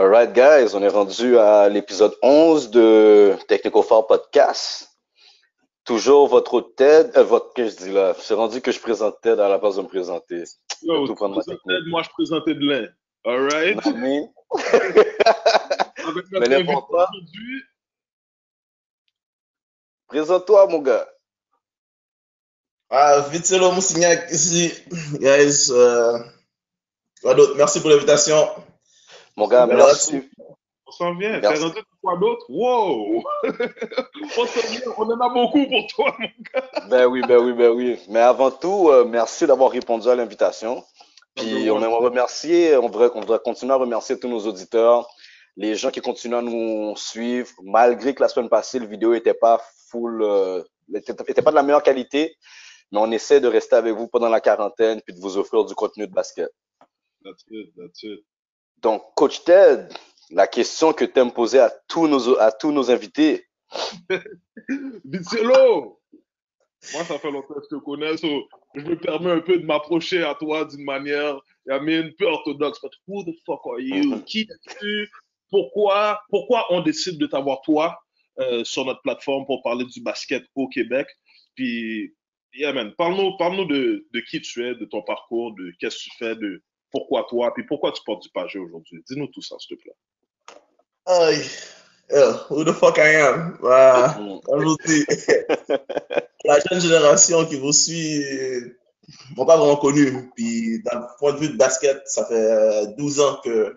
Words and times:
Alright, 0.00 0.32
guys, 0.32 0.74
on 0.74 0.82
est 0.82 0.88
rendu 0.88 1.36
à 1.36 1.68
l'épisode 1.68 2.16
11 2.22 2.70
de 2.70 3.36
Technical 3.48 3.82
Fort 3.82 4.06
Podcast. 4.06 4.88
Toujours 5.84 6.26
votre 6.26 6.62
TED, 6.62 7.12
euh, 7.18 7.22
votre, 7.22 7.52
que 7.52 7.68
je 7.68 7.76
dis 7.76 7.92
là, 7.92 8.14
c'est 8.18 8.32
rendu 8.32 8.62
que 8.62 8.72
je 8.72 8.80
présente 8.80 9.20
TED 9.20 9.38
à 9.38 9.50
la 9.50 9.58
place 9.58 9.76
de 9.76 9.82
me 9.82 9.88
présenter. 9.88 10.44
Yo, 10.80 11.06
tout 11.06 11.14
prendre 11.14 11.36
ma 11.36 11.42
technique. 11.42 11.86
moi, 11.88 12.02
je 12.02 12.08
présentais 12.08 12.54
de 12.54 12.66
l'un. 12.66 12.88
Alright? 13.26 13.76
Avec 13.86 13.94
notre 16.32 16.50
invité 16.50 16.72
aujourd'hui. 16.72 17.62
Présente-toi, 20.06 20.66
mon 20.68 20.78
gars. 20.78 21.06
Ah, 22.88 23.20
Vitselo 23.30 23.70
Moussignac 23.72 24.30
ici, 24.30 24.72
guys. 25.20 25.70
Euh? 25.70 26.18
Merci 27.58 27.80
pour 27.80 27.90
l'invitation. 27.90 28.48
Mon 29.40 29.48
gars, 29.48 29.66
merci. 29.66 30.28
On 30.84 30.90
s'en 30.90 31.14
vient. 31.14 31.40
T'as 31.40 31.58
rendu 31.58 31.80
quoi 32.02 32.18
d'autre? 32.18 32.44
Wow! 32.50 33.22
on 33.44 34.46
s'en 34.46 34.68
vient. 34.68 34.80
On 34.98 35.04
en 35.04 35.18
a 35.18 35.28
beaucoup 35.30 35.66
pour 35.66 35.86
toi, 35.94 36.14
mon 36.18 36.26
gars. 36.52 36.88
Ben 36.90 37.06
oui, 37.06 37.22
ben 37.26 37.38
oui, 37.38 37.54
ben 37.54 37.70
oui. 37.70 37.98
Mais 38.10 38.20
avant 38.20 38.50
tout, 38.50 38.90
euh, 38.90 39.06
merci 39.06 39.46
d'avoir 39.46 39.70
répondu 39.70 40.08
à 40.08 40.14
l'invitation. 40.14 40.84
Puis 41.36 41.70
on 41.70 41.78
aimerait 41.82 42.04
remercier, 42.04 42.76
on 42.76 42.88
voudrait, 42.88 43.10
on 43.14 43.20
voudrait 43.20 43.38
continuer 43.38 43.72
à 43.72 43.76
remercier 43.76 44.20
tous 44.20 44.28
nos 44.28 44.40
auditeurs, 44.40 45.08
les 45.56 45.74
gens 45.74 45.90
qui 45.90 46.02
continuent 46.02 46.34
à 46.34 46.42
nous 46.42 46.94
suivre, 46.96 47.48
malgré 47.62 48.14
que 48.14 48.20
la 48.20 48.28
semaine 48.28 48.50
passée, 48.50 48.78
le 48.78 48.86
vidéo 48.86 49.14
était 49.14 49.32
pas 49.32 49.58
full, 49.88 50.22
euh, 50.22 50.62
était, 50.94 51.14
pas 51.14 51.50
de 51.50 51.56
la 51.56 51.62
meilleure 51.62 51.82
qualité, 51.82 52.36
mais 52.92 52.98
on 52.98 53.10
essaie 53.10 53.40
de 53.40 53.48
rester 53.48 53.76
avec 53.76 53.94
vous 53.94 54.08
pendant 54.08 54.28
la 54.28 54.42
quarantaine 54.42 55.00
puis 55.00 55.14
de 55.14 55.20
vous 55.20 55.38
offrir 55.38 55.64
du 55.64 55.74
contenu 55.74 56.06
de 56.06 56.12
basket. 56.12 56.50
That's 57.24 57.44
it, 57.48 57.72
that's 57.76 58.02
it. 58.02 58.20
Donc, 58.82 59.02
Coach 59.14 59.44
Ted, 59.44 59.88
la 60.30 60.46
question 60.46 60.92
que 60.92 61.04
tu 61.04 61.18
aimes 61.18 61.32
poser 61.32 61.58
à 61.58 61.70
tous 61.88 62.06
nos, 62.06 62.38
à 62.38 62.52
tous 62.52 62.72
nos 62.72 62.90
invités. 62.90 63.46
Vitiello! 65.04 66.00
Moi, 66.94 67.04
ça 67.04 67.18
fait 67.18 67.30
longtemps 67.30 67.54
que 67.54 67.60
je 67.62 67.76
te 67.76 67.80
connais, 67.84 68.16
je 68.16 68.80
me 68.80 68.96
permets 68.96 69.32
un 69.32 69.40
peu 69.40 69.58
de 69.58 69.66
m'approcher 69.66 70.22
à 70.22 70.34
toi 70.34 70.64
d'une 70.64 70.84
manière, 70.84 71.38
un 71.68 72.10
peu 72.18 72.26
orthodoxe. 72.26 72.80
But 72.80 72.92
who 73.06 73.24
the 73.24 73.36
fuck 73.44 73.60
are 73.66 73.80
you? 73.80 74.04
Mm-hmm. 74.04 74.24
Qui 74.24 74.40
es-tu? 74.40 75.10
Pourquoi, 75.50 76.20
pourquoi 76.30 76.66
on 76.70 76.80
décide 76.80 77.18
de 77.18 77.26
t'avoir 77.26 77.60
toi 77.62 77.98
euh, 78.38 78.64
sur 78.64 78.84
notre 78.86 79.02
plateforme 79.02 79.44
pour 79.44 79.62
parler 79.62 79.84
du 79.84 80.00
basket 80.00 80.44
au 80.54 80.68
Québec? 80.68 81.06
Puis, 81.54 82.14
yeah, 82.54 82.72
man, 82.72 82.94
parle-nous 82.96 83.36
parle 83.36 83.68
de, 83.68 84.06
de 84.12 84.20
qui 84.20 84.40
tu 84.40 84.64
es, 84.64 84.74
de 84.74 84.84
ton 84.86 85.02
parcours, 85.02 85.54
de 85.56 85.72
qu'est-ce 85.78 85.96
que 85.96 86.02
tu 86.04 86.10
fais, 86.18 86.36
de 86.36 86.62
pourquoi 86.90 87.26
toi, 87.28 87.52
puis 87.54 87.64
pourquoi 87.64 87.92
tu 87.92 88.02
portes 88.04 88.22
du 88.22 88.30
pagé 88.30 88.58
aujourd'hui? 88.58 89.02
Dis-nous 89.08 89.28
tout 89.28 89.42
ça, 89.42 89.56
s'il 89.58 89.76
te 89.76 89.82
plaît. 89.82 89.96
Aïe. 91.06 91.44
Yeah, 92.10 92.44
who 92.50 92.64
the 92.64 92.72
fuck 92.72 92.98
I 92.98 93.14
am? 93.16 93.58
Aujourd'hui, 94.48 95.06
la 96.44 96.58
jeune 96.60 96.80
génération 96.80 97.46
qui 97.46 97.56
vous 97.56 97.72
suit 97.72 98.24
m'ont 99.36 99.46
pas 99.46 99.56
vraiment 99.56 99.76
connu. 99.76 100.30
Puis, 100.34 100.82
d'un 100.82 101.06
point 101.18 101.32
de 101.32 101.38
vue 101.38 101.50
de 101.50 101.56
basket, 101.56 102.02
ça 102.06 102.24
fait 102.26 102.94
12 102.96 103.20
ans 103.20 103.40
que, 103.44 103.76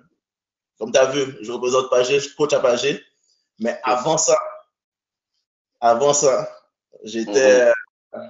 comme 0.80 0.92
tu 0.92 0.98
as 0.98 1.06
vu, 1.06 1.38
je 1.42 1.52
représente 1.52 1.90
Pagé, 1.90 2.20
je 2.20 2.36
coach 2.36 2.54
à 2.54 2.60
Pagé. 2.60 3.04
Mais 3.60 3.80
avant 3.84 4.18
ça, 4.18 4.38
avant 5.80 6.14
ça, 6.14 6.50
j'étais. 7.04 7.72
Mm-hmm. 8.14 8.30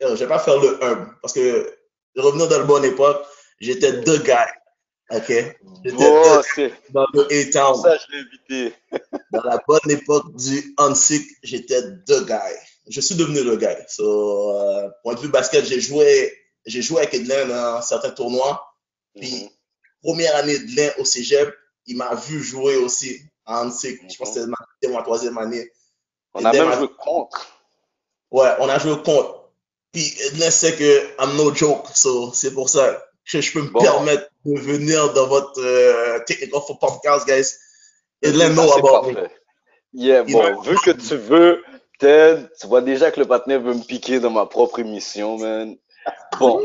Je 0.00 0.14
vais 0.14 0.26
pas 0.28 0.38
faire 0.38 0.58
le 0.60 0.84
1 0.84 1.16
parce 1.22 1.32
que 1.32 1.78
revenir 2.16 2.48
dans 2.48 2.58
le 2.58 2.64
bonne 2.64 2.84
époque, 2.84 3.24
j'étais 3.60 4.00
deux 4.00 4.18
gars. 4.18 4.48
OK? 5.10 5.32
Oh, 5.98 6.40
dans 6.90 7.06
le 7.14 7.22
A-Town. 7.32 7.80
Ça, 7.80 7.96
je 7.96 8.12
l'ai 8.12 8.24
évité. 8.26 8.76
dans 9.32 9.42
la 9.42 9.58
bonne 9.66 9.90
époque 9.90 10.36
du 10.36 10.74
Hansik, 10.76 11.26
j'étais 11.42 11.80
deux 12.06 12.24
gars. 12.24 12.44
Je 12.88 13.00
suis 13.00 13.14
devenu 13.14 13.42
le 13.42 13.56
gars. 13.56 13.78
So, 13.88 14.52
euh, 14.52 14.90
point 15.02 15.14
de 15.14 15.20
vue 15.20 15.28
basket, 15.28 15.64
j'ai 15.64 15.80
joué, 15.80 16.32
j'ai 16.66 16.82
joué 16.82 16.98
avec 16.98 17.14
Edlin 17.14 17.46
dans 17.46 17.80
certains 17.80 18.10
tournois. 18.10 18.62
Puis, 19.14 19.30
mm 19.30 19.46
-hmm. 19.46 19.50
première 20.02 20.36
année 20.36 20.58
d'Edlin 20.58 20.90
au 20.98 21.04
cégep, 21.04 21.54
il 21.86 21.96
m'a 21.96 22.14
vu 22.14 22.42
jouer 22.42 22.76
aussi 22.76 23.18
à 23.46 23.62
Hansik. 23.62 24.00
Je 24.10 24.16
pense 24.18 24.34
que 24.34 24.40
c'était 24.40 24.92
ma, 24.92 25.02
troisième 25.02 25.38
année. 25.38 25.70
On 26.34 26.44
a 26.44 26.52
même 26.52 26.72
joué 26.72 26.88
contre. 26.98 27.46
Ouais, 28.30 28.52
on 28.58 28.68
a 28.68 28.78
joué 28.78 28.94
contre. 29.02 29.50
Puis 29.92 30.06
Edlin 30.26 30.50
sait 30.50 30.76
que 30.76 30.90
I'm 31.18 31.34
no 31.36 31.54
joke. 31.54 31.86
So, 31.94 32.32
c'est 32.34 32.52
pour 32.52 32.68
ça 32.68 33.07
que 33.30 33.40
je 33.40 33.52
peux 33.52 33.62
me 33.62 33.72
permettre 33.72 34.28
de 34.44 34.58
venir 34.58 35.12
dans 35.12 35.26
votre 35.26 35.60
euh, 35.60 36.18
Technical 36.26 36.60
for 36.66 36.78
Podcast, 36.78 37.26
guys. 37.26 37.54
Et 38.22 38.32
de 38.32 38.38
know 38.52 38.72
about 38.72 39.12
me. 39.12 39.28
Yeah, 39.92 40.22
bon, 40.24 40.60
vu 40.60 40.76
que 40.84 40.90
tu 40.90 41.16
veux, 41.16 41.62
Ted, 41.98 42.48
tu 42.60 42.66
vois 42.66 42.82
déjà 42.82 43.10
que 43.10 43.20
le 43.20 43.26
partenaire 43.26 43.60
veut 43.60 43.74
me 43.74 43.84
piquer 43.84 44.20
dans 44.20 44.30
ma 44.30 44.46
propre 44.46 44.80
émission, 44.80 45.38
man. 45.38 45.76
Bon. 46.38 46.60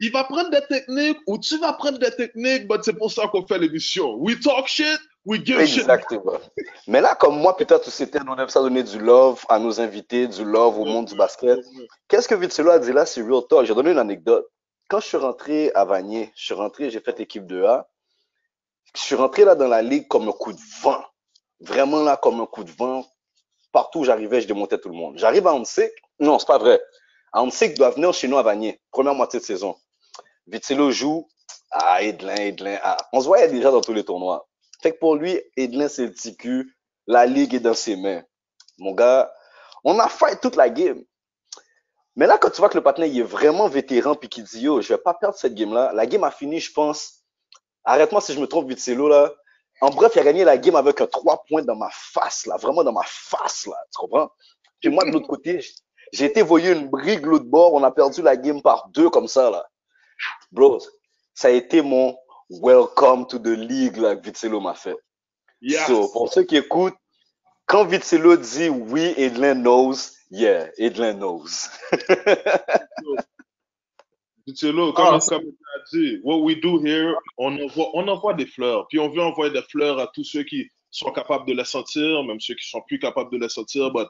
Il 0.00 0.12
va 0.12 0.24
prendre 0.24 0.50
des 0.50 0.64
techniques 0.68 1.18
ou 1.26 1.38
tu 1.38 1.58
vas 1.58 1.72
prendre 1.72 1.98
des 1.98 2.10
techniques, 2.12 2.66
mais 2.68 2.76
c'est 2.82 2.92
pour 2.92 3.10
ça 3.10 3.26
qu'on 3.26 3.44
fait 3.46 3.58
l'émission. 3.58 4.14
We 4.14 4.38
talk 4.38 4.68
shit, 4.68 5.00
we 5.24 5.40
give 5.44 5.58
shit. 5.66 5.80
Exactement. 5.80 6.38
Mais 6.86 7.00
là, 7.00 7.16
comme 7.16 7.38
moi, 7.38 7.56
peut-être, 7.56 7.90
c'était, 7.90 8.20
on 8.28 8.36
aime 8.36 8.48
ça 8.48 8.60
donner 8.60 8.84
du 8.84 8.98
love 8.98 9.44
à 9.48 9.58
nos 9.58 9.80
invités, 9.80 10.28
du 10.28 10.44
love 10.44 10.78
au 10.78 10.84
monde 10.84 11.06
du 11.06 11.16
basket. 11.16 11.58
Qu'est-ce 12.06 12.28
que 12.28 12.36
Vitselo 12.36 12.70
a 12.70 12.78
dit 12.78 12.92
là? 12.92 13.06
C'est 13.06 13.22
real 13.22 13.42
talk? 13.48 13.64
J'ai 13.66 13.74
donné 13.74 13.90
une 13.90 13.98
anecdote 13.98 14.48
quand 14.88 15.00
je 15.00 15.06
suis 15.06 15.16
rentré 15.18 15.70
à 15.74 15.84
Vanier, 15.84 16.32
je 16.34 16.44
suis 16.46 16.54
rentré, 16.54 16.90
j'ai 16.90 17.00
fait 17.00 17.18
l'équipe 17.18 17.46
de 17.46 17.62
A. 17.62 17.88
Je 18.94 19.02
suis 19.02 19.14
rentré 19.14 19.44
là 19.44 19.54
dans 19.54 19.68
la 19.68 19.82
ligue 19.82 20.08
comme 20.08 20.28
un 20.28 20.32
coup 20.32 20.52
de 20.52 20.60
vent. 20.80 21.04
Vraiment 21.60 22.02
là 22.02 22.16
comme 22.16 22.40
un 22.40 22.46
coup 22.46 22.64
de 22.64 22.70
vent. 22.70 23.04
Partout 23.70 24.00
où 24.00 24.04
j'arrivais, 24.04 24.40
je 24.40 24.48
démontais 24.48 24.78
tout 24.78 24.88
le 24.88 24.94
monde. 24.94 25.18
J'arrive 25.18 25.46
à 25.46 25.52
Hansik. 25.52 25.90
Non, 26.18 26.38
c'est 26.38 26.46
pas 26.46 26.58
vrai. 26.58 26.80
Hansik 27.34 27.74
doit 27.74 27.90
venir 27.90 28.14
chez 28.14 28.28
nous 28.28 28.38
à 28.38 28.42
Vanier. 28.42 28.80
Première 28.90 29.14
moitié 29.14 29.38
de 29.40 29.44
saison. 29.44 29.76
Vitselo 30.46 30.90
joue. 30.90 31.28
Ah, 31.70 32.02
Edlin, 32.02 32.36
Edlin. 32.36 32.78
Ah. 32.82 32.96
On 33.12 33.20
se 33.20 33.26
voyait 33.26 33.48
déjà 33.48 33.70
dans 33.70 33.82
tous 33.82 33.92
les 33.92 34.04
tournois. 34.04 34.48
Fait 34.82 34.92
que 34.92 34.98
pour 34.98 35.16
lui, 35.16 35.38
Edlin, 35.56 35.88
c'est 35.88 36.06
le 36.06 36.14
TQ. 36.14 36.66
La 37.06 37.26
ligue 37.26 37.54
est 37.54 37.60
dans 37.60 37.74
ses 37.74 37.96
mains. 37.96 38.22
Mon 38.78 38.92
gars, 38.92 39.30
on 39.84 39.98
a 39.98 40.08
fight 40.08 40.40
toute 40.40 40.56
la 40.56 40.70
game. 40.70 41.04
Mais 42.18 42.26
là, 42.26 42.36
quand 42.36 42.50
tu 42.50 42.60
vois 42.60 42.68
que 42.68 42.76
le 42.76 42.82
partenaire 42.82 43.08
il 43.08 43.20
est 43.20 43.22
vraiment 43.22 43.68
vétéran 43.68 44.16
puis 44.16 44.28
qu'il 44.28 44.42
dit 44.42 44.62
Yo, 44.62 44.80
je 44.80 44.88
vais 44.88 44.98
pas 44.98 45.14
perdre 45.14 45.36
cette 45.36 45.54
game-là, 45.54 45.92
la 45.94 46.04
game 46.04 46.24
a 46.24 46.32
fini, 46.32 46.58
je 46.58 46.72
pense. 46.72 47.22
Arrête-moi 47.84 48.20
si 48.20 48.34
je 48.34 48.40
me 48.40 48.48
trompe, 48.48 48.68
Vitselo, 48.68 49.08
là. 49.08 49.32
En 49.80 49.90
bref, 49.90 50.10
il 50.16 50.18
a 50.18 50.24
gagné 50.24 50.42
la 50.42 50.58
game 50.58 50.74
avec 50.74 51.00
un 51.00 51.06
3 51.06 51.44
points 51.48 51.62
dans 51.62 51.76
ma 51.76 51.88
face, 51.92 52.44
là. 52.46 52.56
Vraiment 52.56 52.82
dans 52.82 52.92
ma 52.92 53.04
face, 53.06 53.66
là. 53.66 53.76
Tu 53.92 54.00
comprends? 54.00 54.30
Puis 54.80 54.90
moi, 54.90 55.04
de 55.04 55.12
l'autre 55.12 55.28
côté, 55.28 55.64
j'ai 56.12 56.24
été 56.24 56.42
voyé 56.42 56.72
une 56.72 56.88
brigue 56.88 57.24
l'autre 57.24 57.44
bord. 57.44 57.72
On 57.74 57.84
a 57.84 57.92
perdu 57.92 58.20
la 58.20 58.36
game 58.36 58.62
par 58.62 58.88
deux 58.88 59.10
comme 59.10 59.28
ça, 59.28 59.48
là. 59.48 59.64
Bro, 60.50 60.80
ça 61.34 61.46
a 61.46 61.50
été 61.52 61.82
mon 61.82 62.16
welcome 62.50 63.28
to 63.28 63.38
the 63.38 63.46
league, 63.46 63.96
là, 63.96 64.16
que 64.16 64.24
Vitselo 64.24 64.60
m'a 64.60 64.74
fait. 64.74 64.96
Yes. 65.62 65.86
So, 65.86 66.08
pour 66.08 66.32
ceux 66.32 66.42
qui 66.42 66.56
écoutent, 66.56 66.96
quand 67.66 67.84
Vitselo 67.84 68.36
dit 68.36 68.68
oui, 68.68 69.14
Edlin 69.16 69.54
knows, 69.54 69.94
Yeah, 70.30 70.68
Edlin 70.78 71.18
knows. 71.18 71.70
Vitiello, 74.46 74.92
comme, 74.94 75.18
tu 75.20 75.34
as 75.34 75.40
dit, 75.92 76.20
what 76.22 76.42
we 76.42 76.54
do 76.54 76.78
here, 76.78 77.14
on 77.36 77.58
envoie, 77.58 77.90
on 77.94 78.08
envoie 78.08 78.34
des 78.34 78.46
fleurs. 78.46 78.86
Puis 78.88 78.98
on 78.98 79.10
veut 79.10 79.20
envoyer 79.20 79.52
des 79.52 79.62
fleurs 79.62 79.98
à 79.98 80.06
tous 80.06 80.24
ceux 80.24 80.42
qui 80.42 80.70
sont 80.90 81.12
capables 81.12 81.46
de 81.46 81.52
les 81.52 81.64
sentir, 81.64 82.24
même 82.24 82.40
ceux 82.40 82.54
qui 82.54 82.66
sont 82.68 82.82
plus 82.86 82.98
capables 82.98 83.30
de 83.30 83.38
les 83.38 83.48
sentir, 83.50 83.90
but 83.92 84.08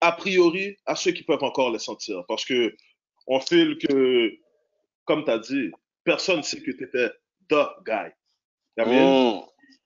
a 0.00 0.12
priori, 0.12 0.76
à 0.86 0.94
ceux 0.94 1.10
qui 1.12 1.24
peuvent 1.24 1.42
encore 1.42 1.70
les 1.70 1.78
sentir. 1.78 2.22
Parce 2.28 2.44
que 2.44 2.74
on 3.26 3.40
file 3.40 3.76
que, 3.78 4.32
comme 5.04 5.24
tu 5.24 5.30
as 5.30 5.38
dit, 5.38 5.70
personne 6.04 6.38
ne 6.38 6.42
sait 6.42 6.62
que 6.62 6.70
tu 6.70 6.84
étais 6.84 7.10
the 7.48 7.66
guy. 7.84 8.10
Mm. 8.78 9.40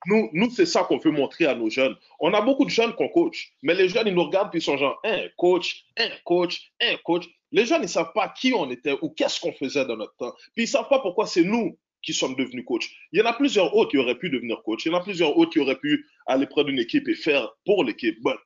Nous, 0.06 0.50
c'est 0.50 0.66
ça 0.66 0.84
qu'on 0.84 0.98
veut 0.98 1.10
montrer 1.10 1.46
à 1.46 1.54
nos 1.54 1.70
jeunes. 1.70 1.96
On 2.20 2.32
a 2.34 2.40
beaucoup 2.40 2.64
de 2.64 2.70
jeunes 2.70 2.94
qu'on 2.94 3.08
coach, 3.08 3.52
mais 3.62 3.74
les 3.74 3.88
jeunes, 3.88 4.06
ils 4.06 4.14
nous 4.14 4.24
regardent 4.24 4.50
puis 4.50 4.60
ils 4.60 4.62
sont 4.62 4.76
genre, 4.76 5.00
un 5.04 5.28
coach, 5.36 5.84
un 5.96 6.10
coach, 6.24 6.72
un 6.80 6.96
coach. 7.04 7.24
Les 7.52 7.64
jeunes, 7.66 7.80
ils 7.80 7.82
ne 7.82 7.88
savent 7.88 8.12
pas 8.14 8.28
qui 8.28 8.52
on 8.52 8.70
était 8.70 8.96
ou 9.00 9.10
qu'est-ce 9.10 9.40
qu'on 9.40 9.52
faisait 9.52 9.84
dans 9.84 9.96
notre 9.96 10.16
temps. 10.16 10.34
Puis 10.54 10.64
ils 10.64 10.66
ne 10.66 10.68
savent 10.68 10.88
pas 10.88 10.98
pourquoi 10.98 11.26
c'est 11.26 11.44
nous 11.44 11.78
qui 12.02 12.12
sommes 12.12 12.34
devenus 12.34 12.64
coach. 12.64 12.94
Il 13.12 13.18
y 13.18 13.22
en 13.22 13.26
a 13.26 13.32
plusieurs 13.32 13.74
autres 13.74 13.90
qui 13.90 13.98
auraient 13.98 14.18
pu 14.18 14.28
devenir 14.28 14.62
coach. 14.62 14.84
Il 14.84 14.92
y 14.92 14.94
en 14.94 14.98
a 14.98 15.02
plusieurs 15.02 15.36
autres 15.36 15.52
qui 15.52 15.60
auraient 15.60 15.78
pu 15.78 16.06
aller 16.26 16.46
prendre 16.46 16.68
une 16.68 16.78
équipe 16.78 17.08
et 17.08 17.14
faire 17.14 17.50
pour 17.64 17.84
l'équipe. 17.84 18.20
Bon. 18.22 18.36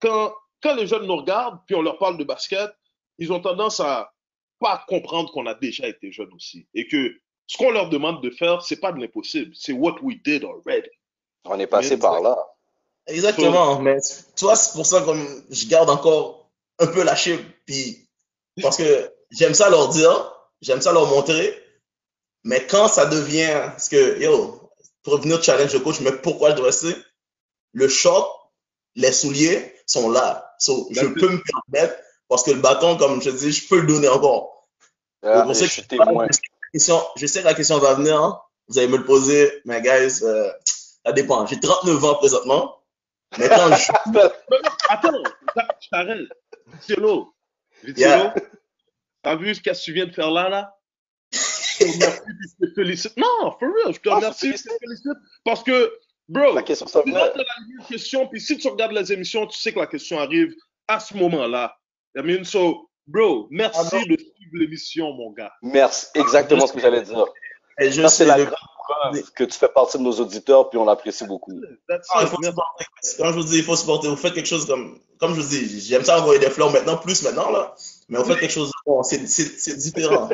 Quand, 0.00 0.32
quand 0.62 0.76
les 0.76 0.86
jeunes 0.86 1.06
nous 1.06 1.16
regardent 1.16 1.58
puis 1.66 1.74
on 1.74 1.82
leur 1.82 1.98
parle 1.98 2.16
de 2.18 2.24
basket, 2.24 2.70
ils 3.18 3.32
ont 3.32 3.40
tendance 3.40 3.80
à 3.80 4.12
pas 4.58 4.84
comprendre 4.86 5.30
qu'on 5.32 5.46
a 5.46 5.54
déjà 5.54 5.88
été 5.88 6.12
jeunes 6.12 6.32
aussi 6.32 6.66
et 6.74 6.86
que 6.86 7.18
ce 7.46 7.56
qu'on 7.56 7.70
leur 7.70 7.88
demande 7.88 8.22
de 8.22 8.30
faire, 8.30 8.62
c'est 8.62 8.76
pas 8.76 8.92
de 8.92 9.00
l'impossible. 9.00 9.52
C'est 9.54 9.72
what 9.72 9.96
we 10.02 10.16
did 10.24 10.44
already. 10.44 10.90
On 11.44 11.58
est 11.58 11.66
passé 11.66 11.96
par 11.96 12.20
là. 12.20 12.36
Exactement. 13.06 13.78
Mais 13.80 13.98
tu 14.36 14.44
vois, 14.44 14.56
c'est 14.56 14.72
pour 14.72 14.86
ça 14.86 15.00
que 15.02 15.12
je 15.50 15.66
garde 15.68 15.90
encore 15.90 16.50
un 16.78 16.86
peu 16.88 17.04
lâché. 17.04 17.38
Puis, 17.64 18.08
parce 18.60 18.76
que 18.76 19.12
j'aime 19.30 19.54
ça 19.54 19.70
leur 19.70 19.88
dire, 19.88 20.32
j'aime 20.60 20.80
ça 20.80 20.92
leur 20.92 21.06
montrer. 21.06 21.54
Mais 22.44 22.66
quand 22.66 22.88
ça 22.88 23.06
devient, 23.06 23.60
parce 23.70 23.88
que, 23.88 24.20
yo, 24.20 24.70
pour 25.02 25.18
venir 25.18 25.42
challenge 25.42 25.72
le 25.72 25.80
coach, 25.80 26.00
mais 26.00 26.12
pourquoi 26.12 26.50
je 26.50 26.56
dois 26.56 26.66
rester? 26.66 26.94
Le 27.72 27.88
short, 27.88 28.28
les 28.96 29.12
souliers 29.12 29.74
sont 29.86 30.10
là. 30.10 30.54
So, 30.58 30.88
je 30.90 31.06
peux 31.06 31.28
me 31.28 31.42
permettre 31.70 31.96
parce 32.28 32.42
que 32.42 32.50
le 32.50 32.60
bâton, 32.60 32.96
comme 32.96 33.22
je 33.22 33.30
dis, 33.30 33.52
je 33.52 33.68
peux 33.68 33.80
le 33.80 33.86
donner 33.86 34.08
encore. 34.08 34.68
Ah, 35.22 35.42
Donc, 35.42 35.54
je 35.54 35.64
suis 35.64 35.86
témoin. 35.86 36.26
Question- 36.78 37.02
je 37.16 37.26
sais 37.26 37.40
que 37.40 37.44
la 37.46 37.54
question 37.54 37.78
va 37.78 37.94
venir. 37.94 38.20
hein. 38.22 38.40
Vous 38.68 38.78
allez 38.78 38.88
me 38.88 38.96
le 38.98 39.04
poser, 39.04 39.62
mais 39.64 39.80
guys, 39.80 40.22
euh, 40.24 40.50
ça 41.04 41.12
dépend. 41.12 41.46
J'ai 41.46 41.60
39 41.60 42.04
ans 42.04 42.14
présentement. 42.16 42.82
Mais 43.38 43.48
quand 43.48 43.68
je 43.76 43.92
attends, 44.88 45.22
je 45.80 45.88
t'arrête. 45.90 46.28
Vitiello, 46.66 47.32
Yeah. 47.96 48.34
t'as 49.22 49.36
vu 49.36 49.54
ce 49.54 49.60
que 49.60 49.70
tu 49.84 49.92
viens 49.92 50.06
de 50.06 50.12
faire 50.12 50.30
là, 50.30 50.48
là? 50.48 50.72
Je 51.32 51.38
te 51.78 51.84
remercie 51.84 52.22
je 52.60 52.66
te 52.66 52.74
félicite. 52.74 53.16
Non, 53.16 53.50
for 53.58 53.68
real, 53.68 53.94
je 53.94 54.00
te 54.00 54.08
remercie, 54.08 54.48
je 54.56 54.62
te 54.62 54.68
félicite. 54.80 55.12
Parce 55.44 55.62
que, 55.62 55.92
bro, 56.28 56.54
La 56.54 56.62
question, 56.62 56.86
ça 56.86 57.02
dans 57.06 57.12
la 57.12 57.32
question, 57.88 58.26
puis 58.28 58.40
si 58.40 58.56
tu 58.58 58.68
regardes 58.68 58.92
les 58.92 59.12
émissions, 59.12 59.46
tu 59.46 59.58
sais 59.58 59.72
que 59.72 59.78
la 59.78 59.86
question 59.86 60.18
arrive 60.18 60.54
à 60.88 60.98
ce 61.00 61.14
moment-là. 61.16 61.76
I 62.16 62.22
mean, 62.22 62.44
so, 62.44 62.88
bro, 63.06 63.46
merci 63.50 63.78
Ah, 63.80 63.84
de 63.84 64.16
suivre 64.16 64.52
l'émission, 64.54 65.12
mon 65.12 65.32
gars. 65.32 65.52
Merci, 65.62 66.06
exactement 66.14 66.66
ce 66.66 66.72
que 66.72 66.80
j'allais 66.80 67.02
dire. 67.02 67.26
C'est 68.08 68.24
la 68.24 68.38
le- 68.38 68.44
grande 68.44 68.56
preuve 69.12 69.30
que 69.32 69.44
tu 69.44 69.58
fais 69.58 69.68
partie 69.68 69.98
de 69.98 70.02
nos 70.02 70.12
auditeurs, 70.12 70.70
puis 70.70 70.78
on 70.78 70.84
l'apprécie 70.84 71.26
beaucoup. 71.26 71.52
That's 71.88 72.06
Ah, 72.10 72.20
il 72.22 72.28
faut. 72.28 72.36
Quand 73.18 73.26
je 73.32 73.32
vous 73.38 73.44
dis, 73.44 73.58
il 73.58 73.64
faut 73.64 73.76
supporter. 73.76 74.08
Vous 74.08 74.16
faites 74.16 74.32
quelque 74.34 74.46
chose 74.48 74.64
comme, 74.66 74.98
comme 75.18 75.34
je 75.34 75.40
vous 75.40 75.48
dis, 75.48 75.80
j'aime 75.80 76.04
ça 76.04 76.20
envoyer 76.20 76.38
des 76.40 76.48
fleurs 76.50 76.70
maintenant, 76.72 76.96
plus 76.96 77.22
maintenant, 77.22 77.50
là. 77.50 77.74
Mais 78.08 78.18
vous 78.18 78.24
faites 78.24 78.38
quelque 78.38 78.52
chose 78.52 78.70
bon. 78.86 79.02
C'est, 79.02 79.26
c'est, 79.26 79.44
c'est 79.58 79.76
différent. 79.76 80.28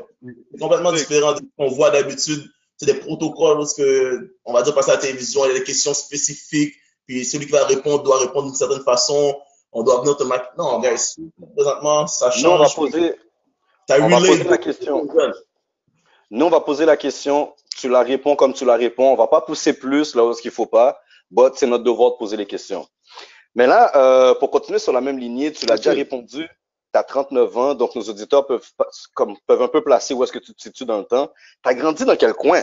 C'est 0.52 0.60
complètement 0.60 0.92
différent 0.92 1.32
de 1.32 1.38
ce 1.38 1.42
qu'on 1.56 1.68
voit 1.74 1.90
d'habitude. 1.90 2.44
C'est 2.76 2.86
des 2.86 2.94
protocoles 2.94 3.58
parce 3.58 3.74
que, 3.74 4.36
on 4.44 4.52
va 4.52 4.62
dire, 4.62 4.74
passer 4.74 4.90
à 4.90 4.94
la 4.94 5.00
télévision, 5.00 5.44
il 5.44 5.48
y 5.48 5.50
a 5.56 5.58
des 5.58 5.64
questions 5.64 5.94
spécifiques. 5.94 6.74
Puis 7.06 7.24
celui 7.24 7.46
qui 7.46 7.52
va 7.52 7.64
répondre 7.66 8.02
doit 8.04 8.18
répondre 8.20 8.46
d'une 8.46 8.54
certaine 8.54 8.82
façon. 8.84 9.36
On 9.72 9.82
doit 9.82 10.00
venir 10.00 10.26
marquer. 10.26 10.48
Non, 10.58 10.80
guys, 10.80 11.16
présentement, 11.56 12.06
ça 12.06 12.30
Nous, 12.42 12.48
on 12.48 12.58
va 12.58 12.64
change. 12.66 12.76
poser, 12.76 13.14
on 13.90 14.08
va 14.08 14.16
poser 14.18 14.44
la 14.44 14.58
question. 14.58 15.08
Nous, 16.30 16.46
on 16.46 16.50
va 16.50 16.60
poser 16.60 16.84
la 16.84 16.96
question. 16.96 17.54
Tu 17.76 17.88
la 17.88 18.02
réponds 18.02 18.36
comme 18.36 18.52
tu 18.52 18.64
la 18.64 18.76
réponds. 18.76 19.12
On 19.12 19.16
va 19.16 19.28
pas 19.28 19.40
pousser 19.40 19.72
plus 19.72 20.14
là 20.14 20.24
où 20.24 20.34
il 20.44 20.50
faut 20.50 20.66
pas. 20.66 21.00
But 21.30 21.54
c'est 21.56 21.66
notre 21.66 21.84
devoir 21.84 22.12
de 22.12 22.16
poser 22.16 22.36
les 22.36 22.46
questions. 22.46 22.86
Mais 23.54 23.66
là, 23.66 23.90
euh, 23.96 24.34
pour 24.34 24.50
continuer 24.50 24.78
sur 24.78 24.92
la 24.92 25.00
même 25.00 25.18
lignée, 25.18 25.52
tu 25.52 25.66
l'as 25.66 25.76
déjà 25.76 25.92
répondu. 25.92 26.48
Tu 26.94 26.98
as 26.98 27.04
39 27.04 27.56
ans, 27.56 27.74
donc 27.74 27.94
nos 27.94 28.02
auditeurs 28.02 28.46
peuvent, 28.46 28.66
comme, 29.14 29.36
peuvent 29.46 29.62
un 29.62 29.68
peu 29.68 29.82
placer 29.82 30.12
où 30.12 30.22
est-ce 30.22 30.32
que 30.32 30.38
tu 30.38 30.54
te 30.54 30.60
situes 30.60 30.84
dans 30.84 30.98
le 30.98 31.04
temps. 31.04 31.30
Tu 31.64 31.70
as 31.70 31.74
grandi 31.74 32.04
dans 32.04 32.16
quel 32.16 32.34
coin? 32.34 32.62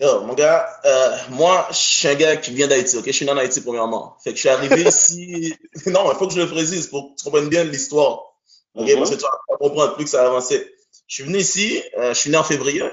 Yo, 0.00 0.20
mon 0.20 0.34
gars, 0.34 0.68
euh, 0.84 1.16
moi, 1.30 1.66
je 1.70 1.76
suis 1.76 2.08
un 2.08 2.14
gars 2.14 2.36
qui 2.36 2.52
vient 2.52 2.68
d'Haïti, 2.68 2.96
ok? 2.96 3.04
Je 3.06 3.10
suis 3.10 3.24
né 3.24 3.32
en 3.32 3.36
Haïti, 3.36 3.60
premièrement. 3.60 4.16
Fait 4.22 4.30
que 4.30 4.36
je 4.36 4.40
suis 4.40 4.48
arrivé 4.48 4.82
ici. 4.88 5.54
Non, 5.86 6.12
il 6.12 6.16
faut 6.16 6.28
que 6.28 6.34
je 6.34 6.40
le 6.40 6.48
précise 6.48 6.86
pour 6.86 7.10
que 7.10 7.18
tu 7.18 7.24
comprennes 7.24 7.48
bien 7.48 7.64
l'histoire. 7.64 8.34
Ok? 8.76 8.88
Mhm. 8.88 8.96
Parce 8.96 9.10
que 9.10 9.16
tu 9.16 9.22
vas 9.22 9.56
comprendre 9.58 9.94
plus 9.96 10.04
que 10.04 10.10
ça 10.10 10.22
a 10.22 10.26
avancé. 10.26 10.72
Je 11.08 11.14
suis 11.16 11.24
venu 11.24 11.38
ici, 11.38 11.82
euh, 11.96 12.14
je 12.14 12.18
suis 12.18 12.30
né 12.30 12.36
en 12.36 12.44
février. 12.44 12.84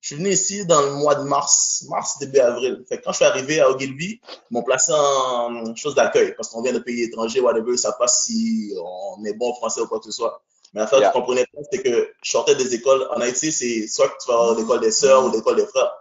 Je 0.00 0.08
suis 0.08 0.16
venu 0.16 0.30
ici 0.30 0.64
dans 0.64 0.80
le 0.80 0.92
mois 0.92 1.16
de 1.16 1.24
mars, 1.24 1.84
mars, 1.90 2.18
début 2.18 2.38
avril. 2.38 2.82
Fait 2.88 2.98
que 2.98 3.02
quand 3.04 3.10
je 3.12 3.16
suis 3.16 3.24
arrivé 3.26 3.60
à 3.60 3.68
Ogilvy, 3.68 4.20
ils 4.22 4.52
m'ont 4.52 4.62
placé 4.62 4.92
en 4.92 5.74
chose 5.74 5.94
d'accueil 5.96 6.34
parce 6.36 6.48
qu'on 6.48 6.62
vient 6.62 6.72
de 6.72 6.78
pays 6.78 7.02
étrangers, 7.02 7.40
whatever, 7.40 7.76
ça 7.76 7.92
passe 7.92 8.24
si 8.24 8.72
on 8.80 9.22
est 9.24 9.34
bon 9.34 9.52
français 9.54 9.80
ou 9.82 9.86
quoi 9.86 9.98
que 9.98 10.06
ce 10.06 10.12
soit. 10.12 10.40
Mais 10.72 10.80
l'affaire 10.80 11.00
Yeah. 11.00 11.10
que 11.10 11.14
je 11.16 11.20
comprenais 11.20 11.46
pas, 11.52 11.60
c'est 11.70 11.82
que 11.82 12.10
je 12.22 12.30
sortais 12.30 12.54
des 12.54 12.74
écoles 12.74 13.06
en 13.14 13.20
Haïti, 13.20 13.50
c'est 13.52 13.86
soit 13.88 14.08
que 14.08 14.14
tu 14.24 14.30
vas 14.30 14.38
avoir 14.38 14.56
l'école 14.56 14.80
des 14.80 14.92
sœurs 14.92 15.24
ou 15.26 15.32
l'école 15.32 15.56
des 15.56 15.66
frères 15.66 15.92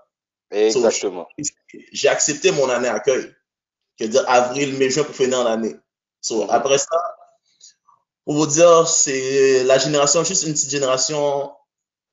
Exactement. 0.51 1.27
j'ai 1.91 2.07
accepté 2.09 2.51
mon 2.51 2.69
année 2.69 2.87
accueil. 2.87 3.33
Je 3.99 4.05
veux 4.05 4.09
dire 4.11 4.23
avril, 4.27 4.77
mai, 4.77 4.89
juin 4.89 5.03
pour 5.03 5.15
finir 5.15 5.43
l'année. 5.43 5.75
So, 6.21 6.43
Mhm. 6.43 6.49
Après 6.51 6.77
ça, 6.77 6.97
pour 8.25 8.35
vous 8.35 8.47
dire, 8.47 8.87
c'est 8.87 9.63
la 9.63 9.77
génération, 9.77 10.23
juste 10.23 10.43
une 10.43 10.53
petite 10.53 10.69
génération, 10.69 11.51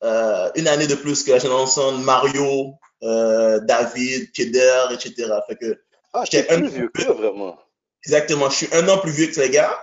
euh, 0.02 0.50
une 0.54 0.68
année 0.68 0.86
de 0.86 0.94
plus 0.94 1.22
que 1.24 1.32
la 1.32 1.38
génération 1.38 1.92
de 1.98 2.02
Mario, 2.04 2.74
euh, 3.02 3.60
David, 3.60 4.32
Keder, 4.32 4.86
etc. 4.92 5.32
Fait 5.48 5.56
que, 5.56 5.80
Ah, 6.16 6.24
J'étais 6.24 6.44
plus 6.56 6.68
vieux 6.68 6.88
que 6.94 7.10
vraiment. 7.12 7.58
exactement, 8.04 8.48
je 8.48 8.54
suis 8.56 8.68
un 8.72 8.88
an 8.88 8.98
plus 8.98 9.10
vieux 9.10 9.26
que 9.26 9.40
les 9.40 9.50
gars, 9.50 9.76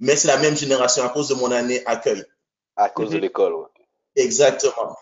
mais 0.00 0.16
c'est 0.16 0.28
la 0.28 0.36
même 0.36 0.54
génération 0.56 1.02
à 1.02 1.08
cause 1.08 1.28
de 1.28 1.34
mon 1.34 1.50
année 1.50 1.82
accueil. 1.86 2.22
À 2.76 2.90
cause 2.90 3.08
de 3.10 3.16
Mhm. 3.16 3.22
l'école, 3.22 3.54
ouais. 3.54 3.68
Exactement. 4.16 4.96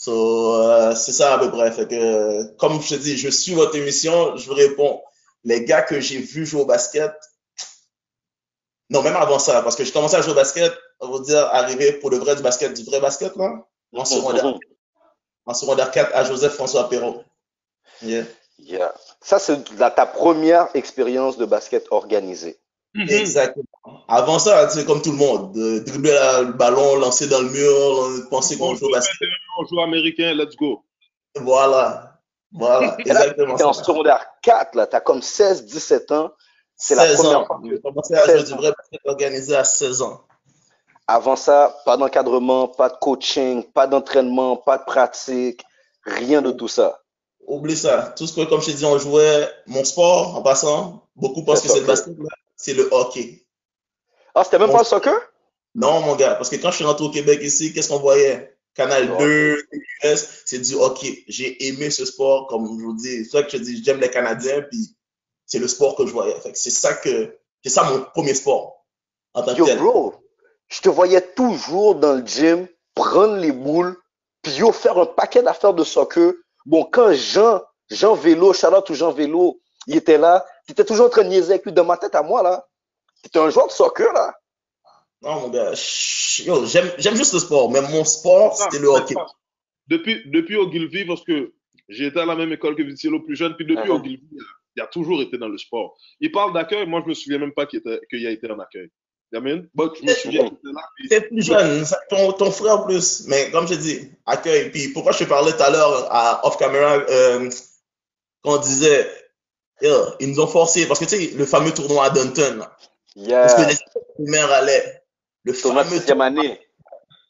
So, 0.00 0.54
euh, 0.54 0.94
c'est 0.94 1.12
ça 1.12 1.34
à 1.34 1.38
peu 1.38 1.50
près. 1.50 1.70
Fait 1.72 1.86
que, 1.86 1.94
euh, 1.94 2.44
comme 2.58 2.80
je 2.80 2.94
te 2.94 2.94
dis, 2.94 3.18
je 3.18 3.28
suis 3.28 3.52
votre 3.52 3.76
émission, 3.76 4.34
je 4.34 4.46
vous 4.48 4.54
réponds. 4.54 5.02
Les 5.44 5.66
gars 5.66 5.82
que 5.82 6.00
j'ai 6.00 6.16
vus 6.16 6.46
jouer 6.46 6.62
au 6.62 6.64
basket, 6.64 7.12
non, 8.88 9.02
même 9.02 9.16
avant 9.16 9.38
ça, 9.38 9.60
parce 9.60 9.76
que 9.76 9.84
j'ai 9.84 9.92
commencé 9.92 10.16
à 10.16 10.22
jouer 10.22 10.32
au 10.32 10.36
basket, 10.36 10.72
on 11.00 11.10
va 11.10 11.20
dire, 11.20 11.46
arriver 11.52 11.92
pour 11.92 12.08
le 12.08 12.16
vrai 12.16 12.34
du 12.34 12.42
basket, 12.42 12.72
du 12.72 12.82
vrai 12.84 12.98
basket, 12.98 13.36
là, 13.36 13.66
en 13.94 14.04
secondaire, 14.06 14.54
en 15.44 15.52
secondaire 15.52 15.90
4 15.90 16.14
à 16.14 16.24
Joseph-François 16.24 16.88
Perrault. 16.88 17.22
Yeah. 18.00 18.24
Yeah. 18.58 18.94
Ça, 19.20 19.38
c'est 19.38 19.62
ta 19.76 20.06
première 20.06 20.68
expérience 20.74 21.36
de 21.36 21.44
basket 21.44 21.86
organisée. 21.90 22.58
Mhm. 22.94 23.08
Exactement. 23.08 23.66
Avant 24.08 24.38
ça, 24.38 24.68
c'est 24.68 24.84
comme 24.84 25.00
tout 25.00 25.12
le 25.12 25.18
monde, 25.18 25.52
de 25.52 25.78
dribbler 25.80 26.18
le 26.44 26.52
ballon, 26.52 26.96
lancer 26.96 27.28
dans 27.28 27.40
le 27.40 27.48
mur, 27.48 28.28
penser 28.30 28.58
qu'on 28.58 28.74
joue 28.74 28.86
au 28.86 28.90
basket. 28.90 29.28
On 29.58 29.66
joue 29.66 29.80
américain, 29.80 30.34
let's 30.34 30.56
go. 30.56 30.82
Voilà. 31.36 32.18
Voilà. 32.52 32.96
Exactement. 32.98 33.54
T'es 33.54 33.62
en 33.62 33.72
secondaire 33.72 34.26
4, 34.42 34.74
là. 34.74 34.86
T'as 34.86 35.00
comme 35.00 35.22
16, 35.22 35.66
17 35.66 36.10
ans. 36.12 36.32
C'est 36.76 36.94
la 36.96 37.06
16 37.08 37.16
première 37.16 37.40
ans. 37.40 37.46
fois 37.46 37.60
J'ai 37.64 37.80
commencé 37.80 38.14
à 38.14 38.24
jouer 38.24 38.38
16 38.38 38.44
du 38.46 38.52
ans. 38.54 38.56
vrai 38.56 38.72
basket 38.76 39.00
organisé 39.04 39.54
à 39.54 39.64
16 39.64 40.02
ans. 40.02 40.22
Avant 41.06 41.36
ça, 41.36 41.76
pas 41.84 41.96
d'encadrement, 41.96 42.68
pas 42.68 42.88
de 42.88 42.96
coaching, 42.96 43.64
pas 43.64 43.86
d'entraînement, 43.86 44.56
pas 44.56 44.78
de 44.78 44.84
pratique, 44.84 45.62
rien 46.04 46.40
de 46.40 46.50
tout 46.52 46.68
ça. 46.68 47.00
Oublie 47.46 47.76
ça. 47.76 48.14
Tout 48.16 48.26
ce 48.26 48.34
que, 48.34 48.48
comme 48.48 48.60
je 48.60 48.66
t'ai 48.66 48.74
dit, 48.74 48.84
on 48.84 48.98
jouait 48.98 49.48
mon 49.66 49.84
sport 49.84 50.36
en 50.36 50.42
passant. 50.42 51.04
Beaucoup 51.16 51.44
pensent 51.44 51.62
que 51.62 51.68
c'est 51.68 51.80
le 51.80 51.86
basket, 51.86 52.16
là. 52.18 52.28
C'est 52.60 52.74
le 52.74 52.88
hockey. 52.92 53.46
Ah, 54.34 54.44
c'était 54.44 54.58
même 54.58 54.70
pas 54.70 54.80
le 54.80 54.84
soccer? 54.84 55.18
Non, 55.74 56.00
mon 56.00 56.14
gars, 56.14 56.34
parce 56.34 56.50
que 56.50 56.56
quand 56.56 56.70
je 56.70 56.76
suis 56.76 56.84
rentré 56.84 57.06
au 57.06 57.10
Québec 57.10 57.40
ici, 57.42 57.72
qu'est-ce 57.72 57.88
qu'on 57.88 57.98
voyait? 57.98 58.54
Canal 58.74 59.08
Le 59.08 59.16
2, 59.16 60.12
US, 60.12 60.42
c'est 60.44 60.58
du 60.58 60.74
hockey. 60.74 61.24
J'ai 61.26 61.68
aimé 61.68 61.90
ce 61.90 62.04
sport, 62.04 62.48
comme 62.48 62.66
je 62.66 62.84
vous 62.84 62.94
dis. 62.94 63.24
C'est 63.24 63.30
ça 63.30 63.42
que 63.42 63.50
je 63.50 63.56
dis, 63.56 63.82
j'aime 63.82 63.98
les 63.98 64.10
Canadiens, 64.10 64.60
puis 64.60 64.94
c'est 65.46 65.58
le 65.58 65.68
sport 65.68 65.96
que 65.96 66.06
je 66.06 66.12
voyais. 66.12 66.36
C'est 66.52 66.68
ça 66.68 66.92
que, 66.92 67.34
c'est 67.64 67.70
ça 67.70 67.82
mon 67.84 68.02
premier 68.02 68.34
sport 68.34 68.84
en 69.32 69.42
tant 69.42 69.54
que 69.54 69.58
Yo, 69.58 69.76
bro, 69.76 70.14
je 70.68 70.82
te 70.82 70.90
voyais 70.90 71.22
toujours 71.22 71.94
dans 71.94 72.12
le 72.12 72.26
gym 72.26 72.68
prendre 72.94 73.36
les 73.36 73.52
boules, 73.52 73.96
puis 74.42 74.52
yo, 74.52 74.70
faire 74.70 74.98
un 74.98 75.06
paquet 75.06 75.42
d'affaires 75.42 75.72
de 75.72 75.84
soccer. 75.84 76.34
Bon, 76.66 76.84
quand 76.84 77.14
Jean, 77.14 77.62
Jean 77.88 78.14
Vélo, 78.14 78.52
Charlotte 78.52 78.88
ou 78.90 78.94
Jean 78.94 79.12
Vélo, 79.12 79.60
il 79.86 79.96
était 79.96 80.18
là, 80.18 80.44
tu 80.66 80.72
étais 80.72 80.84
toujours 80.84 81.06
en 81.06 81.10
train 81.10 81.24
de 81.24 81.28
niaiser 81.28 81.52
avec 81.54 81.64
lui 81.64 81.72
dans 81.72 81.84
ma 81.84 81.96
tête 81.96 82.14
à 82.14 82.22
moi, 82.22 82.42
là. 82.42 82.66
Tu 83.22 83.28
étais 83.28 83.38
un 83.38 83.50
joueur 83.50 83.66
de 83.66 83.72
soccer, 83.72 84.12
là. 84.12 84.34
Non, 85.22 85.40
mon 85.40 85.48
gars, 85.48 85.72
j'aime, 85.74 86.90
j'aime 86.96 87.16
juste 87.16 87.34
le 87.34 87.40
sport, 87.40 87.70
mais 87.70 87.82
mon 87.82 88.04
sport, 88.04 88.56
Ah, 88.58 88.64
c'était 88.64 88.82
le 88.82 88.88
hockey. 88.88 89.14
Depuis, 89.88 90.22
depuis 90.30 90.56
Ogilvy, 90.56 91.04
parce 91.04 91.22
que 91.24 91.52
j'ai 91.88 92.06
été 92.06 92.20
à 92.20 92.24
la 92.24 92.36
même 92.36 92.52
école 92.52 92.76
que 92.76 92.82
Vitiello 92.82 93.20
plus 93.20 93.36
jeune, 93.36 93.54
puis 93.56 93.66
depuis 93.66 93.90
Mhm. 93.90 93.96
Ogilvy, 93.96 94.28
il 94.76 94.82
a, 94.82 94.86
toujours 94.86 95.20
été 95.20 95.36
dans 95.36 95.48
le 95.48 95.58
sport. 95.58 95.96
Il 96.20 96.30
parle 96.32 96.54
d'accueil, 96.54 96.86
moi 96.86 97.02
je 97.04 97.08
me 97.10 97.14
souviens 97.14 97.38
même 97.38 97.52
pas 97.52 97.66
qu'il 97.66 97.80
était- 97.80 98.00
qu'il 98.08 98.26
a 98.26 98.30
été 98.30 98.50
en 98.50 98.58
accueil. 98.60 98.88
Yamin? 99.32 99.62
But 99.74 99.92
je 100.00 100.06
me 100.06 100.12
souviens 100.14 100.50
T'es 101.08 101.20
plus 101.20 101.42
jeune, 101.44 101.84
ton, 102.08 102.32
ton 102.32 102.50
frère 102.50 102.84
plus. 102.84 103.26
Mais 103.26 103.50
comme 103.50 103.68
je 103.68 103.74
dis, 103.74 104.10
accueil. 104.26 104.70
Puis 104.70 104.88
pourquoi 104.88 105.12
je 105.12 105.18
te 105.18 105.24
parlais 105.24 105.52
tout 105.52 105.62
à 105.62 105.70
l'heure 105.70 106.08
à 106.10 106.46
off 106.46 106.56
camera, 106.56 106.94
euh, 107.08 107.50
quand 108.42 108.54
on 108.54 108.58
disait, 108.58 109.08
ils 109.82 110.30
nous 110.30 110.40
ont 110.40 110.46
forcé, 110.46 110.86
parce 110.86 111.00
que 111.00 111.04
tu 111.04 111.16
sais, 111.16 111.32
le 111.36 111.46
fameux 111.46 111.72
tournoi 111.72 112.06
à 112.06 112.10
Dunton, 112.10 112.58
là, 112.58 112.76
parce 113.42 113.54
que 113.54 113.60
Yeah. 113.62 113.68
les 113.68 113.76
primaires 114.14 114.52
allaient. 114.52 115.02
Le 115.44 115.54
Thomas, 115.56 115.84
fameux 115.84 115.98
sixième 115.98 116.20
année. 116.20 116.60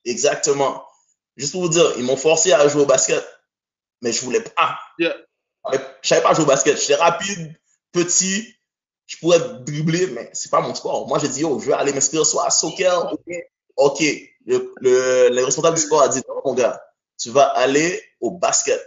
Exactement. 0.05 0.85
Juste 1.37 1.53
pour 1.53 1.63
vous 1.63 1.69
dire, 1.69 1.93
ils 1.97 2.05
m'ont 2.05 2.17
forcé 2.17 2.53
à 2.53 2.67
jouer 2.69 2.83
au 2.83 2.87
basket, 2.87 3.25
mais 4.03 4.13
je 4.13 4.23
voulais 4.25 4.41
pas. 4.43 4.79
Yeah. 4.99 5.15
Je 6.03 6.09
savais 6.09 6.23
pas 6.23 6.35
jouer 6.35 6.45
au 6.45 6.47
basket. 6.49 6.79
J'étais 6.81 6.97
rapide, 6.97 7.55
petit, 7.93 8.55
je 9.07 9.17
pourrais 9.19 9.41
dribbler, 9.61 10.09
mais 10.09 10.31
c'est 10.33 10.51
pas 10.51 10.61
mon 10.61 10.75
sport. 10.75 11.07
Moi, 11.07 11.19
j'ai 11.19 11.29
dit, 11.29 11.41
yo, 11.41 11.59
je 11.61 11.67
vais 11.67 11.75
aller 11.75 11.93
m'inscrire 11.93 12.27
soit 12.27 12.47
à 12.47 12.51
soccer 12.51 13.13
OK. 13.77 14.03
Le, 14.47 14.75
le, 14.81 15.29
le 15.31 15.45
responsable 15.45 15.77
du 15.77 15.83
sport 15.83 16.03
a 16.03 16.09
dit, 16.09 16.23
non, 16.29 16.41
mon 16.45 16.55
gars, 16.55 16.83
tu 17.19 17.31
vas 17.31 17.47
aller 17.47 18.03
au 18.21 18.31
basket. 18.33 18.81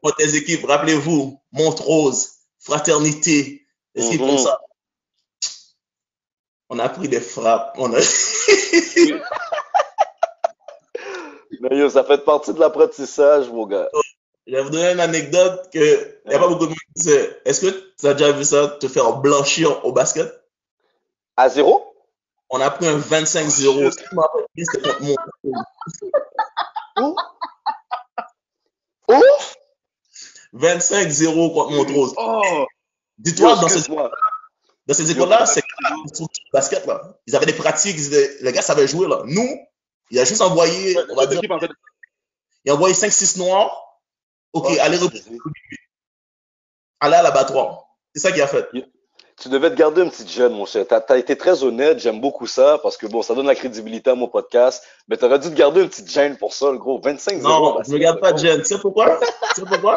Pour 0.00 0.14
tes 0.16 0.36
équipes, 0.36 0.64
rappelez-vous, 0.66 1.40
Montrose, 1.52 2.30
Fraternité, 2.58 3.66
des 3.94 4.06
équipes 4.06 4.20
comme 4.20 4.38
ça? 4.38 4.60
On 6.70 6.78
a 6.78 6.88
pris 6.88 7.08
des 7.08 7.20
frappes. 7.20 7.74
On 7.78 7.92
a... 7.94 7.98
Mais 11.60 11.76
yo, 11.76 11.88
ça 11.88 12.04
fait 12.04 12.24
partie 12.24 12.52
de 12.52 12.60
l'apprentissage, 12.60 13.48
mon 13.48 13.66
gars. 13.66 13.88
Je 14.46 14.54
vais 14.54 14.62
vous 14.62 14.70
donner 14.70 14.92
une 14.92 15.00
anecdote 15.00 15.68
que 15.72 16.20
il 16.24 16.28
n'y 16.28 16.34
a 16.34 16.38
pas 16.38 16.48
beaucoup 16.48 16.66
de 16.66 16.70
monde 16.70 16.78
qui 16.94 17.02
sait. 17.02 17.40
Est-ce 17.44 17.60
que 17.60 17.92
tu 17.98 18.06
as 18.06 18.14
déjà 18.14 18.32
vu 18.32 18.44
ça 18.44 18.68
te 18.68 18.86
faire 18.88 19.16
blanchir 19.16 19.84
au 19.84 19.92
basket? 19.92 20.32
À 21.36 21.48
zéro? 21.48 21.94
On 22.50 22.60
a 22.60 22.70
pris 22.70 22.86
un 22.86 22.98
25-0. 22.98 23.90
C'était 24.56 24.88
contre 24.88 25.02
mon. 25.02 25.14
Où? 27.00 27.16
Où? 29.08 29.22
25-0 30.58 31.52
contre 31.54 31.70
Montrose. 31.72 32.14
Oh, 32.16 32.66
Dis-toi, 33.18 33.56
dans, 33.56 33.68
ces- 33.68 33.78
excuse-moi. 33.78 34.10
dans 34.86 34.94
ces 34.94 35.10
écoles-là, 35.10 35.46
c'est 35.46 35.62
basket, 36.52 36.86
là. 36.86 37.18
Ils 37.26 37.34
avaient 37.36 37.46
des 37.46 37.52
pratiques, 37.52 37.96
les 38.40 38.52
gars 38.52 38.62
savaient 38.62 38.86
jouer, 38.88 39.08
là. 39.08 39.22
Nous, 39.24 39.58
il 40.10 40.18
a 40.18 40.24
juste 40.24 40.40
envoyé, 40.40 40.96
on 41.10 41.14
va 41.16 41.26
dire, 41.26 41.40
il 42.64 42.70
a 42.70 42.74
envoyé 42.74 42.94
5-6 42.94 43.38
noirs. 43.38 43.84
OK, 44.52 44.66
allez, 44.78 44.98
allez 47.00 47.14
à 47.16 47.22
l'abattoir. 47.22 47.84
C'est 48.14 48.20
ça 48.22 48.32
qu'il 48.32 48.42
a 48.42 48.46
fait. 48.46 48.66
Tu 49.40 49.48
devais 49.48 49.70
te 49.70 49.76
garder 49.76 50.02
une 50.02 50.10
petite 50.10 50.30
jeune, 50.30 50.52
mon 50.52 50.66
cher. 50.66 50.84
T'as 50.88 51.00
as 51.10 51.16
été 51.16 51.36
très 51.38 51.62
honnête, 51.62 52.00
j'aime 52.00 52.20
beaucoup 52.20 52.48
ça, 52.48 52.78
parce 52.82 52.96
que 52.96 53.06
bon, 53.06 53.22
ça 53.22 53.34
donne 53.36 53.46
la 53.46 53.54
crédibilité 53.54 54.10
à 54.10 54.16
mon 54.16 54.26
podcast. 54.26 54.82
Mais 55.06 55.16
t'aurais 55.16 55.38
dû 55.38 55.48
te 55.50 55.54
garder 55.54 55.82
une 55.82 55.88
petite 55.88 56.10
gêne 56.10 56.36
pour 56.36 56.52
ça, 56.54 56.72
le 56.72 56.78
gros. 56.78 57.00
25 57.00 57.40
Non, 57.42 57.80
je 57.86 57.92
ne 57.92 57.98
garde 57.98 58.18
pas 58.20 58.32
de 58.32 58.38
gêne. 58.38 58.58
Tu 58.60 58.64
sais 58.64 58.78
pourquoi? 58.80 59.20
tu 59.54 59.60
sais 59.60 59.66
pourquoi? 59.66 59.96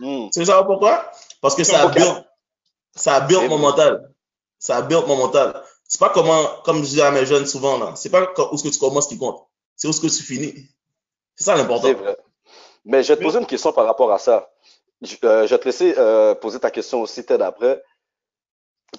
Hmm. 0.00 0.28
Tu 0.32 0.40
sais 0.40 0.44
ça 0.44 0.62
pourquoi? 0.64 1.10
Parce 1.40 1.54
que 1.54 1.64
ça 1.64 1.88
build, 1.88 2.24
ça 2.94 3.20
build 3.20 3.48
mon 3.48 3.58
mental. 3.58 4.12
Ça 4.58 4.82
build 4.82 5.06
mon 5.06 5.16
mental. 5.16 5.62
C'est 5.86 6.00
pas 6.00 6.10
comment, 6.10 6.44
comme 6.64 6.78
je 6.78 6.88
dis 6.88 7.02
à 7.02 7.10
mes 7.10 7.26
jeunes 7.26 7.46
souvent, 7.46 7.78
là, 7.78 7.94
c'est 7.96 8.10
pas 8.10 8.22
où 8.22 8.54
est-ce 8.54 8.62
que 8.62 8.68
tu 8.68 8.78
commences 8.78 9.06
qui 9.06 9.18
compte. 9.18 9.46
C'est 9.76 9.86
où 9.86 9.90
est-ce 9.90 10.00
que 10.00 10.06
tu 10.06 10.22
finis. 10.22 10.54
C'est 11.36 11.44
ça 11.44 11.56
l'important. 11.56 11.88
C'est 11.88 11.94
vrai. 11.94 12.16
Mais 12.84 13.02
je 13.02 13.12
vais 13.12 13.18
te 13.18 13.22
poser 13.22 13.38
une 13.38 13.46
question 13.46 13.72
par 13.72 13.86
rapport 13.86 14.12
à 14.12 14.18
ça. 14.18 14.50
Je, 15.02 15.16
euh, 15.24 15.46
je 15.46 15.54
vais 15.54 15.58
te 15.58 15.64
laisser 15.66 15.94
euh, 15.98 16.34
poser 16.34 16.60
ta 16.60 16.70
question 16.70 17.02
aussi, 17.02 17.24
Ted, 17.24 17.42
après. 17.42 17.82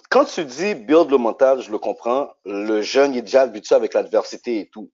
Quand 0.10 0.26
tu 0.26 0.46
dis 0.46 0.76
build 0.76 1.10
le 1.10 1.18
mental, 1.18 1.62
je 1.62 1.72
le 1.72 1.80
comprends. 1.80 2.30
Le 2.46 2.82
jeune 2.82 3.16
est 3.16 3.22
déjà 3.22 3.42
habitué 3.42 3.76
avec 3.76 3.94
l'adversité 3.94 4.60
et 4.60 4.70
tout. 4.70 4.92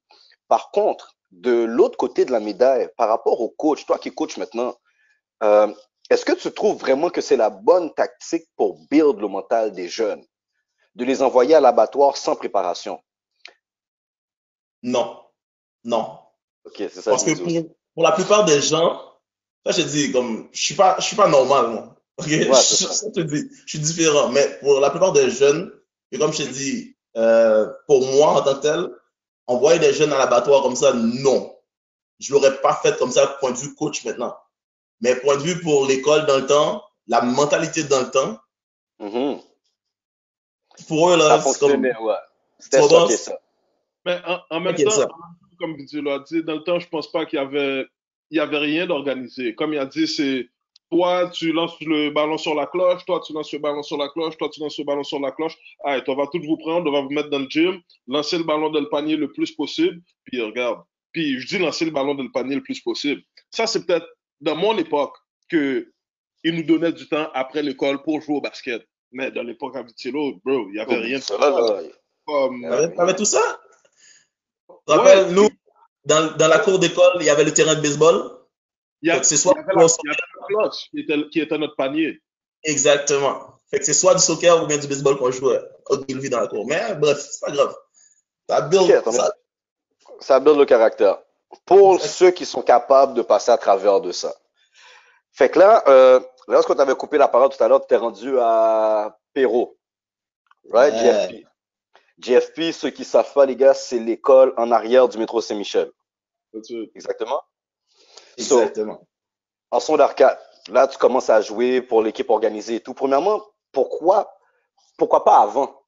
Par 0.47 0.71
contre, 0.71 1.15
de 1.31 1.63
l'autre 1.63 1.97
côté 1.97 2.25
de 2.25 2.31
la 2.31 2.39
médaille, 2.39 2.89
par 2.97 3.07
rapport 3.07 3.39
au 3.41 3.49
coach, 3.49 3.85
toi 3.85 3.97
qui 3.97 4.13
coaches 4.13 4.37
maintenant, 4.37 4.75
euh, 5.43 5.73
est-ce 6.09 6.25
que 6.25 6.33
tu 6.33 6.51
trouves 6.51 6.77
vraiment 6.77 7.09
que 7.09 7.21
c'est 7.21 7.37
la 7.37 7.49
bonne 7.49 7.93
tactique 7.93 8.47
pour 8.55 8.79
build 8.89 9.19
le 9.19 9.27
mental 9.27 9.71
des 9.71 9.87
jeunes? 9.87 10.23
De 10.95 11.05
les 11.05 11.21
envoyer 11.21 11.55
à 11.55 11.61
l'abattoir 11.61 12.17
sans 12.17 12.35
préparation? 12.35 13.01
Non. 14.83 15.21
Non. 15.83 16.19
Ok, 16.65 16.75
c'est 16.77 17.01
ça. 17.01 17.11
Parce 17.11 17.23
que 17.23 17.31
pour, 17.31 17.73
pour 17.93 18.03
la 18.03 18.11
plupart 18.11 18.45
des 18.45 18.61
gens, 18.61 19.01
ça 19.65 19.71
je 19.71 19.81
te 19.83 19.87
dis, 19.87 20.11
comme, 20.11 20.49
je 20.51 20.61
suis 20.61 20.75
pas, 20.75 20.95
je 20.99 21.05
suis 21.05 21.15
pas 21.15 21.27
normal, 21.29 21.67
moi. 21.69 21.95
Ok? 22.17 22.27
Je- 22.29 22.51
ça. 22.51 22.91
ça, 22.93 23.05
je 23.07 23.21
te 23.21 23.25
dis, 23.27 23.49
je 23.65 23.69
suis 23.69 23.79
différent. 23.79 24.29
Mais 24.29 24.59
pour 24.59 24.79
la 24.79 24.89
plupart 24.89 25.13
des 25.13 25.29
jeunes, 25.29 25.71
et 26.11 26.19
comme 26.19 26.33
je 26.33 26.43
te 26.43 26.49
dis, 26.49 26.95
euh, 27.17 27.71
pour 27.87 28.05
moi 28.05 28.31
en 28.33 28.41
tant 28.41 28.55
que 28.55 28.61
tel, 28.61 28.89
envoyer 29.47 29.79
des 29.79 29.93
jeunes 29.93 30.13
à 30.13 30.17
l'abattoir 30.17 30.61
comme 30.61 30.75
ça, 30.75 30.93
non. 30.93 31.55
Je 32.19 32.33
l'aurais 32.33 32.61
pas 32.61 32.75
fait 32.75 32.97
comme 32.99 33.11
ça, 33.11 33.25
point 33.39 33.51
de 33.51 33.57
vue 33.57 33.73
coach 33.75 34.05
maintenant. 34.05 34.35
Mais 35.01 35.15
point 35.15 35.37
de 35.37 35.41
vue 35.41 35.59
pour 35.61 35.87
l'école 35.87 36.25
dans 36.25 36.37
le 36.37 36.45
temps, 36.45 36.83
la 37.07 37.21
mentalité 37.21 37.83
dans 37.83 38.01
le 38.01 38.11
temps, 38.11 38.37
Mhm. 38.99 39.39
pour 40.87 41.09
eux, 41.09 41.17
Ça 41.17 41.27
là, 41.27 41.41
c'est 41.41 41.59
comme, 41.59 41.81
ouais. 41.83 42.13
C'était 42.59 42.81
ça. 43.17 43.39
Mais 44.05 44.19
en, 44.27 44.39
en 44.49 44.59
même 44.59 44.75
temps, 44.75 44.89
ça. 44.91 45.07
comme 45.59 45.77
tu 45.85 46.01
l'as 46.01 46.19
dit, 46.19 46.43
dans 46.43 46.55
le 46.55 46.63
temps, 46.63 46.79
je 46.79 46.87
pense 46.87 47.11
pas 47.11 47.25
qu'il 47.25 47.37
y 47.37 47.41
avait, 47.41 47.85
il 48.29 48.37
y 48.37 48.39
avait 48.39 48.57
rien 48.59 48.85
d'organisé. 48.85 49.55
Comme 49.55 49.73
il 49.73 49.79
a 49.79 49.85
dit, 49.85 50.07
c'est 50.07 50.47
toi, 50.91 51.29
tu 51.29 51.51
lances 51.51 51.79
le 51.81 52.09
ballon 52.11 52.37
sur 52.37 52.53
la 52.53 52.67
cloche, 52.67 53.05
toi, 53.05 53.21
tu 53.25 53.33
lances 53.33 53.51
le 53.53 53.59
ballon 53.59 53.81
sur 53.81 53.97
la 53.97 54.09
cloche, 54.09 54.37
toi, 54.37 54.49
tu 54.49 54.59
lances 54.59 54.77
le 54.77 54.83
ballon 54.83 55.03
sur 55.03 55.19
la 55.19 55.31
cloche. 55.31 55.55
Allez, 55.83 56.03
on 56.07 56.15
va 56.15 56.27
tous 56.27 56.45
vous 56.45 56.57
prendre, 56.57 56.89
on 56.89 56.93
va 56.93 57.01
vous 57.01 57.09
mettre 57.09 57.29
dans 57.29 57.39
le 57.39 57.47
gym, 57.49 57.81
lancer 58.07 58.37
le 58.37 58.43
ballon 58.43 58.69
dans 58.69 58.79
le 58.81 58.89
panier 58.89 59.15
le 59.15 59.31
plus 59.31 59.51
possible, 59.51 60.01
puis 60.25 60.41
regarde. 60.41 60.81
Puis 61.11 61.39
je 61.39 61.47
dis 61.47 61.57
lancer 61.59 61.85
le 61.85 61.91
ballon 61.91 62.13
dans 62.15 62.23
le 62.23 62.31
panier 62.31 62.55
le 62.55 62.63
plus 62.63 62.79
possible. 62.81 63.21
Ça, 63.49 63.67
c'est 63.67 63.85
peut-être 63.85 64.05
dans 64.41 64.55
mon 64.55 64.77
époque 64.77 65.15
que 65.49 65.91
ils 66.43 66.55
nous 66.55 66.63
donnaient 66.63 66.91
du 66.91 67.07
temps 67.07 67.29
après 67.33 67.61
l'école 67.61 68.01
pour 68.03 68.19
jouer 68.21 68.35
au 68.37 68.41
basket. 68.41 68.81
Mais 69.11 69.31
dans 69.31 69.43
l'époque 69.43 69.75
à 69.75 69.83
Vitiello, 69.83 70.39
bro, 70.43 70.67
il 70.69 70.75
y 70.77 70.79
avait 70.79 70.95
rien 70.97 71.19
de 71.19 71.23
Ça, 71.23 71.37
là, 71.37 71.81
comme. 72.25 72.61
T'avais 72.61 72.95
t'avais 72.95 73.15
tout 73.15 73.25
ça? 73.25 73.59
Tu 74.67 74.75
te 74.85 74.91
Ouais. 74.91 74.97
rappelles, 74.97 75.33
nous, 75.33 75.49
dans, 76.05 76.35
dans 76.37 76.47
la 76.47 76.59
cour 76.59 76.79
d'école, 76.79 77.17
il 77.19 77.25
y 77.25 77.29
avait 77.29 77.43
le 77.43 77.53
terrain 77.53 77.75
de 77.75 77.81
baseball? 77.81 78.37
Il 79.01 79.07
y, 79.07 79.11
a- 79.11 79.15
Fait 79.15 79.21
que 79.21 79.25
c'est 79.27 79.37
soit 79.37 79.53
il 79.55 79.59
y 79.59 79.63
avait 79.63 79.73
la, 79.75 79.85
il 79.85 80.07
y 80.07 80.09
avait 80.09 80.17
la 80.39 80.45
cloche 80.47 80.89
qui 80.91 80.99
était, 80.99 81.29
qui 81.29 81.39
était 81.41 81.57
notre 81.57 81.75
panier. 81.75 82.21
Exactement. 82.63 83.55
Fait 83.69 83.79
que 83.79 83.85
c'est 83.85 83.93
soit 83.93 84.13
du 84.15 84.21
soccer 84.21 84.63
ou 84.63 84.67
bien 84.67 84.77
du 84.77 84.87
baseball 84.87 85.17
qu'on 85.17 85.31
jouait 85.31 85.61
au 85.89 85.97
dans 85.97 86.39
la 86.39 86.47
cour. 86.47 86.65
Mais 86.67 86.95
bref, 86.95 87.19
c'est 87.19 87.45
pas 87.45 87.51
grave. 87.51 87.75
Ça 88.49 88.61
build, 88.61 88.83
Ok, 88.83 88.91
attends, 88.91 89.11
ça, 89.11 89.33
ça 90.19 90.39
build 90.39 90.57
le 90.57 90.65
caractère. 90.65 91.19
Pour 91.65 92.01
ceux 92.01 92.31
qui 92.31 92.45
sont 92.45 92.61
capables 92.61 93.13
de 93.13 93.21
passer 93.21 93.51
à 93.51 93.57
travers 93.57 94.01
de 94.01 94.11
ça. 94.11 94.33
Fait 95.31 95.49
que 95.49 95.59
là, 95.59 95.83
euh, 95.87 96.19
lorsqu'on 96.47 96.75
t'avait 96.75 96.95
coupé 96.95 97.17
la 97.17 97.27
parole 97.27 97.49
tout 97.49 97.63
à 97.63 97.67
l'heure, 97.67 97.81
tu 97.81 97.87
t'es 97.87 97.95
rendu 97.95 98.37
à 98.39 99.17
Perrault. 99.33 99.77
Right? 100.69 100.93
Ouais. 100.93 101.27
GFP. 101.27 101.47
GFP, 102.19 102.71
ceux 102.71 102.89
qui 102.91 103.03
savent 103.03 103.31
pas, 103.33 103.45
les 103.45 103.55
gars, 103.55 103.73
c'est 103.73 103.99
l'école 103.99 104.53
en 104.57 104.71
arrière 104.71 105.07
du 105.07 105.17
métro 105.17 105.41
Saint-Michel. 105.41 105.91
Exactement? 106.95 107.41
So, 108.37 108.59
Exactement. 108.59 109.07
en 109.71 109.79
son 109.79 109.97
d'arcade, 109.97 110.37
là, 110.69 110.87
tu 110.87 110.97
commences 110.97 111.29
à 111.29 111.41
jouer 111.41 111.81
pour 111.81 112.01
l'équipe 112.01 112.29
organisée 112.29 112.75
et 112.75 112.79
tout. 112.79 112.93
Premièrement, 112.93 113.41
pourquoi, 113.71 114.33
pourquoi 114.97 115.23
pas 115.23 115.39
avant? 115.39 115.81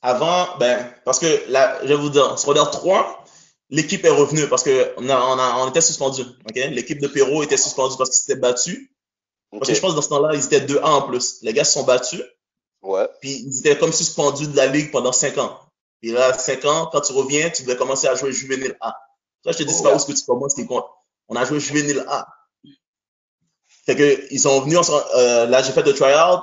Avant, 0.00 0.56
ben, 0.58 0.94
parce 1.04 1.18
que 1.18 1.50
là, 1.50 1.78
je 1.82 1.88
vais 1.88 1.96
vous 1.96 2.10
dire, 2.10 2.38
secondaire 2.38 2.70
3, 2.70 3.17
l'équipe 3.70 4.04
est 4.04 4.10
revenue 4.10 4.48
parce 4.48 4.62
que 4.62 4.92
on, 4.96 5.08
a, 5.08 5.16
on, 5.18 5.38
a, 5.38 5.64
on 5.64 5.68
était 5.70 5.80
suspendu. 5.80 6.22
ok? 6.22 6.54
L'équipe 6.70 7.00
de 7.00 7.08
Perrault 7.08 7.42
était 7.42 7.56
suspendue 7.56 7.96
parce 7.98 8.10
qu'ils 8.10 8.20
s'étaient 8.20 8.40
battus. 8.40 8.90
Parce 9.50 9.62
Ok. 9.62 9.68
que 9.68 9.74
je 9.74 9.80
pense 9.80 9.90
que 9.92 9.96
dans 9.96 10.02
ce 10.02 10.08
temps-là, 10.10 10.34
ils 10.34 10.44
étaient 10.44 10.60
2-1 10.60 10.82
en 10.82 11.02
plus. 11.02 11.38
Les 11.42 11.52
gars 11.52 11.64
se 11.64 11.72
sont 11.72 11.84
battus. 11.84 12.22
Ouais. 12.82 13.08
Puis 13.20 13.42
ils 13.46 13.58
étaient 13.60 13.78
comme 13.78 13.92
suspendus 13.92 14.48
de 14.48 14.56
la 14.56 14.66
ligue 14.66 14.90
pendant 14.92 15.12
5 15.12 15.38
ans. 15.38 15.58
Et 16.02 16.12
là, 16.12 16.32
5 16.36 16.64
ans, 16.66 16.88
quand 16.92 17.00
tu 17.00 17.12
reviens, 17.12 17.50
tu 17.50 17.62
devais 17.62 17.76
commencer 17.76 18.06
à 18.06 18.14
jouer 18.14 18.32
juvénile 18.32 18.76
A. 18.80 18.94
Ça, 19.44 19.52
je 19.52 19.58
te 19.58 19.62
dis, 19.64 19.72
c'est 19.74 19.82
pas 19.82 19.92
où 19.92 19.96
est-ce 19.96 20.06
que 20.06 20.12
tu 20.12 20.24
commences 20.24 20.54
qui 20.54 20.66
compte. 20.66 20.86
On 21.28 21.36
a 21.36 21.44
joué 21.44 21.58
juvénile 21.60 22.04
A. 22.08 22.26
Fait 23.86 23.96
que, 23.96 24.26
ils 24.32 24.38
sont 24.40 24.60
venus, 24.60 24.78
euh, 25.16 25.46
là, 25.46 25.62
j'ai 25.62 25.72
fait 25.72 25.82
le 25.82 25.94
try-out. 25.94 26.42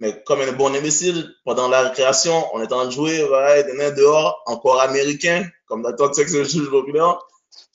Mais 0.00 0.22
comme 0.24 0.40
un 0.42 0.52
bon 0.52 0.74
imbécile, 0.74 1.34
pendant 1.44 1.68
la 1.68 1.80
récréation, 1.82 2.44
on 2.52 2.62
était 2.62 2.72
en 2.74 2.78
train 2.80 2.86
de 2.86 2.90
jouer, 2.90 3.24
ouais, 3.24 3.64
il 3.66 3.74
y 3.74 3.76
en 3.78 3.80
a 3.84 3.88
un 3.88 3.90
dehors, 3.92 4.42
encore 4.46 4.80
américain, 4.80 5.48
comme 5.66 5.82
dans 5.82 6.06
le 6.06 6.12
sexe 6.12 6.32
juge 6.32 6.68
populaire. 6.70 7.18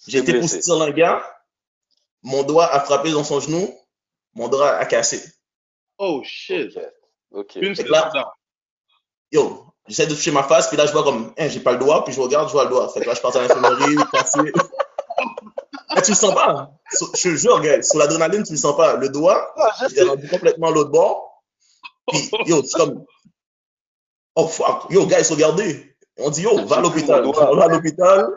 J'ai 0.07 0.19
été 0.19 0.39
poussé 0.39 0.61
sur 0.61 0.79
un 0.81 0.91
gars. 0.91 1.23
Mon 2.23 2.43
doigt 2.43 2.67
a 2.71 2.79
frappé 2.79 3.11
dans 3.11 3.23
son 3.23 3.39
genou. 3.39 3.73
Mon 4.35 4.47
doigt 4.47 4.69
a 4.69 4.85
cassé. 4.85 5.19
Oh 5.97 6.21
shit. 6.23 6.77
Ok. 7.31 7.55
Une 7.55 7.75
que 7.75 7.81
là- 7.89 8.09
seconde. 8.13 8.25
yo, 9.31 9.65
j'essaie 9.87 10.05
de 10.05 10.13
toucher 10.13 10.31
ma 10.31 10.43
face, 10.43 10.67
puis 10.67 10.77
là, 10.77 10.85
je 10.85 10.91
vois 10.91 11.03
comme, 11.03 11.33
hein, 11.37 11.47
j'ai 11.47 11.59
pas 11.59 11.71
le 11.71 11.79
doigt, 11.79 12.03
puis 12.05 12.13
je 12.13 12.21
regarde, 12.21 12.47
je 12.49 12.53
vois 12.53 12.65
le 12.65 12.69
doigt. 12.69 12.87
Fait 12.89 13.01
que 13.01 13.07
là, 13.07 13.15
je 13.15 13.21
pars 13.21 13.35
à 13.35 13.41
l'infirmerie, 13.41 13.95
cassé. 14.11 14.39
Mais 15.95 16.01
tu 16.01 16.11
le 16.11 16.15
sens 16.17 16.33
pas. 16.33 16.49
hein. 16.51 16.69
Je 16.93 17.21
te 17.29 17.35
jure, 17.35 17.59
gars, 17.61 17.81
sur 17.81 17.97
l'adrénaline, 17.99 18.43
tu 18.43 18.53
le 18.53 18.57
sens 18.57 18.75
pas. 18.77 18.95
Le 18.95 19.09
doigt, 19.09 19.53
Ah, 19.57 19.87
il 19.89 19.97
est 19.97 20.03
rendu 20.03 20.27
complètement 20.29 20.67
à 20.67 20.71
l'autre 20.71 20.91
bord. 20.91 21.30
Puis, 22.07 22.29
yo, 22.45 22.63
c'est 22.63 22.77
comme, 22.77 23.05
oh 24.35 24.47
fuck, 24.47 24.85
yo, 24.89 25.05
guys, 25.05 25.27
regardez. 25.29 25.95
On 26.17 26.29
dit, 26.29 26.41
yo, 26.41 26.65
va 26.65 26.77
à 26.77 26.81
l'hôpital. 26.81 27.23
Doigt. 27.23 27.55
vais 27.55 27.61
à 27.63 27.67
l'hôpital, 27.67 28.27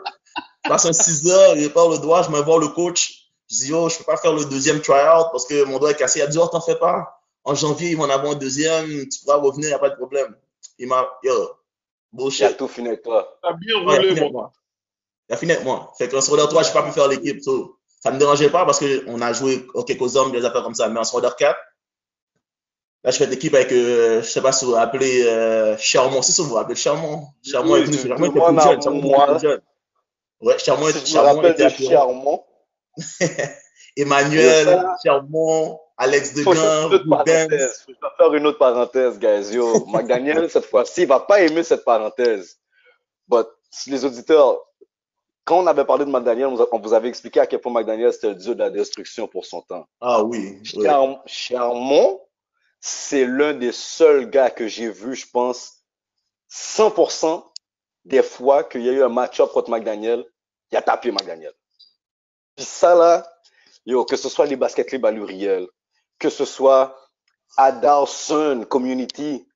je 0.63 0.69
passe 0.69 0.85
un 0.85 0.93
6 0.93 1.27
heures, 1.29 1.55
il 1.55 1.63
répare 1.63 1.89
le 1.89 1.97
doigt, 1.99 2.23
je 2.23 2.29
me 2.29 2.39
vois 2.41 2.59
le 2.59 2.69
coach. 2.69 3.31
Je 3.49 3.55
dis, 3.57 3.67
yo, 3.69 3.89
je 3.89 3.97
peux 3.97 4.03
pas 4.05 4.17
faire 4.17 4.33
le 4.33 4.45
deuxième 4.45 4.81
try-out 4.81 5.27
parce 5.31 5.45
que 5.45 5.63
mon 5.65 5.77
doigt 5.79 5.91
est 5.91 5.95
cassé. 5.95 6.19
Il 6.19 6.23
a 6.23 6.27
dit, 6.27 6.37
oh, 6.39 6.47
t'en 6.47 6.61
fais 6.61 6.77
pas. 6.77 7.21
En 7.43 7.53
janvier, 7.53 7.91
ils 7.91 7.97
vont 7.97 8.03
en 8.05 8.09
avoir 8.09 8.33
un 8.33 8.35
deuxième, 8.37 8.87
tu 9.07 9.19
pourras 9.23 9.37
revenir, 9.37 9.69
y 9.69 9.73
a 9.73 9.79
pas 9.79 9.89
de 9.91 9.95
problème. 9.95 10.35
Il 10.79 10.87
m'a, 10.87 11.07
yo, 11.23 11.33
J'ai 11.33 12.17
bullshit. 12.23 12.57
tout 12.57 12.67
fini 12.67 12.87
avec 12.87 13.03
toi. 13.03 13.37
Bien 13.59 13.75
Ouais, 13.85 13.97
il 13.97 13.97
a 13.97 14.01
roulé, 14.01 14.07
fini 14.07 14.19
avec 14.19 14.31
mon. 14.31 14.31
moi. 14.31 14.51
Il 15.29 15.33
a 15.33 15.37
fini 15.37 15.51
avec 15.51 15.63
moi. 15.63 15.93
Fait 15.97 16.09
qu'en 16.09 16.21
secondaire 16.21 16.47
3, 16.47 16.63
je 16.63 16.67
n'ai 16.69 16.73
pas 16.73 16.83
pu 16.83 16.91
faire 16.91 17.07
l'équipe. 17.07 17.41
So, 17.43 17.77
ça 18.01 18.09
ne 18.09 18.15
me 18.15 18.19
dérangeait 18.19 18.49
pas 18.49 18.65
parce 18.65 18.79
qu'on 18.79 19.21
a 19.21 19.33
joué 19.33 19.65
au 19.75 19.83
quelques 19.83 20.15
hommes, 20.15 20.31
des 20.31 20.43
affaires 20.43 20.63
comme 20.63 20.73
ça. 20.75 20.87
Mais 20.89 20.99
en 20.99 21.03
secondaire 21.03 21.35
4, 21.35 21.55
là, 23.05 23.11
je 23.11 23.17
fais 23.17 23.25
l'équipe 23.27 23.53
avec, 23.53 23.71
euh, 23.71 24.21
je 24.21 24.27
sais 24.27 24.41
pas 24.41 24.51
si 24.51 24.65
vous 24.65 24.71
vous 24.71 24.77
rappelez, 24.77 25.23
euh, 25.25 25.77
Charmont. 25.77 26.21
C'est 26.21 26.33
ça, 26.33 26.43
vous 26.43 26.49
vous 26.49 26.55
rappelez 26.55 26.75
Charmont? 26.75 27.27
Charmont 27.43 27.73
Oui, 27.73 27.79
est 27.81 27.83
venu. 27.83 27.97
Charmont 27.97 28.25
était 28.25 28.39
plus 28.39 28.61
jeune. 28.63 28.81
Charmont 28.81 29.39
jeune. 29.39 29.61
Ouais, 30.41 30.59
Charmont, 30.59 30.87
Si 30.89 31.13
Charmont 31.13 31.43
était. 31.43 31.69
Charmont, 31.69 32.43
Emmanuel, 33.97 34.65
ça- 34.65 34.95
Charmont, 35.05 35.79
Alex 35.97 36.33
Degan, 36.33 36.87
Rubens. 36.89 37.85
je 37.87 37.93
dois 38.01 38.11
faire 38.17 38.33
une 38.33 38.45
autre 38.47 38.57
parenthèse, 38.57 39.17
guys. 39.19 39.53
Yo, 39.53 39.85
McDaniel, 39.87 40.49
cette 40.49 40.65
fois-ci, 40.65 41.03
il 41.03 41.07
va 41.07 41.21
pas 41.21 41.41
aimer 41.41 41.63
cette 41.63 41.85
parenthèse. 41.85 42.57
But, 43.27 43.47
si 43.71 43.89
les 43.91 44.03
auditeurs, 44.03 44.59
quand 45.45 45.59
on 45.59 45.67
avait 45.67 45.85
parlé 45.85 46.05
de 46.05 46.09
McDaniel, 46.11 46.47
on 46.71 46.79
vous 46.79 46.93
avait 46.93 47.07
expliqué 47.07 47.39
à 47.39 47.47
quel 47.47 47.59
point 47.61 47.71
McDaniel 47.71 48.11
c'était 48.11 48.29
le 48.29 48.35
dieu 48.35 48.53
de 48.55 48.59
la 48.59 48.69
destruction 48.69 49.27
pour 49.27 49.45
son 49.45 49.61
temps. 49.61 49.85
Ah 50.01 50.21
oui. 50.23 50.59
Charmont, 51.25 52.19
c'est 52.87 53.25
l'un 53.25 53.55
des 53.55 53.71
seuls 53.71 54.29
gars 54.29 54.51
que 54.51 54.67
j'ai 54.67 54.91
vu, 54.91 55.15
je 55.15 55.25
pense, 55.27 55.77
100% 56.51 57.43
des 58.03 58.21
fois 58.21 58.63
qu'il 58.63 58.83
y 58.83 58.89
a 58.89 58.91
eu 58.91 59.01
un 59.01 59.09
match-up 59.09 59.51
contre 59.51 59.71
McDaniel, 59.71 60.23
il 60.71 60.77
a 60.77 60.83
tapé 60.83 61.11
McDaniel. 61.11 61.53
Puis 62.55 62.63
ça 62.63 62.93
là, 62.93 63.27
yo, 63.87 64.05
que 64.05 64.15
ce 64.15 64.29
soit 64.29 64.45
les 64.45 64.55
basket 64.55 64.87
clubs 64.87 65.03
à 65.03 65.09
l'Uriel, 65.09 65.67
que 66.19 66.29
ce 66.29 66.45
soit 66.45 66.95
à 67.57 67.71
Dawson 67.71 68.67
Community, 68.69 69.47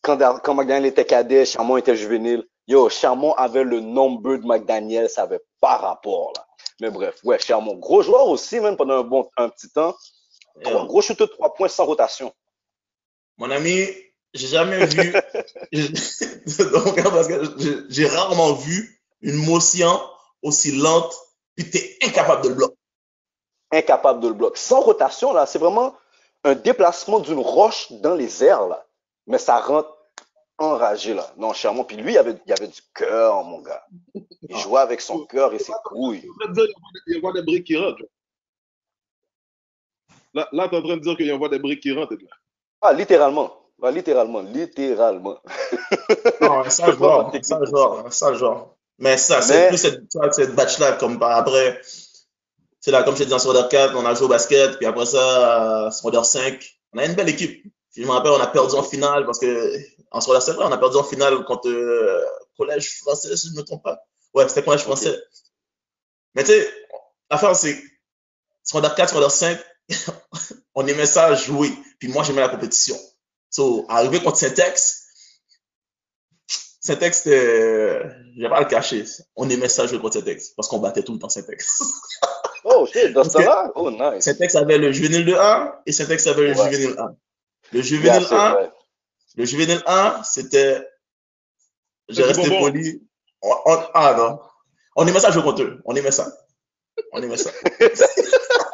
quand, 0.00 0.16
quand 0.44 0.54
McDaniel 0.54 0.86
était 0.86 1.04
cadet, 1.04 1.46
Charmont 1.46 1.78
était 1.78 1.96
juvénile, 1.96 2.46
Yo, 2.68 2.88
Charmont 2.90 3.32
avait 3.32 3.64
le 3.64 3.80
nombre 3.80 4.36
de 4.36 4.46
McDaniel, 4.46 5.10
ça 5.10 5.22
avait 5.22 5.42
pas 5.60 5.78
rapport, 5.78 6.32
là. 6.36 6.46
Mais 6.80 6.90
bref, 6.90 7.18
ouais, 7.24 7.40
Charmont, 7.40 7.74
gros 7.74 8.02
joueur 8.02 8.28
aussi, 8.28 8.60
même 8.60 8.76
pendant 8.76 8.98
un 9.00 9.02
bon 9.02 9.28
un 9.36 9.48
petit 9.48 9.68
temps. 9.70 9.96
Gros 10.62 11.02
shooter 11.02 11.26
de 11.26 11.30
3 11.32 11.54
points 11.54 11.68
sans 11.68 11.86
rotation. 11.86 12.32
Mon 13.38 13.50
ami, 13.50 13.86
j'ai 14.34 14.48
jamais 14.48 14.84
vu. 14.86 15.14
j'ai 17.88 18.06
rarement 18.06 18.52
vu 18.54 19.00
une 19.22 19.36
motion 19.36 20.00
aussi 20.42 20.72
lente, 20.72 21.14
puis 21.56 21.70
t'es 21.70 21.96
incapable 22.02 22.44
de 22.44 22.48
le 22.50 22.54
bloquer. 22.54 22.74
Incapable 23.70 24.20
de 24.20 24.28
le 24.28 24.34
bloquer. 24.34 24.58
Sans 24.58 24.80
rotation, 24.80 25.32
là, 25.32 25.46
c'est 25.46 25.58
vraiment 25.58 25.94
un 26.44 26.54
déplacement 26.54 27.20
d'une 27.20 27.40
roche 27.40 27.90
dans 27.92 28.14
les 28.14 28.44
airs, 28.44 28.68
là. 28.68 28.86
Mais 29.26 29.38
ça 29.38 29.58
rentre 29.60 29.98
enragé 30.58 31.14
là. 31.14 31.32
Non, 31.36 31.52
Charmant. 31.52 31.84
Puis 31.84 31.96
lui, 31.96 32.12
il 32.12 32.18
avait, 32.18 32.36
il 32.46 32.52
avait 32.52 32.68
du 32.68 32.80
cœur, 32.94 33.42
mon 33.44 33.60
gars. 33.60 33.84
Il 34.14 34.54
ah. 34.54 34.58
jouait 34.58 34.80
avec 34.80 35.00
son 35.00 35.24
cœur 35.26 35.52
et 35.54 35.58
ses 35.58 35.72
couilles. 35.84 36.26
Il 37.06 37.14
y 37.14 37.26
a 37.26 37.32
des 37.32 37.42
briques 37.42 37.64
qui 37.64 37.76
rentrent. 37.76 38.02
Là, 40.34 40.48
là 40.52 40.68
tu 40.68 40.74
es 40.74 40.78
en 40.78 40.82
train 40.82 40.96
de 40.96 41.02
dire 41.02 41.16
qu'il 41.16 41.26
y 41.26 41.30
a 41.30 41.48
des 41.48 41.58
briques 41.58 41.80
qui 41.80 41.92
rentrent. 41.92 42.14
Là. 42.14 42.36
Ah, 42.80 42.92
littéralement. 42.92 43.52
Ah, 43.82 43.90
littéralement. 43.90 44.40
Littéralement. 44.40 45.38
non, 46.40 46.68
ça 46.68 46.90
genre. 46.98 47.32
ça 47.42 47.64
genre. 47.64 48.12
Ça 48.12 48.34
genre. 48.34 48.76
Mais 48.98 49.16
ça, 49.16 49.40
c'est 49.40 49.68
plus 49.68 49.78
cette, 49.78 50.02
cette 50.32 50.54
batch-là, 50.54 50.92
comme 50.92 51.18
par 51.18 51.36
après. 51.38 51.80
C'est 52.80 52.90
là, 52.90 53.02
comme 53.02 53.16
je 53.16 53.22
te 53.22 53.28
dis, 53.28 53.34
en 53.34 53.38
secondaire 53.38 53.68
4, 53.68 53.96
on 53.96 54.04
a 54.04 54.14
joué 54.14 54.26
au 54.26 54.28
basket, 54.28 54.76
puis 54.76 54.86
après 54.86 55.06
ça, 55.06 55.90
secondaire 55.92 56.24
5, 56.24 56.64
on 56.92 56.98
a 56.98 57.04
une 57.04 57.14
belle 57.14 57.28
équipe. 57.28 57.64
Je 57.96 58.02
me 58.02 58.10
rappelle, 58.10 58.32
on 58.32 58.40
a 58.40 58.46
perdu 58.46 58.74
en 58.74 58.82
finale 58.82 59.24
parce 59.26 59.38
que 59.38 59.72
en 60.10 60.20
secondaire, 60.20 60.42
c'est 60.42 60.52
vrai, 60.52 60.64
on 60.64 60.72
a 60.72 60.78
perdu 60.78 60.96
en 60.96 61.04
finale 61.04 61.44
contre 61.44 61.68
euh, 61.68 62.24
Collège 62.56 62.98
français, 63.00 63.36
si 63.36 63.48
je 63.48 63.52
ne 63.54 63.58
me 63.58 63.64
trompe 63.64 63.82
pas. 63.82 63.98
Ouais, 64.34 64.48
c'était 64.48 64.62
Collège 64.62 64.82
français. 64.82 65.16
Mais 66.34 66.44
tu 66.44 66.52
sais, 66.52 66.68
l'affaire, 67.30 67.54
c'est 67.56 67.76
secondaire 68.62 68.94
4, 68.94 69.08
secondaire 69.10 69.30
5, 69.30 69.58
on 70.74 70.86
aimait 70.86 71.06
ça 71.06 71.34
jouer. 71.34 71.72
Puis 71.98 72.08
moi, 72.08 72.22
j'aimais 72.22 72.40
la 72.40 72.48
compétition. 72.48 72.96
So, 73.50 73.86
arrivé 73.88 74.20
contre 74.20 74.36
Syntex, 74.36 75.08
Syntex, 76.80 77.26
euh, 77.26 78.04
je 78.36 78.42
vais 78.42 78.48
pas 78.48 78.60
le 78.60 78.66
cacher, 78.66 79.04
on 79.36 79.48
aimait 79.50 79.68
ça 79.68 79.86
jouer 79.86 79.98
contre 79.98 80.14
Syntex 80.14 80.50
parce 80.50 80.68
qu'on 80.68 80.78
battait 80.78 81.02
tout 81.02 81.12
le 81.12 81.18
temps 81.18 81.28
Syntex. 81.28 81.82
oh, 82.64 82.86
shit, 82.86 83.12
dans 83.12 83.24
ce 83.24 83.38
là 83.38 83.70
Oh, 83.74 83.90
nice. 83.90 84.24
Syntex 84.24 84.54
avait 84.54 84.78
le 84.78 84.92
juvénile 84.92 85.26
de 85.26 85.34
1 85.34 85.74
et 85.86 85.92
Syntex 85.92 86.26
avait 86.26 86.48
le 86.48 86.54
juvénile 86.54 86.94
1. 86.98 87.16
Le 87.72 87.82
juvénile 87.82 88.26
1, 88.30 88.70
le 89.36 89.44
juvénile 89.44 89.82
1, 89.86 90.22
c'était. 90.24 90.86
J'ai 92.08 92.22
resté 92.22 92.48
poli. 92.48 93.06
ah 93.42 94.14
non. 94.16 94.40
On 94.96 95.06
aimait 95.06 95.20
ça 95.20 95.30
jouer 95.30 95.42
contre 95.42 95.62
eux. 95.62 95.82
On 95.84 95.94
aimait 95.94 96.10
ça. 96.10 96.26
On 97.12 97.22
aimait 97.22 97.36
ça. 97.36 97.50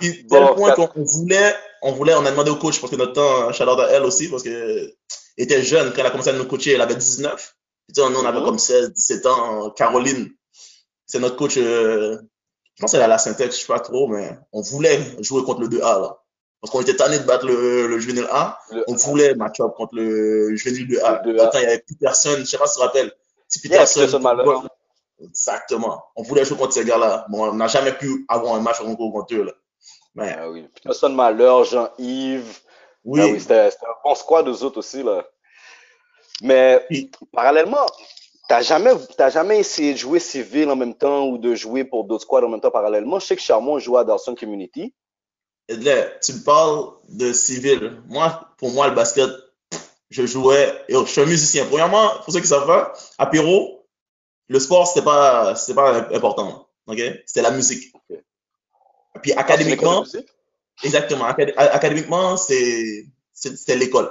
Puis, 0.00 0.26
tel 0.26 0.46
point 0.54 0.74
qu'on 0.74 1.04
voulait, 1.04 1.54
on 1.82 1.92
voulait, 1.92 2.14
on 2.14 2.24
a 2.24 2.30
demandé 2.30 2.50
au 2.50 2.56
coach, 2.56 2.80
parce 2.80 2.90
que 2.90 2.96
notre 2.96 3.12
temps, 3.12 3.52
Charlotte 3.52 3.80
à 3.80 3.90
elle 3.90 4.04
aussi, 4.04 4.28
parce 4.28 4.42
qu'elle 4.42 4.92
était 5.36 5.62
jeune, 5.62 5.92
quand 5.92 6.00
elle 6.00 6.06
a 6.06 6.10
commencé 6.10 6.30
à 6.30 6.32
nous 6.32 6.46
coacher, 6.46 6.72
elle 6.72 6.80
avait 6.80 6.96
19. 6.96 7.56
Puis, 7.86 8.02
nous, 8.02 8.16
on 8.16 8.24
avait 8.24 8.38
mhm. 8.38 8.44
comme 8.44 8.58
16, 8.58 8.92
17 8.92 9.26
ans. 9.26 9.70
Caroline, 9.70 10.30
c'est 11.06 11.18
notre 11.18 11.36
coach, 11.36 11.56
euh, 11.56 12.18
je 12.74 12.82
pense 12.82 12.92
qu'elle 12.92 13.02
a 13.02 13.08
la 13.08 13.18
synthèse, 13.18 13.54
je 13.54 13.60
sais 13.60 13.66
pas 13.66 13.80
trop, 13.80 14.08
mais 14.08 14.38
on 14.52 14.62
voulait 14.62 15.00
jouer 15.20 15.44
contre 15.44 15.60
le 15.60 15.68
2A, 15.68 16.00
là. 16.00 16.16
Parce 16.60 16.72
qu'on 16.72 16.82
était 16.82 16.96
tanné 16.96 17.18
de 17.18 17.24
battre 17.24 17.46
le, 17.46 17.86
le 17.86 17.98
juvénile 17.98 18.26
A. 18.30 18.58
on 18.86 18.94
voulait 18.94 19.34
match 19.34 19.60
up 19.60 19.72
contre 19.76 19.94
le 19.94 20.54
juvénile 20.56 20.88
2A. 20.88 21.22
Pourtant, 21.22 21.58
il 21.58 21.60
n'y 21.60 21.66
avait 21.66 21.78
plus 21.78 21.96
personne. 21.96 22.36
Je 22.36 22.40
ne 22.40 22.44
sais 22.44 22.58
pas 22.58 22.66
si 22.66 22.74
tu 22.74 22.80
te 22.80 22.84
rappelles. 22.84 23.12
Si 23.48 23.60
Peterson. 23.62 24.00
Yeah, 24.00 24.62
Exactement. 25.22 26.02
On 26.16 26.22
voulait 26.22 26.44
jouer 26.44 26.56
contre 26.56 26.72
ces 26.72 26.84
gars-là. 26.84 27.26
Bon, 27.28 27.50
on 27.50 27.54
n'a 27.54 27.66
jamais 27.66 27.92
pu 27.92 28.24
avoir 28.28 28.54
un 28.54 28.60
match 28.60 28.78
contre 28.80 29.34
eux. 29.34 29.44
Là. 29.44 29.52
Mais... 30.14 30.36
Ah 30.38 30.50
oui. 30.50 30.66
Jean-Yves. 31.64 32.60
Oui. 33.04 33.20
Ah 33.20 33.26
oui 33.26 33.40
C'était 33.40 33.66
un 33.66 33.94
bon 34.04 34.14
squad 34.14 34.48
aux 34.48 34.62
autres 34.62 34.78
aussi. 34.78 35.02
Là. 35.02 35.26
Mais 36.42 36.86
parallèlement, 37.32 37.86
tu 37.86 38.04
n'as 38.50 38.62
jamais, 38.62 38.92
jamais 39.30 39.60
essayé 39.60 39.92
de 39.92 39.98
jouer 39.98 40.20
civil 40.20 40.68
en 40.70 40.76
même 40.76 40.94
temps 40.94 41.26
ou 41.28 41.38
de 41.38 41.54
jouer 41.54 41.84
pour 41.84 42.04
d'autres 42.04 42.24
squads 42.24 42.44
en 42.44 42.48
même 42.48 42.60
temps 42.60 42.70
parallèlement? 42.70 43.18
Je 43.18 43.26
sais 43.26 43.36
que 43.36 43.42
Charmont 43.42 43.78
jouait 43.78 44.00
à 44.00 44.04
Dawson 44.04 44.34
Community 44.34 44.94
tu 45.78 46.32
me 46.32 46.44
parles 46.44 46.90
de 47.08 47.32
civil. 47.32 48.02
Moi, 48.06 48.48
pour 48.58 48.70
moi, 48.72 48.88
le 48.88 48.94
basket, 48.94 49.30
je 50.10 50.26
jouais. 50.26 50.84
Je 50.88 51.04
suis 51.04 51.20
un 51.20 51.26
musicien. 51.26 51.66
Premièrement, 51.66 52.10
pour 52.24 52.32
ceux 52.32 52.40
qui 52.40 52.46
savent 52.46 52.66
pas, 52.66 52.92
à 53.18 53.26
Piro, 53.26 53.86
le 54.48 54.58
sport, 54.58 54.86
c'était 54.86 55.04
pas, 55.04 55.54
pas 55.74 55.96
important. 56.14 56.68
OK? 56.86 57.00
C'était 57.26 57.42
la 57.42 57.52
musique. 57.52 57.92
Puis 59.22 59.32
académiquement, 59.32 60.04
exactement. 60.82 61.24
académiquement, 61.24 62.36
c'était 62.36 63.76
l'école. 63.76 64.10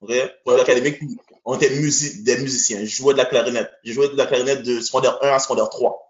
OK? 0.00 0.12
Pour 0.44 0.52
l'académique, 0.52 1.00
on 1.44 1.56
était 1.56 1.70
des 1.70 2.36
musiciens. 2.38 2.80
Je 2.80 2.94
jouais 2.94 3.14
de 3.14 3.18
la 3.18 3.24
clarinette. 3.24 3.70
Je 3.84 3.92
jouais 3.92 4.08
de 4.08 4.16
la 4.16 4.26
clarinette 4.26 4.62
de 4.62 4.80
secondaire 4.80 5.18
1 5.22 5.28
à 5.28 5.38
secondaire 5.38 5.68
3 5.68 6.04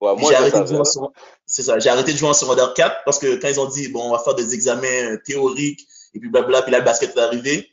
j'ai 0.00 0.34
arrêté, 0.34 0.60
de 0.60 0.66
jouer 0.66 0.78
en, 0.78 1.12
c'est 1.46 1.62
ça, 1.62 1.78
j'ai 1.78 1.88
arrêté 1.88 2.12
de 2.12 2.18
jouer 2.18 2.28
en 2.28 2.34
secondaire 2.34 2.74
4 2.74 2.96
parce 3.04 3.18
que 3.18 3.36
quand 3.36 3.48
ils 3.48 3.60
ont 3.60 3.68
dit, 3.68 3.88
bon, 3.88 4.08
on 4.08 4.10
va 4.12 4.18
faire 4.18 4.34
des 4.34 4.54
examens 4.54 5.16
théoriques 5.24 5.86
et 6.14 6.20
puis 6.20 6.28
blabla, 6.28 6.62
puis 6.62 6.72
là, 6.72 6.78
le 6.78 6.84
basket 6.84 7.16
est 7.16 7.20
arrivé. 7.20 7.68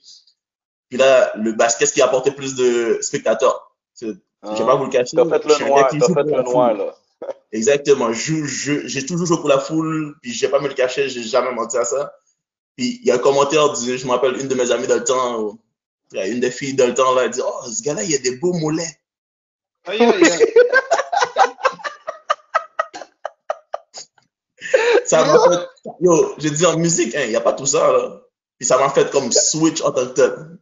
Puis 0.89 0.97
là, 0.97 1.31
le 1.35 1.53
basket, 1.53 1.87
ce 1.87 1.93
qui 1.93 2.01
apportait 2.01 2.31
plus 2.31 2.55
de 2.55 2.99
spectateurs. 3.01 3.75
Je 3.99 4.07
ne 4.07 4.13
vais 4.57 4.65
pas 4.65 4.75
vous 4.75 4.85
le 4.85 4.89
cacher. 4.89 5.17
T'as 5.17 5.25
fait 5.25 5.45
le 5.45 5.65
noir, 5.65 5.89
t'as 5.91 6.07
fait 6.07 6.23
le 6.23 6.43
noir, 6.43 6.73
là. 6.73 6.95
Exactement. 7.53 8.11
J'ai 8.11 9.05
toujours 9.05 9.27
joué 9.27 9.37
pour 9.37 9.47
la 9.47 9.59
foule, 9.59 10.15
puis 10.21 10.33
je 10.33 10.45
vais 10.45 10.51
pas 10.51 10.59
me 10.59 10.67
le 10.67 10.73
cacher, 10.73 11.07
j'ai 11.07 11.21
jamais 11.21 11.53
menti 11.53 11.77
à 11.77 11.85
ça. 11.85 12.11
Puis 12.75 12.99
il 13.01 13.07
y 13.07 13.11
a 13.11 13.15
un 13.15 13.19
commentaire, 13.19 13.75
je 13.75 14.05
me 14.05 14.11
rappelle, 14.11 14.41
une 14.41 14.47
de 14.47 14.55
mes 14.55 14.71
amies 14.71 14.87
dans 14.87 14.95
le 14.95 15.03
temps, 15.03 15.59
une 16.13 16.39
des 16.39 16.49
filles 16.49 16.73
dans 16.73 16.87
le 16.87 16.95
temps, 16.95 17.13
là, 17.13 17.25
elle 17.25 17.29
dit, 17.29 17.41
oh, 17.45 17.61
ce 17.71 17.83
gars-là, 17.83 18.01
il 18.03 18.15
a 18.15 18.17
des 18.17 18.37
beaux 18.37 18.53
mollets. 18.53 18.99
Aïe, 19.85 20.01
aïe, 20.01 20.23
aïe. 20.23 20.53
ça 25.05 25.23
m'a 25.23 25.37
fait. 25.39 25.67
Yo, 25.99 26.33
j'ai 26.39 26.49
dit 26.49 26.65
en 26.65 26.77
musique, 26.77 27.13
il 27.13 27.19
hein, 27.19 27.27
n'y 27.27 27.35
a 27.35 27.41
pas 27.41 27.53
tout 27.53 27.67
ça, 27.67 27.91
là. 27.91 28.21
Puis 28.57 28.67
ça 28.67 28.79
m'a 28.79 28.89
fait 28.89 29.11
comme 29.11 29.31
switch 29.31 29.81
en 29.81 29.91
tant 29.91 30.07
que 30.07 30.13
tel. 30.13 30.57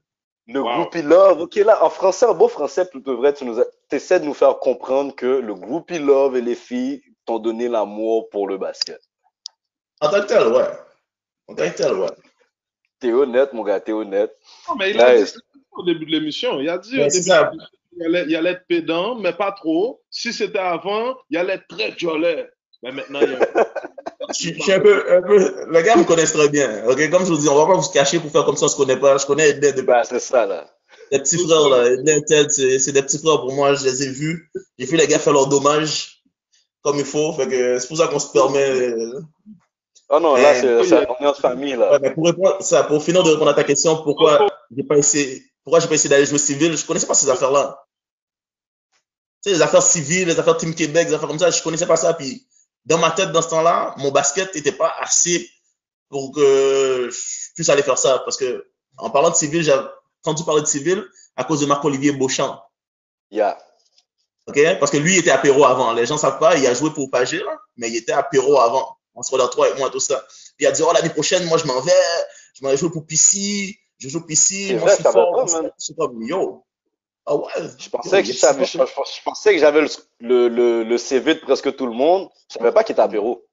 Le 0.47 0.61
groupie 0.61 1.03
love, 1.03 1.39
ok, 1.39 1.55
là, 1.55 1.81
en 1.85 1.89
français, 1.89 2.25
en 2.25 2.33
beau 2.33 2.49
français, 2.49 2.83
plutôt 2.85 3.15
vrai, 3.15 3.33
tu 3.33 3.45
nous 3.45 3.61
essaies 3.93 4.19
de 4.19 4.25
nous 4.25 4.33
faire 4.33 4.59
comprendre 4.59 5.15
que 5.15 5.25
le 5.25 5.53
groupie 5.53 5.99
love 5.99 6.37
et 6.37 6.41
les 6.41 6.55
filles 6.55 7.01
t'ont 7.25 7.39
donné 7.39 7.67
l'amour 7.67 8.29
pour 8.29 8.47
le 8.47 8.57
basket. 8.57 8.99
En 9.99 10.09
tant 10.09 10.21
que 10.21 10.27
tel, 10.27 10.47
ouais. 10.47 10.67
En 11.47 11.55
tant 11.55 11.69
que 11.69 11.77
tel, 11.77 11.93
ouais. 11.93 12.09
T'es 12.99 13.11
honnête, 13.11 13.53
mon 13.53 13.63
gars, 13.63 13.79
t'es 13.79 13.91
honnête. 13.91 14.35
Non, 14.67 14.75
mais 14.75 14.91
il 14.91 15.01
a 15.01 15.21
dit 15.21 15.33
au 15.71 15.83
début 15.83 16.05
de 16.05 16.11
l'émission. 16.11 16.59
Il 16.59 16.69
a 16.69 16.77
dit 16.77 17.01
au 17.01 17.07
début 17.07 17.31
il 17.97 18.05
allait, 18.05 18.25
il 18.27 18.35
allait 18.35 18.51
être 18.51 18.67
pédant, 18.67 19.15
mais 19.15 19.33
pas 19.33 19.51
trop. 19.51 20.01
Si 20.09 20.31
c'était 20.31 20.59
avant, 20.59 21.17
il 21.29 21.37
allait 21.37 21.55
être 21.55 21.67
très 21.67 21.93
jolet. 21.97 22.49
Mais 22.83 22.91
maintenant, 22.91 23.19
il 23.21 23.31
y 23.31 23.35
a... 23.35 23.39
je, 24.29 24.33
suis 24.33 24.71
un 24.71 24.79
peu, 24.79 25.13
un 25.13 25.21
peu, 25.21 25.71
les 25.71 25.83
gars 25.83 25.95
me 25.95 26.03
connaissent 26.03 26.33
très 26.33 26.49
bien. 26.49 26.85
Ok, 26.87 27.09
comme 27.09 27.25
je 27.25 27.31
vous 27.31 27.37
dis, 27.37 27.49
on 27.49 27.55
va 27.55 27.65
pas 27.65 27.79
vous 27.79 27.89
cacher 27.89 28.19
pour 28.19 28.31
faire 28.31 28.45
comme 28.45 28.55
ça, 28.55 28.65
on 28.65 28.69
se 28.69 28.77
connaît 28.77 28.99
pas. 28.99 29.17
Je 29.17 29.25
connais 29.25 29.53
des 29.53 29.73
de 29.73 29.81
bah, 29.81 30.03
c'est 30.03 30.19
ça, 30.19 30.45
là. 30.45 30.67
Les 31.11 31.19
petits 31.19 31.37
frères, 31.37 31.69
là, 31.69 31.85
c'est 32.49 32.91
des 32.91 33.01
petits 33.01 33.17
frères 33.17 33.41
pour 33.41 33.53
moi, 33.53 33.73
je 33.73 33.83
les 33.83 34.03
ai 34.03 34.09
vus. 34.09 34.49
J'ai 34.79 34.85
vu 34.85 34.97
les 34.97 35.07
gars 35.07 35.19
faire 35.19 35.33
leur 35.33 35.47
dommage 35.47 36.23
comme 36.81 36.97
il 36.97 37.05
faut. 37.05 37.33
Fait 37.33 37.47
que 37.47 37.79
c'est 37.79 37.87
pour 37.87 37.97
ça 37.97 38.07
qu'on 38.07 38.19
se 38.19 38.31
permet. 38.31 38.93
Oh 40.09 40.19
non, 40.19 40.35
là, 40.35 40.59
c'est 40.59 41.07
on 41.09 41.23
est 41.23 41.27
en 41.27 41.33
famille, 41.33 41.75
là. 41.75 41.99
mais 42.01 42.13
pour 42.13 42.25
répondre, 42.25 42.61
ça, 42.61 42.83
pour 42.83 43.03
finir 43.03 43.23
de 43.23 43.31
répondre 43.31 43.51
à 43.51 43.53
ta 43.53 43.63
question, 43.63 44.01
pourquoi 44.03 44.47
j'ai 44.75 44.83
pas 44.83 44.97
essayé, 44.97 45.43
pourquoi 45.63 45.79
j'ai 45.79 45.87
pas 45.87 45.95
essayé 45.95 46.09
d'aller 46.09 46.25
jouer 46.25 46.37
civil, 46.37 46.75
je 46.75 46.85
connaissais 46.85 47.07
pas 47.07 47.13
ces 47.13 47.29
affaires-là. 47.29 47.85
Tu 49.43 49.49
sais, 49.49 49.55
les 49.55 49.61
affaires 49.61 49.81
civiles, 49.81 50.27
les 50.27 50.39
affaires 50.39 50.57
Team 50.57 50.75
Québec, 50.75 51.07
les 51.07 51.13
affaires 51.13 51.29
comme 51.29 51.39
ça, 51.39 51.49
je 51.49 51.63
connaissais 51.63 51.87
pas 51.87 51.95
ça, 51.95 52.13
puis 52.13 52.45
dans 52.85 52.97
ma 52.97 53.11
tête, 53.11 53.31
dans 53.31 53.41
ce 53.41 53.49
temps-là, 53.49 53.95
mon 53.97 54.11
basket 54.11 54.53
n'était 54.55 54.71
pas 54.71 54.93
assez 54.99 55.49
pour 56.09 56.33
que 56.33 57.09
je 57.09 57.53
puisse 57.55 57.69
aller 57.69 57.83
faire 57.83 57.97
ça. 57.97 58.19
Parce 58.19 58.37
que, 58.37 58.65
en 58.97 59.09
parlant 59.09 59.29
de 59.29 59.35
civil, 59.35 59.63
j'ai 59.63 59.73
entendu 60.23 60.43
parler 60.43 60.61
de 60.61 60.67
civil 60.67 61.03
à 61.35 61.43
cause 61.43 61.61
de 61.61 61.65
Marc-Olivier 61.65 62.11
Beauchamp. 62.11 62.61
Yeah. 63.29 63.57
OK? 64.47 64.59
Parce 64.79 64.91
que 64.91 64.97
lui, 64.97 65.13
il 65.13 65.19
était 65.19 65.31
apéro 65.31 65.65
avant. 65.65 65.93
Les 65.93 66.05
gens 66.05 66.15
ne 66.15 66.19
savent 66.19 66.39
pas, 66.39 66.57
il 66.57 66.65
a 66.67 66.73
joué 66.73 66.91
pour 66.91 67.09
Pagé, 67.09 67.41
mais 67.77 67.89
il 67.89 67.95
était 67.95 68.11
apéro 68.11 68.59
avant. 68.59 68.97
On 69.15 69.23
se 69.23 69.31
regarde 69.31 69.51
toi 69.51 69.69
et 69.69 69.77
moi, 69.77 69.89
tout 69.89 69.99
ça. 69.99 70.23
Puis 70.57 70.65
il 70.65 70.67
a 70.67 70.71
dit, 70.71 70.81
oh, 70.83 70.91
l'année 70.93 71.09
prochaine, 71.09 71.45
moi, 71.45 71.57
je 71.57 71.65
m'en 71.65 71.79
vais. 71.81 71.91
Je 72.53 72.63
m'en 72.63 72.71
vais 72.71 72.77
jouer 72.77 72.89
pour 72.89 73.05
PC. 73.05 73.77
Je 73.97 74.09
joue 74.09 74.25
PC. 74.25 74.75
Moi, 74.75 74.89
je 74.89 74.95
suis 74.95 75.03
fort. 75.03 75.47
Je 75.47 75.69
suis 75.77 75.95
comme, 75.95 76.21
yo. 76.23 76.63
Ah 77.25 77.35
ouais. 77.35 77.45
Je 77.77 77.89
pensais, 77.89 78.23
que, 78.23 78.27
je, 78.27 78.33
je, 78.33 79.57
j'avais 79.59 79.81
le, 80.19 80.47
le, 80.47 80.83
le, 80.83 80.97
CV 80.97 81.35
de 81.35 81.39
presque 81.39 81.75
tout 81.75 81.85
le 81.85 81.93
monde. 81.93 82.29
Je 82.49 82.57
savais 82.57 82.71
pas 82.71 82.83
qu'il 82.83 82.93
était 82.93 83.01
apéro. 83.01 83.45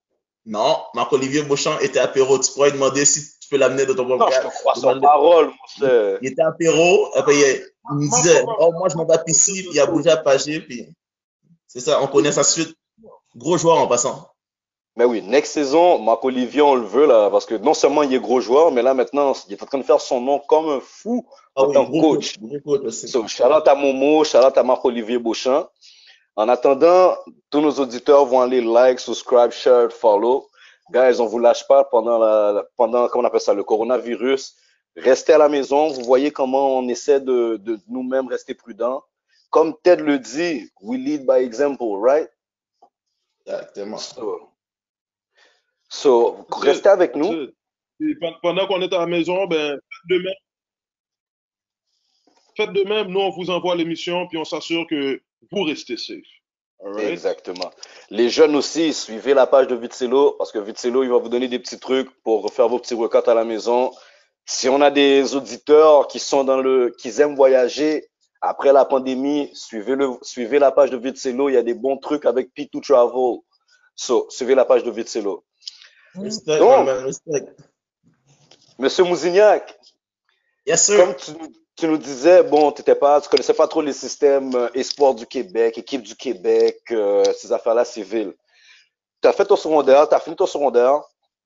Non, 0.47 0.79
Marc-Olivier 0.95 1.43
Beauchamp 1.43 1.79
était 1.81 1.99
apéro. 1.99 2.39
Tu 2.39 2.51
pourrais 2.53 2.73
demander 2.73 3.05
si 3.05 3.21
tu 3.49 3.55
peux 3.55 3.61
l'amener 3.61 3.87
dans 3.87 3.95
ton 3.95 4.05
programme. 4.05 4.29
Non, 4.29 4.37
je 4.37 4.49
te 4.49 4.55
crois 4.61 4.75
sur 4.75 5.01
parole, 5.01 5.47
mon 5.81 6.19
Il 6.21 6.29
était 6.29 6.43
apéro. 6.43 7.09
Après, 7.17 7.35
il, 7.35 7.97
me 7.97 8.11
disait, 8.11 8.45
oh, 8.59 8.73
moi, 8.73 8.89
je 8.91 8.97
m'en 8.97 9.07
vais 9.07 9.15
à 9.15 9.19
PC. 9.19 9.53
Puis 9.53 9.71
il 9.73 9.81
a 9.81 9.87
bougé 9.87 10.11
à 10.11 10.19
Pagé. 10.19 10.61
Puis 10.61 10.89
c'est 11.67 11.81
ça, 11.81 12.03
on 12.03 12.09
connaît 12.09 12.33
sa 12.33 12.45
suite. 12.45 12.77
Gros 13.35 13.57
joueur 13.57 13.79
en 13.79 13.87
passant. 13.87 14.29
Mais 14.97 15.05
oui, 15.05 15.23
next 15.23 15.53
saison, 15.53 15.99
Marc-Olivier, 15.99 16.61
on 16.61 16.75
le 16.75 16.85
veut, 16.85 17.07
là, 17.07 17.31
parce 17.31 17.47
que 17.47 17.55
non 17.55 17.73
seulement 17.73 18.03
il 18.03 18.13
est 18.13 18.21
gros 18.21 18.41
joueur, 18.41 18.73
mais 18.73 18.83
là, 18.83 18.95
maintenant, 18.95 19.33
il 19.47 19.53
est 19.53 19.63
en 19.63 19.67
train 19.67 19.79
de 19.79 19.85
faire 19.85 20.01
son 20.01 20.21
nom 20.21 20.41
comme 20.41 20.69
un 20.69 20.81
fou 20.81 21.25
ah 21.55 21.63
en 21.63 21.73
tant 21.73 21.87
que 21.87 22.01
coach. 22.01 22.35
so, 22.91 23.27
shout 23.29 23.45
out 23.45 23.69
à 23.69 23.77
Momo, 23.77 24.25
shout 24.25 24.39
out 24.39 24.59
à 24.59 24.63
Marc-Olivier 24.63 25.19
Beauchamp. 25.19 25.69
En 26.35 26.49
attendant, 26.49 27.17
tous 27.49 27.61
nos 27.61 27.73
auditeurs 27.73 28.25
vont 28.25 28.41
aller 28.41 28.61
like, 28.61 28.99
subscribe, 28.99 29.53
share, 29.53 29.93
follow. 29.93 30.49
Guys, 30.91 31.21
on 31.21 31.27
vous 31.27 31.39
lâche 31.39 31.67
pas 31.67 31.85
pendant 31.85 32.19
la, 32.19 32.65
pendant, 32.77 33.09
comment 33.09 33.25
on 33.25 33.27
appelle 33.27 33.41
ça, 33.41 33.55
le 33.55 33.65
coronavirus. 33.65 34.57
Restez 34.97 35.35
à 35.35 35.39
la 35.39 35.49
maison. 35.49 35.89
Vous 35.89 36.05
voyez 36.05 36.31
comment 36.31 36.79
on 36.79 36.89
essaie 36.89 37.21
de, 37.21 37.57
de 37.57 37.79
nous-mêmes 37.89 38.29
rester 38.29 38.55
prudents. 38.55 39.03
Comme 39.51 39.75
Ted 39.83 40.03
le 40.03 40.19
dit, 40.19 40.71
we 40.81 40.99
lead 40.99 41.27
by 41.27 41.43
example, 41.45 41.99
right? 42.01 42.29
Exactement. 43.47 43.99
So, 45.89 46.47
restez 46.51 46.89
avec 46.89 47.15
nous. 47.17 47.49
pendant 48.43 48.67
qu'on 48.67 48.83
est 48.83 48.93
à 48.93 48.99
la 48.99 49.07
maison, 49.07 49.47
ben, 49.47 49.79
faites 49.79 50.09
de 50.11 50.19
même. 50.23 50.35
Faites 52.57 52.73
de 52.73 52.83
même, 52.83 53.09
nous, 53.09 53.21
on 53.21 53.31
vous 53.31 53.51
envoie 53.51 53.77
l'émission, 53.77 54.27
puis 54.27 54.37
on 54.37 54.45
s'assure 54.45 54.87
que 54.89 55.23
vous 55.51 55.63
restez 55.63 55.97
safe. 55.97 56.38
Exactement. 56.99 57.71
Les 58.11 58.31
jeunes 58.31 58.55
aussi, 58.57 58.95
suivez 58.95 59.35
la 59.35 59.47
page 59.47 59.67
de 59.67 59.75
Vitselo, 59.75 60.33
parce 60.33 60.53
que 60.53 60.59
Vitselo, 60.59 61.03
il 61.03 61.11
va 61.11 61.19
vous 61.19 61.29
donner 61.29 61.49
des 61.49 61.59
petits 61.59 61.79
trucs 61.79 62.11
pour 62.23 62.53
faire 62.53 62.69
vos 62.69 62.79
petits 62.79 62.95
workouts 62.95 63.29
à 63.29 63.35
la 63.35 63.45
maison. 63.45 63.93
Si 64.47 64.69
on 64.69 64.81
a 64.81 64.91
des 64.91 65.35
auditeurs 65.35 66.07
qui 66.07 66.19
sont 66.19 66.45
dans 66.45 66.61
le, 66.61 66.95
qui 66.99 67.21
aiment 67.21 67.35
voyager 67.35 68.09
après 68.41 68.73
la 68.73 68.85
pandémie, 68.85 69.51
suivez 69.55 69.97
le, 69.97 70.11
suivez 70.23 70.59
la 70.59 70.71
page 70.71 70.91
de 70.91 70.97
Vitselo. 70.97 71.49
Il 71.49 71.55
y 71.55 71.59
a 71.59 71.63
des 71.63 71.75
bons 71.75 71.99
trucs 71.99 72.25
avec 72.25 72.51
P2 72.57 72.81
Travel. 72.81 73.41
So, 73.97 74.27
suivez 74.31 74.55
la 74.55 74.65
page 74.65 74.85
de 74.85 74.91
Vitselo. 74.91 75.45
Respect, 76.15 76.59
Donc, 76.59 76.89
Monsieur 78.79 79.03
Mousignac, 79.03 79.77
yes, 80.65 80.85
sir. 80.85 80.99
comme 80.99 81.17
tu, 81.17 81.33
tu, 81.79 81.87
nous 81.87 81.99
disais, 81.99 82.43
bon, 82.43 82.73
tu 82.73 82.83
pas, 82.83 83.21
tu 83.21 83.29
connaissais 83.29 83.55
pas 83.55 83.69
trop 83.69 83.83
les 83.83 83.93
systèmes 83.93 84.55
euh, 84.55 84.69
espoir 84.75 85.15
du 85.15 85.27
Québec, 85.27 85.79
équipe 85.79 86.03
du 86.03 86.17
Québec, 86.17 86.81
euh, 86.91 87.25
ces 87.37 87.53
affaires-là 87.53 87.85
civiles. 87.85 88.35
Tu 89.23 89.29
as 89.29 89.33
fait 89.33 89.45
ton 89.45 89.57
secondaire, 89.57 90.09
tu 90.09 90.15
as 90.15 90.21
fini 90.21 90.35
ton 90.35 90.47
secondaire, 90.47 91.01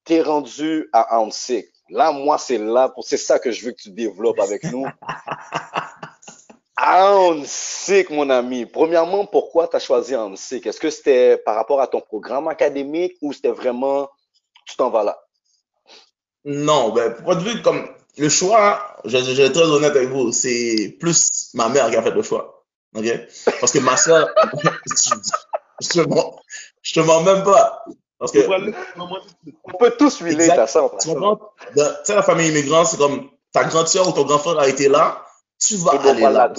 tu 0.05 0.15
es 0.15 0.23
rendu 0.23 0.89
à 0.93 1.19
Annecy. 1.19 1.67
Là, 1.91 2.13
moi, 2.13 2.39
c'est 2.39 2.59
là, 2.59 2.93
c'est 3.03 3.19
ça 3.19 3.39
que 3.39 3.51
je 3.51 3.67
veux 3.67 3.73
que 3.73 3.83
tu 3.83 3.91
développes 3.91 4.41
avec 4.41 4.65
nous. 4.65 4.87
Annecy, 6.77 8.07
mon 8.11 8.31
ami. 8.31 8.65
Premièrement, 8.65 9.27
pourquoi 9.27 9.69
tu 9.69 9.77
as 9.77 9.81
choisi 9.81 10.15
Annecy? 10.15 10.63
Est-ce 10.65 10.81
que 10.81 10.91
c'était 10.91 11.37
par 11.37 11.55
rapport 11.55 11.81
à 11.81 11.87
ton 11.87 12.01
programme 12.01 12.49
académique 12.49 13.17
ou 13.21 13.33
c'était 13.33 13.51
vraiment 13.51 14.09
tu 14.67 14.77
t'en 14.77 14.91
vas 14.91 15.05
là? 15.05 15.23
Non, 16.45 16.91
ben, 16.91 17.15
pour 17.23 17.37
de 17.37 17.41
vue 17.41 17.63
comme 17.63 17.87
le 18.19 18.29
choix, 18.29 18.97
je, 19.05 19.19
je, 19.19 19.33
vais 19.33 19.45
être 19.45 19.55
très 19.55 19.65
honnête 19.65 19.97
avec 19.97 20.11
vous, 20.11 20.33
c'est 20.33 20.97
plus 21.01 21.51
ma 21.55 21.69
mère 21.69 21.91
qui 21.91 21.97
a 21.97 22.03
fait 22.03 22.11
le 22.11 22.23
choix. 22.23 22.65
OK? 22.95 23.07
Parce 23.61 23.73
que 23.73 23.79
ma 23.79 23.97
soeur, 23.97 24.29
je, 25.81 25.89
te 25.89 26.09
mens, 26.09 26.37
je 26.83 26.93
te 26.95 27.01
mens 27.01 27.23
même 27.23 27.43
pas. 27.43 27.85
Parce 28.19 28.33
que, 28.33 28.41
on 29.65 29.79
peut 29.79 29.95
tous 29.99 30.21
huiler 30.21 30.51
à 30.51 30.67
ça. 30.67 30.89
Tu 31.01 31.09
sais, 32.05 32.15
la 32.15 32.23
famille 32.23 32.49
immigrante, 32.49 32.87
c'est 32.87 32.99
comme 32.99 33.31
ta 33.53 33.65
grande 33.65 33.89
soeur 33.89 34.09
ou 34.09 34.13
ton 34.13 34.25
grand 34.25 34.39
frère 34.39 34.59
a 34.59 34.69
été 34.69 34.89
là, 34.89 35.25
tu 35.59 35.77
vas 35.77 35.93
aller 35.93 36.21
là. 36.21 36.53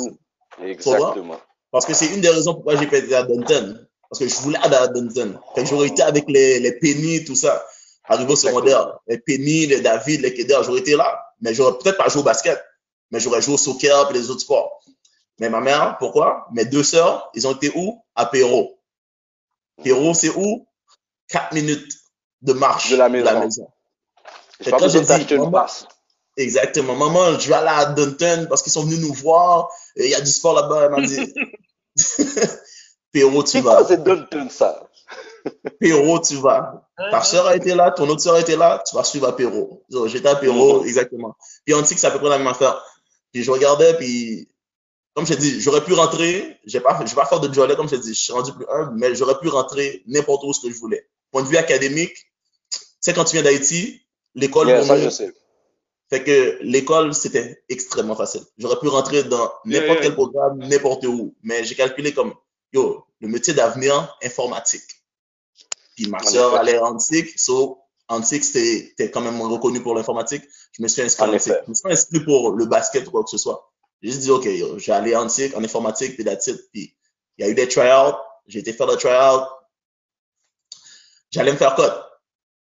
Exactement. 0.61 1.39
Parce 1.71 1.85
que 1.85 1.93
c'est 1.93 2.07
une 2.07 2.21
des 2.21 2.29
raisons 2.29 2.53
pourquoi 2.55 2.75
j'ai 2.75 2.87
fait 2.87 3.13
à 3.13 3.23
Dunton. 3.23 3.87
Parce 4.09 4.19
que 4.19 4.27
je 4.27 4.35
voulais 4.41 4.59
aller 4.61 4.75
à 4.75 4.87
Dunton. 4.87 5.39
J'aurais 5.63 5.87
été 5.87 6.03
avec 6.03 6.25
les, 6.27 6.59
les 6.59 6.73
Penny, 6.73 7.23
tout 7.25 7.35
ça 7.35 7.63
arrivé 8.05 8.33
au 8.33 8.35
secondaire. 8.35 8.99
Les 9.07 9.17
Penny, 9.17 9.65
les 9.67 9.81
David, 9.81 10.21
les 10.21 10.33
Keder, 10.33 10.59
j'aurais 10.63 10.79
été 10.79 10.95
là, 10.95 11.19
mais 11.43 11.53
j'aurais 11.53 11.77
peut-être 11.77 11.97
pas 11.97 12.08
joué 12.08 12.21
au 12.21 12.23
basket, 12.23 12.63
mais 13.12 13.19
j'aurais 13.19 13.41
joué 13.41 13.56
au 13.56 13.58
soccer 13.58 14.10
et 14.10 14.13
les 14.13 14.29
autres 14.29 14.39
sports. 14.39 14.82
Mais 15.39 15.49
ma 15.49 15.60
mère, 15.60 15.97
pourquoi? 15.99 16.47
Mes 16.53 16.65
deux 16.65 16.84
sœurs, 16.84 17.29
ils 17.34 17.45
ont 17.47 17.51
été 17.51 17.71
où? 17.75 18.01
À 18.15 18.25
Perrault. 18.25 18.79
Perrault, 19.84 20.13
c'est 20.13 20.29
où? 20.29 20.65
Quatre 21.27 21.53
minutes 21.53 21.99
de 22.41 22.53
marche 22.53 22.89
de 22.89 22.95
la 22.95 23.10
maison. 23.10 23.29
De 23.29 23.34
la 23.34 23.39
maison. 23.41 23.67
Pas 24.69 24.77
Exactement. 26.38 26.95
Maman, 26.95 27.38
je 27.38 27.49
vais 27.49 27.56
aller 27.56 27.67
à 27.69 27.86
Dunton 27.86 28.47
parce 28.47 28.63
qu'ils 28.63 28.71
sont 28.71 28.84
venus 28.84 29.01
nous 29.01 29.13
voir. 29.13 29.69
Il 29.97 30.08
y 30.08 30.15
a 30.15 30.21
du 30.21 30.32
sport 30.32 30.53
là-bas. 30.53 30.86
Elle 30.86 30.91
m'a 30.91 31.01
dit, 31.01 31.34
Perrault, 33.12 33.43
tu 33.43 33.60
vas. 33.60 33.84
C'est 33.86 34.01
Dunton, 34.01 34.49
ça? 34.49 34.89
Perrault, 35.79 36.19
tu 36.21 36.36
vas. 36.36 36.88
Ta 37.12 37.21
soeur 37.21 37.47
a 37.47 37.56
été 37.56 37.75
là, 37.75 37.91
ton 37.91 38.08
autre 38.08 38.21
soeur 38.21 38.36
a 38.36 38.39
été 38.39 38.56
là, 38.56 38.84
tu 38.88 38.95
vas 38.95 39.03
suivre 39.03 39.27
à 39.27 39.36
Perrault. 39.36 39.84
J'étais 40.06 40.29
à 40.29 40.36
Perrault, 40.36 40.86
exactement. 40.86 41.36
Puis 41.65 41.73
on 41.73 41.82
dit 41.82 41.93
que 41.93 41.99
c'est 41.99 42.08
à 42.08 42.12
peu 42.12 42.19
près 42.19 42.29
la 42.29 42.38
même 42.38 42.47
affaire. 42.47 42.84
Puis 43.32 43.43
je 43.43 43.51
regardais, 43.51 43.95
puis 43.95 44.47
comme 45.13 45.25
je 45.25 45.34
t'ai 45.34 45.39
dit, 45.39 45.62
j'aurais 45.62 45.84
pu 45.84 45.93
rentrer, 45.93 46.58
je 46.65 46.79
pas, 46.79 46.99
je 47.03 47.10
vais 47.10 47.15
pas 47.15 47.25
faire 47.25 47.39
de 47.39 47.53
jolet, 47.53 47.75
comme 47.75 47.88
je 47.88 47.95
t'ai 47.95 48.01
dit, 48.01 48.13
je 48.13 48.19
suis 48.19 48.34
rendu 48.34 48.51
plus 48.53 48.65
humble, 48.69 48.93
mais 48.95 49.15
j'aurais 49.15 49.38
pu 49.39 49.47
rentrer 49.47 50.03
n'importe 50.08 50.43
où 50.43 50.53
ce 50.53 50.62
que 50.62 50.73
je 50.73 50.77
voulais. 50.79 51.08
Point 51.32 51.43
de 51.43 51.47
vue 51.47 51.58
académique, 51.58 52.15
tu 52.71 52.79
sais, 52.99 53.13
quand 53.13 53.23
tu 53.23 53.36
viens 53.36 53.43
d'Haïti, 53.43 54.01
l'école, 54.36 54.67
yeah, 54.69 54.84
ça, 54.84 54.97
je 54.97 55.10
sais. 55.10 55.34
Fait 56.10 56.23
que 56.23 56.60
l'école, 56.62 57.13
c'était 57.13 57.63
extrêmement 57.69 58.15
facile. 58.15 58.41
J'aurais 58.58 58.79
pu 58.79 58.88
rentrer 58.88 59.23
dans 59.23 59.51
n'importe 59.65 60.01
quel 60.01 60.13
programme, 60.13 60.60
n'importe 60.60 61.06
où. 61.06 61.36
Mais 61.41 61.63
j'ai 61.63 61.75
calculé 61.75 62.13
comme, 62.13 62.34
yo, 62.71 63.06
le 63.19 63.27
métier 63.27 63.53
d'avenir 63.53 64.15
informatique. 64.23 64.84
Puis 65.95 66.08
ma 66.08 66.19
soeur 66.23 66.56
allait 66.56 66.79
en 66.79 66.95
Antique. 66.95 67.38
So, 67.38 67.79
Antique, 68.08 68.43
c'était 68.43 69.12
quand 69.12 69.21
même 69.21 69.41
reconnu 69.41 69.82
pour 69.82 69.95
l'informatique. 69.95 70.43
Je 70.71 70.84
me 70.84 70.88
suis 70.88 71.01
inscrit 71.01 71.23
en 71.23 71.34
Antique. 71.34 71.53
Je 71.65 71.69
me 71.69 71.75
suis 71.75 71.91
inscrit 71.91 72.23
pour 72.23 72.51
le 72.51 72.65
basket 72.65 73.08
ou 73.08 73.12
quoi 73.12 73.23
que 73.23 73.29
ce 73.29 73.38
soit. 73.38 73.71
J'ai 74.01 74.12
juste 74.12 74.23
dit, 74.23 74.32
OK, 74.32 74.47
allé 74.89 75.15
en 75.15 75.23
Antique, 75.23 75.56
en 75.56 75.63
informatique, 75.63 76.15
puis 76.15 76.25
that's 76.25 76.49
Puis 76.71 76.95
il 77.38 77.45
y 77.45 77.47
a 77.47 77.51
eu 77.51 77.56
des 77.56 77.67
tryouts. 77.67 78.17
J'ai 78.47 78.60
été 78.60 78.73
faire 78.73 78.88
le 78.88 78.95
tryout. 78.95 79.47
J'allais 81.32 81.51
me 81.51 81.58
faire 81.58 81.75
code. 81.75 81.93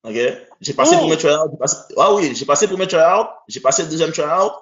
OK? 0.05 0.17
J'ai 0.61 0.75
passé 0.75 0.97
pour 0.97 1.09
mes 1.09 1.17
tryouts. 1.17 1.59
Ah 1.97 2.15
oui, 2.15 2.35
j'ai 2.35 2.47
passé 2.47 2.69
pour 2.69 2.79
mes 2.79 2.87
tryouts. 2.87 3.27
J'ai 3.49 3.61
passé 3.61 3.83
le 3.83 3.89
deuxième 3.89 4.13
tryout. 4.13 4.53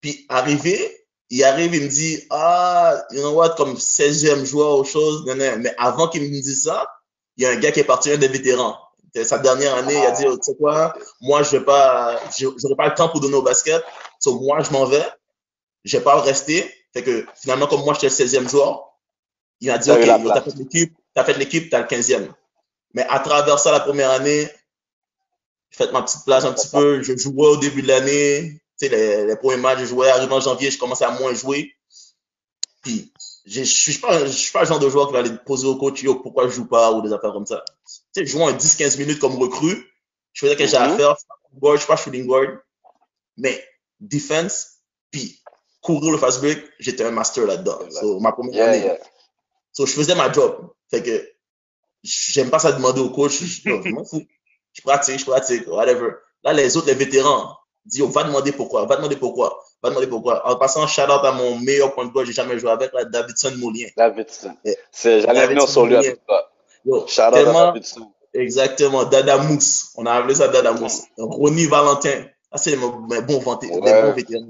Puis 0.00 0.26
arrivé, 0.28 1.06
il 1.30 1.42
arrive, 1.44 1.74
il 1.74 1.82
me 1.82 1.88
dit, 1.88 2.22
ah, 2.30 3.02
you 3.10 3.20
know 3.20 3.32
what, 3.32 3.54
comme 3.56 3.74
16e 3.74 4.44
joueur 4.44 4.78
ou 4.78 4.84
chose. 4.84 5.24
Mais 5.26 5.74
avant 5.78 6.08
qu'il 6.08 6.22
me 6.22 6.28
dise 6.28 6.64
ça, 6.64 6.86
il 7.36 7.44
y 7.44 7.46
a 7.46 7.50
un 7.50 7.56
gars 7.56 7.72
qui 7.72 7.80
est 7.80 7.84
parti, 7.84 8.10
un 8.10 8.16
des 8.16 8.28
vétérans. 8.28 8.78
Sa 9.24 9.38
dernière 9.38 9.74
année, 9.74 9.94
il 9.94 10.06
a 10.06 10.12
dit, 10.12 10.24
tu 10.24 10.30
sais 10.40 10.54
quoi, 10.56 10.94
moi, 11.20 11.42
je 11.42 11.58
vais 11.58 11.64
pas, 11.64 12.18
pas 12.76 12.88
le 12.88 12.94
temps 12.94 13.10
pour 13.10 13.20
donner 13.20 13.34
au 13.34 13.42
basket. 13.42 13.82
So, 14.18 14.40
moi, 14.40 14.62
je 14.62 14.70
m'en 14.70 14.86
vais. 14.86 15.04
Je 15.84 15.98
vais 15.98 16.02
pas 16.02 16.20
rester. 16.20 16.72
Fait 16.94 17.02
que, 17.02 17.26
finalement, 17.34 17.66
comme 17.66 17.84
moi, 17.84 17.94
j'étais 17.94 18.24
le 18.24 18.30
16e 18.30 18.48
joueur, 18.48 18.98
il 19.60 19.70
a 19.70 19.78
dit, 19.78 19.90
OK, 19.90 20.00
t'as 20.00 20.42
fait 20.42 20.56
l'équipe, 20.56 20.96
t'as 21.14 21.24
fait 21.24 21.34
l'équipe, 21.34 21.70
t'as 21.70 21.80
le 21.80 21.86
15e. 21.86 22.28
Mais 22.94 23.04
à 23.08 23.18
travers 23.20 23.58
ça, 23.58 23.72
la 23.72 23.80
première 23.80 24.10
année, 24.10 24.48
j'ai 25.70 25.84
fait 25.84 25.92
ma 25.92 26.02
petite 26.02 26.24
place 26.24 26.44
un 26.44 26.52
petit 26.52 26.68
peu. 26.68 27.02
Je 27.02 27.16
jouais 27.16 27.48
au 27.48 27.56
début 27.56 27.82
de 27.82 27.88
l'année. 27.88 28.60
Tu 28.78 28.86
sais, 28.86 28.88
les, 28.88 29.26
les 29.26 29.36
premiers 29.36 29.56
matchs, 29.56 29.80
je 29.80 29.84
jouais. 29.86 30.10
Arrivé 30.10 30.32
en 30.32 30.40
janvier, 30.40 30.70
je 30.70 30.78
commençais 30.78 31.04
à 31.04 31.10
moins 31.10 31.34
jouer. 31.34 31.74
Puis, 32.82 33.12
je 33.44 33.62
suis 33.62 33.98
pas, 33.98 34.24
je 34.24 34.30
suis 34.30 34.52
pas 34.52 34.60
le 34.60 34.66
genre 34.66 34.78
de 34.78 34.88
joueur 34.88 35.08
qui 35.08 35.14
va 35.14 35.20
aller 35.20 35.32
poser 35.44 35.66
au 35.66 35.76
coach, 35.76 36.02
yo, 36.02 36.16
pourquoi 36.16 36.46
je 36.48 36.52
joue 36.52 36.66
pas, 36.66 36.92
ou 36.92 37.02
des 37.02 37.12
affaires 37.12 37.32
comme 37.32 37.46
ça. 37.46 37.64
Tu 38.14 38.26
sais, 38.26 38.40
en 38.40 38.52
10-15 38.52 38.98
minutes 38.98 39.18
comme 39.18 39.36
recrue. 39.36 39.88
Je 40.32 40.46
faisais 40.46 40.56
que 40.56 40.66
j'ai 40.66 40.76
à 40.76 40.88
mhm. 40.88 40.96
faire. 40.96 41.16
Je 41.62 41.76
suis 41.76 41.86
pas 41.86 41.96
shooting 41.96 42.26
guard. 42.26 42.58
Mais, 43.36 43.62
defense, 44.00 44.78
puis 45.10 45.42
courir 45.80 46.12
le 46.12 46.18
fast 46.18 46.40
break, 46.40 46.62
j'étais 46.78 47.04
un 47.04 47.10
master 47.10 47.46
là-dedans. 47.46 47.80
So, 47.90 48.20
ma 48.20 48.32
première 48.32 48.68
année. 48.68 48.98
So, 49.72 49.86
je 49.86 49.92
faisais 49.92 50.14
ma 50.14 50.32
job. 50.32 50.70
Fait 50.90 51.02
que, 51.02 51.28
j'aime 52.02 52.50
pas 52.50 52.58
ça 52.58 52.72
demander 52.72 53.00
au 53.00 53.10
coach. 53.10 53.42
Je, 53.42 53.70
je 53.70 53.88
m'en 53.90 54.04
fous. 54.04 54.22
Je 54.72 54.80
pratique, 54.82 55.18
je 55.18 55.24
pratique, 55.24 55.66
whatever. 55.66 56.12
Là, 56.44 56.52
les 56.52 56.76
autres, 56.76 56.86
les 56.86 56.94
vétérans, 56.94 57.56
Dit, 57.84 57.98
yo, 57.98 58.06
va 58.08 58.22
demander 58.24 58.52
pourquoi, 58.52 58.86
va 58.86 58.96
demander 58.96 59.16
pourquoi, 59.16 59.58
va 59.82 59.88
demander 59.90 60.06
pourquoi. 60.06 60.46
En 60.48 60.56
passant, 60.56 60.86
shout 60.86 61.02
out 61.02 61.24
à 61.24 61.32
mon 61.32 61.58
meilleur 61.58 61.94
point 61.94 62.04
de 62.06 62.10
guard, 62.12 62.24
j'ai 62.24 62.32
jamais 62.32 62.58
joué 62.58 62.70
avec, 62.70 62.92
là, 62.92 63.04
Davidson 63.04 63.52
Moulien. 63.58 63.88
Davidson. 63.96 64.54
Eh, 64.64 64.76
C'est, 64.92 65.20
j'allais 65.22 65.46
venir 65.48 65.68
sur 65.68 65.86
lui 65.86 65.96
avec 65.96 66.24
toi. 66.24 66.48
Yo, 66.84 67.04
Shout 67.08 67.20
out 67.22 67.34
à 67.34 67.44
Davidson. 67.44 68.12
exactement, 68.34 69.04
Dada 69.04 69.38
Mousse. 69.38 69.90
On 69.96 70.06
a 70.06 70.12
appelé 70.12 70.34
ça 70.36 70.48
Dada 70.48 70.72
Mousse. 70.72 71.02
Ronnie 71.18 71.66
Valentin. 71.66 72.24
Ça, 72.52 72.58
c'est 72.58 72.76
mes 72.76 73.20
bons, 73.22 73.38
vantés- 73.40 73.68
des 73.68 73.74
Ouais. 73.80 74.02
bons 74.02 74.12
vétérans. 74.12 74.46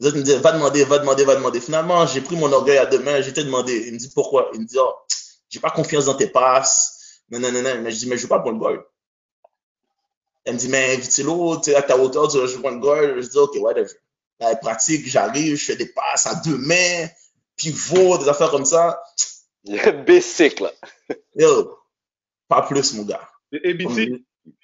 Les 0.00 0.08
autres 0.08 0.16
me 0.18 0.22
disaient, 0.22 0.38
va 0.38 0.52
demander, 0.52 0.84
va 0.84 0.98
demander, 0.98 1.24
va 1.24 1.36
demander. 1.36 1.60
Finalement, 1.60 2.04
j'ai 2.06 2.20
pris 2.20 2.36
mon 2.36 2.52
orgueil 2.52 2.78
à 2.78 2.86
deux 2.86 2.98
mains, 2.98 3.20
j'étais 3.22 3.44
demandé. 3.44 3.84
Il 3.86 3.92
me 3.94 3.98
dit, 3.98 4.10
pourquoi? 4.14 4.50
Il 4.54 4.60
me 4.60 4.66
dit, 4.66 4.76
oh, 4.78 4.92
j'ai 5.48 5.60
pas 5.60 5.70
confiance 5.70 6.06
dans 6.06 6.14
tes 6.14 6.26
passes. 6.26 7.20
Non, 7.30 7.38
non, 7.38 7.52
non, 7.52 7.62
non. 7.62 7.80
Mais 7.82 7.92
je 7.92 7.98
dis, 7.98 8.08
mais 8.08 8.16
je 8.16 8.22
joue 8.22 8.28
pas 8.28 8.40
pour 8.40 8.50
le 8.50 8.58
guard. 8.58 8.78
Elle 10.44 10.54
me 10.54 10.58
dit, 10.58 10.68
mais 10.68 10.96
Vitilo, 10.96 11.60
tu 11.60 11.70
es 11.70 11.74
à 11.74 11.82
ta 11.82 11.96
hauteur, 11.96 12.28
jouer 12.30 12.60
pour 12.60 12.70
le 12.70 12.78
guard. 12.78 13.20
Je 13.20 13.28
dis, 13.28 13.38
ok, 13.38 13.56
whatever. 13.60 13.90
Là, 14.40 14.56
pratique, 14.56 15.06
j'arrive, 15.06 15.56
je 15.56 15.64
fais 15.64 15.76
des 15.76 15.86
passes 15.86 16.26
à 16.26 16.34
deux 16.36 16.58
mains, 16.58 17.06
pivot, 17.56 18.18
des 18.18 18.28
affaires 18.28 18.50
comme 18.50 18.64
ça. 18.64 19.00
Basic, 20.06 20.60
là. 20.60 20.72
Yo, 21.36 21.78
pas 22.48 22.62
plus, 22.62 22.94
mon 22.94 23.04
gars. 23.04 23.28
Et 23.52 23.76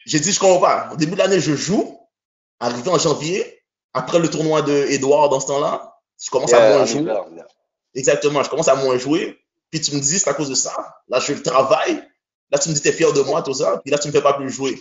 J'ai 0.05 0.21
dit, 0.21 0.33
je 0.33 0.41
comprends 0.41 0.61
pas. 0.61 0.91
Au 0.93 0.97
début 0.97 1.13
de 1.13 1.19
l'année, 1.19 1.41
je 1.41 1.55
joue. 1.55 1.99
Arrivé 2.61 2.91
en 2.91 2.99
janvier, 2.99 3.63
après 3.93 4.19
le 4.19 4.29
tournoi 4.29 4.63
de 4.63 4.73
Edouard 4.91 5.29
dans 5.29 5.39
ce 5.39 5.47
temps-là, 5.47 5.95
je 6.21 6.29
commence 6.29 6.53
à 6.53 6.71
moins 6.71 6.85
jouer. 6.87 7.13
Exactement, 7.95 8.43
je 8.43 8.51
commence 8.51 8.69
à 8.69 8.75
moins 8.75 8.99
jouer. 8.99 9.39
Puis 9.71 9.81
tu 9.81 9.95
me 9.95 10.01
dis, 10.01 10.19
c'est 10.19 10.29
à 10.29 10.35
cause 10.35 10.49
de 10.49 10.55
ça. 10.55 10.75
Là, 11.09 11.21
je 11.21 11.35
travaille. 11.35 12.03
Là, 12.51 12.59
tu 12.59 12.69
me 12.69 12.75
dis, 12.75 12.81
t'es 12.81 12.93
fier 12.93 13.13
de 13.13 13.21
moi, 13.21 13.43
tout 13.43 13.55
ça. 13.55 13.81
Puis 13.85 13.91
là, 13.93 13.99
tu 13.99 14.09
me 14.09 14.13
fais 14.13 14.23
pas 14.23 14.33
plus 14.33 14.51
jouer. 14.51 14.79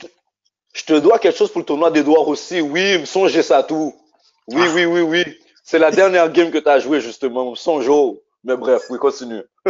Je 0.78 0.84
te 0.86 0.94
dois 0.94 1.18
quelque 1.20 1.38
chose 1.38 1.52
pour 1.52 1.60
le 1.60 1.66
tournoi 1.66 1.90
d'Edouard 1.92 2.28
aussi. 2.28 2.62
Oui, 2.62 3.00
me 3.00 3.06
songez 3.06 3.42
ça 3.42 3.64
tout. 3.64 3.96
Oui, 4.48 4.62
Ah. 4.62 4.72
oui, 4.76 4.86
oui, 4.86 5.02
oui. 5.02 5.24
C'est 5.64 5.80
la 5.80 5.92
dernière 5.92 6.32
game 6.32 6.52
que 6.52 6.60
tu 6.60 6.70
as 6.70 6.80
joué, 6.80 7.02
justement. 7.02 7.56
Songe 7.56 7.90
au. 7.90 8.24
Mais 8.44 8.56
bref, 8.56 8.84
oui, 8.90 9.00
continue. 9.00 9.42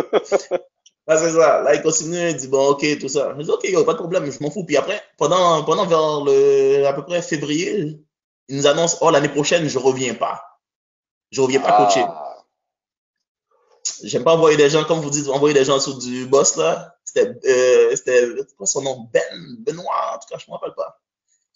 C'est 1.09 1.31
ça. 1.31 1.61
Là, 1.63 1.73
il 1.73 1.81
continue, 1.81 2.29
il 2.29 2.35
dit, 2.35 2.49
bon, 2.49 2.67
ok, 2.71 2.85
tout 2.99 3.07
ça. 3.07 3.33
Je 3.37 3.43
dis, 3.43 3.49
ok, 3.49 3.63
yo, 3.69 3.85
pas 3.85 3.93
de 3.93 3.97
problème, 3.99 4.29
je 4.29 4.43
m'en 4.43 4.51
fous. 4.51 4.65
Puis 4.65 4.75
après, 4.75 5.01
pendant, 5.17 5.63
pendant 5.63 5.85
vers 5.85 6.21
le, 6.25 6.85
à 6.85 6.91
peu 6.93 7.03
près 7.05 7.21
février, 7.21 7.97
il 8.49 8.57
nous 8.57 8.67
annonce, 8.67 8.97
oh, 9.01 9.09
l'année 9.09 9.29
prochaine, 9.29 9.67
je 9.69 9.79
reviens 9.79 10.13
pas. 10.15 10.41
Je 11.31 11.39
reviens 11.41 11.61
pas 11.61 11.71
coacher. 11.77 12.03
J'aime 14.03 14.23
pas 14.23 14.33
envoyer 14.33 14.57
des 14.57 14.69
gens, 14.69 14.83
comme 14.85 14.99
vous 15.01 15.09
dites, 15.09 15.27
envoyer 15.29 15.53
des 15.53 15.65
gens 15.65 15.79
sous 15.79 15.95
du 15.99 16.25
boss, 16.25 16.55
là. 16.55 16.95
C'était, 17.03 17.33
euh, 17.45 17.95
c'était, 17.95 18.27
quoi 18.57 18.65
son 18.65 18.81
nom? 18.81 19.07
Ben, 19.13 19.23
Benoît, 19.59 20.15
en 20.15 20.19
tout 20.19 20.27
cas, 20.29 20.37
je 20.37 20.45
me 20.49 20.53
rappelle 20.53 20.73
pas. 20.75 20.99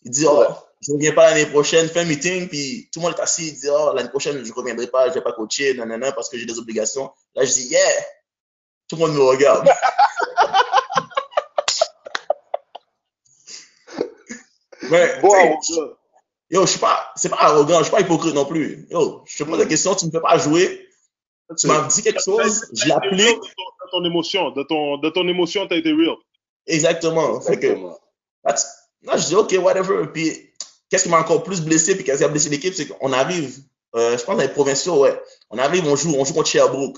Il 0.04 0.12
dit, 0.12 0.26
oh, 0.28 0.40
Ouais. 0.40 0.48
je 0.82 0.94
reviens 0.94 1.14
pas 1.14 1.30
l'année 1.30 1.46
prochaine, 1.46 1.88
fais 1.88 2.02
un 2.02 2.06
meeting, 2.06 2.48
puis 2.48 2.90
tout 2.92 3.00
le 3.00 3.06
monde 3.06 3.16
est 3.18 3.22
assis, 3.22 3.48
il 3.50 3.60
dit, 3.60 3.70
oh, 3.70 3.94
l'année 3.94 4.10
prochaine, 4.10 4.44
je 4.44 4.54
reviendrai 4.54 4.88
pas, 4.88 5.10
je 5.10 5.14
vais 5.16 5.22
pas 5.22 5.34
coacher, 5.34 5.74
nanana, 5.76 6.12
parce 6.12 6.30
que 6.30 6.38
j'ai 6.38 6.46
des 6.46 6.58
obligations. 6.58 7.12
Là, 7.36 7.46
je 7.46 7.52
dis, 7.54 7.68
yeah! 7.68 7.80
Tout 8.88 8.96
le 8.96 9.02
monde 9.02 9.14
me 9.14 9.22
regarde. 9.22 9.68
Sais, 14.92 15.18
arrogant. 15.18 15.60
Yo, 16.50 16.66
je 16.66 16.72
suis 16.72 16.80
pas, 16.80 17.12
c'est 17.16 17.30
pas 17.30 17.38
arrogant, 17.40 17.78
je 17.80 17.84
suis 17.84 17.92
pas 17.92 18.02
hypocrite 18.02 18.36
non 18.36 18.44
plus. 18.46 18.86
Yo, 18.92 19.24
je 19.26 19.38
te 19.38 19.44
pose 19.50 19.58
la 19.58 19.66
question, 19.66 19.96
tu 19.96 20.06
me 20.06 20.12
fais 20.12 20.20
pas 20.20 20.38
jouer, 20.38 20.86
tu 21.58 21.68
m'as 21.68 21.88
dit 21.88 22.02
quelque 22.02 22.22
chose, 22.22 22.68
je 22.74 22.88
l'applique. 22.88 23.18
de 23.18 23.92
ton, 23.92 24.04
émotion. 24.06 24.52
De 24.52 24.64
ton, 24.64 24.98
de 24.98 25.10
ton 25.10 25.28
émotion, 25.28 25.68
t'as 25.68 25.78
été 25.78 25.92
real. 25.92 26.16
Exactement. 26.68 27.42
Fait 27.42 27.60
que, 27.60 27.68
tu- 27.68 29.08
là, 29.08 29.18
je 29.18 29.26
dis, 29.28 29.36
OK, 29.36 29.54
whatever. 29.62 30.08
Puis, 30.14 30.52
qu'est-ce 30.90 31.04
qui 31.04 31.10
m'a 31.10 31.20
encore 31.20 31.44
plus 31.44 31.62
blessé, 31.62 31.96
puis 31.96 32.04
qu'est-ce 32.04 32.20
qui 32.20 32.24
a 32.24 32.28
blessé 32.30 32.50
l'équipe, 32.50 32.74
c'est 32.74 32.88
qu'on 32.88 33.12
arrive, 33.14 33.60
euh, 33.96 34.18
je 34.18 34.24
pense 34.24 34.36
dans 34.36 34.42
les 34.42 34.48
provinciaux, 34.50 35.00
ouais. 35.02 35.22
On 35.50 35.58
arrive, 35.58 35.86
on 35.88 35.96
joue, 35.96 36.14
on 36.18 36.24
joue 36.26 36.34
contre 36.34 36.50
Sherbrooke. 36.50 36.98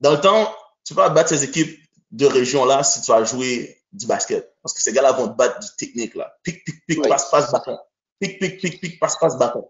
Dans 0.00 0.12
le 0.12 0.20
temps, 0.20 0.54
tu 0.84 0.94
vas 0.94 1.08
battre 1.08 1.30
ces 1.30 1.44
équipes 1.44 1.78
de 2.10 2.26
région 2.26 2.64
là 2.64 2.82
si 2.82 3.00
tu 3.02 3.10
as 3.12 3.24
joué 3.24 3.82
du 3.92 4.06
basket. 4.06 4.54
Parce 4.62 4.74
que 4.74 4.80
ces 4.80 4.92
gars-là 4.92 5.12
vont 5.12 5.28
te 5.28 5.36
battre 5.36 5.58
du 5.60 5.68
technique, 5.76 6.14
là. 6.14 6.36
Pic, 6.42 6.64
pic, 6.64 6.86
pic, 6.86 6.98
Oui. 7.02 7.08
passe, 7.08 7.30
passe, 7.30 7.50
bâton. 7.50 7.78
Pic, 8.20 8.38
pic, 8.38 8.60
pic, 8.60 8.80
pic, 8.80 9.00
passe, 9.00 9.16
passe, 9.18 9.36
bâton. 9.38 9.68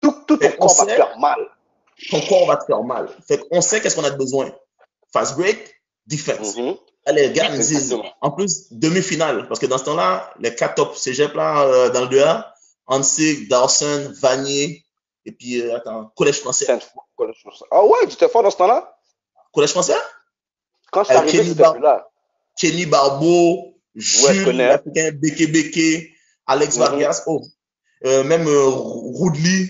Tout, 0.00 0.14
tout 0.26 0.36
ton 0.36 0.50
corps 0.58 0.74
va 0.74 0.86
faire 0.94 1.18
mal. 1.18 1.38
Ton 2.10 2.20
corps 2.22 2.46
va 2.46 2.56
te 2.56 2.64
faire 2.66 2.82
mal. 2.82 3.08
Fait 3.26 3.38
qu'on 3.38 3.60
sait 3.60 3.80
qu'est-ce 3.80 3.96
qu'on 3.96 4.04
a 4.04 4.10
de 4.10 4.16
besoin. 4.16 4.50
Fast 5.12 5.36
break, 5.36 5.58
defense. 6.06 6.56
Mhm. 6.56 6.76
Là, 7.06 7.12
les 7.12 7.30
gars 7.32 7.48
me 7.50 7.56
disent, 7.56 7.72
Exactement. 7.92 8.12
en 8.20 8.30
plus, 8.32 8.66
demi-finale, 8.72 9.46
parce 9.48 9.60
que 9.60 9.66
dans 9.66 9.78
ce 9.78 9.84
temps-là, 9.84 10.32
les 10.40 10.54
quatre 10.54 10.74
top 10.74 10.96
cégep 10.96 11.32
là, 11.34 11.62
euh, 11.62 11.90
dans 11.90 12.00
le 12.02 12.08
2A, 12.08 12.52
Hansig, 12.86 13.48
Dawson, 13.48 14.12
Vanier, 14.20 14.84
et 15.24 15.32
puis, 15.32 15.60
euh, 15.62 15.76
attends, 15.76 16.12
collège 16.16 16.40
français. 16.40 16.66
Ah 17.70 17.84
ouais, 17.84 17.98
tu 18.08 18.14
étais 18.14 18.28
fort 18.28 18.42
dans 18.42 18.50
ce 18.50 18.56
temps-là? 18.56 18.96
Collège 19.52 19.70
français? 19.70 19.94
Quand 20.92 21.02
je 21.04 21.08
suis 21.08 21.16
Euh, 21.16 21.18
arrivé, 21.20 21.38
Kenny 21.38 21.48
c'était 21.50 21.62
Bar- 21.62 21.72
plus 21.74 21.82
là. 21.82 22.08
Kenny 22.60 22.86
Barbeau, 22.86 23.74
Jules, 23.94 24.44
connais. 24.44 24.68
l'Africain, 24.68 25.10
Beke 25.12 25.50
Beke, 25.50 26.10
Alex 26.46 26.76
Mhm. 26.76 26.82
Vargas, 26.82 27.22
oh, 27.26 27.40
euh, 28.04 28.22
même 28.24 28.46
Roudley, 28.46 29.68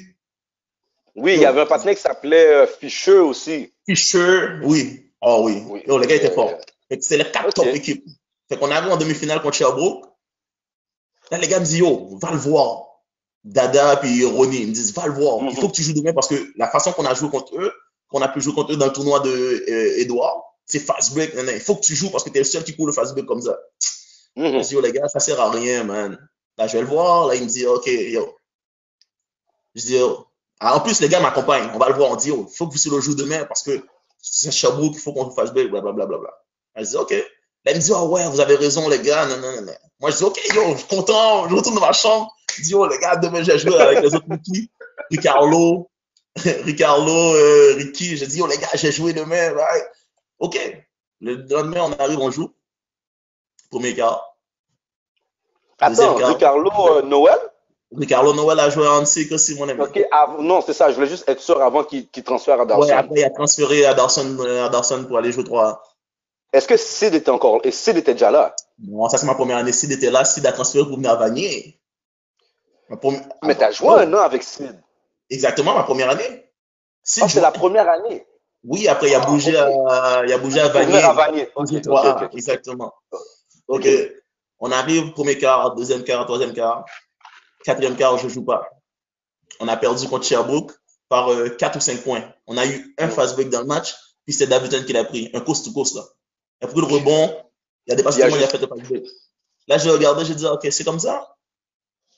Oui, 1.16 1.34
il 1.34 1.40
y 1.40 1.46
avait 1.46 1.62
un 1.62 1.66
partenaire 1.66 1.94
qui 1.94 2.02
s'appelait 2.02 2.46
euh, 2.54 2.66
Fischer 2.66 3.18
aussi. 3.18 3.72
Fischer, 3.88 4.58
oui. 4.62 5.10
Oh 5.20 5.40
oui. 5.44 5.62
Oui. 5.66 5.82
Yo, 5.86 5.98
les 5.98 6.06
gars 6.06 6.16
étaient 6.16 6.30
Euh, 6.30 6.34
forts. 6.34 6.52
Fait 6.88 6.98
que 6.98 7.04
c'est 7.04 7.16
les 7.16 7.24
quatre 7.30 7.46
Ok. 7.48 7.54
top 7.54 7.66
équipes. 7.74 8.04
Fait 8.48 8.58
qu'on 8.58 8.70
arrive 8.70 8.92
en 8.92 8.96
demi-finale 8.96 9.40
contre 9.42 9.56
Sherbrooke. 9.56 10.04
Là, 11.30 11.38
les 11.38 11.48
gars 11.48 11.58
me 11.58 11.64
disent, 11.64 11.78
yo, 11.78 12.16
va 12.20 12.30
le 12.30 12.36
voir. 12.36 12.82
Dada 13.42 13.96
puis 13.96 14.24
Ronnie 14.24 14.62
ils 14.62 14.68
me 14.68 14.72
disent, 14.72 14.92
va 14.94 15.06
le 15.06 15.12
voir. 15.14 15.38
Il 15.40 15.46
Mhm. 15.46 15.52
faut 15.56 15.68
que 15.68 15.74
tu 15.74 15.82
joues 15.82 15.94
demain 15.94 16.12
parce 16.12 16.28
que 16.28 16.52
la 16.56 16.68
façon 16.68 16.92
qu'on 16.92 17.06
a 17.06 17.14
joué 17.14 17.30
contre 17.30 17.56
eux, 17.58 17.72
qu'on 18.08 18.20
a 18.20 18.28
pu 18.28 18.40
jouer 18.40 18.54
contre 18.54 18.72
eux 18.72 18.76
dans 18.76 18.86
le 18.86 18.92
tournoi 18.92 19.20
de 19.20 19.30
euh, 19.30 19.98
Edouard, 20.00 20.42
c'est 20.64 20.80
fast 20.80 21.14
break. 21.14 21.34
nan, 21.34 21.46
nan. 21.46 21.54
Il 21.54 21.60
faut 21.60 21.76
que 21.76 21.80
tu 21.84 21.94
joues 21.94 22.10
parce 22.10 22.24
que 22.24 22.30
tu 22.30 22.36
es 22.36 22.40
le 22.40 22.44
seul 22.44 22.62
qui 22.64 22.76
court 22.76 22.86
le 22.86 22.92
fast 22.92 23.12
break 23.14 23.26
comme 23.26 23.40
ça. 23.42 23.58
Mhm. 24.36 24.62
Je 24.62 24.68
dis, 24.68 24.74
yo, 24.74 24.80
les 24.80 24.92
gars, 24.92 25.08
ça 25.08 25.18
sert 25.20 25.40
à 25.40 25.50
rien, 25.50 25.82
man. 25.84 26.18
Là, 26.58 26.66
je 26.66 26.74
vais 26.74 26.82
le 26.82 26.88
voir. 26.88 27.26
Là, 27.28 27.34
il 27.36 27.42
me 27.44 27.48
dit, 27.48 27.66
OK, 27.66 27.86
yo. 27.86 28.36
Je 29.74 29.82
dis, 29.82 29.94
yo. 29.96 30.26
Ah, 30.60 30.76
en 30.76 30.80
plus, 30.80 31.00
les 31.00 31.08
gars 31.08 31.20
m'accompagnent. 31.20 31.70
On 31.74 31.78
va 31.78 31.88
le 31.88 31.94
voir. 31.94 32.10
On 32.10 32.16
dit, 32.16 32.30
il 32.30 32.46
faut 32.54 32.66
que 32.66 32.76
vous 32.76 32.94
le 32.94 33.00
joue 33.00 33.14
demain 33.14 33.44
parce 33.44 33.62
que 33.62 33.84
c'est 34.20 34.50
Sherbrooke, 34.50 34.94
il 34.94 35.00
faut 35.00 35.12
qu'on 35.12 35.30
fasse 35.30 35.52
break, 35.52 35.70
blablabla. 35.70 36.06
Bla, 36.06 36.18
bla, 36.18 36.30
je 36.76 36.82
dis, 36.82 36.96
OK. 36.96 37.10
Là, 37.10 37.72
il 37.72 37.76
me 37.76 37.80
dit, 37.80 37.92
oh 37.92 38.08
ouais, 38.08 38.26
vous 38.28 38.40
avez 38.40 38.56
raison, 38.56 38.88
les 38.88 39.00
gars. 39.00 39.26
Non, 39.26 39.36
non, 39.38 39.52
non, 39.56 39.62
non. 39.62 39.72
Moi, 40.00 40.10
je 40.10 40.16
dis, 40.16 40.24
OK, 40.24 40.40
yo, 40.54 40.72
je 40.72 40.78
suis 40.78 40.86
content. 40.88 41.48
Je 41.48 41.54
retourne 41.54 41.74
dans 41.74 41.80
ma 41.80 41.92
chambre. 41.92 42.34
Je 42.56 42.62
dis, 42.62 42.70
yo, 42.70 42.86
les 42.86 42.98
gars, 42.98 43.16
demain, 43.16 43.42
j'ai 43.42 43.58
joué 43.58 43.78
avec 43.78 44.00
les 44.00 44.14
autres 44.14 44.26
Ricky, 44.30 44.70
Ricardo, 45.10 45.90
Ricardo, 46.36 47.34
euh, 47.34 47.74
Ricky. 47.76 48.16
Je 48.16 48.24
dis, 48.24 48.38
yo, 48.38 48.46
les 48.46 48.56
gars, 48.56 48.68
j'ai 48.74 48.92
joué 48.92 49.12
demain. 49.12 49.52
Ouais. 49.52 49.86
OK. 50.38 50.58
Le 51.20 51.34
lendemain, 51.48 51.82
on 51.82 51.92
arrive, 51.92 52.18
on 52.18 52.30
joue. 52.30 52.54
Premier 53.70 53.94
quart. 53.94 54.36
Attends, 55.80 56.14
quart. 56.14 56.28
Ricardo 56.30 56.70
euh, 56.98 57.02
Noël? 57.02 57.38
Ricardo 57.94 58.32
Noël 58.34 58.58
a 58.58 58.68
joué 58.68 58.86
en 58.86 59.02
Hansik 59.02 59.30
aussi, 59.32 59.54
mon 59.54 59.68
ami. 59.68 59.80
Non, 60.40 60.60
c'est 60.60 60.72
ça. 60.72 60.90
Je 60.90 60.94
voulais 60.96 61.06
juste 61.06 61.28
être 61.28 61.40
sûr 61.40 61.60
avant 61.62 61.84
qu'il 61.84 62.08
transfère 62.24 62.56
à 62.60 62.62
Ouais, 62.64 62.66
Dawson. 62.66 62.96
après, 62.96 63.20
il 63.20 63.24
a 63.24 63.30
transféré 63.30 63.84
à 63.86 63.94
Dawson, 63.94 64.36
euh, 64.40 64.66
à 64.68 65.04
pour 65.04 65.18
aller 65.18 65.30
jouer 65.32 65.44
3 65.44 65.82
Est-ce 66.52 66.66
que 66.66 66.76
Sid 66.76 67.14
était 67.14 67.30
encore 67.30 67.60
et 67.64 67.70
Sid 67.70 67.96
était 67.96 68.12
déjà 68.14 68.30
là? 68.30 68.54
Non, 68.82 69.08
ça, 69.08 69.18
c'est 69.18 69.26
ma 69.26 69.34
première 69.34 69.58
année. 69.58 69.72
Sid 69.72 69.92
était 69.92 70.10
là. 70.10 70.24
Sid 70.24 70.44
a 70.46 70.52
transféré 70.52 70.84
pour 70.86 70.96
venir 70.96 71.10
à 71.10 71.16
Vanier. 71.16 71.80
Première- 73.00 73.22
Mais 73.42 73.54
t'as 73.54 73.70
joué 73.70 73.88
Oh, 73.90 73.96
un 73.96 74.12
an 74.14 74.18
avec 74.18 74.42
Sid. 74.42 74.80
Exactement, 75.30 75.74
ma 75.74 75.82
première 75.84 76.10
année. 76.10 76.50
Sid 77.02 77.22
Ah, 77.24 77.28
c'est 77.28 77.40
la 77.40 77.50
première 77.52 77.88
année. 77.88 78.26
Oui, 78.64 78.88
après, 78.88 79.08
il 79.10 79.14
a 79.14 79.20
Ah, 79.22 79.26
bougé, 79.26 79.52
ok. 79.56 79.90
à, 79.90 80.22
il 80.26 80.32
a 80.32 80.38
bougé 80.38 80.60
à 80.60 80.68
Vanier. 80.68 80.98
à 80.98 81.12
Vanier. 81.12 81.48
Ok, 81.54 81.68
Jouer 81.68 81.78
ok, 81.78 81.84
3A, 81.84 82.16
ok, 82.16 82.22
ok. 82.24 82.30
Exactement. 82.34 82.92
Ok. 83.68 83.88
On 84.58 84.72
arrive, 84.72 85.12
premier 85.12 85.38
quart, 85.38 85.74
deuxième 85.74 86.02
quart, 86.04 86.24
troisième 86.24 86.52
quart. 86.52 86.84
Quatrième 87.66 87.96
quart, 87.96 88.16
je 88.16 88.28
joue 88.28 88.44
pas. 88.44 88.70
On 89.58 89.66
a 89.66 89.76
perdu 89.76 90.06
contre 90.06 90.24
Sherbrooke 90.24 90.70
par 91.08 91.30
euh, 91.30 91.48
4 91.48 91.76
ou 91.76 91.80
5 91.80 92.00
points. 92.04 92.32
On 92.46 92.56
a 92.56 92.64
eu 92.64 92.94
un 92.96 93.08
fast 93.08 93.34
break 93.34 93.50
dans 93.50 93.58
le 93.58 93.66
match, 93.66 93.92
puis 94.24 94.32
c'est 94.32 94.46
Davidson 94.46 94.84
qui 94.86 94.92
l'a 94.92 95.04
pris. 95.04 95.30
Un 95.34 95.40
coast 95.40 95.64
to 95.64 95.72
coast, 95.72 95.96
là. 95.96 96.04
Il 96.60 96.66
a 96.66 96.68
pris 96.68 96.80
le 96.80 96.86
rebond, 96.86 97.36
il 97.86 97.92
a 97.92 97.96
dépassé 97.96 98.20
tout 98.20 98.26
le 98.26 98.30
monde, 98.30 98.40
il 98.40 98.44
a 98.44 98.48
fait 98.48 98.58
le 98.58 98.68
fast 98.68 98.82
break. 98.82 99.04
Là, 99.66 99.78
j'ai 99.78 99.90
regardé, 99.90 100.24
j'ai 100.24 100.36
dit, 100.36 100.46
OK, 100.46 100.64
c'est 100.70 100.84
comme 100.84 101.00
ça? 101.00 101.34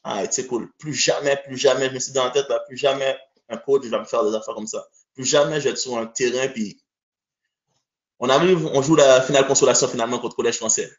Ah, 0.05 0.23
c'est 0.31 0.47
cool. 0.47 0.71
Plus 0.79 0.93
jamais, 0.93 1.41
plus 1.47 1.57
jamais, 1.57 1.89
je 1.89 1.95
me 1.95 1.99
suis 1.99 2.13
dit 2.13 2.19
dans 2.19 2.25
la 2.25 2.31
tête, 2.31 2.49
là, 2.51 2.61
plus 2.69 2.77
jamais 2.77 3.17
un 3.49 3.57
coach 3.57 3.87
va 3.87 4.01
me 4.01 4.05
faire 4.05 4.25
des 4.25 4.35
affaires 4.35 4.55
comme 4.55 4.67
ça. 4.67 4.87
Plus 5.15 5.25
jamais 5.25 5.61
je 5.61 5.65
vais 5.65 5.71
être 5.71 5.79
sur 5.79 5.97
un 5.97 6.05
terrain, 6.05 6.49
puis 6.49 6.79
on 8.19 8.29
arrive, 8.29 8.67
on 8.67 8.83
joue 8.83 8.97
la 8.97 9.23
finale 9.23 9.47
consolation 9.47 9.89
finalement 9.89 10.19
contre 10.19 10.35
le 10.35 10.43
Collège 10.43 10.59
français. 10.59 10.93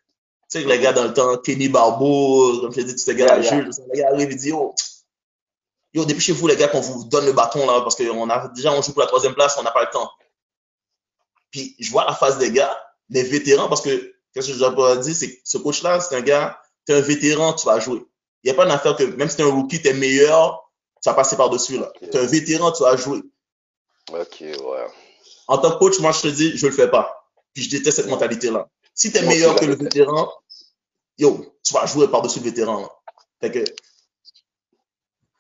Tu 0.52 0.58
sais 0.58 0.64
que 0.64 0.70
les 0.70 0.80
gars 0.80 0.94
dans 0.94 1.04
le 1.04 1.14
temps, 1.14 1.38
Kenny 1.38 1.70
Barbeau, 1.70 2.60
comme 2.62 2.74
je 2.74 2.82
dit, 2.82 2.94
tous 2.94 3.02
ces 3.04 3.16
gars-là, 3.16 3.40
Yeah, 3.40 3.44
yeah. 3.44 3.56
Jules, 3.56 3.66
tout 3.66 3.72
ça, 3.72 3.82
les 3.94 4.00
gars 4.00 4.08
arrivent 4.08 4.32
et 4.32 4.36
disent, 4.36 4.48
yo, 4.48 4.74
yo, 5.94 6.06
dépêchez-vous 6.06 6.48
les 6.48 6.56
gars 6.56 6.68
qu'on 6.70 6.82
vous 6.82 7.04
donne 7.06 7.26
le 7.28 7.34
bâton 7.34 7.66
là, 7.68 7.82
parce 7.82 7.96
qu'on 7.96 8.30
a 8.30 8.48
déjà 8.50 8.72
on 8.74 8.82
joue 8.82 8.92
pour 8.94 9.02
la 9.02 9.08
troisième 9.08 9.36
place, 9.36 9.58
on 9.60 9.64
n'a 9.64 9.72
pas 9.72 9.84
le 9.84 9.92
temps. 9.92 10.10
Puis 11.52 11.76
je 11.80 11.92
vois 11.92 12.06
la 12.06 12.14
face 12.14 12.38
des 12.40 12.52
gars, 12.52 12.76
des 13.10 13.22
vétérans, 13.24 13.70
parce 13.70 13.82
que 13.82 14.16
qu'est-ce 14.34 14.48
que 14.48 14.54
je 14.54 14.60
dois 14.60 14.98
dire, 14.98 15.16
c'est 15.16 15.36
que 15.36 15.40
ce 15.44 15.58
coach-là, 15.60 16.00
c'est 16.00 16.16
un 16.16 16.22
gars, 16.22 16.60
tu 16.88 16.94
es 16.94 16.96
un 16.96 17.02
vétéran, 17.02 17.54
tu 17.54 17.68
vas 17.68 17.80
jouer. 17.80 18.04
Il 18.44 18.48
n'y 18.48 18.52
a 18.52 18.54
pas 18.56 18.66
une 18.66 18.72
affaire 18.72 18.96
que 18.96 19.04
même 19.04 19.30
si 19.30 19.36
tu 19.36 19.42
es 19.44 19.46
un 19.46 19.52
rookie, 19.54 19.82
tu 19.82 19.88
es 19.88 19.94
meilleur, 19.94 20.72
tu 21.04 21.10
vas 21.10 21.16
passer 21.16 21.36
par-dessus. 21.38 21.78
là. 21.78 21.92
Ok. 22.02 22.10
Tu 22.10 22.18
es 22.18 22.20
un 22.20 22.26
vétéran, 22.26 22.72
tu 22.72 22.84
vas 22.84 22.96
jouer. 22.98 23.22
Ok, 24.12 24.38
ouais. 24.42 24.88
En 25.48 25.58
tant 25.60 25.72
que 25.72 25.78
coach, 25.78 26.00
moi, 26.00 26.12
je 26.12 26.22
te 26.22 26.28
dis, 26.28 26.58
je 26.58 26.66
le 26.66 26.72
fais 26.72 26.90
pas. 26.90 27.28
Puis 27.54 27.64
je 27.64 27.70
déteste 27.70 27.98
cette 27.98 28.08
mentalité-là. 28.08 28.68
Si 29.00 29.12
tu 29.14 29.18
es 29.18 29.22
meilleur 29.22 29.56
que 29.56 29.64
le 29.64 29.76
vétéran, 29.76 30.30
yo, 31.18 31.46
tu 31.64 31.74
vas 31.74 31.86
jouer 31.86 32.10
par-dessus 32.10 32.40
le 32.40 32.46
vétéran. 32.46 32.82
là. 32.82 32.90
Fait 33.40 33.50
que, 33.50 33.64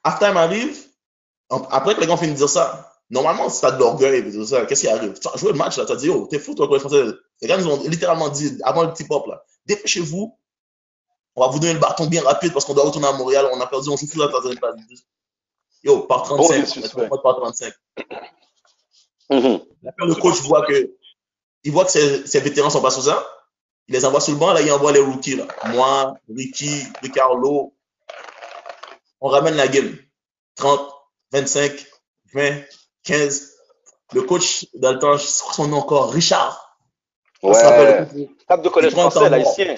halftime 0.04 0.38
arrive, 0.38 0.78
après 1.50 1.94
que 1.96 2.00
les 2.00 2.08
gars 2.08 2.14
ont 2.14 2.18
fini 2.18 2.32
de 2.32 2.38
dire 2.38 2.48
ça, 2.48 2.94
normalement, 3.10 3.50
si 3.50 3.60
t'as 3.60 3.72
de 3.72 3.80
l'orgueil, 3.80 4.24
qu'est-ce 4.68 4.82
qui 4.82 4.88
arrive? 4.88 5.20
Tu 5.20 5.28
as 5.28 5.36
joué 5.36 5.52
le 5.52 5.58
match, 5.58 5.78
là, 5.78 5.86
tu 5.86 5.92
as 5.92 5.98
dit, 5.98 6.10
oh, 6.10 6.26
t'es 6.32 6.40
fou, 6.40 6.56
toi, 6.56 6.68
quoi, 6.68 6.78
les 6.78 6.80
Français. 6.80 7.04
Les 7.42 7.48
gars 7.50 7.58
nous 7.58 7.68
ont 7.68 7.84
littéralement 7.84 8.30
dit, 8.30 8.58
avant 8.64 8.84
le 8.84 8.94
petit 8.94 9.04
pop, 9.04 9.28
là, 9.28 9.44
dépêchez-vous, 9.66 10.38
on 11.36 11.42
va 11.42 11.48
vous 11.52 11.60
donner 11.60 11.74
le 11.74 11.80
bâton 11.80 12.06
bien 12.06 12.24
rapide 12.24 12.54
parce 12.54 12.64
qu'on 12.64 12.74
doit 12.74 12.86
retourner 12.86 13.08
à 13.08 13.12
Montréal, 13.12 13.50
on 13.52 13.60
a 13.60 13.68
perdu, 13.68 13.90
on 13.90 13.98
joue 13.98 14.08
tout 14.08 14.20
là, 14.20 14.30
t'as 14.32 14.56
pas 14.56 14.74
Yo, 15.84 16.00
par 16.04 16.24
35, 16.24 16.38
Bon, 16.38 16.62
on 16.62 16.66
suspect. 16.66 17.04
est 17.04 17.10
par 17.10 17.36
35. 17.38 17.74
Mhm. 19.32 19.60
Après, 19.88 20.08
le 20.08 20.16
coach 20.16 20.42
voit 20.44 20.66
que, 20.66 20.92
il 21.64 21.72
voit 21.74 21.86
que 21.86 21.92
ses, 21.92 22.26
ses 22.26 22.40
vétérans 22.40 22.70
sont 22.70 22.82
pas 22.82 22.90
sous 22.92 23.02
ça. 23.04 23.26
Il 23.90 23.94
les 23.94 24.06
envoie 24.06 24.22
sur 24.22 24.34
le 24.34 24.40
banc, 24.40 24.54
là, 24.54 24.62
il 24.62 24.72
envoie 24.72 24.92
les 24.92 25.00
rookies, 25.00 25.36
là. 25.36 25.48
Moi, 25.70 26.14
Ricky, 26.34 26.84
Ricardo. 27.02 27.74
On 29.20 29.30
ramène 29.30 29.56
la 29.56 29.68
game. 29.68 29.98
30, 30.56 30.80
25, 31.32 31.88
20, 32.34 32.62
15. 33.04 33.52
Le 34.14 34.22
coach, 34.22 34.68
crois 34.80 35.18
son 35.18 35.68
nom 35.68 35.78
encore, 35.78 36.12
Richard. 36.14 36.78
On 37.42 37.52
Ouais. 37.52 38.00
le 38.00 38.06
coach. 38.06 38.30
Tape 38.48 38.62
de 38.62 38.70
collège 38.70 38.92
français, 38.92 39.28
l'haïtien. 39.28 39.76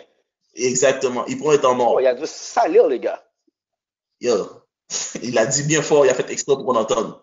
Exactement. 0.56 1.26
Il 1.28 1.40
prend 1.40 1.52
un 1.52 1.58
temps 1.58 1.76
mort. 1.76 1.94
Oh, 1.96 2.00
il 2.02 2.08
a 2.08 2.14
dû 2.14 2.28
salir, 2.28 2.88
les 2.88 3.00
gars. 3.00 3.24
Yo. 4.20 4.46
Il 5.22 5.38
a 5.38 5.46
dit 5.46 5.64
bien 5.64 5.82
fort, 5.82 6.06
il 6.06 6.10
a 6.10 6.14
fait 6.14 6.30
exprès 6.30 6.54
pour 6.54 6.66
qu'on 6.66 6.76
entende. 6.76 7.18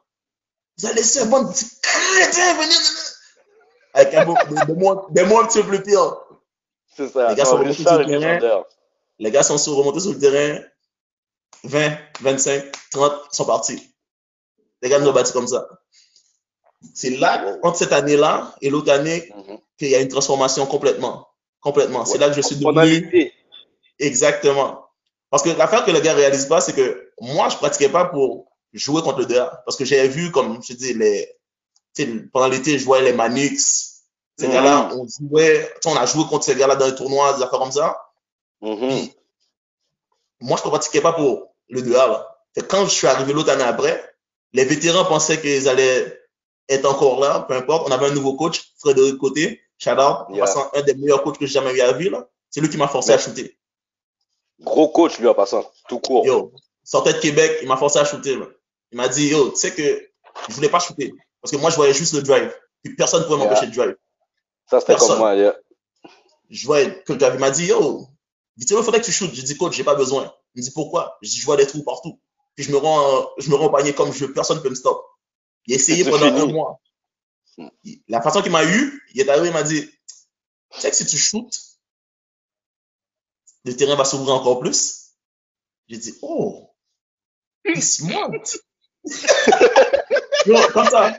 Vous 0.79 0.87
allez 0.87 0.97
laisser 0.97 1.21
un 1.21 1.27
bon 1.27 1.47
petit 1.53 1.67
crétin 1.83 2.55
venir. 2.55 2.79
Avec 3.93 4.15
un 4.15 4.25
mot, 4.25 4.35
des 4.67 4.75
mots, 4.75 5.07
des 5.11 5.25
mots 5.25 5.41
un 5.41 5.47
petit 5.47 5.61
peu 5.61 5.67
plus 5.69 5.83
pire. 5.83 6.17
C'est 6.99 7.09
ça. 7.09 7.31
Les 7.31 7.37
gars 7.37 7.45
Non, 7.45 7.51
sont 7.51 7.57
remontés 7.59 7.77
Richard 7.79 7.99
le 8.01 8.07
terrain. 8.07 8.65
Les 9.19 9.31
gars 9.31 9.43
sont 9.43 9.57
sur- 9.59 9.75
remontés 9.77 10.01
sur 10.01 10.13
le 10.13 10.19
terrain. 10.19 10.61
20, 11.65 11.97
25, 12.21 12.65
30, 12.91 13.13
ils 13.33 13.37
sont 13.37 13.45
partis. 13.47 13.83
Les 14.83 14.89
gars 14.89 14.99
nous 15.01 15.09
ont 15.09 15.13
battus 15.13 15.33
comme 15.33 15.49
ça. 15.49 15.67
C'est 16.95 17.11
là, 17.11 17.57
entre 17.65 17.79
cette 17.79 17.93
année-là 17.93 18.55
et 18.61 18.71
l'autre 18.71 18.93
année, 18.93 19.33
Mhm. 19.35 19.59
qu'il 19.79 19.89
y 19.89 19.95
a 19.97 20.01
une 20.01 20.09
transformation 20.09 20.67
complètement. 20.67 21.27
Complètement. 21.61 22.05
C'est 22.05 22.13
Ouais. 22.15 22.19
là 22.19 22.29
que 22.29 22.35
je 22.37 22.43
suis 22.43 22.57
devenu. 22.57 23.33
Exactement. 23.99 24.85
Parce 25.31 25.43
que 25.43 25.51
l'affaire 25.51 25.85
que 25.85 25.91
les 25.91 26.01
gars 26.01 26.15
réalisent 26.15 26.47
pas, 26.47 26.61
c'est 26.61 26.73
que 26.75 27.11
moi, 27.21 27.49
je 27.49 27.57
pratiquais 27.57 27.89
pas 27.89 28.05
pour 28.05 28.47
jouer 28.73 29.03
contre 29.03 29.19
le 29.21 29.27
DA. 29.27 29.63
Parce 29.67 29.77
que 29.77 29.85
j'avais 29.85 30.09
vu, 30.09 30.31
comme 30.31 30.63
je 30.63 30.73
dis, 30.75 30.95
les, 30.95 31.29
pendant 32.33 32.47
l'été, 32.49 32.79
je 32.79 32.85
voyais 32.85 33.05
les 33.05 33.13
Manix. 33.13 33.88
Ces 34.39 34.47
Mhm. 34.47 34.53
gars-là, 34.55 34.91
on 34.95 35.07
jouait, 35.09 35.73
on 35.87 35.97
a 35.97 36.07
joué 36.07 36.25
contre 36.27 36.45
ces 36.45 36.55
gars-là 36.55 36.77
dans 36.77 36.87
les 36.87 36.95
tournois, 36.95 37.33
des 37.35 37.43
affaires 37.43 37.59
comme 37.59 37.73
ça. 37.73 38.01
Mhm. 38.61 39.09
Moi, 40.41 40.57
je 40.61 40.65
ne 40.65 40.71
pratiquais 40.71 41.01
pas 41.01 41.13
pour 41.13 41.55
le 41.69 41.83
2A. 41.83 42.07
Là. 42.07 42.37
Fait 42.55 42.61
que 42.63 42.67
quand 42.67 42.85
je 42.85 42.91
suis 42.91 43.07
arrivé 43.07 43.33
l'autre 43.33 43.51
année 43.51 43.65
après, 43.65 44.15
les 44.53 44.65
vétérans 44.65 45.05
pensaient 45.05 45.41
qu'ils 45.41 45.69
allaient 45.69 46.17
être 46.69 46.85
encore 46.87 47.21
là, 47.21 47.41
peu 47.49 47.55
importe. 47.55 47.89
On 47.89 47.93
avait 47.93 48.07
un 48.07 48.15
nouveau 48.15 48.35
coach, 48.37 48.73
Frédéric 48.79 49.19
Côté, 49.19 49.61
shout 49.79 49.91
out, 49.91 49.99
en 49.99 50.35
Yeah. 50.35 50.45
passant 50.45 50.71
un 50.75 50.83
des 50.83 50.95
meilleurs 50.95 51.23
coachs 51.23 51.39
que 51.39 51.47
j'ai 51.47 51.53
jamais 51.55 51.73
vu 51.73 51.81
à 51.81 51.93
là. 51.93 52.29
C'est 52.51 52.61
lui 52.61 52.69
qui 52.71 52.77
m'a 52.77 52.89
forcé 52.89 53.13
à 53.13 53.19
shooter. 53.19 53.59
Gros 54.61 54.89
coach, 54.89 55.19
lui, 55.19 55.29
en 55.29 55.35
passant. 55.35 55.65
Tout 55.89 55.99
court. 56.01 56.25
Yo, 56.27 56.53
sortait 56.85 57.13
de 57.15 57.19
Québec, 57.19 57.59
il 57.63 57.69
m'a 57.69 57.77
forcé 57.77 57.99
à 57.99 58.05
shooter. 58.05 58.37
là. 58.37 58.47
Il 58.93 58.97
m'a 58.97 59.09
dit, 59.09 59.29
yo, 59.29 59.51
tu 59.51 59.57
sais 59.57 59.75
que 59.75 60.09
je 60.49 60.55
voulais 60.55 60.69
pas 60.69 60.79
shooter. 60.81 61.13
Parce 61.43 61.53
que 61.53 61.57
moi, 61.59 61.71
je 61.71 61.77
voyais 61.77 61.95
juste 61.95 62.15
le 62.15 62.23
drive. 62.23 62.53
Puis 62.83 62.95
personne 62.95 63.21
ne 63.21 63.27
pouvait 63.27 63.39
Yeah. 63.39 63.49
m'empêcher 63.51 63.67
de 63.71 63.75
drive. 63.77 63.97
Ça, 64.71 64.81
c'était 64.81 64.93
Personne. 64.93 65.09
comme 65.11 65.19
moi, 65.19 65.35
yeah. 65.37 65.57
Je 66.51 66.67
voyais 66.67 67.03
que 67.05 67.13
le 67.13 67.19
drive. 67.19 67.35
Il 67.35 67.41
m'a 67.41 67.51
dit, 67.51 67.67
yo, 67.67 68.07
il 68.57 68.65
dit, 68.65 68.73
il 68.75 68.83
faudrait 68.83 69.01
que 69.01 69.07
tu 69.07 69.13
shootes. 69.13 69.35
J'ai 69.35 69.43
dit, 69.43 69.57
coach, 69.57 69.75
j'ai 69.77 69.85
pas 69.85 69.95
besoin. 69.95 70.33
Il 70.55 70.61
me 70.61 70.65
dit, 70.65 70.71
pourquoi? 70.73 71.19
Je 71.23 71.29
dis, 71.31 71.37
je 71.39 71.45
vois 71.45 71.57
des 71.57 71.67
trous 71.67 71.83
partout. 71.85 72.21
Puis 72.55 72.65
je 72.65 72.73
me 72.73 72.77
rends, 72.77 73.29
je 73.39 73.51
me 73.51 73.55
rends 73.55 73.67
au 73.67 73.71
panier 73.71 73.95
comme 73.95 74.13
je 74.13 74.25
veux. 74.27 74.33
Personne 74.33 74.57
ne 74.59 74.63
peut 74.63 74.71
me 74.71 74.75
stop. 74.75 75.05
Il 75.67 75.75
a 75.75 75.77
essayé 75.77 76.05
pendant 76.05 76.27
fini. 76.27 76.41
un 76.41 76.47
mois. 76.47 76.81
Il- 77.85 78.03
La 78.09 78.21
façon 78.23 78.41
qu'il 78.43 78.53
m'a 78.53 78.65
eu, 78.65 79.03
il 79.15 79.21
est 79.21 79.29
arrivé, 79.29 79.49
il 79.49 79.53
m'a 79.53 79.63
dit, 79.63 79.87
tu 80.71 80.81
sais 80.81 80.91
que 80.91 80.97
si 80.97 81.07
tu 81.07 81.17
shootes, 81.19 81.59
le 83.65 83.77
terrain 83.77 83.97
va 83.97 84.05
s'ouvrir 84.05 84.35
encore 84.35 84.61
plus. 84.61 85.13
J'ai 85.89 85.99
dit, 85.99 86.15
oh, 86.23 86.71
he's 87.65 87.97
smart. 87.97 88.31
Yo, 90.47 90.57
comme 90.73 90.87
ça. 90.89 91.19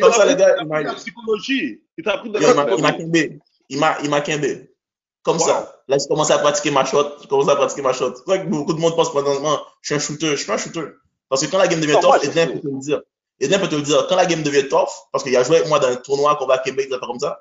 Comme 0.00 0.12
ça, 0.12 0.26
les 0.26 0.36
gars, 0.36 0.56
il 0.60 0.66
m'a 0.66 0.82
La 0.82 0.94
psychologie. 0.94 1.82
Il 1.98 2.04
t'a 2.04 2.12
appris 2.14 2.30
de 2.30 2.38
Yo, 2.38 2.52
la 2.54 2.74
il 2.76 2.82
m'a- 2.82 2.92
quimbé. 2.92 3.38
Il 3.68 3.78
m'a, 3.78 3.96
il 4.02 4.10
m'a 4.10 4.20
quimbé. 4.20 4.70
Comme 5.22 5.38
Wow. 5.38 5.46
ça. 5.46 5.82
Là, 5.88 5.98
j'ai 5.98 6.06
commencé 6.06 6.32
à 6.32 6.38
pratiquer 6.38 6.70
ma 6.70 6.84
shot. 6.84 7.04
J'ai 7.20 7.26
commencé 7.28 7.50
à 7.50 7.56
pratiquer 7.56 7.82
ma 7.82 7.92
shot. 7.92 8.14
C'est 8.16 8.26
vrai 8.26 8.42
que 8.44 8.46
beaucoup 8.48 8.72
de 8.74 8.78
monde 8.80 8.94
pense 8.94 9.10
présentement, 9.10 9.58
je 9.80 9.86
suis 9.88 9.94
un 9.94 9.98
shooter. 9.98 10.30
Je 10.32 10.36
suis 10.36 10.46
pas 10.46 10.54
un 10.54 10.58
shooter. 10.58 10.82
Parce 11.28 11.44
que 11.44 11.50
quand 11.50 11.58
la 11.58 11.66
game 11.66 11.80
devient 11.80 11.98
tough, 12.00 12.16
je 12.22 12.30
sais. 12.30 12.46
peut 12.46 12.60
te 12.60 12.66
le 12.68 12.78
dire. 12.80 13.02
Edwin 13.40 13.60
peut 13.60 13.68
te 13.68 13.74
le 13.74 13.82
dire. 13.82 14.06
Quand 14.08 14.16
la 14.16 14.26
game 14.26 14.42
devient 14.42 14.68
tough, 14.68 14.88
parce 15.12 15.24
qu'il 15.24 15.36
a 15.36 15.42
joué 15.42 15.56
avec 15.56 15.68
moi 15.68 15.78
dans 15.80 15.88
un 15.88 15.96
tournoi 15.96 16.36
qu'on 16.36 16.46
va 16.46 16.54
à 16.54 16.58
Québec, 16.58 16.88
des 16.88 16.94
affaires 16.94 17.08
comme 17.08 17.18
ça, 17.18 17.40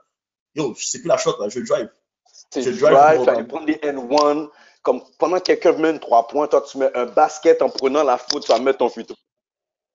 yo, 0.55 0.73
je 0.77 0.85
sais 0.85 0.99
plus 0.99 1.07
la 1.07 1.17
shot, 1.17 1.35
là. 1.39 1.47
Je 1.49 1.59
drive. 1.59 1.89
Je 2.55 2.69
drive, 2.71 3.19
tu 3.37 3.45
prendre 3.47 3.65
des 3.65 3.75
N1. 3.75 4.49
Comme 4.81 5.01
pendant 5.17 5.37
que 5.39 5.43
quelqu'un 5.45 5.73
met 5.73 5.89
une 5.91 5.99
3 5.99 6.27
points, 6.27 6.47
toi, 6.47 6.61
tu 6.61 6.77
mets 6.77 6.91
un 6.95 7.05
basket 7.07 7.61
en 7.63 7.69
prenant 7.69 8.03
la 8.03 8.17
faute, 8.19 8.45
tu 8.45 8.51
vas 8.51 8.59
mettre 8.59 8.79
ton 8.79 8.89
futur. 8.89 9.15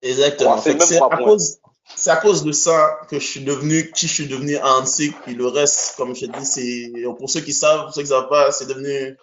Exactement. 0.03 0.55
Ouais, 0.57 0.61
c'est 0.63 0.75
même 0.75 0.89
trois 0.89 1.13
à 1.13 1.17
points. 1.17 1.27
cause, 1.27 1.60
c'est 1.97 2.11
à 2.11 2.17
cause 2.17 2.45
de 2.45 2.53
ça 2.53 2.99
que 3.09 3.19
je 3.19 3.27
suis 3.27 3.41
devenu 3.45 3.91
qui 3.93 4.07
je 4.09 4.13
suis 4.15 4.27
devenu 4.27 4.57
à 4.57 4.75
Antique. 4.77 5.15
Puis 5.25 5.35
le 5.35 5.47
reste, 5.47 5.95
comme 5.97 6.15
je 6.15 6.27
te 6.27 6.39
dis, 6.39 6.47
c'est, 6.47 6.93
pour 7.19 7.29
ceux 7.31 7.41
qui 7.41 7.53
savent, 7.53 7.85
pour 7.85 7.95
ceux 7.95 8.03
qui 8.03 8.09
savent 8.09 8.29
pas, 8.29 8.53
c'est 8.53 8.67
devenu, 8.67 9.17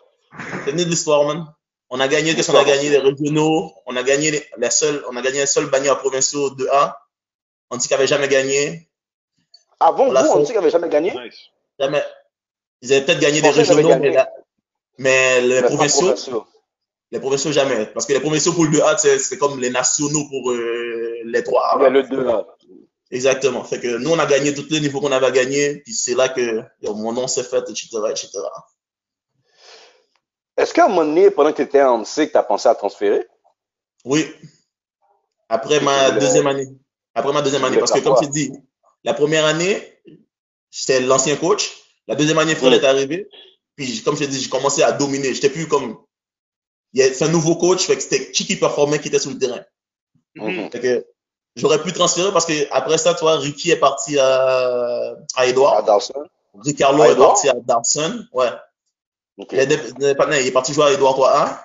c'est 0.66 0.66
devenu 0.68 0.86
de 0.86 0.90
l'histoire, 0.90 1.24
man. 1.26 1.46
On 1.90 2.00
a 2.00 2.08
gagné, 2.08 2.36
qu'est-ce 2.36 2.52
qu'on 2.52 2.58
a 2.58 2.66
gagné? 2.66 2.90
Les 2.90 2.98
régionaux. 2.98 3.72
On 3.86 3.96
a 3.96 4.04
gagné 4.04 4.32
les, 4.32 4.46
la 4.58 4.70
seule, 4.70 5.04
on 5.10 5.16
a 5.16 5.22
gagné 5.22 5.40
les 5.40 5.46
seuls 5.46 5.70
bannières 5.70 5.98
provinciaux 6.00 6.50
de 6.52 6.68
A. 6.68 6.98
Antique 7.70 7.92
avait 7.94 8.08
jamais 8.08 8.28
gagné. 8.28 8.90
Avant, 9.80 10.12
l'a 10.12 10.24
vous, 10.24 10.30
on 10.30 10.34
fait. 10.36 10.40
dit 10.42 10.46
qu'il 10.48 10.56
n'avait 10.56 10.70
jamais 10.70 10.90
gagné? 10.90 11.12
Nice. 11.12 11.36
Jamais. 11.80 12.04
Ils 12.82 12.94
avaient 12.94 13.06
peut-être 13.06 13.20
gagné 13.20 13.42
des 13.42 13.50
régionaux, 13.50 13.88
gagné. 13.88 14.10
mais, 14.10 14.16
la- 14.16 14.30
mais 14.98 15.42
les 15.42 15.62
provinciaux, 15.64 16.14
les 17.12 17.20
provinciaux 17.20 17.52
jamais. 17.52 17.86
Parce 17.88 18.06
que 18.06 18.14
les 18.14 18.20
provinciaux 18.20 18.54
pour 18.54 18.66
le 18.66 18.72
2A, 18.72 18.98
c'est 18.98 19.18
c'est 19.20 19.38
comme 19.38 19.60
les 19.60 19.70
nationaux 19.70 20.28
pour 20.30 20.52
euh, 20.52 21.14
les 21.26 21.42
3A. 21.42 21.78
Il 21.80 21.84
y 21.84 21.86
a 21.86 21.90
le 21.90 22.04
2 22.04 22.24
là. 22.24 22.46
Exactement. 23.10 23.63
Fait 23.63 23.80
que 23.80 23.98
nous, 23.98 24.10
on 24.12 24.20
a 24.20 24.26
gagné 24.26 24.54
tous 24.54 24.67
les 24.70 24.82
niveaux 24.82 25.00
qu'on 25.00 25.12
avait 25.12 25.28
à 25.28 25.32
gagner, 25.32 25.78
puis 25.78 25.93
c'est 25.93 26.15
là 26.15 26.30
que 26.30 26.62
mon 26.84 27.13
nom 27.13 27.28
s'est 27.28 27.43
fait, 27.43 27.63
etc., 27.70 27.88
etc. 28.10 28.30
Est-ce 30.58 30.74
qu'à 30.74 30.86
un 30.86 30.88
moment 30.89 31.06
donné, 31.06 31.32
pendant 31.32 31.52
que 31.52 31.58
tu 31.58 31.62
étais 31.62 31.82
en 31.84 32.00
MCIC, 32.00 32.32
tu 32.32 32.38
as 32.38 32.43
pensé 32.43 32.67
à 32.67 32.76
transférer? 32.76 33.28
Oui. 34.04 34.26
Après 35.50 35.80
ma 35.80 36.12
deuxième 36.12 36.48
année. 36.48 36.67
Après 37.13 37.32
ma 37.32 37.41
deuxième 37.41 37.63
année. 37.63 37.78
Parce 37.78 37.91
que 37.91 38.00
comme 38.00 38.17
tu 38.22 38.28
dis, 38.30 38.52
la 39.04 39.13
première 39.13 39.46
année, 39.46 40.02
j'étais 40.72 41.00
l'ancien 41.00 41.36
coach. 41.38 41.72
La 42.08 42.15
deuxième 42.15 42.38
année, 42.39 42.56
Fred 42.56 42.72
Mm. 42.72 42.76
est 42.76 42.86
arrivé. 42.86 43.30
Puis, 43.76 44.02
comme 44.04 44.15
je 44.15 44.24
te 44.26 44.30
dis, 44.30 44.41
j'ai 44.41 44.50
commencé 44.50 44.82
à 44.82 44.91
dominer. 44.91 45.34
J'étais 45.34 45.50
plus 45.50 45.67
comme. 45.67 45.98
C'est 46.96 47.22
un 47.24 47.30
nouveau 47.30 47.56
coach, 47.56 47.86
fait 47.86 47.96
que 47.96 48.02
c'était 48.02 48.32
qui 48.32 48.46
qui 48.46 48.56
performait, 48.56 49.00
qui 49.00 49.10
était 49.10 49.20
sur 49.20 49.30
le 49.30 49.38
terrain. 49.38 49.63
Fait 50.72 50.80
que 50.80 51.06
j'aurais 51.58 51.82
pu 51.82 51.91
transférer 51.93 52.32
parce 52.32 52.46
que 52.46 52.67
après 52.72 52.98
ça, 52.98 53.13
toi, 53.13 53.38
Ricky 53.38 53.72
est 53.72 53.78
parti 53.78 54.17
à, 54.20 54.26
à 55.36 55.41
À 55.41 55.46
Edouard. 55.46 55.84
Dawson? 55.84 56.26
Ricardo 56.60 57.02
À 57.04 57.10
est 57.10 57.15
parti 57.15 57.50
à 57.50 57.54
Dawson. 57.54 58.26
Ouais. 58.34 58.50
Il 59.52 59.60
est, 59.60 60.46
il 60.46 60.54
parti 60.54 60.74
jouer 60.74 60.86
à 60.86 60.91
Edouard 60.93 61.15
3A, 61.17 61.60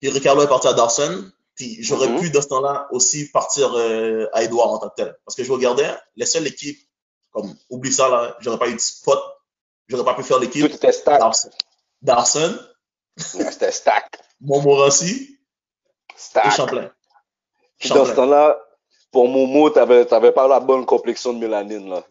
puis 0.00 0.10
Ricardo 0.10 0.42
est 0.42 0.48
parti 0.48 0.66
à 0.68 0.74
Dawson, 0.74 1.30
puis 1.54 1.78
j'aurais 1.82 2.08
Mhm. 2.08 2.20
pu, 2.20 2.30
dans 2.30 2.42
ce 2.42 2.48
temps-là, 2.48 2.86
aussi 2.90 3.30
partir 3.30 3.72
euh, 3.74 4.28
à 4.34 4.42
Edouard 4.42 4.68
en 4.70 4.78
tant 4.78 4.90
que 4.90 4.94
tel. 4.96 5.16
Parce 5.24 5.34
que 5.36 5.42
je 5.44 5.50
regardais, 5.52 5.88
les 6.16 6.26
seules 6.26 6.46
équipes, 6.46 6.78
comme, 7.32 7.54
oublie 7.70 7.92
ça, 7.92 8.08
là, 8.10 8.36
j'aurais 8.40 8.58
pas 8.58 8.68
eu 8.68 8.74
de 8.74 8.80
spot, 8.80 9.18
j'aurais 9.88 10.04
pas 10.04 10.12
pu 10.14 10.22
faire 10.22 10.36
Tout 10.36 10.42
l'équipe. 10.42 10.66
était 10.66 10.92
stack. 10.92 11.20
Dawson 12.02 12.58
Ouais, 13.34 13.50
C'était 13.50 13.70
stack. 13.72 14.18
Montmorency 14.42 15.38
et 16.10 16.12
Stack. 16.16 16.52
Champlain. 16.56 16.90
Puis 17.78 17.88
dans 17.88 17.94
ce 18.04 18.10
Champlain. 18.10 18.14
temps-là, 18.24 18.58
pour 19.14 19.28
Momo, 19.28 19.70
tu 19.70 19.78
n'avais 19.78 20.32
pas 20.32 20.48
la 20.48 20.58
bonne 20.58 20.84
complexion 20.84 21.32
de 21.32 21.38
mélanine. 21.38 21.88
Là. 21.88 22.02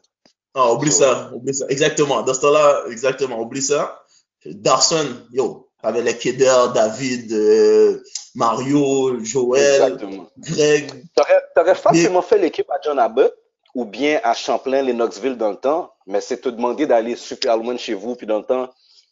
Ah, 0.55 0.71
oublie 0.71 0.91
ça, 0.91 1.29
oublie 1.33 1.53
ça. 1.53 1.65
Exactement, 1.67 2.21
dans 2.21 2.33
ce 2.33 2.39
temps-là, 2.39 2.83
exactement, 2.89 3.41
oublie 3.41 3.61
ça. 3.61 4.01
Dawson, 4.45 5.05
yo, 5.33 5.69
t'avais 5.81 6.01
les 6.01 6.17
Keder, 6.17 6.71
David, 6.73 7.29
euh, 7.33 8.01
Mario, 8.35 9.21
Joël, 9.21 9.83
Exactement. 9.83 10.27
Greg, 10.37 10.91
Tu 10.93 11.61
aurais 11.61 11.75
facilement 11.75 12.21
fait 12.21 12.37
l'équipe 12.37 12.69
à 12.71 12.79
John 12.81 12.97
Abbott 12.97 13.33
ou 13.75 13.83
bien 13.83 14.21
à 14.23 14.33
Champlain, 14.33 14.81
Knoxville 14.83 15.37
dans 15.37 15.49
le 15.49 15.57
temps, 15.57 15.91
mais 16.07 16.21
c'est 16.21 16.37
te 16.37 16.47
demander 16.47 16.87
d'aller 16.87 17.17
super 17.17 17.57
loin 17.57 17.73
de 17.73 17.79
chez 17.79 17.95
vous. 17.95 18.15
Puis 18.15 18.27
dans 18.27 18.37
le 18.37 18.45
temps, 18.45 18.69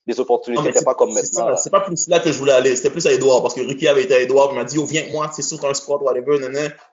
les 0.08 0.20
opportunités 0.20 0.64
n'étaient 0.64 0.84
pas 0.84 0.96
comme 0.96 1.14
maintenant. 1.14 1.56
C'est 1.58 1.70
pas 1.70 1.82
plus 1.82 2.08
là 2.08 2.20
que 2.20 2.32
je 2.32 2.38
voulais 2.38 2.54
aller. 2.54 2.76
C'était 2.76 2.90
plus 2.90 3.06
à 3.06 3.14
Edouard 3.14 3.42
parce 3.42 3.54
que 3.54 3.62
Ricky 3.62 3.88
avait 3.88 4.04
été 4.04 4.16
à 4.16 4.20
Edouard. 4.20 4.50
Il 4.52 4.56
m'a 4.56 4.64
dit, 4.64 4.78
oh, 4.80 4.86
viens 4.86 5.02
avec 5.02 5.14
moi, 5.14 5.30
c'est 5.34 5.42
sûr, 5.42 5.64
un 5.64 5.74
sport, 5.74 6.02
whatever. 6.02 6.40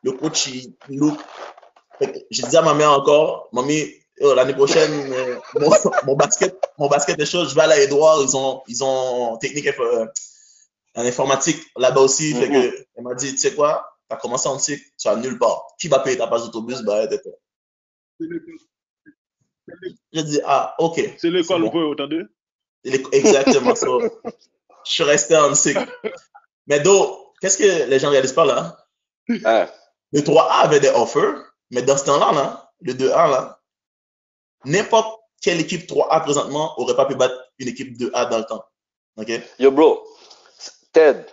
Le 0.03 0.13
coach, 0.13 0.49
il 0.49 0.75
look. 0.91 1.19
J'ai 2.31 2.47
dit 2.47 2.57
à 2.57 2.63
ma 2.63 2.75
mère 2.75 2.93
encore, 2.93 3.49
mamie, 3.53 3.87
oh, 4.21 4.35
l'année 4.35 4.55
prochaine, 4.55 4.93
euh, 5.13 5.37
mon, 6.07 6.15
basket, 6.15 6.57
mon 6.79 6.89
basket 6.89 7.19
est 7.19 7.27
chaud, 7.27 7.45
je 7.45 7.55
vais 7.55 7.63
aller 7.63 7.73
à 7.73 7.83
Edouard. 7.83 8.23
Ils 8.23 8.37
ont, 8.37 8.63
ils 8.69 8.85
ont 8.85 9.37
technique 9.39 9.67
euh, 9.67 10.07
en 10.95 11.05
informatique 11.05 11.61
là-bas 11.77 12.03
aussi. 12.03 12.35
Fait 12.35 12.49
que, 12.49 12.53
mm-hmm. 12.53 12.85
elle 12.97 13.05
m'a 13.05 13.15
dit, 13.15 13.33
tu 13.33 13.39
sais 13.39 13.55
quoi, 13.55 13.85
tu 14.09 14.15
as 14.15 14.19
commencé 14.19 14.49
en 14.49 14.59
cycle, 14.59 14.85
tu 14.99 15.09
vas 15.09 15.17
nulle 15.17 15.39
part. 15.39 15.67
Qui 15.81 15.89
va 15.89 16.01
payer 16.01 16.19
ta 16.19 16.27
passe 16.27 16.45
d'autobus? 16.45 16.83
Bah, 16.83 17.09
J'ai 20.13 20.23
dit, 20.23 20.41
ah, 20.45 20.75
ok. 20.79 21.17
C'est 21.19 21.31
l'école, 21.31 21.63
vous 21.63 21.71
pouvez 21.71 21.85
entendu? 21.85 22.29
Exactement 23.13 23.75
ça. 23.75 23.87
je 24.85 24.95
suis 24.95 25.05
resté 25.05 25.37
en 25.37 25.55
cycle. 25.55 25.87
Mais 26.67 26.81
Do, 26.81 27.33
qu'est-ce 27.41 27.59
que 27.59 27.89
les 27.89 27.99
gens 27.99 28.11
réalisent 28.11 28.33
pas 28.33 28.45
là? 28.45 28.77
Le 29.29 30.21
3A 30.21 30.63
avait 30.63 30.81
des 30.81 30.89
offers, 30.89 31.35
mais 31.71 31.83
dans 31.83 31.97
ce 31.97 32.05
temps-là, 32.05 32.33
là, 32.33 32.71
le 32.81 32.95
2A, 32.95 33.31
là, 33.31 33.61
n'importe 34.65 35.21
quelle 35.43 35.61
équipe 35.61 35.89
3A 35.89 36.23
présentement 36.23 36.79
aurait 36.81 36.97
pas 36.97 37.05
pu 37.05 37.15
battre 37.15 37.35
une 37.59 37.69
équipe 37.69 37.99
2A 37.99 38.31
dans 38.31 38.39
le 38.39 38.45
temps. 38.45 38.65
OK? 39.19 39.31
Yo, 39.59 39.71
bro, 39.71 40.03
Ted, 40.93 41.25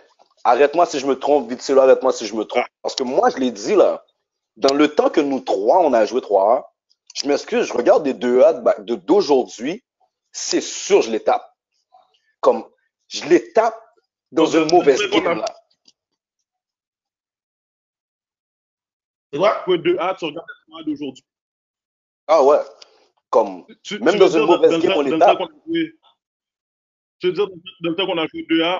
arrête-moi 0.44 0.86
si 0.86 1.00
je 1.00 1.06
me 1.06 1.18
trompe, 1.18 1.48
vite 1.48 1.66
là, 1.68 1.84
arrête-moi 1.84 2.12
si 2.12 2.26
je 2.26 2.34
me 2.34 2.44
trompe. 2.44 2.66
Parce 2.82 2.94
que 2.94 3.02
moi, 3.02 3.30
je 3.30 3.38
l'ai 3.38 3.50
dit 3.50 3.74
là, 3.74 4.04
dans 4.56 4.74
le 4.74 4.88
temps 4.88 5.10
que 5.10 5.20
nous 5.20 5.40
trois, 5.40 5.80
on 5.80 5.92
a 5.92 6.04
joué 6.04 6.20
3A, 6.20 6.64
je 7.14 7.26
m'excuse, 7.26 7.66
je 7.66 7.72
regarde 7.72 8.02
des 8.02 8.14
2A 8.14 8.84
d'aujourd'hui, 8.84 9.82
c'est 10.36 10.60
sûr, 10.60 11.00
je 11.00 11.10
les 11.10 11.24
tape. 11.24 11.50
Comme, 12.40 12.68
je 13.08 13.24
les 13.24 13.52
tape 13.52 13.80
dans 14.30 14.46
une 14.46 14.70
mauvaise 14.70 15.00
game 15.10 15.38
là. 15.38 15.46
C'est 19.32 19.38
quoi? 19.38 19.64
2A, 19.66 20.18
tu 20.18 20.26
regardes 20.26 20.46
3A 20.68 20.84
d'aujourd'hui. 20.84 21.24
Ah 22.26 22.42
ouais. 22.44 22.58
Comme, 23.30 23.66
même 24.00 24.18
dans 24.18 24.28
une 24.28 24.44
mauvaise 24.44 24.78
game, 24.80 24.92
on 24.94 25.00
les 25.00 25.18
tape. 25.18 25.38
Tu 27.18 27.28
veux 27.28 27.32
dire, 27.32 27.48
dans 27.80 27.90
le 27.90 27.96
temps 27.96 28.06
qu'on 28.06 28.18
a 28.18 28.26
joué 28.26 28.42
2A, 28.42 28.78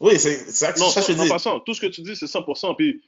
Oui, 0.00 0.18
c'est 0.18 0.50
ça, 0.50 0.72
non, 0.78 0.90
ça, 0.90 1.00
je 1.00 1.12
dis. 1.12 1.28
passant, 1.28 1.60
tout 1.60 1.74
ce 1.74 1.80
que 1.80 1.86
tu 1.86 2.02
dis, 2.02 2.16
c'est 2.16 2.26
100%. 2.26 2.74
Puis, 2.76 3.00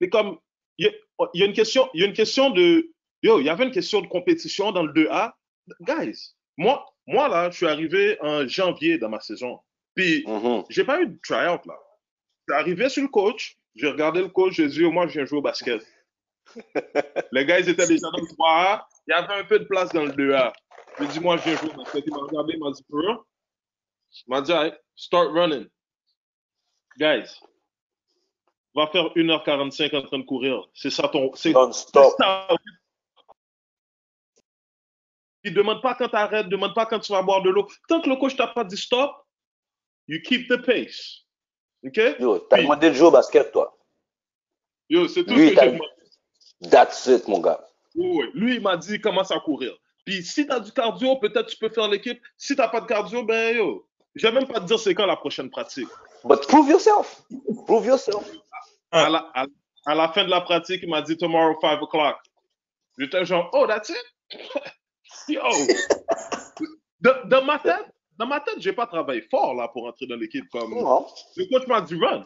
c'est 0.00 0.10
comme, 0.10 0.38
il 0.78 0.92
y, 1.34 1.42
a 1.42 1.46
une 1.46 1.52
question, 1.52 1.88
il 1.94 2.00
y 2.00 2.04
a 2.04 2.06
une 2.06 2.14
question 2.14 2.50
de, 2.50 2.90
yo, 3.22 3.40
il 3.40 3.46
y 3.46 3.48
avait 3.48 3.64
une 3.64 3.72
question 3.72 4.00
de 4.00 4.06
compétition 4.06 4.72
dans 4.72 4.82
le 4.82 4.92
2A. 4.92 5.32
Guys, 5.80 6.34
moi, 6.56 6.86
moi 7.06 7.28
là, 7.28 7.50
je 7.50 7.56
suis 7.56 7.66
arrivé 7.66 8.18
en 8.20 8.46
janvier 8.46 8.98
dans 8.98 9.08
ma 9.08 9.20
saison. 9.20 9.60
Puis, 9.94 10.24
mm-hmm. 10.24 10.66
j'ai 10.70 10.84
pas 10.84 11.00
eu 11.00 11.08
de 11.08 11.18
tryout 11.22 11.60
là. 11.66 11.78
Je 12.46 12.54
suis 12.54 12.60
arrivé 12.60 12.88
sur 12.88 13.02
le 13.02 13.08
coach, 13.08 13.58
j'ai 13.74 13.88
regardé 13.88 14.20
le 14.20 14.28
coach, 14.28 14.54
j'ai 14.54 14.68
dit, 14.68 14.82
moi, 14.84 15.06
je 15.06 15.12
viens 15.12 15.24
jouer 15.24 15.38
au 15.38 15.42
basket. 15.42 15.86
Les 17.32 17.44
gars, 17.44 17.60
ils 17.60 17.68
étaient 17.68 17.86
déjà 17.86 18.10
dans 18.10 18.18
le 18.18 18.26
3A. 18.26 18.82
Il 19.06 19.12
y 19.12 19.14
avait 19.14 19.34
un 19.34 19.44
peu 19.44 19.58
de 19.58 19.64
place 19.64 19.90
dans 19.90 20.04
le 20.04 20.12
2A. 20.12 20.52
J'ai 20.98 21.06
dit, 21.06 21.20
moi, 21.20 21.36
je 21.36 21.44
viens 21.44 21.56
jouer 21.56 21.70
au 21.70 21.76
basket. 21.76 22.04
Il 22.06 22.12
m'a 22.12 22.18
regardé, 22.18 22.54
il 22.54 22.58
m'a 22.58 22.70
dit, 22.72 22.84
m'a 24.26 24.40
dit, 24.40 24.76
start 24.96 25.28
running. 25.32 25.68
Guys, 26.98 27.40
va 28.74 28.86
faire 28.88 29.06
1h45 29.14 29.96
en 29.96 30.02
train 30.02 30.18
de 30.18 30.24
courir. 30.24 30.68
C'est 30.74 30.90
ça 30.90 31.08
ton. 31.08 31.30
C'est 31.34 31.52
Non-stop. 31.52 32.14
Il 35.42 35.54
demande 35.54 35.80
pas 35.80 35.94
quand 35.94 36.08
tu 36.08 36.16
arrêtes, 36.16 36.48
demande 36.48 36.74
pas 36.74 36.86
quand 36.86 37.00
tu 37.00 37.12
vas 37.12 37.22
boire 37.22 37.42
de 37.42 37.50
l'eau. 37.50 37.66
Tant 37.88 38.00
que 38.00 38.08
le 38.08 38.16
coach 38.16 38.36
t'a 38.36 38.46
pas 38.46 38.64
dit 38.64 38.76
stop, 38.76 39.10
you 40.06 40.20
keep 40.22 40.48
the 40.48 40.56
pace. 40.64 41.24
OK? 41.84 41.98
Yo, 42.18 42.38
t'as 42.40 42.60
demandé 42.60 42.90
de 42.90 42.94
jouer 42.94 43.08
au 43.08 43.10
basket, 43.10 43.50
toi. 43.50 43.76
Yo, 44.90 45.08
c'est 45.08 45.24
tout 45.24 45.30
ce 45.30 45.36
que 45.36 45.48
j'ai 45.48 45.54
demandé. 45.54 45.80
That's 46.70 47.06
it, 47.06 47.26
mon 47.26 47.40
gars. 47.40 47.64
Oui, 47.94 48.26
Lui, 48.34 48.56
il 48.56 48.60
m'a 48.60 48.76
dit 48.76 49.00
commence 49.00 49.30
à 49.30 49.40
courir. 49.40 49.74
Puis 50.04 50.22
si 50.22 50.46
tu 50.46 50.52
as 50.52 50.60
du 50.60 50.72
cardio, 50.72 51.16
peut-être 51.16 51.46
tu 51.46 51.56
peux 51.56 51.70
faire 51.70 51.88
l'équipe. 51.88 52.20
Si 52.36 52.54
tu 52.54 52.60
n'as 52.60 52.68
pas 52.68 52.82
de 52.82 52.86
cardio, 52.86 53.24
ben 53.24 53.56
yo, 53.56 53.88
je 54.14 54.26
vais 54.26 54.32
même 54.32 54.46
pas 54.46 54.60
te 54.60 54.66
dire 54.66 54.78
c'est 54.78 54.94
quand 54.94 55.06
la 55.06 55.16
prochaine 55.16 55.48
pratique. 55.48 55.88
But 56.24 56.46
prove 56.46 56.68
yourself. 56.68 57.22
Prove 57.66 57.86
yourself. 57.86 58.30
À 58.92 59.08
la, 59.08 59.32
à, 59.86 59.94
la 59.94 60.08
fin 60.12 60.24
de 60.24 60.30
la 60.30 60.40
pratique, 60.40 60.80
il 60.82 60.88
m'a 60.88 61.02
dit 61.02 61.16
tomorrow 61.16 61.56
5 61.60 61.80
o'clock. 61.82 62.16
J'étais 62.98 63.24
genre, 63.24 63.48
oh, 63.52 63.66
that's 63.66 63.90
it? 63.90 64.04
Yo! 65.28 65.42
Dans, 67.00 67.44
ma 67.44 67.58
tête, 67.58 67.86
dans 68.18 68.26
ma 68.26 68.40
tête, 68.40 68.60
j'ai 68.60 68.72
pas 68.72 68.86
travaillé 68.86 69.22
fort 69.22 69.54
là 69.54 69.68
pour 69.68 69.86
entrer 69.86 70.06
dans 70.06 70.16
l'équipe 70.16 70.48
comme. 70.50 70.74
Le 70.74 71.44
coach 71.50 71.66
m'a 71.66 71.80
dit 71.80 71.94
run. 71.94 72.24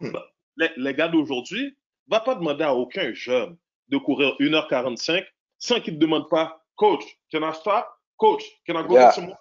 Hmm. 0.00 0.12
Les, 0.56 0.70
les 0.76 0.94
gars 0.94 1.08
d'aujourd'hui, 1.08 1.76
va 2.08 2.20
pas 2.20 2.34
demander 2.34 2.64
à 2.64 2.74
aucun 2.74 3.12
jeune 3.14 3.56
de 3.88 3.98
courir 3.98 4.36
1h45 4.38 5.24
sans 5.58 5.80
qu'il 5.80 5.94
ne 5.94 5.98
demande 5.98 6.28
pas, 6.28 6.64
coach, 6.76 7.02
can 7.30 7.48
I 7.48 7.54
stop? 7.54 7.86
Coach, 8.16 8.42
can 8.66 8.76
I 8.76 8.86
go 8.86 8.94
yeah. 8.94 9.10
some 9.12 9.34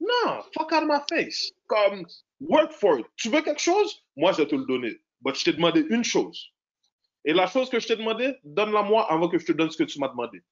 non, 0.00 0.42
fuck 0.54 0.72
out 0.72 0.82
of 0.82 0.88
my 0.88 1.00
face. 1.08 1.52
Comme, 1.68 2.06
work 2.40 2.72
for 2.72 2.98
it. 2.98 3.06
Tu 3.16 3.28
veux 3.28 3.42
quelque 3.42 3.60
chose? 3.60 4.02
Moi, 4.16 4.32
je 4.32 4.38
vais 4.38 4.46
te 4.46 4.54
le 4.54 4.64
donner. 4.66 5.00
Mais 5.24 5.34
je 5.34 5.44
t'ai 5.44 5.52
demandé 5.52 5.84
une 5.88 6.04
chose. 6.04 6.52
Et 7.24 7.32
la 7.32 7.46
chose 7.46 7.70
que 7.70 7.78
je 7.78 7.86
t'ai 7.86 7.96
demandé, 7.96 8.36
donne-la 8.42 8.82
moi 8.82 9.10
avant 9.10 9.28
que 9.28 9.38
je 9.38 9.46
te 9.46 9.52
donne 9.52 9.70
ce 9.70 9.76
que 9.76 9.84
tu 9.84 10.00
m'as 10.00 10.08
demandé. 10.08 10.42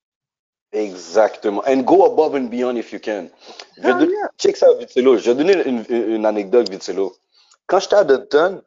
Exactement. 0.72 1.62
And 1.66 1.82
go 1.82 2.04
above 2.04 2.34
and 2.36 2.48
beyond 2.48 2.76
if 2.76 2.92
you 2.92 3.00
can. 3.00 3.28
Je 3.76 3.82
vais 3.82 4.08
Check 4.38 4.56
ça, 4.56 4.72
Vitselo. 4.74 5.18
Je 5.18 5.30
vais 5.30 5.34
donner 5.34 5.66
une, 5.66 5.84
une 5.88 6.24
anecdote, 6.24 6.70
Vitselo. 6.70 7.16
Quand 7.66 7.80
j'étais 7.80 7.96
à 7.96 8.04
Dunton, 8.04 8.62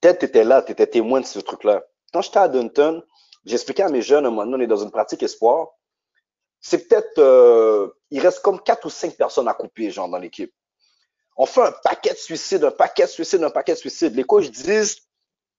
peut-être 0.00 0.18
tu 0.18 0.24
étais 0.26 0.42
là, 0.42 0.62
tu 0.62 0.72
étais 0.72 0.86
témoin 0.86 1.20
de 1.20 1.26
ce 1.26 1.38
truc-là. 1.38 1.84
Quand 2.12 2.22
j'étais 2.22 2.38
à 2.38 2.48
Dunton, 2.48 3.02
j'expliquais 3.44 3.84
à 3.84 3.88
mes 3.88 4.02
jeunes, 4.02 4.26
un 4.26 4.30
moment 4.30 4.44
donné, 4.44 4.64
on 4.64 4.64
est 4.64 4.68
dans 4.68 4.82
une 4.82 4.90
pratique 4.90 5.22
espoir 5.22 5.68
c'est 6.66 6.88
peut-être, 6.88 7.18
euh, 7.18 7.90
il 8.10 8.20
reste 8.20 8.40
comme 8.40 8.58
quatre 8.58 8.86
ou 8.86 8.90
cinq 8.90 9.18
personnes 9.18 9.46
à 9.48 9.52
couper, 9.52 9.90
genre, 9.90 10.08
dans 10.08 10.16
l'équipe. 10.16 10.50
On 11.36 11.44
fait 11.44 11.60
un 11.60 11.72
paquet 11.72 12.14
de 12.14 12.18
suicides, 12.18 12.64
un 12.64 12.70
paquet 12.70 13.02
de 13.02 13.10
suicides, 13.10 13.44
un 13.44 13.50
paquet 13.50 13.74
de 13.74 13.78
suicides. 13.78 14.14
Les 14.14 14.24
coachs 14.24 14.50
disent, 14.50 14.96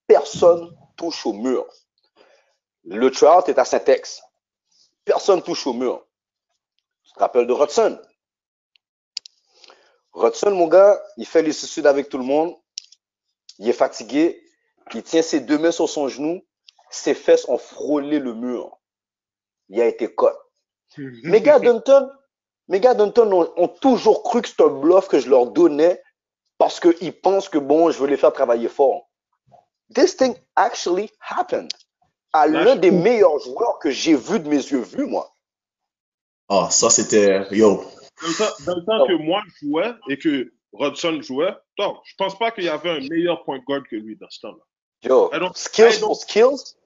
personne 0.08 0.76
touche 0.98 1.28
au 1.28 1.34
mur. 1.34 1.68
Le 2.86 3.12
tryout 3.12 3.48
est 3.48 3.60
à 3.60 3.66
Saint-Ex. 3.66 4.24
Personne 5.04 5.44
touche 5.44 5.68
au 5.68 5.74
mur. 5.74 6.04
Tu 7.04 7.14
te 7.14 7.20
rappelles 7.20 7.46
de 7.46 7.54
Rodson? 7.54 8.02
Rodson, 10.12 10.52
mon 10.56 10.68
gars, 10.68 11.00
il 11.18 11.28
fait 11.28 11.44
les 11.44 11.54
suicides 11.54 11.86
avec 11.86 12.10
tout 12.10 12.18
le 12.18 12.24
monde. 12.24 12.56
Il 13.60 13.70
est 13.70 13.74
fatigué. 13.74 14.44
Il 14.96 15.04
tient 15.04 15.22
ses 15.22 15.42
deux 15.42 15.60
mains 15.60 15.72
sur 15.72 15.88
son 15.88 16.08
genou. 16.08 16.44
Ses 16.90 17.14
fesses 17.14 17.48
ont 17.48 17.60
frôlé 17.60 18.18
le 18.18 18.34
mur. 18.34 18.80
Il 19.70 19.80
a 19.80 19.86
été 19.86 20.12
cote. 20.12 20.40
Mes 20.98 21.42
gars 21.42 21.60
Dunton, 21.60 22.10
mes 22.68 22.80
gars 22.80 22.94
Dunton 22.94 23.52
ont, 23.56 23.68
toujours 23.68 24.24
cru 24.24 24.42
que 24.42 24.48
c'était 24.48 24.64
un 24.64 24.70
bluff 24.70 25.08
que 25.08 25.20
je 25.20 25.30
leur 25.30 25.48
donnais 25.48 26.02
parce 26.58 26.80
qu'ils 26.80 27.14
pensent 27.14 27.50
que 27.50 27.58
bon, 27.58 27.92
je 27.92 28.00
veux 28.00 28.08
les 28.08 28.18
faire 28.18 28.34
travailler 28.34 28.70
fort. 28.70 29.10
This 29.94 30.18
thing 30.18 30.36
actually 30.56 31.10
happened 31.20 31.72
à 32.34 32.48
l'un 32.48 32.76
des 32.76 32.92
meilleurs 32.92 33.40
joueurs 33.40 33.80
que 33.80 33.92
j'ai 33.92 34.16
vu 34.16 34.40
de 34.40 34.48
mes 34.48 34.58
yeux 34.58 34.82
vus, 34.82 35.06
moi. 35.06 35.34
Ah, 36.50 36.70
ça 36.70 36.90
c'était 36.90 37.46
yo. 37.52 37.84
Dans 38.66 38.76
le 38.76 38.86
temps, 38.86 39.08
que 39.08 39.24
moi 39.24 39.42
je 39.48 39.68
jouais 39.68 39.94
et 40.10 40.18
que 40.18 40.54
Rodson 40.74 41.22
jouait, 41.22 41.54
donc, 41.78 41.98
je 42.06 42.14
pense 42.18 42.38
pas 42.38 42.52
qu'il 42.52 42.64
y 42.64 42.70
avait 42.70 42.90
un 42.90 43.00
meilleur 43.00 43.44
point 43.44 43.60
guard 43.60 43.84
que 43.90 43.96
lui 43.96 44.16
dans 44.16 44.30
ce 44.30 44.40
temps-là. 44.42 44.64
Yo, 45.04 45.32
skills 45.54 46.00
for 46.00 46.16
skills? 46.16 46.78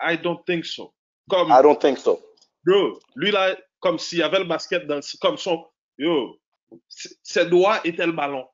I 0.00 0.16
don't 0.16 0.44
think 0.44 0.64
so. 0.64 0.92
Comme, 1.28 1.50
I 1.50 1.62
don't 1.62 1.80
think 1.80 1.98
so. 1.98 2.20
Bro, 2.66 2.98
lui 3.14 3.30
là, 3.30 3.56
comme 3.78 3.98
s'il 3.98 4.18
y 4.18 4.22
avait 4.22 4.40
le 4.40 4.44
basket 4.44 4.86
dans 4.86 5.00
comme 5.20 5.38
son. 5.38 5.64
Yo, 5.98 6.38
ses 7.22 7.46
doigts 7.46 7.80
étaient 7.84 8.06
le 8.06 8.12
ballon. 8.12 8.44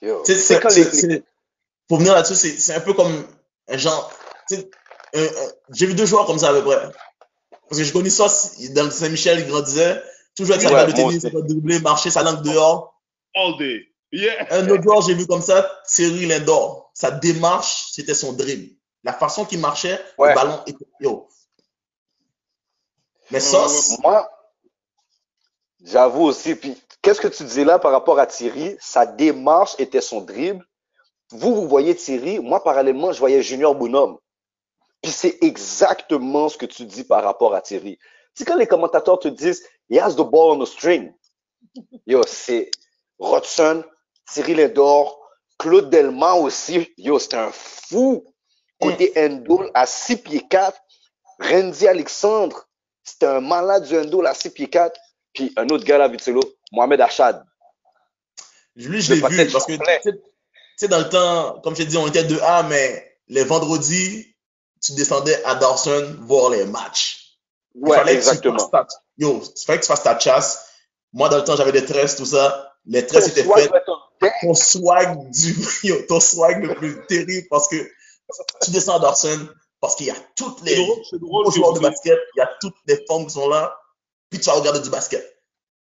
Yo. 0.00 0.22
pour 1.88 1.98
venir 1.98 2.14
là-dessus, 2.14 2.36
c'est 2.36 2.74
un 2.74 2.80
peu 2.80 2.94
comme 2.94 3.26
un 3.68 3.76
genre. 3.76 4.12
J'ai 4.50 5.86
vu 5.86 5.94
deux 5.94 6.06
joueurs 6.06 6.26
comme 6.26 6.38
ça 6.38 6.50
à 6.50 6.52
peu 6.52 6.62
près. 6.62 6.80
Parce 7.68 7.80
que 7.80 7.84
je 7.84 7.92
connais 7.92 8.10
ça 8.10 8.26
dans 8.70 8.90
Saint-Michel, 8.90 9.40
il 9.40 9.48
grandissait. 9.48 10.00
Toujours 10.36 10.54
avec 10.54 10.66
sa 10.66 10.72
balle 10.72 10.92
de 10.92 10.96
tennis, 10.96 11.24
il 11.24 11.30
dribbler, 11.30 11.80
marcher, 11.80 12.10
sa 12.10 12.22
langue 12.22 12.42
dehors. 12.42 13.00
All 13.34 13.58
day. 13.58 13.88
Yeah. 14.12 14.46
Un 14.50 14.68
autre 14.68 14.82
joueur, 14.82 15.02
j'ai 15.02 15.14
vu 15.14 15.26
comme 15.26 15.42
ça, 15.42 15.70
Thierry 15.86 16.26
Lindor. 16.26 16.90
Sa 16.94 17.10
démarche, 17.10 17.88
c'était 17.92 18.14
son 18.14 18.32
dribble. 18.32 18.76
La 19.02 19.12
façon 19.12 19.44
qu'il 19.44 19.60
marchait, 19.60 20.00
le 20.18 20.34
ballon 20.34 20.60
était. 20.66 20.86
Yo, 21.00 21.28
mais 23.30 23.40
ça, 23.40 23.66
moi, 24.02 24.30
j'avoue 25.84 26.24
aussi. 26.24 26.54
Puis, 26.54 26.76
qu'est-ce 27.02 27.20
que 27.20 27.28
tu 27.28 27.44
disais 27.44 27.64
là 27.64 27.78
par 27.78 27.92
rapport 27.92 28.18
à 28.18 28.26
Thierry? 28.26 28.76
Sa 28.80 29.06
démarche 29.06 29.74
était 29.78 30.00
son 30.00 30.20
dribble. 30.20 30.64
Vous, 31.30 31.54
vous 31.54 31.68
voyez 31.68 31.94
Thierry. 31.94 32.38
Moi, 32.40 32.62
parallèlement, 32.62 33.12
je 33.12 33.18
voyais 33.18 33.42
Junior 33.42 33.74
Bonhomme. 33.74 34.18
Puis 35.02 35.12
c'est 35.12 35.38
exactement 35.42 36.48
ce 36.48 36.58
que 36.58 36.66
tu 36.66 36.84
dis 36.84 37.04
par 37.04 37.22
rapport 37.22 37.54
à 37.54 37.62
Thierry. 37.62 37.98
C'est 38.34 38.44
quand 38.44 38.56
les 38.56 38.66
commentateurs 38.66 39.18
te 39.18 39.28
disent, 39.28 39.64
he 39.88 39.98
has 39.98 40.14
the 40.14 40.22
ball 40.22 40.56
on 40.56 40.62
the 40.62 40.66
string. 40.66 41.12
Yo, 42.06 42.22
c'est 42.26 42.70
Rodson, 43.18 43.84
Thierry 44.30 44.54
Lindor, 44.54 45.20
Claude 45.58 45.90
Delma 45.90 46.34
aussi. 46.34 46.92
Yo, 46.96 47.18
c'est 47.18 47.34
un 47.34 47.50
fou. 47.50 48.24
Côté 48.80 49.12
Endol 49.16 49.70
à 49.74 49.86
6 49.86 50.16
pieds 50.16 50.46
4. 50.48 50.78
Randy 51.38 51.88
Alexandre, 51.88 52.68
c'était 53.04 53.26
un 53.26 53.40
malade 53.40 53.84
du 53.84 53.98
Endol 53.98 54.26
à 54.26 54.34
6 54.34 54.50
pieds 54.50 54.70
4. 54.70 54.98
Puis 55.32 55.52
un 55.56 55.68
autre 55.68 55.84
gars 55.84 55.98
là, 55.98 56.08
Vitello, 56.08 56.42
Mohamed 56.72 57.00
Achad. 57.00 57.44
Lui, 58.76 59.00
je 59.00 59.14
l'ai 59.14 59.20
vu 59.20 59.50
parce 59.52 59.66
que, 59.66 59.72
tu 59.72 60.18
sais, 60.76 60.88
dans 60.88 60.98
le 60.98 61.08
temps, 61.08 61.60
comme 61.60 61.74
je 61.74 61.82
t'ai 61.82 61.86
dit, 61.86 61.96
on 61.96 62.06
était 62.06 62.24
2A, 62.24 62.66
mais 62.68 63.18
les 63.28 63.44
vendredis, 63.44 64.34
tu 64.82 64.92
descendais 64.92 65.42
à 65.44 65.54
Dawson 65.56 66.16
voir 66.20 66.50
les 66.50 66.64
matchs. 66.64 67.36
Ouais, 67.74 68.12
exactement. 68.12 68.68
Ta, 68.68 68.86
yo, 69.18 69.42
il 69.42 69.64
fallait 69.64 69.78
que 69.78 69.84
tu 69.84 69.88
fasses 69.88 70.02
ta 70.02 70.18
chasse. 70.18 70.66
Moi, 71.12 71.28
dans 71.28 71.36
le 71.36 71.44
temps, 71.44 71.56
j'avais 71.56 71.72
des 71.72 71.84
tresses, 71.84 72.16
tout 72.16 72.26
ça. 72.26 72.74
Les 72.86 73.06
tresses 73.06 73.28
étaient 73.28 73.44
faites. 73.44 73.72
Ton 74.42 74.54
swag 74.54 75.30
du, 75.30 75.54
yo, 75.84 76.02
ton 76.08 76.20
swag 76.20 76.62
le 76.64 76.74
plus 76.74 77.06
terrible 77.06 77.46
parce 77.48 77.68
que 77.68 77.76
tu 78.62 78.70
descends 78.70 78.96
à 78.96 79.00
Dawson 79.00 79.48
parce 79.80 79.96
qu'il 79.96 80.06
y 80.06 80.10
a 80.10 80.16
toutes 80.36 80.60
les 80.62 80.76
drôle, 80.76 81.52
joueurs 81.52 81.72
de 81.72 81.80
basket, 81.80 82.18
il 82.36 82.38
y 82.38 82.42
a 82.42 82.50
toutes 82.60 82.76
les 82.86 83.04
formes 83.06 83.24
qui 83.26 83.32
sont 83.32 83.48
là, 83.48 83.78
puis 84.28 84.38
tu 84.38 84.46
vas 84.46 84.56
regarder 84.56 84.80
du 84.80 84.90
basket. 84.90 85.24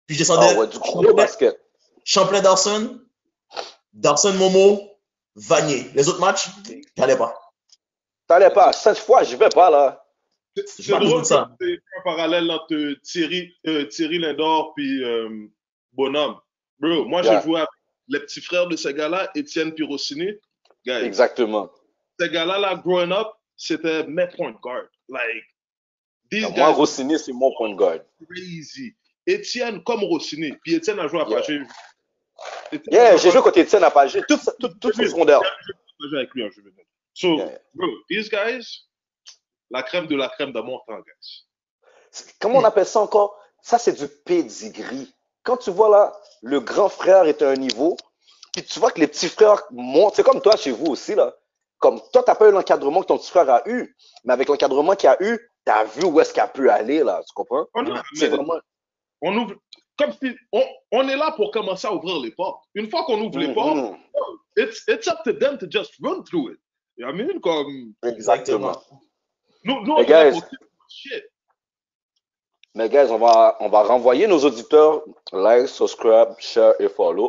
Puis 0.07 0.17
je 0.17 0.21
descendais. 0.21 0.49
Ah 0.51 0.59
ouais, 0.59 0.67
du 0.67 0.79
gros 0.79 1.15
basket. 1.15 1.59
Champlain 2.05 2.43
Dawson, 2.43 3.01
Dawson 3.93 4.35
Momo, 4.35 4.81
Vanier. 5.37 5.91
Les 5.95 6.09
autres 6.09 6.21
matchs, 6.21 6.49
t'allais 6.95 7.17
pas. 7.17 7.35
T'allais 8.27 8.51
pas. 8.51 8.73
Cette 8.73 8.99
fois, 8.99 9.23
je 9.23 9.37
vais 9.37 9.49
pas 9.49 9.71
là. 9.71 10.01
C'est 10.67 10.89
drôle, 10.89 11.25
c'est 11.25 11.35
un 11.35 11.49
parallèle 12.05 12.49
entre 12.51 12.95
Thierry, 13.03 13.53
euh, 13.67 13.87
Thierry 13.87 14.19
Lindor 14.19 14.73
puis 14.75 15.03
euh, 15.03 15.49
Bonhomme. 15.93 16.37
Bro, 16.79 17.07
moi 17.07 17.23
j'ai 17.23 17.41
joué 17.43 17.59
avec 17.59 17.71
les 18.09 18.21
petits 18.21 18.41
frères 18.41 18.69
de 18.69 18.77
ces 18.77 18.95
gars-là, 18.95 19.31
Étienne 19.35 19.75
Pirossini. 19.75 20.31
Exactement. 20.87 21.71
Ces 22.21 22.29
gars-là, 22.29 22.59
là, 22.59 22.77
growing 22.77 23.11
up, 23.11 23.29
c'était 23.57 24.05
mes 24.07 24.27
point 24.29 24.53
guard. 24.63 24.89
Like, 25.09 25.45
these 26.31 26.47
guys. 26.47 26.57
Moi, 26.57 26.71
Rossini, 26.71 27.19
c'est 27.19 27.33
mon 27.33 27.55
point 27.57 27.75
guard. 27.75 28.01
Crazy. 28.29 28.95
Étienne 29.27 29.83
comme 29.85 30.05
Rossini. 30.05 30.53
Puis 30.63 30.75
Étienne 30.75 30.99
a 30.99 31.09
joué 31.09 31.21
à 31.21 31.25
Pagé. 31.25 31.63
Yeah, 32.91 33.17
j'ai 33.17 33.31
joué 33.31 33.41
côté 33.41 33.61
Étienne 33.61 33.85
à 33.85 33.91
Pagé. 33.91 34.23
Tout, 34.29 34.39
tout, 34.61 34.69
tout 34.69 34.93
son 34.93 35.03
secondaire. 35.05 35.41
J'ai 36.01 36.09
joué 36.09 36.19
avec 36.19 36.35
lui 36.35 36.45
en 36.45 36.51
juvénile. 36.51 36.85
So, 37.15 37.37
yeah. 37.37 37.59
bro, 37.73 37.87
these 38.09 38.29
guys, 38.29 38.89
la 39.71 39.83
crème 39.83 40.07
de 40.07 40.17
la 40.17 40.29
crème 40.29 40.53
de 40.53 40.61
mon 40.61 40.79
temps, 40.81 40.99
guys. 40.99 41.47
Comment 42.41 42.59
on 42.59 42.65
appelle 42.65 42.87
ça 42.87 43.01
encore? 43.01 43.39
Ça, 43.63 43.79
c'est 43.79 43.93
du 43.93 44.09
pedigree. 44.09 45.15
Quand 45.43 45.57
tu 45.57 45.71
vois 45.71 45.89
là, 45.89 46.13
le 46.43 46.61
grand 46.61 46.89
frère 46.89 47.25
est 47.25 47.41
à 47.43 47.51
un 47.51 47.57
niveau, 47.57 47.97
puis 48.53 48.65
tu 48.65 48.79
vois 48.79 48.91
que 48.91 49.01
les 49.01 49.07
petits 49.07 49.29
frères 49.29 49.63
montent. 49.71 50.17
C'est 50.17 50.23
comme 50.23 50.41
toi 50.41 50.57
chez 50.57 50.71
vous 50.71 50.87
aussi, 50.87 51.15
là. 51.15 51.37
Comme 51.85 52.01
toi, 52.15 52.23
tu 52.23 52.31
n'as 52.31 52.35
pas 52.35 52.49
eu 52.49 52.53
l'encadrement 52.53 53.03
que 53.03 53.09
ton 53.09 53.19
petit 53.19 53.31
frère 53.31 53.51
a 53.51 53.61
eu, 53.69 53.95
mais 54.25 54.33
avec 54.33 54.49
l'encadrement 54.49 54.97
qu'il 54.97 55.11
a 55.11 55.23
eu, 55.23 55.39
tu 55.67 55.71
as 55.71 55.85
vu 55.85 56.05
où 56.05 56.19
est-ce 56.19 56.33
qu'il 56.33 56.41
a 56.41 56.49
pu 56.49 56.71
aller, 56.71 57.05
là. 57.05 57.21
Tu 57.29 57.35
comprends? 57.35 57.67
C'est 58.15 58.29
vraiment. 58.29 58.55
On 59.21 59.37
ouvre. 59.37 59.55
Comme 59.99 60.13
si 60.13 60.35
on, 60.51 60.63
on, 60.93 61.07
est 61.07 61.17
là 61.19 61.33
pour 61.37 61.51
commencer 61.51 61.87
à 61.87 61.93
ouvrir 61.93 62.21
les 62.21 62.31
portes. 62.31 62.65
Une 62.75 62.89
fois 62.89 63.05
qu'on 63.05 63.21
ouvre 63.21 63.37
mm 63.37 63.43
-hmm. 63.43 63.47
les 63.49 63.55
portes, 63.55 63.77
Mm-hmm. 63.77 64.63
it's, 64.63 64.83
it's 64.89 65.09
up 65.09 65.19
to 65.25 65.33
them 65.35 65.59
to 65.59 65.67
just 65.69 65.93
run 66.01 66.25
through 66.25 66.53
it. 66.53 66.59
You 66.97 67.05
know 67.05 67.13
what 67.13 67.21
I 67.21 67.27
mean? 67.27 67.41
Comme. 67.41 67.95
Exactement. 68.03 68.77
Nous, 69.65 69.79
nous 69.85 69.93
on 69.93 69.99
est 69.99 70.09
là 70.09 70.31
pour 70.31 70.43
shit. 70.89 71.25
Mais 72.75 72.89
guys, 72.89 73.11
on 73.11 73.19
va, 73.19 73.59
on 73.61 73.69
va 73.69 73.83
renvoyer 73.83 74.27
nos 74.27 74.43
auditeurs. 74.43 75.03
Like, 75.33 75.69
subscribe, 75.69 76.31
share 76.39 76.73
et 76.81 76.89
follow. 76.89 77.29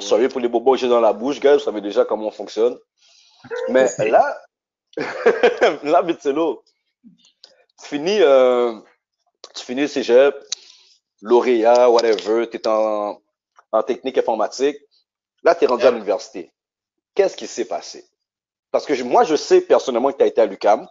Sorry 0.00 0.28
pour 0.28 0.40
les 0.40 0.48
bobos 0.48 0.72
que 0.72 0.80
j'ai 0.80 0.88
dans 0.88 1.00
la 1.00 1.14
bouche, 1.14 1.40
guys. 1.40 1.54
Vous 1.54 1.66
savez 1.70 1.80
déjà 1.80 2.04
comment 2.04 2.28
on 2.28 2.30
fonctionne. 2.42 2.76
Mais 3.68 3.96
là, 4.00 4.40
là, 5.82 6.02
Bitsello, 6.02 6.62
tu 7.80 7.88
finis, 7.88 8.18
euh, 8.20 8.78
tu 9.54 9.64
finis 9.64 9.82
le 9.82 9.88
cégep, 9.88 10.34
lauréat, 11.22 11.90
whatever, 11.90 12.48
tu 12.50 12.56
es 12.58 12.68
en, 12.68 13.20
en 13.72 13.82
technique 13.82 14.18
informatique. 14.18 14.78
Là, 15.44 15.54
tu 15.54 15.64
es 15.64 15.68
rendu 15.68 15.86
à 15.86 15.90
l'université. 15.90 16.52
Qu'est-ce 17.14 17.36
qui 17.36 17.46
s'est 17.46 17.66
passé? 17.66 18.06
Parce 18.72 18.86
que 18.86 18.94
je- 18.94 19.04
moi, 19.04 19.24
je 19.24 19.36
sais 19.36 19.60
personnellement 19.62 20.12
que 20.12 20.18
tu 20.18 20.24
as 20.24 20.28
été 20.28 20.40
à 20.40 20.46
l'UCAM 20.46 20.88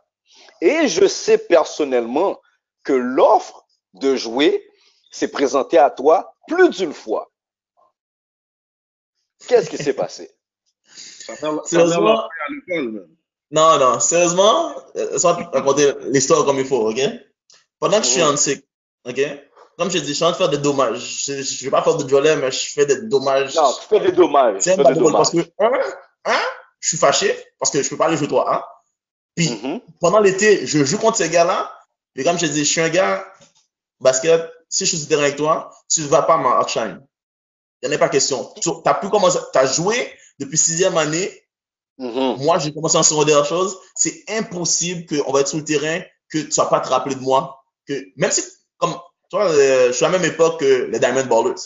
et 0.62 0.88
je 0.88 1.08
sais 1.08 1.38
personnellement 1.38 2.40
que 2.84 2.94
l'offre 2.94 3.66
de 3.96 4.16
jouer 4.16 4.68
s'est 5.12 5.30
présentée 5.30 5.78
à 5.78 5.90
toi 5.92 6.36
plus 6.48 6.70
d'une 6.70 6.94
fois. 6.94 7.32
Qu'est-ce 9.48 9.70
qui 9.70 9.78
s'est 9.78 9.94
passé? 9.96 10.32
Ça 10.96 11.34
Sérieusement? 11.66 12.20
à 12.26 12.30
l'école. 12.50 13.08
Non, 13.52 13.78
non, 13.78 14.00
sérieusement, 14.00 14.76
euh, 14.96 15.18
ça 15.20 15.34
va 15.34 15.44
te 15.44 15.50
raconter 15.56 15.94
l'histoire 16.12 16.44
comme 16.46 16.60
il 16.60 16.66
faut, 16.66 16.90
ok? 16.90 17.00
Pendant 17.80 18.00
que 18.00 18.06
je 18.06 18.10
suis 18.12 18.24
en 18.24 18.36
cycle, 18.36 18.64
ok? 19.08 19.22
Comme 19.78 19.90
je 19.92 20.00
dis, 20.00 20.08
je 20.10 20.14
suis 20.14 20.24
en 20.24 20.32
train 20.32 20.48
de 20.48 20.50
faire 20.50 20.50
des 20.50 20.58
dommages. 20.64 21.24
Je, 21.26 21.42
je 21.42 21.66
vais 21.66 21.72
pas 21.72 21.82
faire 21.84 21.96
de 21.98 22.04
volet, 22.10 22.36
mais 22.36 22.52
je 22.52 22.72
fais 22.72 22.86
des 22.86 23.02
dommages. 23.04 23.56
Non, 23.56 23.72
tu 23.74 23.88
fais 23.88 24.00
des 24.00 24.12
dommages. 24.12 24.56
Tu 24.58 24.62
C'est 24.64 24.72
un 24.74 24.76
fais 24.76 24.84
des 24.94 25.00
basketball 25.00 25.12
parce 25.14 25.32
dommages. 25.32 25.48
que, 25.48 25.64
un, 25.64 26.32
un, 26.34 26.40
je 26.80 26.90
suis 26.90 26.98
fâché 26.98 27.36
parce 27.60 27.72
que 27.72 27.82
je 27.84 27.90
peux 27.90 27.98
pas 27.98 28.06
aller 28.08 28.18
jouer 28.18 28.28
toi, 28.28 28.54
hein? 28.54 28.64
Puis, 29.36 29.50
Mhm. 29.50 29.82
pendant 30.00 30.20
l'été, 30.20 30.66
je 30.66 30.84
joue 30.84 30.98
contre 30.98 31.18
ces 31.18 31.30
gars-là. 31.30 31.72
Et 32.16 32.24
comme 32.24 32.38
je 32.38 32.46
te 32.46 32.52
dis, 32.52 32.60
je 32.66 32.70
suis 32.72 32.82
un 32.82 32.90
gars, 32.90 33.26
basket, 34.00 34.52
si 34.70 34.86
je 34.86 34.90
suis 34.90 34.98
sur 34.98 35.06
le 35.06 35.10
terrain 35.10 35.24
avec 35.24 35.36
toi, 35.36 35.72
tu 35.90 36.02
ne 36.02 36.08
vas 36.08 36.22
pas 36.24 36.38
m'en 36.38 36.60
outshine. 36.60 37.02
Il 37.84 37.90
n'y 37.90 37.94
en 37.94 37.98
a 37.98 38.00
pas 38.00 38.10
question. 38.10 38.50
Tu 38.62 38.70
as 38.86 38.94
pu 38.96 39.10
commencer, 39.10 39.40
tu 39.52 39.60
as 39.60 39.66
joué 39.66 40.10
depuis 40.40 40.58
sixième 40.58 40.98
année. 40.98 41.30
Mhm. 41.98 42.38
Moi, 42.40 42.58
j'ai 42.58 42.74
commencé 42.74 42.98
en 42.98 43.04
secondaire 43.04 43.46
chose. 43.46 43.78
C'est 43.96 44.24
impossible 44.30 45.06
qu'on 45.06 45.32
va 45.32 45.42
être 45.42 45.50
sur 45.50 45.58
le 45.58 45.66
terrain, 45.66 46.00
que 46.32 46.38
tu 46.40 46.48
ne 46.48 46.56
vas 46.64 46.70
pas 46.70 46.80
te 46.80 46.88
rappeler 46.90 47.16
de 47.16 47.20
moi. 47.22 47.62
Que, 47.88 47.94
même 48.16 48.32
si, 48.32 48.42
comme, 48.78 48.96
toi, 49.30 49.46
euh, 49.50 49.88
je 49.88 49.92
suis 49.92 50.06
à 50.06 50.10
la 50.10 50.18
même 50.18 50.30
époque 50.32 50.62
que 50.62 50.86
les 50.86 50.98
Diamond 51.00 51.26
Ballers. 51.26 51.60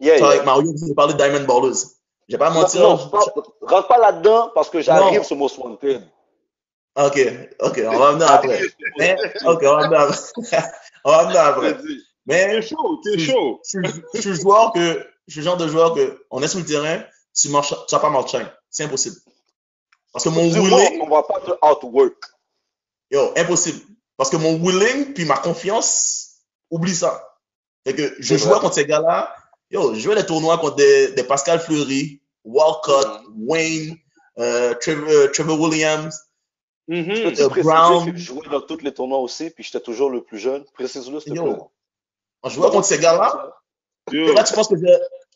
Yeah, 0.00 0.18
yeah. 0.18 0.26
avec 0.28 0.44
Mario, 0.44 0.72
vous 0.76 0.84
avez 0.84 0.94
parlé 0.94 1.14
de 1.14 1.18
Diamond 1.18 1.44
Ballers. 1.46 1.78
Je 2.28 2.34
vais 2.34 2.38
pas 2.38 2.50
Non, 2.50 2.62
mentir. 2.62 2.80
non, 2.80 3.08
pas- 3.08 3.20
rentre 3.62 3.88
pas 3.88 3.98
là-dedans 3.98 4.50
parce 4.54 4.68
que 4.68 4.80
j'arrive 4.80 5.22
sur 5.22 5.36
Most 5.36 5.56
Wanted. 5.58 6.02
Ok, 6.96 7.18
ok, 7.60 7.82
on 7.86 7.98
va 7.98 8.12
venir 8.12 8.30
après. 8.30 8.60
Mais, 8.98 9.16
ok, 9.46 9.60
on 9.62 9.76
va 9.76 9.86
venir 9.86 10.00
après. 10.00 10.18
on 11.04 11.10
va 11.12 11.24
venir 11.24 11.40
après. 11.40 11.76
Mais, 12.26 12.46
T'es 12.48 12.62
chaud, 12.62 13.00
t'es 13.04 13.18
chaud. 13.18 13.60
je 13.64 14.20
suis, 14.20 14.34
joueur 14.34 14.72
que, 14.72 15.06
je 15.26 15.32
suis 15.32 15.40
le 15.40 15.44
genre 15.44 15.56
de 15.56 15.68
joueur 15.68 15.94
que, 15.94 16.24
on 16.30 16.42
est 16.42 16.48
sur 16.48 16.58
le 16.58 16.64
terrain, 16.64 17.02
tu 17.34 17.48
marches, 17.50 17.74
tu 17.88 17.94
vas 17.94 18.00
pas 18.00 18.10
marcher. 18.10 18.44
C'est 18.70 18.84
impossible. 18.84 19.16
Parce 20.12 20.24
que 20.24 20.30
mon 20.30 20.48
willing, 20.48 21.00
on 21.02 21.08
va 21.08 21.22
pas 21.22 21.40
te 21.40 21.50
outwork. 21.66 22.16
yo, 23.10 23.32
impossible. 23.36 23.80
Parce 24.16 24.30
que 24.30 24.36
mon 24.36 24.54
willing 24.58 25.12
puis 25.14 25.24
ma 25.26 25.36
confiance, 25.36 26.36
oublie 26.70 26.94
ça. 26.94 27.22
Fait 27.86 27.94
que 27.94 28.14
je 28.18 28.36
jouais 28.36 28.50
vrai. 28.52 28.60
contre 28.60 28.74
ces 28.74 28.86
gars-là, 28.86 29.34
yo, 29.70 29.94
je 29.94 30.00
jouais 30.00 30.14
des 30.16 30.24
tournois 30.26 30.58
contre 30.58 30.76
des, 30.76 31.12
des 31.12 31.24
Pascal 31.24 31.60
Fleury, 31.60 32.20
Walcott, 32.44 33.06
Mm. 33.28 33.48
Wayne, 33.48 33.96
euh, 34.38 34.74
Trevor, 34.80 35.30
Trevor 35.32 35.60
Williams. 35.60 36.18
Mhm. 36.88 37.04
Peux-tu 37.06 37.42
Euh, 37.42 37.48
Brown. 37.62 38.12
que 38.12 38.16
je 38.18 38.24
jouais 38.24 38.48
dans 38.48 38.60
tous 38.60 38.78
les 38.82 38.94
tournois 38.94 39.18
aussi, 39.18 39.50
puis 39.50 39.64
j'étais 39.64 39.80
toujours 39.80 40.08
le 40.08 40.22
plus 40.22 40.38
jeune? 40.38 40.64
Précise-le, 40.74 41.18
s'il 41.20 41.34
te 41.34 41.40
plaît. 41.40 41.56
On 42.42 42.48
jouait 42.48 42.70
contre 42.70 42.86
ces 42.86 42.98
gars-là. 42.98 43.52
Yo. 44.12 44.32
Là, 44.34 44.44
tu 44.44 44.54
penses 44.54 44.68
que 44.68 44.76
je, 44.76 44.86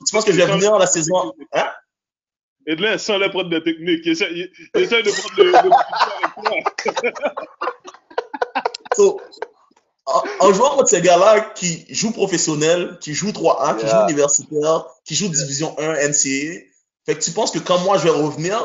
tu 0.07 0.12
penses 0.12 0.25
que 0.25 0.33
je 0.33 0.37
vais 0.37 0.47
venir 0.47 0.79
la 0.79 0.87
saison, 0.87 1.33
hein? 1.53 1.71
Et 2.66 2.77
de 2.77 2.83
là, 2.83 2.99
sans 2.99 3.18
les 3.18 3.31
prendre 3.31 3.49
des 3.51 3.62
techniques, 3.62 4.03
il 4.05 4.12
essaie, 4.12 4.31
il, 4.31 4.51
il 4.75 4.81
essaie 4.83 5.03
de 5.03 5.11
prendre 5.11 5.35
le, 5.39 5.51
le 5.51 5.57
avec 5.57 5.73
toi. 7.14 7.33
So, 8.97 9.21
en, 10.07 10.23
en 10.41 10.53
jouant 10.53 10.71
contre 10.77 10.89
ces 10.89 11.01
gars-là 11.01 11.41
qui 11.41 11.87
jouent 11.95 12.12
professionnel, 12.12 12.99
qui 13.01 13.14
jouent 13.14 13.31
3A, 13.31 13.79
qui 13.79 13.87
jouent 13.87 14.03
universitaire, 14.09 14.87
qui 15.05 15.14
jouent 15.14 15.29
division 15.29 15.79
1 15.79 16.09
NCAA, 16.09 16.66
fait 17.07 17.14
que 17.14 17.21
tu 17.23 17.31
penses 17.31 17.53
que 17.53 17.61
quand 17.61 17.79
moi 17.81 17.99
je 17.99 18.05
vais 18.05 18.11
revenir 18.11 18.59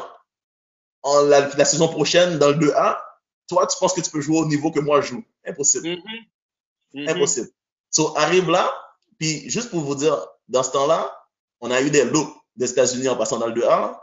en 1.04 1.22
la, 1.22 1.48
la 1.56 1.66
saison 1.66 1.88
prochaine 1.88 2.40
dans 2.40 2.50
le 2.50 2.56
2A, 2.56 2.98
toi 3.48 3.68
tu 3.68 3.78
penses 3.80 3.94
que 3.94 4.02
tu 4.02 4.10
peux 4.10 4.22
jouer 4.22 4.40
au 4.40 4.46
niveau 4.48 4.72
que 4.72 4.80
moi 4.80 5.02
je 5.02 5.10
joue? 5.10 5.24
Impossible. 5.46 5.88
Mhm. 5.90 7.02
Mhm. 7.02 7.10
Impossible. 7.10 7.50
So, 7.92 8.18
arrive 8.18 8.50
là, 8.50 8.74
puis 9.20 9.50
juste 9.50 9.70
pour 9.70 9.82
vous 9.82 9.96
dire, 9.96 10.26
dans 10.48 10.64
ce 10.64 10.72
temps-là, 10.72 11.16
on 11.62 11.72
a 11.72 11.82
eu 11.82 11.90
des 11.90 12.04
looks 12.06 12.34
des 12.56 12.70
États-Unis 12.72 13.10
en 13.10 13.16
passant 13.16 13.38
dans 13.38 13.48
le 13.48 13.54
2A. 13.54 14.00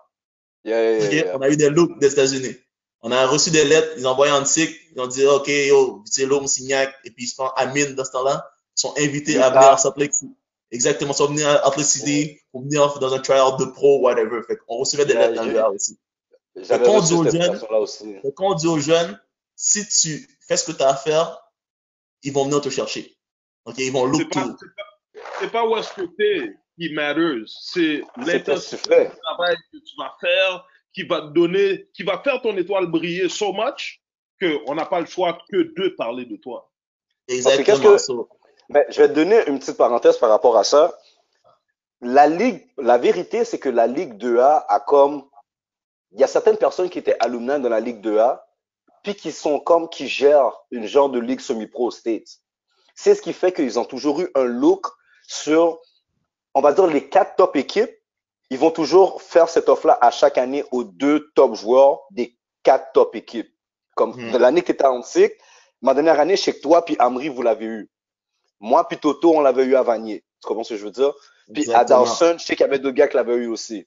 Yeah, 0.65 0.83
yeah, 0.83 0.99
yeah, 0.99 1.07
Ok, 1.07 1.13
yeah. 1.13 1.37
On 1.37 1.43
a 1.43 1.49
eu 1.49 1.57
des 1.57 1.71
looks 1.71 1.99
des 1.99 2.13
États-Unis. 2.13 2.57
On 3.01 3.11
a 3.11 3.27
reçu 3.27 3.51
des 3.51 3.65
lettres, 3.65 3.95
ils 3.97 4.07
ont 4.07 4.11
envoyé 4.11 4.33
en 4.33 4.45
TIC, 4.45 4.71
ils 4.95 5.01
ont 5.01 5.09
dit, 5.09 5.27
OK, 5.27 5.49
yo, 5.49 6.03
c'est 6.05 6.25
l'homme 6.25 6.47
Signac, 6.47 6.95
et 7.05 7.11
puis 7.11 7.25
ils 7.25 7.29
sont 7.29 7.49
Amine 7.57 7.95
dans 7.95 8.05
ce 8.05 8.13
temps-là, 8.13 8.49
ils 8.77 8.81
sont 8.81 8.95
invités 8.97 9.39
à 9.39 9.51
venir 9.51 9.69
à 9.71 9.77
Salt 9.77 9.95
Lake 9.97 10.15
City. 10.15 10.33
Exactement, 10.71 11.13
ils 11.13 11.17
sont 11.17 11.27
venus 11.27 11.45
à 11.45 11.63
Salt 11.65 11.77
Lake 11.77 11.87
City 11.87 12.41
pour 12.53 12.63
venir 12.63 12.99
dans 13.01 13.13
un 13.13 13.19
tryout 13.19 13.57
de 13.59 13.65
pro, 13.65 14.01
whatever. 14.01 14.41
Fait 14.47 14.57
qu'on 14.57 14.77
recevait 14.77 15.05
des 15.05 15.15
lettres 15.15 15.35
dans 15.35 15.45
le 15.45 15.53
gars 15.53 15.69
aussi. 15.69 15.99
Quand 16.69 16.79
on 16.87 17.01
dit 17.01 17.15
aux 17.15 17.25
jeunes- 17.25 17.59
dit 18.55 18.69
aux 18.69 18.81
si 19.57 19.89
tu 19.89 20.39
fais 20.47 20.57
ce 20.57 20.71
que 20.71 20.73
tu 20.73 20.83
as 20.83 20.91
à 20.91 20.97
faire, 20.97 21.39
ils 22.23 22.33
vont 22.33 22.45
venir 22.45 22.61
te 22.61 22.69
chercher. 22.69 23.17
OK? 23.65 23.79
Ils 23.79 23.93
vont 23.93 24.07
look 24.07 24.23
C'est 24.23 24.41
pas, 24.41 24.49
to. 24.49 24.67
C'est 25.41 25.51
pas, 25.51 25.67
où 25.67 25.77
est-ce 25.77 25.93
que 25.93 26.03
t'es 26.03 26.55
qui 26.79 26.93
matters. 26.93 27.45
C'est 27.47 28.03
fais. 28.17 29.07
du 29.07 29.17
travail 29.21 29.57
que 29.73 29.79
tu 29.79 29.97
vas 29.99 30.15
faire 30.21 30.67
qui 30.93 31.05
va 31.05 31.23
te 31.23 31.27
donner, 31.29 31.89
qui 31.95 32.03
va 32.03 32.19
faire 32.23 32.41
ton 32.43 32.57
étoile 32.57 32.87
briller 32.87 33.29
so 33.29 33.53
much 33.53 34.03
qu'on 34.41 34.75
n'a 34.75 34.85
pas 34.87 35.01
le 35.01 35.07
choix 35.07 35.39
que 35.51 35.57
de 35.75 35.89
parler 35.91 36.27
de 36.27 36.37
toi. 36.37 36.71
Exactement. 37.29 37.65
qu'est-ce 37.93 38.09
que- 38.13 38.29
Ben, 38.69 38.85
je 38.91 39.03
vais 39.03 39.09
te 39.09 39.15
donner 39.15 39.47
une 39.47 39.59
petite 39.59 39.77
parenthèse 39.77 40.19
par 40.19 40.31
rapport 40.31 40.57
à 40.57 40.65
ça. 40.65 40.97
La 42.01 42.27
ligue, 42.27 42.67
la 42.79 42.99
vérité, 42.99 43.45
c'est 43.45 43.59
que 43.59 43.69
la 43.69 43.87
Ligue 43.87 44.15
2A 44.19 44.65
a 44.69 44.81
comme, 44.81 45.25
il 46.11 46.21
y 46.21 46.25
a 46.25 46.27
certaines 46.27 46.57
personnes 46.57 46.91
qui 46.91 46.99
étaient 46.99 47.17
alumni 47.21 47.61
dans 47.61 47.69
la 47.69 47.81
Ligue 47.81 48.01
2A, 48.05 48.45
puis 49.03 49.15
qui 49.15 49.31
sont 49.33 49.61
comme, 49.61 49.89
qui 49.89 50.09
gèrent 50.09 50.57
une 50.71 50.87
genre 50.87 51.11
de 51.11 51.21
ligue 51.21 51.41
semi-pro 51.41 51.87
aux 51.87 51.91
States. 51.91 52.41
C'est 52.95 53.15
ce 53.15 53.23
qui 53.23 53.33
fait 53.33 53.53
qu'ils 53.53 53.79
ont 53.79 53.85
toujours 53.85 54.21
eu 54.21 54.29
un 54.35 54.45
look 54.45 54.87
sur, 55.27 55.81
on 56.55 56.61
va 56.61 56.73
dire, 56.73 56.87
les 56.87 57.09
quatre 57.09 57.37
top 57.37 57.57
équipes. 57.57 57.91
Ils 58.51 58.59
vont 58.59 58.71
toujours 58.71 59.23
faire 59.23 59.49
cette 59.49 59.69
offre-là 59.71 59.97
à 60.03 60.11
chaque 60.11 60.37
année 60.37 60.63
aux 60.73 60.85
deux 60.85 61.31
top 61.35 61.55
joueurs 61.55 62.01
des 62.11 62.37
quatre 62.63 62.93
top 62.93 63.17
équipes. 63.17 63.51
Comme 63.95 64.31
de 64.31 64.37
l'année 64.39 64.61
que 64.61 64.67
tu 64.67 64.73
étais 64.73 64.85
en 64.87 65.03
cycle, 65.03 65.35
ma 65.81 65.95
dernière 65.95 66.21
année, 66.21 66.37
je 66.37 66.43
sais 66.43 66.53
que 66.55 66.61
toi 66.61 66.85
puis 66.85 66.97
Amri, 66.99 67.29
vous 67.29 67.43
l'avez 67.43 67.65
eu. 67.67 67.91
Moi 68.61 68.87
puis 68.89 68.99
Toto, 68.99 69.35
on 69.35 69.41
l'avait 69.41 69.65
eu 69.65 69.75
à 69.75 69.83
Vanier. 69.83 70.25
Tu 70.43 70.49
comprends 70.49 70.65
ce 70.65 70.75
que 70.75 70.81
je 70.81 70.85
veux 70.85 70.91
dire? 70.91 71.13
Puis 71.53 71.73
à. 71.73 71.85
Dawson, 71.85 72.37
je 72.39 72.45
sais 72.45 72.55
qu'il 72.57 72.65
y 72.65 72.69
avait 72.69 72.79
d'autres 72.79 72.95
gars 72.95 73.09
qui 73.09 73.17
l'avaient 73.17 73.35
eu 73.37 73.47
aussi. 73.49 73.87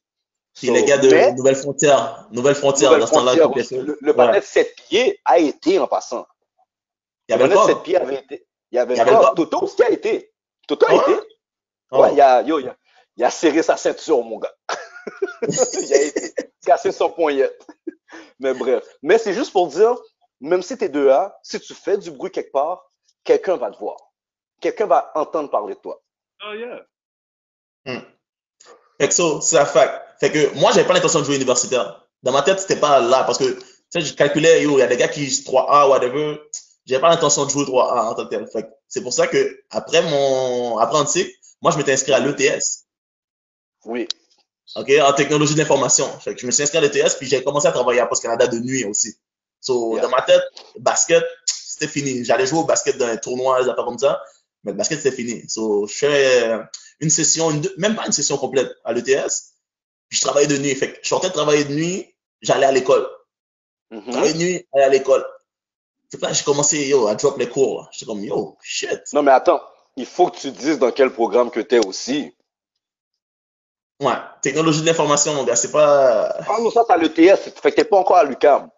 Puis 0.56 0.68
So, 0.68 0.74
les 0.74 0.84
gars 0.86 0.98
de 0.98 1.10
mais, 1.10 1.34
Nouvelle 1.34 1.56
Frontière, 1.56 2.28
Nouvelle 2.32 2.56
Frontière, 2.56 2.92
Nouvelle 2.92 3.02
dans 3.02 3.08
ce 3.08 3.14
temps-là, 3.14 3.32
Frontière 3.36 3.52
aussi, 3.58 3.76
fait. 3.76 3.82
le, 3.82 3.98
le 4.00 4.12
Ouais. 4.12 4.18
panel 4.18 4.42
de 4.42 4.46
7 4.46 4.76
pieds 4.88 5.20
a 5.26 5.38
été 5.38 5.80
en 5.80 5.88
passant. 5.88 6.26
Il 7.28 7.34
y 7.34 7.36
avait 7.36 7.48
le 7.48 7.50
panel 7.54 7.68
de 7.68 7.74
corps. 7.74 7.78
7 7.78 7.84
pieds 7.84 7.98
avait 7.98 8.16
été. 8.16 8.48
Il 8.72 8.76
y 8.76 8.80
avait, 8.80 8.94
Il 8.96 8.98
y 8.98 9.02
avait. 9.02 9.16
Toto 9.36 9.64
aussi 9.64 9.84
a 9.84 9.90
été. 9.90 10.32
Ah 10.88 10.96
ouais? 10.96 11.02
été. 11.02 11.22
Oh. 11.92 12.02
Ouais, 12.02 12.14
il 12.14 12.22
a, 12.22 12.42
yo, 12.42 12.60
il 12.60 12.68
a, 12.68 12.76
il 13.18 13.24
a 13.24 13.30
serré 13.30 13.64
sa 13.64 13.78
ceinture, 13.78 14.24
mon 14.24 14.40
gars. 14.40 14.54
il 15.48 15.94
a 15.94 16.02
été 16.02 16.34
cassé 16.66 16.92
son 16.92 17.10
poignette. 17.10 17.66
Mais 18.40 18.54
bref. 18.54 18.84
Mais 19.02 19.18
c'est 19.18 19.34
juste 19.34 19.52
pour 19.52 19.68
dire, 19.68 19.96
même 20.42 20.62
si 20.62 20.78
t'es 20.78 20.90
2A, 20.90 21.34
si 21.44 21.60
tu 21.60 21.74
fais 21.74 21.98
du 21.98 22.12
bruit 22.12 22.32
quelque 22.32 22.52
part, 22.52 22.92
quelqu'un 23.24 23.58
va 23.58 23.72
te 23.72 23.78
voir. 23.78 23.98
Quelqu'un 24.62 24.88
va 24.88 25.12
entendre 25.16 25.50
parler 25.50 25.76
de 25.76 25.80
toi. 25.80 26.02
Oh 26.48 26.54
yeah. 26.54 26.86
Fait 29.00 29.08
que 29.08 29.14
ça, 29.14 29.24
c'est 29.42 29.56
la 29.58 29.66
fac. 29.66 30.20
Fait 30.20 30.32
que 30.32 30.58
moi, 30.60 30.72
j'avais 30.72 30.88
pas 30.88 30.94
l'intention 30.94 31.20
de 31.20 31.26
jouer 31.26 31.36
universitaire. 31.36 32.08
Dans 32.24 32.32
ma 32.32 32.42
tête, 32.42 32.60
c'était 32.60 32.80
pas 32.80 33.00
là 33.00 33.24
parce 33.24 33.38
que, 33.38 33.44
tu 33.44 33.66
sais, 33.90 34.02
je 34.02 34.14
calculais, 34.14 34.64
yo, 34.64 34.78
il 34.78 34.80
y 34.80 34.84
a 34.84 34.88
des 34.88 34.98
gars 34.98 35.08
qui 35.08 35.26
3A, 35.28 35.90
whatever. 35.90 36.40
J'avais 36.86 37.02
pas 37.02 37.10
l'intention 37.10 37.46
de 37.46 37.50
jouer 37.50 37.64
3A 37.64 38.10
en 38.10 38.14
tant 38.16 38.26
que 38.26 38.30
tel. 38.30 38.48
C'est 38.88 39.02
pour 39.02 39.14
ça 39.14 39.28
que, 39.28 39.60
après 39.72 40.02
mon 40.04 40.78
apprenti, 40.78 41.32
moi, 41.62 41.72
je 41.72 41.78
m'étais 41.78 41.94
inscrit 41.94 42.14
à 42.14 42.20
l'ETS. 42.20 42.86
Oui. 43.86 44.08
OK, 44.76 44.92
en 45.02 45.14
technologie 45.14 45.54
de 45.54 45.60
l'information. 45.60 46.08
Fait 46.20 46.36
que 46.36 46.42
je 46.42 46.46
me 46.46 46.52
suis 46.52 46.64
inscrit 46.64 46.78
à 46.78 46.82
l'ETS, 46.82 47.16
puis 47.18 47.28
j'ai 47.28 47.44
commencé 47.44 47.68
à 47.68 47.72
travailler 47.72 48.00
à 48.00 48.08
Post 48.08 48.22
Canada 48.24 48.48
de 48.48 48.60
nuit 48.60 48.84
aussi. 48.86 49.16
So, 49.62 49.94
Yeah. 49.96 50.04
dans 50.04 50.10
ma 50.10 50.22
tête, 50.22 50.44
basket, 50.80 51.24
c'était 51.46 51.88
fini. 51.88 52.24
J'allais 52.24 52.46
jouer 52.46 52.60
au 52.60 52.66
basket 52.66 52.98
dans 52.98 53.08
un 53.08 53.18
tournoi, 53.18 53.64
des 53.64 53.70
affaires 53.70 53.86
comme 53.86 53.98
ça, 53.98 54.22
mais 54.64 54.72
le 54.72 54.78
basket, 54.78 55.02
c'était 55.02 55.16
fini. 55.16 55.44
So, 55.50 55.88
je 55.88 55.94
fais 55.94 56.44
euh, 56.50 56.64
une 57.00 57.10
session, 57.10 57.50
une 57.52 57.68
même 57.78 57.96
pas 57.96 58.06
une 58.06 58.12
session 58.12 58.38
complète 58.38 58.72
à 58.84 58.94
l'ETS, 58.94 59.54
puis 60.08 60.18
je 60.18 60.22
travaillais 60.22 60.48
de 60.48 60.58
nuit. 60.58 60.76
Fait 60.76 60.94
que 60.94 61.00
je 61.02 61.08
sortais 61.08 61.30
de 61.30 61.34
travailler 61.34 61.64
de 61.64 61.74
nuit, 61.74 62.16
j'allais 62.42 62.66
à 62.66 62.72
l'école. 62.72 63.08
Mhm. 63.92 64.12
Travailler 64.12 64.34
de 64.34 64.38
nuit, 64.38 64.68
aller 64.74 64.84
à 64.84 64.90
l'école. 64.90 65.26
Que 66.12 66.22
là, 66.22 66.34
j'ai 66.34 66.44
commencé, 66.44 66.88
yo, 66.88 67.08
à 67.08 67.16
drop 67.16 67.38
les 67.38 67.50
cours. 67.50 67.90
J'étais 67.92 68.06
comme, 68.06 68.24
yo, 68.24 68.58
shit. 68.62 69.02
Non, 69.14 69.24
mais 69.24 69.32
attends. 69.32 69.62
Il 69.98 70.06
faut 70.06 70.28
que 70.30 70.38
tu 70.38 70.52
dises 70.52 70.78
dans 70.80 70.92
quel 70.92 71.12
programme 71.12 71.50
que 71.50 71.62
t'es 71.62 71.86
aussi. 71.86 72.34
Ouais, 74.02 74.14
technologie 74.42 74.82
de 74.82 74.86
l'information, 74.86 75.34
mon 75.34 75.46
gars, 75.46 75.56
c'est 75.56 75.72
pas... 75.72 76.36
Ah 76.50 76.58
non, 76.60 76.70
ça, 76.70 76.84
t'as 76.86 76.98
l'ETS. 76.98 77.54
Fait 77.62 77.72
que 77.72 77.76
t'es 77.78 77.86
pas 77.86 77.98
encore 77.98 78.18
à 78.18 78.24
l'UQAM. 78.26 78.70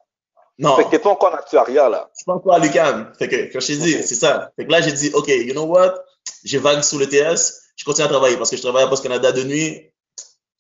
Non. 0.60 0.76
Fait 0.76 0.86
que 0.86 0.90
t'es 0.90 1.00
pas 1.00 1.10
encore 1.10 1.34
en 1.34 1.38
actuariat, 1.38 1.90
là. 1.90 2.10
Je 2.14 2.20
suis 2.20 2.26
pas 2.26 2.34
encore 2.34 2.54
à 2.54 2.60
l'UQAM. 2.60 3.14
Fait 3.18 3.28
que, 3.28 3.52
quand 3.52 3.60
je 3.60 3.68
t'ai 3.68 3.78
dit, 3.78 3.94
c'est 4.04 4.16
ça. 4.16 4.52
Fait 4.56 4.66
que 4.66 4.72
là, 4.72 4.82
j'ai 4.82 4.92
dit, 4.92 5.12
OK, 5.14 5.28
you 5.28 5.54
know 5.54 5.66
what? 5.66 5.96
J'ai 6.44 6.60
vague 6.60 6.82
sur 6.84 7.00
le 7.00 7.08
TS. 7.08 7.62
Je 7.76 7.84
continue 7.84 8.06
à 8.06 8.10
travailler 8.10 8.38
parce 8.38 8.50
que 8.50 8.58
je 8.58 8.62
travaille 8.62 8.84
à 8.84 8.88
Post 8.88 9.04
Canada 9.04 9.32
de 9.32 9.44
nuit. 9.44 9.92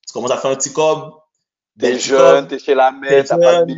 Tu 0.07 0.13
commences 0.13 0.31
à 0.31 0.37
faire 0.37 0.51
un 0.51 0.55
petit 0.55 0.73
cob. 0.73 1.13
T'es 1.79 1.93
Petit 1.93 2.09
jeune, 2.09 2.41
cob. 2.41 2.49
t'es 2.49 2.59
chez 2.59 2.73
la 2.75 2.91
mère, 2.91 3.25
t'as 3.25 3.37
pas 3.37 3.65
de. 3.65 3.75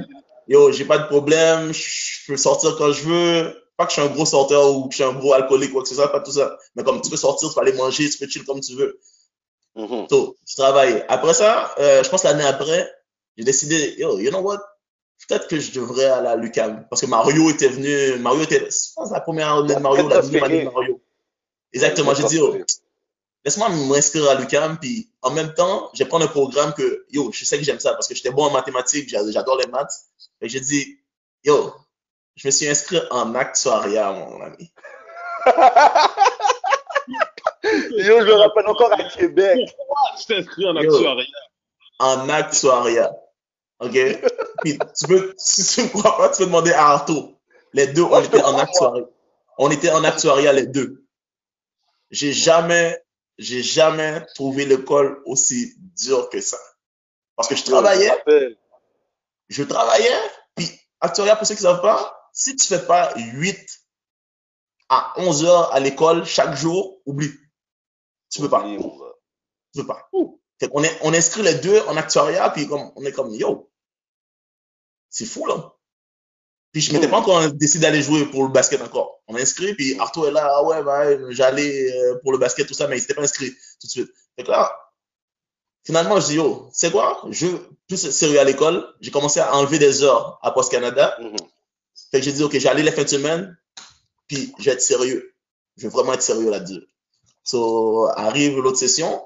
Yo, 0.50 0.72
j'ai 0.72 0.84
pas 0.84 0.98
de 0.98 1.06
problème. 1.06 1.72
Je 1.72 2.26
peux 2.28 2.36
sortir 2.36 2.76
quand 2.78 2.92
je 2.92 3.04
veux. 3.04 3.56
Pas 3.78 3.86
que 3.86 3.92
je 3.92 4.02
suis 4.02 4.02
un 4.02 4.12
gros 4.12 4.26
sorteur 4.26 4.76
ou 4.76 4.88
que 4.88 4.92
je 4.92 4.96
suis 4.96 5.04
un 5.06 5.14
gros 5.14 5.32
alcoolique 5.32 5.70
ou 5.70 5.74
quoi 5.74 5.84
que 5.84 5.88
ce 5.88 5.96
soit, 5.96 6.12
pas 6.12 6.20
tout 6.20 6.32
ça. 6.32 6.58
Mais 6.76 6.84
comme 6.84 7.00
tu 7.02 7.10
peux 7.10 7.16
sortir, 7.16 7.48
tu 7.48 7.56
peux 7.56 7.62
aller 7.62 7.72
manger, 7.74 8.10
tu 8.10 8.18
peux 8.18 8.28
chill 8.28 8.44
comme 8.44 8.60
tu 8.60 8.76
veux. 8.76 9.00
Mhm. 9.76 10.08
So, 10.10 10.36
je 10.46 10.56
travaille. 10.56 11.06
Après 11.08 11.34
ça, 11.34 11.74
euh, 11.78 12.04
je 12.04 12.10
pense 12.10 12.24
l'année 12.24 12.44
après, 12.44 12.92
j'ai 13.38 13.46
décidé, 13.46 13.96
yo, 13.98 14.20
you 14.20 14.32
know 14.32 14.40
what? 14.40 14.60
Peut-être 15.28 15.48
que 15.48 15.60
je 15.60 15.72
devrais 15.72 16.06
aller 16.06 16.28
à 16.28 16.36
l'UQAM. 16.36 16.88
Parce 16.90 17.02
que 17.02 17.06
Mario 17.06 17.50
était 17.50 17.70
venu, 17.70 18.20
Mario 18.20 18.42
était, 18.42 18.68
je 18.70 18.94
pense, 18.96 19.12
la 19.12 19.22
première 19.22 19.54
année 19.54 19.76
de 19.76 19.80
Mario, 19.80 20.10
la 20.10 20.22
deuxième 20.22 20.44
année 20.44 20.66
de 20.66 20.70
Mario. 20.70 21.00
Exactement, 21.72 22.14
j'ai 22.16 22.24
dit, 22.24 22.38
yo, 22.38 22.58
laisse-moi 23.46 23.70
m'inscrire 23.70 24.30
à 24.30 24.36
l'UQAM, 24.36 24.78
puis 24.80 25.10
en 25.22 25.32
même 25.32 25.54
temps, 25.54 25.90
je 25.94 26.04
vais 26.04 26.08
prendre 26.10 26.26
un 26.26 26.30
programme 26.30 26.74
que, 26.74 27.06
yo, 27.10 27.32
je 27.32 27.46
sais 27.46 27.58
que 27.58 27.64
j'aime 27.64 27.80
ça, 27.80 27.94
parce 27.94 28.08
que 28.08 28.16
j'étais 28.16 28.32
bon 28.32 28.46
en 28.46 28.52
mathématiques, 28.52 29.10
j'a- 29.10 29.30
j'adore 29.32 29.58
les 29.58 29.68
maths. 29.68 29.94
Et 30.42 30.50
j'ai 30.50 30.60
dit, 30.60 31.00
yo, 31.44 31.74
je 32.36 32.48
me 32.48 32.52
suis 32.52 32.68
inscrit 32.68 33.00
en 33.12 33.34
actuariat, 33.36 34.12
mon 34.12 34.42
ami. 34.42 34.72
Yo, 37.64 38.20
je 38.22 38.26
me 38.26 38.34
rappelle 38.34 38.68
encore 38.68 38.92
à 38.94 39.04
Québec. 39.04 39.60
Pourquoi 39.76 39.98
tu 40.18 40.26
t'inscris 40.26 40.68
en 40.68 40.76
Yo. 40.76 40.94
actuariat? 40.96 41.26
en 42.00 42.30
actuariat. 42.30 43.12
OK? 43.80 43.98
Puis 44.62 44.78
tu 44.98 45.08
peux, 45.08 45.34
si 45.38 45.66
tu 45.66 45.82
ne 45.84 45.88
crois 45.90 46.18
pas, 46.18 46.30
tu 46.30 46.38
peux 46.40 46.46
demander 46.46 46.72
à 46.72 46.88
Arto. 46.88 47.36
Les 47.74 47.88
deux, 47.88 48.04
on 48.04 48.22
était 48.22 48.42
en 48.42 48.58
actuariat. 48.58 49.06
On 49.58 49.70
était 49.70 49.92
en 49.92 50.04
actuariat, 50.04 50.54
les 50.54 50.66
deux. 50.68 51.04
J'ai 52.10 52.32
jamais, 52.34 52.98
j'ai 53.40 53.64
jamais 53.64 54.26
trouvé 54.36 54.66
l'école 54.66 55.24
aussi 55.26 55.74
dure 55.96 56.30
que 56.30 56.42
ça. 56.42 56.58
Parce 57.38 57.48
que 57.48 57.56
je 57.56 57.64
travaillais, 57.64 58.12
je 59.48 59.64
travaillais, 59.64 60.20
puis 60.56 60.70
actuariat, 61.00 61.38
pour 61.38 61.48
ceux 61.48 61.56
qui 61.56 61.64
ne 61.64 61.70
savent 61.70 61.82
pas, 61.82 62.30
si 62.34 62.56
tu 62.58 62.68
fais 62.68 62.86
pas 62.86 63.14
8 63.16 63.58
à 64.90 65.14
11 65.18 65.46
heures 65.46 65.74
à 65.74 65.80
l'école 65.80 66.26
chaque 66.26 66.56
jour, 66.56 67.02
oublie. 67.06 67.32
Tu 68.30 68.42
peux 68.42 68.50
pas. 68.50 68.64
Tu 69.74 69.82
peux 69.82 69.88
pas. 69.88 70.10
Fait 70.60 70.68
qu'on 70.68 70.84
est, 70.84 71.00
on 71.04 71.14
inscrit 71.14 71.42
les 71.42 71.56
deux 71.56 71.80
en 71.84 71.96
actuariat, 71.96 72.50
puis 72.50 72.68
comme, 72.68 72.92
on 72.98 73.06
est 73.06 73.14
comme, 73.14 73.34
yo, 73.34 73.72
c'est 75.10 75.26
fou, 75.26 75.46
là. 75.46 75.74
Puis 76.74 76.82
je 76.82 76.92
m'étais 76.92 77.08
pas 77.08 77.20
encore 77.20 77.50
décidé 77.54 77.84
d'aller 77.84 78.02
jouer 78.02 78.26
pour 78.26 78.44
le 78.44 78.50
basket 78.50 78.82
encore. 78.82 79.19
On 79.30 79.36
a 79.36 79.42
inscrit, 79.42 79.76
puis 79.76 79.98
Arthur 80.00 80.28
est 80.28 80.32
là, 80.32 80.52
ah 80.52 80.64
ouais, 80.64 80.84
bah, 80.84 81.06
j'allais 81.30 81.96
euh, 81.96 82.20
pour 82.24 82.32
le 82.32 82.40
basket, 82.40 82.68
tout 82.68 82.74
ça, 82.74 82.88
mais 82.88 82.98
il 82.98 83.02
s'était 83.02 83.14
pas 83.14 83.22
inscrit 83.22 83.52
tout 83.80 83.86
de 83.86 83.92
suite. 83.92 84.12
Que 84.36 84.44
là, 84.44 84.76
finalement, 85.86 86.20
je 86.20 86.26
dis, 86.28 86.36
yo, 86.36 86.68
c'est 86.74 86.92
quoi? 86.92 87.22
Je 87.30 87.46
veux 87.46 87.70
plus 87.88 88.10
sérieux 88.10 88.40
à 88.40 88.44
l'école. 88.44 88.84
J'ai 89.02 89.12
commencé 89.12 89.40
à 89.40 89.56
enlever 89.56 89.78
des 89.78 90.04
heures 90.04 90.40
à 90.42 90.52
Post 90.52 90.72
Canada. 90.72 91.16
Mhm. 91.22 91.36
Fait 92.12 92.20
que 92.20 92.26
j'ai 92.26 92.34
dit, 92.34 92.44
OK, 92.44 92.58
j'allais 92.58 92.82
les 92.82 92.92
fins 92.92 93.04
de 93.04 93.10
semaine, 93.10 93.58
puis 94.28 94.52
je 94.58 94.66
vais 94.66 94.72
être 94.72 94.82
sérieux. 94.82 95.36
Je 95.78 95.84
vais 95.84 95.90
vraiment 95.90 96.14
être 96.14 96.24
sérieux 96.24 96.50
là-dessus. 96.50 96.88
So, 97.44 98.08
arrive 98.16 98.60
l'autre 98.60 98.80
session, 98.80 99.22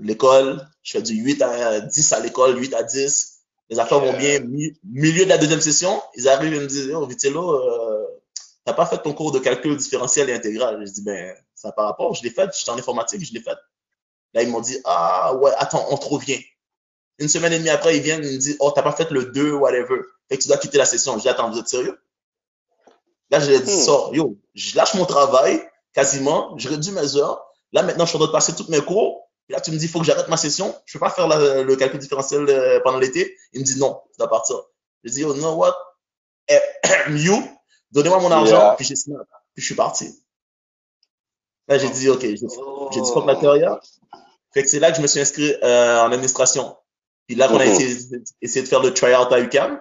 l'école, 0.00 0.66
je 0.82 0.92
fais 0.92 1.02
du 1.02 1.14
8 1.14 1.42
à 1.42 1.80
10 1.80 2.12
à 2.12 2.20
l'école, 2.20 2.58
8 2.58 2.74
à 2.74 2.82
10. 2.82 3.33
Les 3.70 3.78
affaires 3.78 4.00
vont 4.00 4.12
bien. 4.18 4.40
Mi- 4.40 4.72
milieu 4.84 5.24
de 5.24 5.28
la 5.30 5.38
deuxième 5.38 5.60
session, 5.60 6.00
ils 6.14 6.28
arrivent 6.28 6.54
et 6.54 6.60
me 6.60 6.66
disent, 6.66 6.92
oh, 6.94 7.06
Vitello, 7.06 7.52
euh, 7.54 8.06
t'as 8.64 8.74
pas 8.74 8.86
fait 8.86 8.98
ton 8.98 9.12
cours 9.14 9.32
de 9.32 9.38
calcul 9.38 9.76
différentiel 9.76 10.28
et 10.30 10.34
intégral. 10.34 10.84
Je 10.86 10.92
dis, 10.92 11.02
ben, 11.02 11.34
ça 11.54 11.72
pas 11.72 11.84
rapport, 11.86 12.14
je 12.14 12.22
l'ai 12.22 12.30
fait, 12.30 12.50
j'étais 12.58 12.70
en 12.70 12.78
informatique, 12.78 13.24
je 13.24 13.32
l'ai 13.32 13.40
fait. 13.40 13.56
Là, 14.34 14.42
ils 14.42 14.50
m'ont 14.50 14.60
dit, 14.60 14.78
ah, 14.84 15.34
ouais, 15.36 15.52
attends, 15.58 15.86
on 15.90 15.96
te 15.96 16.06
revient. 16.06 16.40
Une 17.18 17.28
semaine 17.28 17.52
et 17.52 17.58
demie 17.58 17.70
après, 17.70 17.96
ils 17.96 18.02
viennent, 18.02 18.24
ils 18.24 18.32
me 18.34 18.38
disent, 18.38 18.56
oh, 18.60 18.70
t'as 18.74 18.82
pas 18.82 18.92
fait 18.92 19.10
le 19.10 19.26
2, 19.26 19.52
whatever. 19.52 20.00
Fait 20.28 20.36
que 20.36 20.42
tu 20.42 20.48
dois 20.48 20.58
quitter 20.58 20.78
la 20.78 20.84
session. 20.84 21.16
Je 21.16 21.22
dis, 21.22 21.28
attends, 21.28 21.50
vous 21.50 21.58
êtes 21.58 21.68
sérieux? 21.68 21.98
Là, 23.30 23.40
je 23.40 23.46
dit, 23.50 23.72
Hmm. 23.72 23.84
sors, 23.84 24.14
yo, 24.14 24.36
je 24.54 24.76
lâche 24.76 24.94
mon 24.94 25.06
travail, 25.06 25.62
quasiment, 25.92 26.56
je 26.58 26.68
réduis 26.68 26.92
mes 26.92 27.16
heures. 27.16 27.42
Là, 27.72 27.82
maintenant, 27.82 28.04
je 28.04 28.10
suis 28.10 28.16
en 28.16 28.20
train 28.20 28.28
de 28.28 28.32
passer 28.32 28.54
toutes 28.54 28.68
mes 28.68 28.80
cours. 28.80 29.23
Puis 29.46 29.54
là, 29.54 29.60
tu 29.60 29.70
me 29.72 29.76
dis, 29.76 29.84
il 29.84 29.90
faut 29.90 29.98
que 30.00 30.06
j'arrête 30.06 30.28
ma 30.28 30.36
session. 30.36 30.74
Je 30.86 30.96
ne 30.96 31.00
peux 31.00 31.06
pas 31.06 31.10
faire 31.10 31.28
la- 31.28 31.62
le 31.62 31.76
calcul 31.76 31.98
différentiel 31.98 32.46
euh, 32.48 32.80
pendant 32.82 32.98
l'été. 32.98 33.36
Il 33.52 33.60
me 33.60 33.64
dit, 33.64 33.78
non, 33.78 34.00
tu 34.12 34.18
dois 34.18 34.28
partir. 34.30 34.56
Je 35.04 35.10
dis, 35.12 35.24
oh, 35.24 35.34
you 35.34 35.40
know 35.40 35.54
what? 35.54 35.74
Eh, 36.48 36.58
you, 37.10 37.36
donnez-moi 37.92 38.20
mon 38.20 38.30
argent. 38.30 38.56
Yeah. 38.58 38.74
Puis 38.76 38.86
j'ai 38.86 38.96
signé. 38.96 39.16
Puis 39.54 39.60
je 39.62 39.66
suis 39.66 39.74
parti. 39.74 40.18
Là, 41.68 41.78
j'ai 41.78 41.88
dit, 41.90 42.08
OK, 42.08 42.20
j'ai 42.20 42.34
dit, 42.34 42.46
Oh. 42.58 42.88
fuck 43.12 43.26
la 43.26 43.36
carrière. 43.36 43.78
Fait 44.52 44.62
que 44.62 44.68
c'est 44.68 44.78
là 44.80 44.90
que 44.90 44.96
je 44.98 45.02
me 45.02 45.06
suis 45.06 45.20
inscrit 45.20 45.54
euh, 45.62 46.00
en 46.00 46.12
administration. 46.12 46.76
Puis 47.26 47.36
là, 47.36 47.48
qu'on 47.48 47.58
a 47.58 47.66
essayé, 47.66 47.96
essayé 48.42 48.62
de 48.62 48.68
faire 48.68 48.80
le 48.82 48.92
try-out 48.94 49.32
à 49.32 49.40
UCAM. 49.40 49.80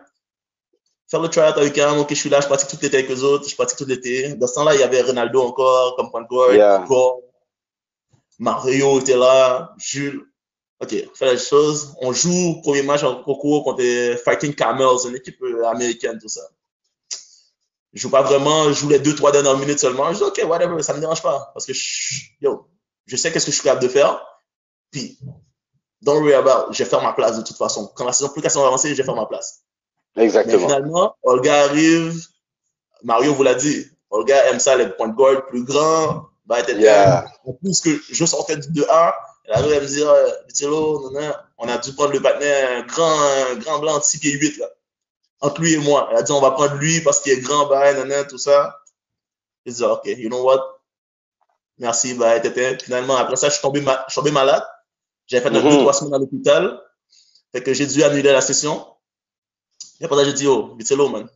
faire 1.10 1.20
le 1.20 1.28
tryout 1.30 1.58
avec 1.58 1.78
un, 1.78 1.98
ok, 2.00 2.08
je 2.10 2.16
suis 2.16 2.30
là, 2.30 2.40
je 2.42 2.48
pratique 2.48 2.70
tout 2.70 2.78
l'été 2.82 2.98
avec 2.98 3.12
eux 3.12 3.22
autres, 3.22 3.48
je 3.48 3.54
pratique 3.56 3.78
tout 3.78 3.86
l'été. 3.86 4.34
Dans 4.36 4.48
ce 4.48 4.56
temps-là, 4.56 4.74
il 4.76 4.80
y 4.80 4.84
avait 4.84 5.02
Ronaldo 5.02 5.42
encore, 5.42 5.96
comme 5.96 6.10
point 6.10 6.24
guard, 6.24 6.54
Yeah. 6.56 6.86
Mario 8.40 9.00
était 9.00 9.18
là, 9.18 9.74
Jules. 9.78 10.26
Ok, 10.80 10.94
on 11.12 11.16
fait 11.16 11.26
la 11.26 11.38
chose. 11.38 11.96
On 12.02 12.12
joue, 12.12 12.62
premier 12.62 12.82
match 12.84 13.04
en 13.04 13.24
concours 13.24 13.64
contre 13.64 13.82
les 13.82 14.18
Fighting 14.18 14.54
Camels, 14.54 15.08
une 15.08 15.16
équipe 15.16 15.42
euh, 15.42 15.66
américaine, 15.66 16.20
tout 16.20 16.28
ça. 16.28 16.42
Je 17.94 18.02
joue 18.02 18.10
pas 18.10 18.24
vraiment, 18.24 18.66
je 18.70 18.74
joue 18.74 18.90
les 18.90 19.00
deux, 19.00 19.16
trois 19.16 19.32
dernières 19.32 19.58
minutes 19.58 19.80
seulement. 19.80 20.12
Je 20.12 20.18
dis, 20.18 20.24
ok, 20.24 20.42
whatever, 20.48 20.82
ça 20.82 20.94
me 20.94 21.00
dérange 21.00 21.22
pas. 21.22 21.52
Parce 21.54 21.66
que, 21.66 21.74
je, 21.74 22.24
yo, 22.42 22.68
je 23.06 23.16
sais 23.16 23.32
qu'est-ce 23.32 23.46
que 23.46 23.52
je 23.52 23.56
suis 23.56 23.64
capable 23.64 23.84
de 23.84 23.88
faire. 23.88 24.26
Puis, 24.92 25.20
don't 26.02 26.22
worry 26.22 26.34
about, 26.34 26.74
je 26.74 26.84
vais 26.84 26.90
faire 26.90 27.02
ma 27.02 27.14
place 27.14 27.38
de 27.38 27.44
toute 27.44 27.58
façon. 27.58 27.92
Quand 27.96 28.06
la 28.06 28.14
saison, 28.14 28.30
plus 28.30 28.42
la 28.42 28.50
saison 28.50 28.62
va 28.62 28.68
avancer, 28.68 28.90
je 28.90 28.96
vais 28.96 29.04
faire 29.04 29.16
ma 29.16 29.28
place. 29.28 29.64
Mais 30.16 30.24
Exactement. 30.24 30.68
finalement, 30.68 31.16
Olga 31.24 31.64
arrive, 31.64 32.20
Mario 33.04 33.34
vous 33.34 33.44
l'a 33.44 33.56
dit, 33.56 33.86
Olga 34.10 34.50
aime 34.50 34.60
ça, 34.60 34.76
les 34.76 34.90
points 34.90 35.08
de 35.08 35.16
guard 35.16 35.46
plus 35.48 35.64
grands, 35.64 36.28
bah, 36.46 36.58
elle 36.60 36.64
était 36.70 36.82
Yeah. 36.82 37.26
En 37.46 37.54
plus 37.54 37.80
que 37.82 37.90
je 38.12 38.26
sortais 38.26 38.58
du 38.58 38.68
2A, 38.82 39.14
elle 39.46 39.54
arrive 39.56 39.74
à 39.74 39.80
me 39.82 39.86
dire, 39.88 40.14
Vitello, 40.48 41.10
nanana, 41.12 41.46
on 41.58 41.68
a 41.68 41.78
dû 41.78 41.94
prendre 41.94 42.12
le 42.14 42.22
partenaire, 42.22 42.80
un 42.84 42.86
grand, 42.86 43.22
un 43.52 43.56
grand 43.56 43.80
blanc 43.80 43.98
de 44.00 44.04
6 44.04 44.20
pieds 44.20 44.32
8, 44.34 44.58
là. 44.58 44.68
Entre 45.42 45.62
lui 45.62 45.74
et 45.74 45.78
moi. 45.78 46.08
Elle 46.12 46.18
a 46.18 46.22
dit, 46.24 46.32
on 46.32 46.40
va 46.42 46.52
prendre 46.52 46.76
lui 46.76 47.02
parce 47.02 47.20
qu'il 47.20 47.34
est 47.34 47.40
grand, 47.42 47.68
bah, 47.68 47.94
nanana, 47.94 48.24
tout 48.26 48.38
ça. 48.38 48.80
J'ai 49.66 49.74
dit, 49.74 49.84
ok, 49.84 50.02
you 50.06 50.30
know 50.30 50.44
what? 50.44 50.62
Merci, 51.78 52.14
bah, 52.14 52.40
t'étais. 52.40 52.78
Finalement, 52.80 53.16
après 53.18 53.36
ça, 53.36 53.48
je 53.50 53.54
suis 53.54 53.62
tombé, 53.62 53.82
ma- 53.82 54.04
je 54.08 54.14
suis 54.14 54.20
tombé 54.20 54.32
malade. 54.32 54.64
J'avais 55.28 55.42
fait 55.50 55.56
un 55.56 55.60
Mhm. 55.62 55.70
deux, 55.70 55.78
trois 55.80 55.94
semaines 55.94 56.14
à 56.14 56.18
l'hôpital. 56.20 56.82
Fait 57.52 57.64
que 57.64 57.74
j'ai 57.74 57.88
dû 57.88 58.04
annuler 58.04 58.32
la 58.32 58.42
session. 58.42 58.86
Et 60.00 60.06
après 60.06 60.18
ça, 60.18 60.26
j'ai 60.26 60.34
dit, 60.34 60.48
oh, 60.48 60.76
Vitello, 60.78 61.10
man, 61.10 61.28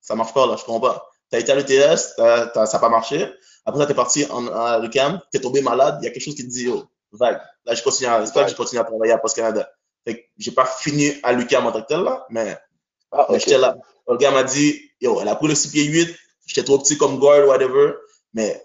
ça 0.00 0.14
marche 0.14 0.32
pas, 0.34 0.46
là, 0.46 0.56
je 0.56 0.64
comprends 0.64 0.80
pas. 0.80 1.08
T'as 1.30 1.40
été 1.40 1.52
à 1.52 1.54
l'ETS, 1.56 2.14
ça 2.16 2.52
n'a 2.54 2.78
pas 2.78 2.88
marché. 2.88 3.32
Après 3.64 3.80
ça, 3.80 3.86
t'es 3.86 3.94
parti 3.94 4.24
en, 4.30 4.46
à 4.48 4.78
l'UQAM, 4.78 5.20
t'es 5.32 5.40
tombé 5.40 5.60
malade, 5.60 5.98
il 6.00 6.04
y 6.04 6.08
a 6.08 6.10
quelque 6.12 6.22
chose 6.22 6.36
qui 6.36 6.44
te 6.46 6.50
dit, 6.52 6.68
oh, 6.68 6.84
vague. 7.12 7.40
Là, 7.64 7.74
je 7.74 7.82
continue 7.82 8.08
pas 8.08 8.44
que 8.44 8.50
je 8.50 8.54
continue 8.56 8.80
à 8.80 8.84
travailler 8.84 9.12
à 9.12 9.18
Post 9.18 9.36
Canada. 9.36 9.68
Fait 10.04 10.16
que 10.20 10.22
j'ai 10.38 10.52
pas 10.52 10.66
fini 10.66 11.12
à 11.24 11.32
l'UQAM 11.32 11.66
en 11.66 11.72
tant 11.72 11.82
que 11.82 11.86
tel, 11.88 12.00
là, 12.02 12.24
mais, 12.30 12.56
Ah, 13.10 13.26
mais 13.28 13.36
ok. 13.36 13.40
j'étais 13.40 13.58
là. 13.58 13.76
Le 14.08 14.16
gars 14.18 14.30
m'a 14.30 14.44
dit, 14.44 14.80
yo, 15.00 15.20
elle 15.20 15.28
a 15.28 15.34
pris 15.34 15.48
le 15.48 15.54
6 15.56 15.68
pieds 15.72 15.84
8, 15.84 16.16
j'étais 16.46 16.62
trop 16.64 16.78
petit 16.78 16.96
comme 16.96 17.18
guard, 17.18 17.48
whatever, 17.48 17.94
mais 18.34 18.62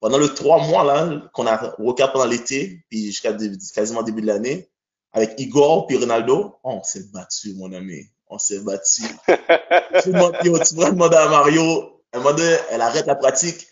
pendant 0.00 0.18
le 0.18 0.28
trois 0.32 0.58
mois, 0.58 0.84
là, 0.84 1.22
qu'on 1.32 1.46
a 1.48 1.74
workout 1.80 2.12
pendant 2.12 2.26
l'été, 2.26 2.84
puis 2.90 3.06
jusqu'à 3.06 3.32
quasiment 3.74 4.02
début 4.04 4.22
de 4.22 4.26
l'année, 4.28 4.70
avec 5.12 5.34
Igor 5.40 5.86
puis 5.86 5.96
Ronaldo, 5.96 6.56
on 6.62 6.82
s'est 6.84 7.04
battu, 7.12 7.54
mon 7.54 7.72
ami. 7.72 8.02
On 8.28 8.38
s'est 8.38 8.60
battu. 8.60 9.02
tu, 10.02 10.10
demandes- 10.12 10.36
yo, 10.44 10.58
tu 10.58 10.74
pourrais 10.74 10.90
demander 10.92 11.16
à 11.16 11.28
Mario, 11.28 11.93
elle 12.14 12.20
m'a 12.20 12.32
dit, 12.32 12.42
elle 12.70 12.80
arrête 12.80 13.06
la 13.06 13.16
pratique. 13.16 13.66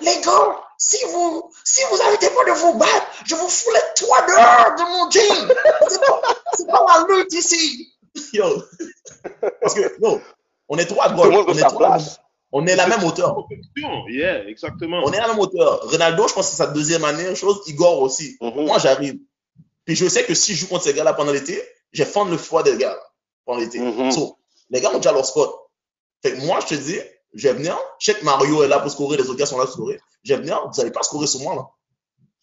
Les 0.00 0.20
gars, 0.20 0.60
si 0.78 1.02
vous, 1.06 1.50
si 1.64 1.80
vous 1.90 2.02
arrêtez 2.02 2.28
pas 2.30 2.44
de 2.44 2.50
vous 2.58 2.74
battre, 2.74 3.06
je 3.24 3.34
vous 3.36 3.48
fous 3.48 3.70
les 3.72 3.80
trois 3.94 4.20
dehors 4.26 4.74
de 4.76 4.82
mon 4.82 5.10
gym. 5.10 5.54
C'est 5.88 6.00
pas, 6.00 6.20
c'est 6.54 6.66
pas 6.66 6.84
la 7.08 7.14
lutte 7.16 7.32
ici. 7.32 7.92
Yo. 8.32 8.62
Parce 9.60 9.74
que, 9.74 10.00
yo, 10.02 10.20
on 10.68 10.76
est 10.78 10.86
trois 10.86 11.08
monde 11.10 11.44
On 11.46 11.54
est, 11.56 11.60
trois- 11.62 11.98
on 12.52 12.66
est 12.66 12.74
la 12.76 12.86
même 12.88 13.04
hauteur. 13.04 13.34
Compétition, 13.34 14.06
yeah, 14.08 14.44
exactement. 14.48 15.02
On 15.04 15.12
est 15.12 15.18
la 15.18 15.28
même 15.28 15.38
hauteur. 15.38 15.88
Ronaldo, 15.88 16.26
je 16.28 16.34
pense 16.34 16.46
que 16.46 16.50
c'est 16.50 16.56
sa 16.62 16.66
deuxième 16.68 17.04
année, 17.04 17.34
chose. 17.36 17.60
Igor 17.66 18.00
aussi. 18.00 18.36
Mhm. 18.40 18.66
Moi, 18.66 18.78
j'arrive. 18.78 19.18
Puis 19.84 19.94
je 19.94 20.08
sais 20.08 20.24
que 20.24 20.34
si 20.34 20.54
je 20.54 20.60
joue 20.60 20.68
contre 20.68 20.84
ces 20.84 20.94
gars-là 20.94 21.12
pendant 21.14 21.32
l'été, 21.32 21.62
je 21.92 22.02
vais 22.02 22.10
fendre 22.10 22.32
le 22.32 22.38
froid 22.38 22.62
des 22.64 22.76
gars 22.76 22.98
pendant 23.44 23.60
l'été. 23.60 23.78
Mhm. 23.78 24.10
So, 24.10 24.36
les 24.70 24.80
gars 24.80 24.90
ont 24.90 24.96
déjà 24.96 25.12
leur 25.12 25.24
spot. 25.24 25.54
Fait 26.22 26.32
que 26.32 26.44
moi, 26.44 26.58
je 26.60 26.66
te 26.66 26.74
dis, 26.74 26.98
je 27.36 27.48
vais 27.48 27.54
venir. 27.54 27.78
Je 27.98 28.12
sais 28.12 28.18
que 28.18 28.24
Mario 28.24 28.62
est 28.62 28.68
là 28.68 28.80
pour 28.80 28.90
scorer, 28.90 29.16
les 29.16 29.28
autres 29.28 29.38
gars 29.38 29.46
sont 29.46 29.58
là 29.58 29.64
pour 29.64 29.74
scorer. 29.74 30.00
Je 30.24 30.34
vais 30.34 30.40
venir, 30.40 30.66
vous 30.66 30.78
n'allez 30.78 30.90
pas 30.90 31.02
scorer 31.02 31.26
sur 31.26 31.40
moi, 31.40 31.54
là. 31.54 31.68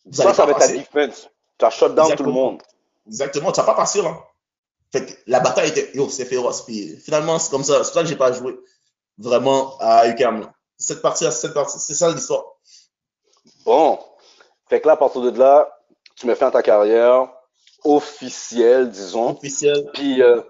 Vous 0.05 0.13
Ça, 0.13 0.23
allez 0.23 0.33
ça 0.33 0.45
va 0.45 0.51
être 0.51 0.59
ta 0.59 0.67
defense. 0.67 1.29
Tu 1.57 1.65
as 1.65 1.69
shut 1.69 1.95
down 1.95 2.15
tout 2.15 2.23
le 2.23 2.31
monde. 2.31 2.61
Exactement, 3.07 3.51
tu 3.51 3.59
vas 3.59 3.65
pas 3.65 3.75
passer, 3.75 4.01
là. 4.01 4.17
Fait 4.91 5.05
que 5.05 5.11
la 5.25 5.39
bataille 5.39 5.69
était, 5.69 5.91
yo, 5.95 6.07
c'est 6.07 6.25
féroce. 6.25 6.63
Puis 6.65 6.95
finalement, 6.97 7.39
c'est 7.39 7.49
comme 7.49 7.63
ça. 7.63 7.83
C'est 7.83 7.91
pour 7.91 7.93
ça 7.93 8.01
que 8.01 8.07
j'ai 8.07 8.15
pas 8.15 8.31
joué 8.31 8.59
vraiment 9.17 9.75
à 9.79 10.07
UCAM. 10.07 10.51
Cette 10.77 11.01
partie, 11.01 11.25
cette 11.31 11.53
partie, 11.53 11.79
c'est 11.79 11.95
ça 11.95 12.11
l'histoire. 12.11 12.43
Bon. 13.65 13.99
Fait 14.69 14.79
que 14.79 14.87
là, 14.87 14.93
à 14.93 14.97
partir 14.97 15.21
de 15.21 15.37
là, 15.37 15.67
tu 16.15 16.33
fin 16.35 16.47
à 16.47 16.51
ta 16.51 16.61
carrière 16.61 17.27
officielle, 17.83 18.91
disons. 18.91 19.31
Officiel. 19.31 19.89
Puis, 19.93 20.21
euh, 20.21 20.41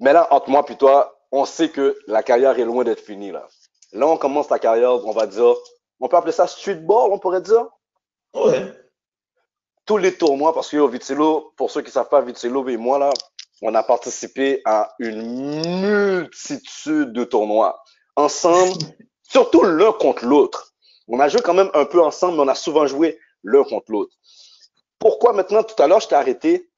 mais 0.00 0.12
là, 0.12 0.26
entre 0.32 0.50
moi 0.50 0.64
et 0.68 0.76
toi, 0.76 1.15
on 1.32 1.44
sait 1.44 1.70
que 1.70 1.98
la 2.06 2.22
carrière 2.22 2.58
est 2.58 2.64
loin 2.64 2.84
d'être 2.84 3.00
finie, 3.00 3.32
là. 3.32 3.46
Là, 3.92 4.06
on 4.06 4.16
commence 4.16 4.48
ta 4.48 4.58
carrière, 4.58 5.04
on 5.06 5.12
va 5.12 5.26
dire, 5.26 5.54
on 6.00 6.08
peut 6.08 6.16
appeler 6.16 6.32
ça 6.32 6.46
streetball, 6.46 7.12
on 7.12 7.18
pourrait 7.18 7.40
dire? 7.40 7.66
Ouais. 8.34 8.72
Tous 9.86 9.96
les 9.96 10.16
tournois, 10.16 10.52
parce 10.52 10.68
que 10.68 10.86
Vitello, 10.88 11.52
pour 11.56 11.70
ceux 11.70 11.82
qui 11.82 11.90
savent 11.90 12.08
pas, 12.08 12.20
Vitello 12.20 12.68
et 12.68 12.76
moi, 12.76 12.98
là, 12.98 13.10
on 13.62 13.74
a 13.74 13.82
participé 13.82 14.60
à 14.64 14.94
une 14.98 15.60
multitude 15.60 17.12
de 17.12 17.24
tournois. 17.24 17.82
Ensemble, 18.16 18.78
surtout 19.22 19.62
l'un 19.62 19.92
contre 19.92 20.26
l'autre. 20.26 20.74
On 21.08 21.20
a 21.20 21.28
joué 21.28 21.40
quand 21.40 21.54
même 21.54 21.70
un 21.74 21.84
peu 21.84 22.02
ensemble, 22.02 22.36
mais 22.36 22.42
on 22.42 22.48
a 22.48 22.54
souvent 22.54 22.86
joué 22.86 23.18
l'un 23.44 23.62
contre 23.62 23.92
l'autre. 23.92 24.14
Pourquoi 24.98 25.32
maintenant, 25.32 25.62
tout 25.62 25.80
à 25.80 25.86
l'heure, 25.86 26.00
je 26.00 26.08
t'ai 26.08 26.14
arrêté? 26.16 26.68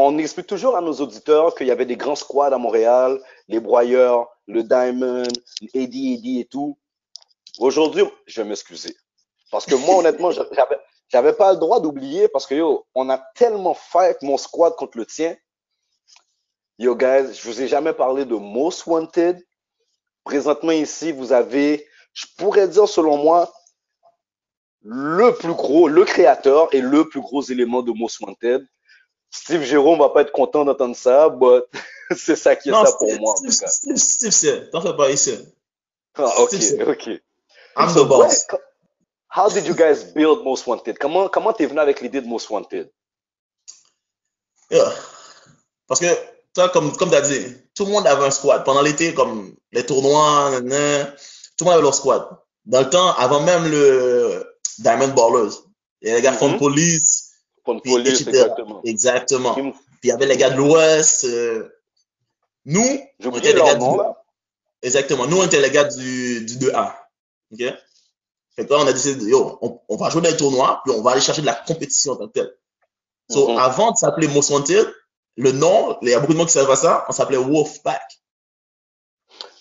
On 0.00 0.16
explique 0.16 0.46
toujours 0.46 0.76
à 0.76 0.80
nos 0.80 0.92
auditeurs 0.92 1.56
qu'il 1.56 1.66
y 1.66 1.72
avait 1.72 1.84
des 1.84 1.96
grands 1.96 2.14
squads 2.14 2.54
à 2.54 2.56
Montréal, 2.58 3.20
les 3.48 3.58
Broyeurs, 3.58 4.28
le 4.46 4.62
Diamond, 4.62 5.26
Eddie 5.74 6.14
Eddie 6.14 6.38
et 6.38 6.44
tout. 6.44 6.78
Aujourd'hui, 7.58 8.04
je 8.24 8.40
vais 8.40 8.48
m'excuser. 8.48 8.96
Parce 9.50 9.66
que 9.66 9.74
moi, 9.74 9.96
honnêtement, 9.96 10.30
j'avais, 10.30 10.78
j'avais 11.08 11.32
pas 11.32 11.52
le 11.52 11.58
droit 11.58 11.80
d'oublier 11.80 12.28
parce 12.28 12.46
que 12.46 12.54
yo, 12.54 12.86
on 12.94 13.10
a 13.10 13.18
tellement 13.34 13.74
fight 13.74 14.22
mon 14.22 14.36
squad 14.36 14.76
contre 14.76 14.98
le 14.98 15.04
tien. 15.04 15.34
Yo, 16.78 16.94
guys, 16.94 17.34
je 17.34 17.42
vous 17.42 17.60
ai 17.60 17.66
jamais 17.66 17.92
parlé 17.92 18.24
de 18.24 18.36
Most 18.36 18.86
Wanted. 18.86 19.44
Présentement 20.22 20.70
ici, 20.70 21.10
vous 21.10 21.32
avez, 21.32 21.84
je 22.12 22.26
pourrais 22.36 22.68
dire 22.68 22.86
selon 22.86 23.16
moi, 23.16 23.52
le 24.82 25.34
plus 25.34 25.54
gros, 25.54 25.88
le 25.88 26.04
créateur 26.04 26.72
et 26.72 26.80
le 26.80 27.08
plus 27.08 27.20
gros 27.20 27.42
élément 27.42 27.82
de 27.82 27.90
Most 27.90 28.20
Wanted. 28.20 28.64
Steve 29.30 29.62
Jérôme 29.62 29.98
va 29.98 30.08
pas 30.08 30.22
être 30.22 30.32
content 30.32 30.64
d'entendre 30.64 30.96
ça, 30.96 31.28
but 31.28 31.64
c'est 32.16 32.36
ça 32.36 32.56
qui 32.56 32.68
est 32.70 32.72
Non, 32.72 32.84
ça 32.84 32.92
pour 32.92 33.08
Steve, 33.08 33.20
moi. 33.20 33.32
En 33.32 33.36
Steve, 33.36 33.50
tout 33.52 33.58
cas. 33.60 33.68
Steve, 33.68 33.96
Steve, 33.96 34.30
c'est. 34.30 34.70
T'en 34.70 34.80
fais 34.80 34.96
pas 34.96 35.10
ici. 35.10 35.38
Ah, 36.14 36.40
ok, 36.40 36.50
Steve, 36.54 36.88
ok. 36.88 37.06
I'm 37.76 37.88
So, 37.90 38.04
the 38.04 38.08
boss. 38.08 38.46
How 39.30 39.48
did 39.50 39.66
you 39.66 39.74
guys 39.74 40.04
build 40.14 40.42
Most 40.42 40.66
Wanted? 40.66 40.98
Comment 40.98 41.28
comment 41.28 41.52
t'es 41.52 41.66
venu 41.66 41.78
avec 41.80 42.00
l'idée 42.00 42.20
de 42.20 42.26
Most 42.26 42.48
Wanted? 42.50 42.90
Yeah. 44.70 44.92
Parce 45.86 46.00
que, 46.00 46.06
toi, 46.54 46.68
comme, 46.70 46.94
comme 46.96 47.10
tu 47.10 47.14
as 47.16 47.20
dit, 47.22 47.54
tout 47.74 47.84
le 47.86 47.92
monde 47.92 48.06
avait 48.06 48.24
un 48.26 48.30
squad. 48.30 48.64
Pendant 48.64 48.82
l'été, 48.82 49.14
comme 49.14 49.54
les 49.72 49.84
tournois, 49.86 50.50
tout 50.60 50.64
le 50.64 51.64
monde 51.64 51.72
avait 51.74 51.82
leur 51.82 51.94
squad. 51.94 52.26
Dans 52.66 52.80
le 52.80 52.90
temps, 52.90 53.12
avant 53.16 53.40
même 53.40 53.70
le 53.70 54.44
Diamond 54.78 55.08
Ballers, 55.08 55.54
il 56.02 56.08
y 56.08 56.12
a 56.12 56.16
les 56.16 56.22
gars 56.22 56.32
de 56.32 56.36
Fond 56.36 56.50
Mhm. 56.50 56.58
Police, 56.58 57.17
Exactement. 58.06 58.80
Exactement. 58.84 59.54
Puis 59.54 59.72
il 60.04 60.08
y 60.08 60.12
avait 60.12 60.26
les 60.26 60.36
gars 60.36 60.50
de 60.50 60.56
l'Ouest. 60.56 61.24
euh, 61.24 61.68
nous, 62.64 63.00
on 63.24 63.36
était 63.38 63.52
les 63.52 63.60
gars 63.60 63.74
nom, 63.76 63.92
du... 63.92 63.98
là. 63.98 64.22
Exactement. 64.82 65.26
Nous, 65.26 65.38
on 65.40 65.44
était 65.44 65.60
les 65.60 65.70
gars 65.70 65.84
du, 65.84 66.44
du 66.44 66.54
2A. 66.58 66.94
OK? 67.52 67.58
Fait 68.56 68.66
que 68.66 68.72
là, 68.72 68.78
on 68.80 68.86
a 68.86 68.92
décidé, 68.92 69.24
de, 69.24 69.28
yo, 69.28 69.58
on, 69.62 69.80
on 69.88 69.96
va 69.96 70.10
jouer 70.10 70.20
dans 70.22 70.30
les 70.30 70.36
tournois, 70.36 70.80
puis 70.84 70.94
on 70.96 71.02
va 71.02 71.12
aller 71.12 71.20
chercher 71.20 71.42
de 71.42 71.46
la 71.46 71.54
compétition 71.54 72.12
en 72.12 72.16
tant 72.16 72.26
que 72.28 72.32
tel. 72.32 72.54
So, 73.30 73.48
Mhm. 73.48 73.58
avant 73.58 73.92
de 73.92 73.96
s'appeler 73.96 74.26
Most 74.28 74.50
Wanted, 74.50 74.86
le 75.36 75.52
nom, 75.52 75.96
il 76.02 76.08
y 76.08 76.14
a 76.14 76.20
beaucoup 76.20 76.32
de 76.32 76.38
monde 76.38 76.48
qui 76.48 76.54
savent 76.54 76.66
pas 76.66 76.76
ça, 76.76 77.04
on 77.08 77.12
s'appelait 77.12 77.36
Wolfpack. 77.36 78.02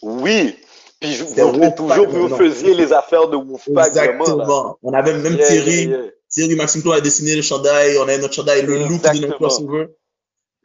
Oui. 0.01 0.55
Puis 0.99 1.14
je, 1.14 1.24
vous, 1.24 1.72
toujours, 1.76 2.08
vous 2.08 2.36
faisiez 2.36 2.74
les 2.74 2.91
affaires 2.91 3.28
de 3.28 3.38
Wolfpack, 3.38 3.93
vraiment. 3.93 4.24
Exactement. 4.24 4.78
On 4.82 4.93
avait 4.93 5.14
même 5.18 5.36
Yeah, 5.36 5.47
Thierry, 5.47 5.72
yeah, 5.86 5.97
yeah. 5.97 6.12
Thierry 6.38 6.55
Maxime 6.55 6.83
Claude 6.83 6.97
a 6.97 7.01
dessiné 7.01 7.35
le 7.35 7.41
chandail, 7.41 7.97
on 7.97 8.03
avait 8.03 8.19
notre 8.19 8.33
chandail, 8.35 8.61
le 8.63 8.75
loup 8.77 8.99
qui 8.99 9.01
donne 9.01 9.15
Exactement. 9.15 9.27
le 9.27 9.33
crossover. 9.38 9.88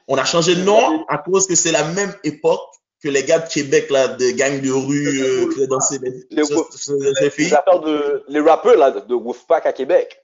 On 0.06 0.16
a 0.18 0.24
changé 0.26 0.54
de 0.54 0.62
nom 0.62 1.04
à 1.08 1.16
cause 1.18 1.46
que 1.46 1.54
c'est 1.54 1.72
la 1.72 1.84
même 1.84 2.14
époque 2.24 2.60
que 3.02 3.08
les 3.08 3.24
gars 3.24 3.38
de 3.38 3.48
Québec, 3.48 3.88
là, 3.90 4.08
de 4.08 4.30
gang 4.32 4.60
de 4.60 4.70
rue, 4.70 5.08
euh, 5.22 5.48
qui 5.48 5.54
faisaient 5.54 5.66
danser 5.66 5.98
les, 6.30 6.42
Wolf- 6.42 6.76
sur 6.76 6.94
les 6.96 7.12
Les 7.38 7.48
de, 7.48 8.22
les 8.28 8.40
rappeurs, 8.40 8.76
là, 8.76 8.90
de 8.90 9.14
Wolfpack 9.14 9.64
à 9.66 9.72
Québec. 9.72 10.18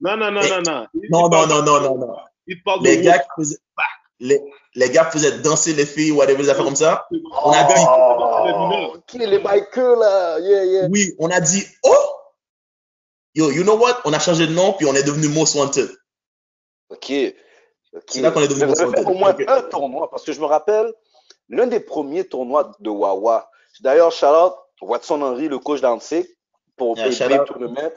Non, 0.00 0.16
non, 0.16 0.30
non, 0.30 0.40
non, 0.40 0.62
non. 0.64 0.86
Il- 0.94 1.10
Non, 1.10 1.28
il 1.28 1.30
non, 1.32 1.46
non, 1.46 1.62
non, 1.62 1.80
non, 1.80 1.98
non. 1.98 2.16
Les 2.82 2.96
de 2.98 3.02
gars 3.02 3.18
qui 3.18 3.26
faisaient, 3.38 3.56
les, 4.20 4.40
les 4.76 4.90
gars 4.90 5.06
faisaient 5.06 5.38
danser 5.40 5.72
les 5.74 5.84
filles, 5.86 6.12
whatever, 6.12 6.42
des 6.42 6.48
affaires 6.48 6.64
comme 6.64 6.76
ça. 6.76 7.06
On 7.44 7.50
a 7.50 7.64
dit, 7.64 7.74
Oh, 7.86 8.94
ok, 8.96 9.12
les 9.14 9.38
bikers, 9.38 9.96
là. 9.96 10.38
Yeah, 10.38 10.64
yeah. 10.64 10.86
oui, 10.90 11.12
on 11.18 11.28
a 11.28 11.40
dit, 11.40 11.64
oh! 11.84 11.90
Yo, 13.34 13.50
you 13.50 13.62
know 13.64 13.76
what? 13.76 14.00
On 14.04 14.12
a 14.12 14.18
changé 14.18 14.46
de 14.46 14.52
nom, 14.52 14.74
puis 14.74 14.86
on 14.86 14.94
est 14.94 15.02
devenu 15.04 15.28
Most 15.28 15.54
Wanted. 15.54 15.88
Ok. 16.90 17.10
ok. 17.94 18.02
C'est 18.08 18.20
là 18.20 18.30
qu'on 18.30 18.42
est 18.42 18.48
devenu 18.48 18.66
Most 18.66 18.82
Wanted. 18.82 19.06
au 19.06 19.14
moins 19.14 19.34
un 19.48 19.62
tournoi, 19.62 20.10
parce 20.10 20.24
que 20.24 20.32
je 20.32 20.40
me 20.40 20.46
rappelle, 20.46 20.92
l'un 21.48 21.66
des 21.66 21.80
premiers 21.80 22.24
tournois 22.28 22.72
de 22.80 22.90
Wawa. 22.90 23.50
D'ailleurs, 23.80 24.12
Charlotte, 24.12 24.56
Watson 24.82 25.22
Henry, 25.22 25.48
le 25.48 25.58
coach 25.58 25.80
d'Antic, 25.80 26.26
pour 26.76 26.96
Yeah, 26.98 27.08
le 27.58 27.68
mettre. 27.68 27.96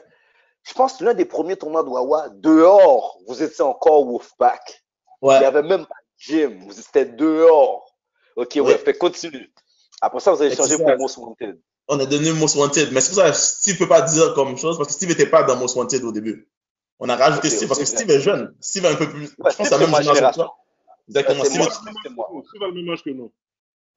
Je 0.62 0.72
pense 0.74 0.94
que 0.94 1.04
l'un 1.04 1.14
des 1.14 1.24
premiers 1.24 1.56
tournois 1.56 1.82
de 1.82 1.88
Wawa, 1.88 2.28
dehors, 2.30 3.18
vous 3.26 3.42
étiez 3.42 3.62
encore 3.64 4.04
Wolfpack. 4.06 4.82
Il 5.22 5.28
n'y 5.28 5.34
Ouais. 5.34 5.44
avait 5.44 5.62
même 5.62 5.86
pas 5.86 5.94
de 5.94 6.06
gym. 6.18 6.64
Vous 6.66 6.78
étiez 6.78 7.04
dehors. 7.04 7.94
Ok, 8.36 8.52
ouais, 8.56 8.60
Ouais. 8.62 8.78
fait 8.78 8.96
continue. 8.96 9.52
Après 10.00 10.20
ça, 10.20 10.32
vous 10.32 10.42
avez 10.42 10.54
changé 10.54 10.76
pour. 10.76 10.86
Most 10.98 11.16
Wanted. 11.18 11.60
On 11.88 12.00
a 12.00 12.06
donné 12.06 12.32
Most 12.32 12.56
Wanted. 12.56 12.92
Mais 12.92 13.00
c'est 13.00 13.10
pour 13.14 13.22
ça 13.22 13.30
que 13.30 13.36
Steve 13.36 13.78
peut 13.78 13.88
pas 13.88 14.02
dire 14.02 14.34
comme 14.34 14.56
chose 14.58 14.76
parce 14.76 14.88
que 14.88 14.94
Steve 14.94 15.10
n'était 15.10 15.26
pas 15.26 15.42
dans 15.44 15.56
Most 15.56 15.76
Wanted 15.76 16.02
au 16.04 16.12
début. 16.12 16.48
On 16.98 17.08
a 17.08 17.16
rajouté 17.16 17.48
Steve 17.50 17.68
parce 17.68 17.80
que. 17.80 17.86
Steve 17.86 18.10
est 18.10 18.20
jeune. 18.20 18.54
Steve 18.60 18.84
est 18.86 18.88
un 18.88 18.96
peu 18.96 19.08
plus. 19.08 19.26
Ouais, 19.38 19.50
je 19.52 19.56
pense 19.56 19.68
c'est 19.68 19.70
la 19.70 19.78
même 19.78 19.94
génération 19.94 20.30
que 20.30 20.34
toi. 20.34 20.56
Exactement. 21.08 21.44
Steve 21.44 21.58
moi. 21.58 21.66
est- 21.68 21.72
C'est 22.02 22.10
moi. 22.10 22.28
C'est 22.52 22.58
pas 22.58 22.66
le 22.66 22.72
même 22.72 22.88
âge 22.92 23.02
que 23.04 23.10
nous. 23.10 23.32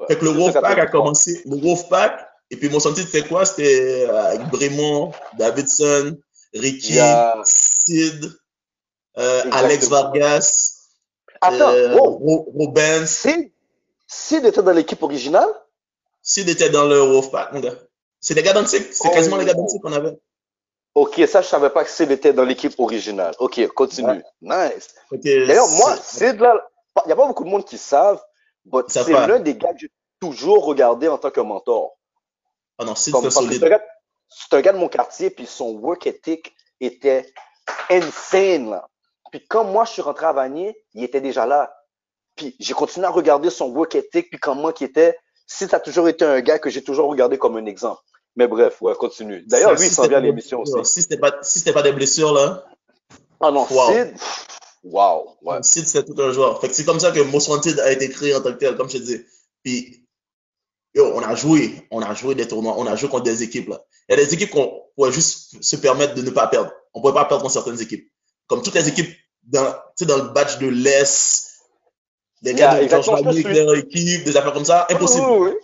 Fait 0.08 0.16
que 0.18 0.26
le 0.26 0.32
Wolfpack 0.32 0.64
a 0.64 0.76
83. 0.76 0.92
commencé. 1.02 1.42
Le 1.46 1.56
Wolfpack. 1.58 2.26
Et 2.52 2.58
puis 2.58 2.70
Most 2.70 2.86
Wanted, 2.86 3.06
c'était 3.06 3.28
quoi? 3.28 3.46
C'était 3.46 4.08
euh, 4.10 4.24
avec 4.26 4.48
Brémond, 4.50 5.12
Davidson, 5.38 6.18
Ricky, 6.54 6.98
a- 7.00 7.42
Sid, 7.46 8.32
euh. 9.18 9.44
Alex 9.52 9.88
Vargas, 9.88 10.74
Attends, 11.42 11.70
euh, 11.70 11.96
wow. 11.96 12.10
Ro- 12.18 12.52
Robens. 12.56 13.06
Sid, 13.08 13.52
Sid 14.08 14.46
était 14.46 14.64
dans 14.64 14.72
l'équipe 14.72 15.02
originale? 15.04 15.50
Sid 16.30 16.48
était 16.48 16.70
dans 16.70 16.86
le 16.86 17.00
Wolfpack, 17.00 17.54
mon 17.54 17.60
gars. 17.60 17.74
C'est 18.20 18.36
des 18.36 18.44
gars 18.44 18.54
d'Antic. 18.54 18.94
C'est 18.94 19.08
Oh. 19.08 19.12
quasiment 19.12 19.38
les 19.38 19.46
gars 19.46 19.56
d'Antic 19.56 19.82
qu'on 19.82 19.92
avait. 19.94 20.16
Ok, 20.94 21.20
ça, 21.28 21.42
je 21.42 21.48
savais 21.48 21.72
pas 21.72 21.84
que 21.84 21.90
Sid 21.90 22.12
était 22.12 22.34
dans 22.34 22.44
l'équipe 22.44 22.74
originale. 22.80 23.34
Ok, 23.40 23.66
continue. 23.70 24.22
Nice. 24.42 24.94
D'ailleurs, 25.12 25.68
moi, 25.70 25.96
Sid, 25.98 26.40
là, 26.40 26.54
il 27.04 27.08
n'y 27.08 27.14
a 27.14 27.16
pas 27.16 27.26
beaucoup 27.26 27.44
de 27.46 27.50
monde 27.50 27.66
qui 27.66 27.80
savent, 27.80 28.22
mais 28.72 28.82
c'est 28.88 29.10
l'un 29.12 29.40
des 29.40 29.56
gars 29.56 29.74
que 29.74 29.80
j'ai 29.80 29.92
toujours 30.20 30.66
regardé 30.66 31.08
en 31.08 31.18
tant 31.18 31.32
que 31.32 31.40
mentor. 31.42 31.98
Ah 32.78 32.86
non, 32.86 32.94
Sid, 32.94 33.16
c'est 33.24 33.32
solide. 33.32 33.60
c'est 33.60 33.66
un, 33.66 33.70
gars- 33.70 33.86
c'est 34.30 34.54
un 34.56 34.62
gars 34.62 34.74
de 34.74 34.78
mon 34.78 34.88
quartier, 34.90 35.32
puis 35.32 35.48
son 35.48 35.72
work 35.78 36.06
ethic 36.06 36.54
était 36.80 37.32
insane. 37.90 38.70
Là. 38.70 38.88
Puis 39.32 39.48
quand 39.48 39.64
moi, 39.64 39.86
je 39.86 39.94
suis 39.94 40.02
rentré 40.04 40.28
à 40.28 40.34
Vanier, 40.34 40.78
il 40.94 41.04
était 41.04 41.22
déjà 41.22 41.48
là. 41.48 41.74
Puis 42.36 42.56
j'ai 42.60 42.74
continué 42.74 43.08
à 43.08 43.10
regarder 43.10 43.50
son 43.50 43.70
work 43.70 43.96
ethic, 43.96 44.30
puis 44.30 44.40
comment 44.40 44.72
il 44.80 44.84
était. 44.84 45.18
Si 45.52 45.68
ça 45.68 45.78
a 45.78 45.80
toujours 45.80 46.08
été 46.08 46.24
un 46.24 46.41
gars 46.41 46.60
que 46.60 46.70
j'ai 46.70 46.84
toujours 46.84 47.10
regardé 47.10 47.39
comme 47.39 47.58
un 47.58 47.66
exemple. 47.66 48.02
Mais 48.36 48.47
bref, 48.47 48.80
ouais, 48.82 48.93
continue. 48.93 49.43
D'ailleurs, 49.47 49.74
lui, 49.74 49.88
il 49.88 49.91
s'en 49.91 50.08
vient 50.08 50.20
à 50.20 50.22
l'émission 50.22 50.62
aussi. 50.62 50.74
Si 50.84 51.02
c'était 51.02 51.18
pas, 51.18 51.34
si 51.41 51.64
pas 51.64 51.82
des 51.82 51.91
blessures, 51.91 52.32
là, 52.34 52.64
Ah 53.41 53.50
non, 53.50 53.66
Wow. 53.70 53.91
Sid, 53.91 54.14
wow, 54.84 55.38
ouais. 55.41 55.58
Sid, 55.64 55.88
c'était 55.88 56.06
tout 56.06 56.22
un 56.22 56.32
joueur. 56.32 56.62
Fait 56.62 56.70
que 56.70 56.76
c'est 56.76 56.86
comme 56.86 57.00
ça 57.00 57.12
que 57.12 57.20
Most 57.22 57.50
Wanted 57.50 57.80
a 57.80 57.91
été 57.91 58.10
créé 58.10 58.36
en 58.36 58.41
tant 58.41 58.54
que 58.54 58.60
tel, 58.60 58.78
comme 58.78 58.89
je 58.89 59.00
te 59.00 59.04
dis. 59.04 59.22
Puis, 59.64 60.08
yo, 60.93 61.12
on 61.16 61.22
a 61.24 61.34
joué, 61.34 61.88
on 61.89 62.02
a 62.02 62.14
joué 62.14 62.36
des 62.36 62.47
tournois, 62.47 62.76
on 62.78 62.86
a 62.86 62.95
joué 62.95 63.10
contre 63.10 63.24
des 63.24 63.41
équipes, 63.41 63.70
là. 63.70 63.82
Il 64.08 64.16
y 64.16 64.22
a 64.22 64.24
des 64.24 64.32
équipes 64.34 64.52
qu'on 64.52 64.84
pourrait 64.95 65.12
juste 65.12 65.62
se 65.64 65.76
permettre 65.78 66.14
de 66.14 66.22
ne 66.22 66.30
pas 66.30 66.45
perdre. 66.45 66.72
On 66.93 67.02
pourrait 67.02 67.14
pas 67.16 67.26
perdre 67.26 67.41
contre 67.41 67.54
certaines 67.54 67.82
équipes. 67.82 68.08
Comme 68.45 68.62
toutes 68.62 68.76
les 68.76 68.88
équipes 68.88 69.12
dans, 69.43 69.76
dans 70.02 70.18
le 70.18 70.30
batch 70.30 70.60
de 70.60 70.68
l'Est, 70.68 71.49
des 72.42 72.54
gars 72.54 72.74
Yeah, 72.74 72.84
de 72.84 72.90
George 72.90 73.08
exactement, 73.10 73.18
je 73.18 73.22
te 73.22 73.28
Vanier, 73.28 73.44
suis. 73.44 73.54
leur 73.66 73.76
équipe, 73.76 74.24
des 74.26 74.38
affaires 74.38 74.54
comme 74.54 74.66
ça, 74.66 74.88
impossible. 74.90 75.26
Oui, 75.28 75.38
oui, 75.40 75.50
oui. 75.52 75.58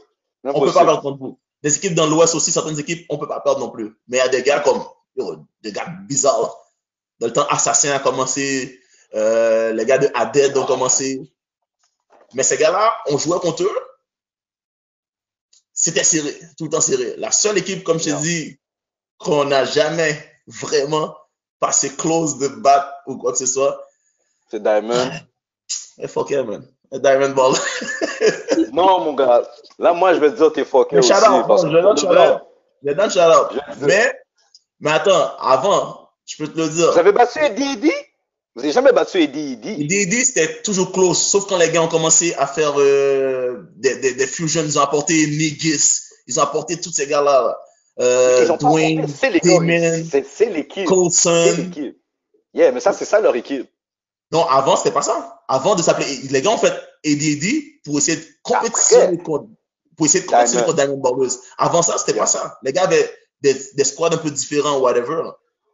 On 0.43 0.59
peut 0.61 0.69
Impossible. 0.69 0.73
pas 0.73 0.86
perdre 0.86 1.01
contre 1.01 1.17
vous. 1.19 1.39
Des 1.63 1.76
équipes 1.78 1.95
dans 1.95 2.07
l'Ouest 2.07 2.36
aussi, 2.36 2.51
certaines 2.51 2.80
équipes, 2.80 3.05
on 3.09 3.17
peut 3.17 3.28
pas 3.28 3.39
perdre 3.41 3.59
non 3.61 3.69
plus. 3.71 3.95
Mais 4.07 4.17
il 4.17 4.19
y 4.19 4.23
a 4.23 4.28
des 4.30 4.43
gars 4.43 4.59
comme, 4.59 4.84
des 5.61 5.71
gars 5.71 5.88
bizarres. 6.07 6.41
là. 6.41 6.49
Dans 7.19 7.28
le 7.28 7.34
temps, 7.34 7.47
Assassin 7.47 7.91
a 7.91 7.99
commencé, 7.99 8.80
euh, 9.15 9.71
les 9.73 9.86
gars 9.86 9.97
de 9.97 10.09
Aded 10.13 10.55
ont 10.57 10.65
commencé. 10.65 11.21
Mais 12.34 12.43
ces 12.43 12.57
gars-là, 12.57 12.93
on 13.07 13.17
jouait 13.17 13.39
contre 13.39 13.63
eux. 13.63 13.80
C'était 15.73 16.03
serré, 16.03 16.38
tout 16.57 16.65
le 16.65 16.69
temps 16.69 16.82
serré. 16.82 17.15
La 17.17 17.32
seule 17.32 17.57
équipe, 17.57 17.84
comme 17.84 17.99
je 17.99 18.05
t'ai 18.05 18.13
dit, 18.21 18.59
qu'on 19.17 19.45
n'a 19.45 19.65
jamais 19.65 20.17
vraiment 20.47 21.15
passé 21.59 21.95
close 21.95 22.38
de 22.38 22.47
battre 22.47 22.93
ou 23.07 23.17
quoi 23.17 23.32
que 23.32 23.38
ce 23.38 23.45
soit, 23.45 23.82
C'est 24.51 24.61
Diamond. 24.61 25.09
eh, 25.99 26.07
fuck 26.07 26.30
yeah, 26.30 26.43
man. 26.43 26.66
Diamond 26.91 27.32
Ball. 27.36 27.53
Non, 28.72 28.99
mon 29.03 29.13
gars. 29.13 29.43
Là, 29.80 29.93
moi, 29.93 30.13
je 30.13 30.20
vais 30.20 30.32
te 30.32 30.36
dire, 30.38 30.51
t'es 30.53 30.66
fucké 30.66 30.95
Mais 30.95 30.99
aussi. 30.99 31.09
shout 31.09 31.16
out, 31.30 31.47
parce 31.47 31.63
bon, 31.63 31.70
que 31.70 31.76
je 31.76 31.82
donne 31.82 31.84
pour 31.84 31.93
de 31.95 31.99
shout 31.99 32.07
vrai, 32.07 32.30
out. 32.34 32.41
Je 32.84 32.91
donne 32.93 33.09
shout 33.11 33.20
out. 33.20 33.47
je 33.51 33.55
vais 33.55 33.74
te 33.74 33.78
dire, 33.80 33.88
Mais, 33.88 34.20
mais 34.80 34.91
attends, 34.91 35.36
avant, 35.39 36.09
je 36.26 36.38
peux 36.38 36.47
te 36.47 36.57
le 36.57 36.70
dire. 36.70 36.91
Vous 36.91 36.99
avez 36.99 37.11
battu 37.11 37.39
Eddie 37.39 37.74
Eddie? 37.74 37.91
Vous 38.55 38.61
n'avez 38.61 38.74
jamais 38.74 38.91
battu 38.93 39.22
Eddie 39.22 39.53
Eddie? 39.53 39.88
DD, 39.88 40.24
c'était 40.24 40.61
toujours 40.61 40.91
close, 40.91 41.18
sauf 41.18 41.45
quand 41.47 41.57
les 41.57 41.70
gars 41.72 41.82
ont 41.82 41.88
commencé 41.89 42.34
à 42.36 42.47
faire 42.47 42.74
euh, 42.80 43.63
des, 43.76 43.97
des, 43.97 44.13
des 44.13 44.28
fusions. 44.28 44.61
Ils 44.63 44.78
ont 44.80 44.82
apporté 44.84 45.13
Nigis, 45.28 46.01
ils 46.28 46.39
ont 46.39 46.43
apporté 46.43 46.80
tous 46.80 46.91
ces 46.91 47.07
gars-là. 47.07 47.41
là. 47.43 47.57
Euh, 47.99 48.57
Dwayne. 48.57 49.01
Damon, 49.01 49.13
C'est 50.30 50.45
l'équipe. 50.49 51.97
Yeah, 52.53 52.72
mais 52.72 52.80
ça, 52.80 52.93
c'est 52.93 53.05
ça 53.05 53.20
leur 53.20 53.36
équipe. 53.36 53.70
Non, 54.32 54.45
avant, 54.47 54.76
c'était 54.78 54.91
pas 54.91 55.01
ça. 55.01 55.34
Avant 55.47 55.75
de 55.75 55.81
s'appeler, 55.81 56.07
les 56.29 56.41
gars 56.41 56.51
ont 56.51 56.57
fait 56.57 56.73
ADD 57.05 57.45
pour 57.83 57.97
essayer 57.97 58.17
de 58.17 58.25
compétitionner 58.43 59.17
contre, 59.19 59.47
pour 59.95 60.05
essayer 60.07 60.23
de 60.23 60.29
compétitionner 60.29 60.63
Diamond. 60.63 60.95
contre 61.01 61.11
Diamond 61.11 61.17
Ballers. 61.17 61.33
Avant 61.57 61.81
ça, 61.81 61.97
c'était 61.97 62.13
Yeah. 62.13 62.21
pas 62.21 62.27
ça. 62.27 62.57
Les 62.63 62.73
gars 62.73 62.83
avaient 62.83 63.09
des, 63.41 63.53
des 63.75 63.83
squads 63.83 64.13
un 64.13 64.17
peu 64.17 64.31
différents, 64.31 64.79
whatever. 64.79 65.23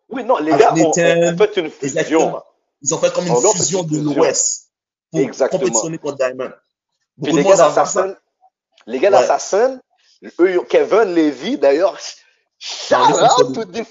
Oui, 0.10 0.24
non, 0.26 0.38
les 0.38 0.52
Avec 0.52 0.66
gars 0.66 0.74
ont, 0.74 0.92
Nathan, 0.96 1.34
ont 1.34 1.38
fait 1.38 1.58
une 1.58 1.70
fusion. 1.70 2.42
Ils 2.82 2.94
ont 2.94 2.98
fait 2.98 3.14
comme 3.14 3.26
une 3.28 3.32
On 3.34 3.54
fusion 3.54 3.84
de 3.84 3.98
l'Ouest 4.00 4.72
pour 5.12 5.22
Exactement. 5.22 5.60
compétitionner 5.60 5.98
contre 6.00 6.18
Diamond. 6.18 6.52
Puis 7.24 7.32
les 7.34 7.44
gars 7.44 7.56
d'Assassin, 7.56 8.16
les 8.88 9.00
gars 9.00 9.12
d'Assassin, 9.12 9.80
Kevin 10.70 11.14
Levy, 11.16 11.58
d'ailleurs, 11.58 11.98
shout 12.58 12.96
Non, 12.96 13.08
lui, 13.08 13.14
c'est 13.38 13.44
out 13.44 13.54
to 13.56 13.66
this. 13.66 13.88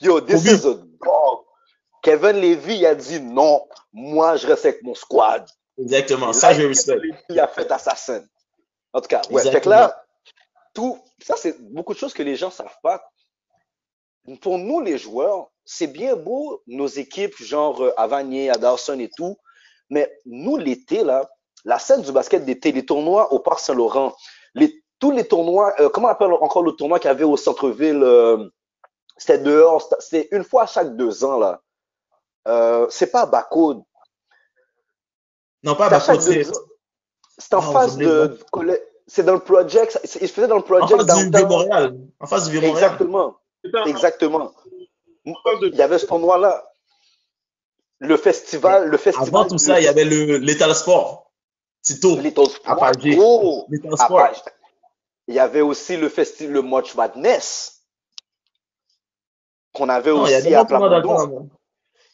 Yo, 0.00 0.20
this 0.20 0.44
is 0.44 0.64
a 0.66 0.74
dog. 0.74 1.44
Kevin 2.02 2.40
Levy, 2.40 2.84
a 2.84 2.94
dit 2.94 3.20
non, 3.20 3.66
moi, 3.92 4.36
je 4.36 4.46
reste 4.46 4.66
avec 4.66 4.82
mon 4.82 4.94
squad. 4.94 5.46
Exactement. 5.78 6.32
Ça, 6.32 6.52
je 6.52 6.66
respecte. 6.66 7.02
Il 7.28 7.40
a 7.40 7.48
fait 7.48 7.70
Assassin. 7.70 8.24
En 8.92 9.00
tout 9.00 9.08
cas, 9.08 9.22
ouais. 9.30 9.42
Fait 9.50 9.60
que 9.60 9.68
là, 9.68 10.04
tout, 10.74 10.98
ça, 11.24 11.34
c'est 11.36 11.56
beaucoup 11.72 11.94
de 11.94 11.98
choses 11.98 12.12
que 12.12 12.22
les 12.22 12.36
gens 12.36 12.50
savent 12.50 12.76
pas. 12.82 13.02
Pour 14.40 14.58
nous, 14.58 14.80
les 14.80 14.98
joueurs, 14.98 15.48
c'est 15.64 15.86
bien 15.86 16.16
beau, 16.16 16.62
nos 16.66 16.86
équipes, 16.86 17.36
genre 17.42 17.82
à 17.96 18.06
Vanier, 18.06 18.50
à 18.50 18.54
Dawson 18.54 18.98
et 18.98 19.10
tout, 19.16 19.36
mais 19.90 20.12
nous, 20.26 20.56
l'été, 20.56 21.04
là, 21.04 21.28
la 21.64 21.78
scène 21.78 22.02
du 22.02 22.12
basket 22.12 22.44
d'été, 22.44 22.72
les 22.72 22.84
tournois 22.84 23.32
au 23.32 23.38
Parc 23.38 23.60
Saint-Laurent, 23.60 24.14
les, 24.54 24.82
tous 24.98 25.10
les 25.10 25.26
tournois, 25.26 25.74
euh, 25.80 25.88
comment 25.88 26.08
on 26.08 26.10
appelle 26.10 26.32
encore 26.32 26.62
le 26.62 26.72
tournoi 26.72 26.98
qu'il 26.98 27.08
y 27.08 27.10
avait 27.10 27.24
au 27.24 27.36
centre-ville, 27.36 28.02
euh, 28.02 28.48
c'était 29.16 29.38
dehors, 29.38 29.88
c'était 30.00 30.28
une 30.32 30.44
fois 30.44 30.62
à 30.62 30.66
chaque 30.66 30.96
deux 30.96 31.24
ans, 31.24 31.38
là. 31.38 31.60
Euh, 32.48 32.86
c'est 32.90 33.06
pas 33.10 33.22
à 33.22 33.26
Bacode, 33.26 33.82
Non, 35.62 35.76
pas 35.76 35.88
Bacode, 35.90 36.20
c'est. 36.20 36.44
C'est 37.38 37.54
en 37.54 37.62
Non, 37.62 37.72
face 37.72 37.96
de, 37.96 38.38
c'est 39.06 39.22
dans 39.24 39.34
le 39.34 39.40
project, 39.40 39.98
c'est- 40.04 40.20
il 40.20 40.28
se 40.28 40.32
faisait 40.34 40.46
dans 40.48 40.56
le 40.56 40.62
en 40.62 40.64
project 40.64 40.90
face 40.90 41.06
du 41.06 41.06
downtown. 41.30 41.30
Vieux-Montréal. 41.48 41.98
En 42.20 42.26
face 42.26 42.44
du 42.46 42.50
Vieux-Montréal. 42.52 42.84
Exactement, 42.84 43.36
en- 43.74 43.84
exactement. 43.86 44.52
en 45.24 45.58
de- 45.60 45.68
Il 45.68 45.76
y 45.76 45.82
avait 45.82 45.98
ce 45.98 46.06
tournoi-là. 46.06 46.68
Le 47.98 48.16
festival, 48.16 48.88
le 48.88 48.96
festival. 48.96 49.28
Avant 49.28 49.44
tout 49.48 49.58
ça, 49.58 49.80
il 49.80 49.84
y 49.84 49.88
avait 49.88 50.04
le 50.04 50.38
l'Étal 50.38 50.74
Sport. 50.74 51.30
Tito. 51.82 52.16
Little 52.18 52.46
Sport. 52.48 52.72
À 52.72 52.76
Pagé. 52.76 53.16
Oh, 53.20 53.64
L'Étal 53.68 53.92
à 53.94 53.96
Sport. 53.96 54.18
Pagé. 54.18 54.40
Il 55.28 55.34
y 55.34 55.38
avait 55.38 55.60
aussi 55.60 55.96
le 55.96 56.08
festival, 56.08 56.52
le 56.52 56.62
March 56.62 56.94
Madness. 56.96 57.84
Qu'on 59.72 59.88
avait 59.88 60.10
Non, 60.10 60.22
aussi 60.22 60.54
à 60.54 60.64
Plamondon. 60.64 61.48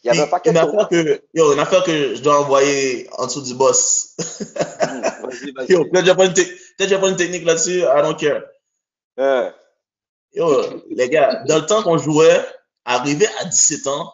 Il 0.05 0.07
y 0.07 0.11
avait 0.11 0.22
un 0.22 0.26
paquet 0.28 0.51
une 0.51 0.57
de 0.57 0.61
affaire 0.61 0.88
que, 0.88 1.22
yo, 1.34 1.53
une 1.53 1.59
affaire 1.59 1.82
que 1.82 2.14
je 2.14 2.22
dois 2.22 2.40
envoyer 2.40 3.09
en 3.18 3.26
dessous 3.26 3.42
du 3.42 3.55
boss. 3.55 4.14
Vas-y, 4.18 5.53
vas-y. 5.53 5.66
yo, 5.72 5.84
peut-être 5.86 6.05
que 6.78 6.88
j'ai 6.88 6.99
pas 6.99 7.09
une 7.09 7.16
technique 7.16 7.44
là-dessus, 7.44 7.80
I 7.80 8.03
don't 8.03 8.16
care. 8.16 8.42
Yo, 10.32 10.82
les 10.90 11.09
gars, 11.09 11.42
dans 11.49 11.59
le 11.59 11.66
temps 11.66 11.82
qu'on 11.82 11.99
jouait, 11.99 12.44
arrivé 12.84 13.26
à 13.40 13.44
17 13.46 13.86
ans, 13.88 14.12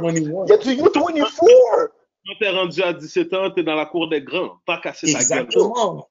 U24. 0.00 0.16
Il 0.16 0.32
U21. 0.32 0.48
y 0.48 0.52
a 0.52 0.56
du 0.56 0.70
U24. 0.82 1.88
Quand 2.26 2.34
t'es 2.38 2.50
rendu 2.50 2.82
à 2.82 2.92
17 2.92 3.32
ans, 3.34 3.50
t'es 3.50 3.62
dans 3.64 3.74
la 3.74 3.86
cour 3.86 4.08
des 4.08 4.22
grands. 4.22 4.58
Pas 4.64 4.78
casser 4.80 5.12
ta 5.12 5.18
gueule. 5.18 5.22
Exactement. 5.22 6.08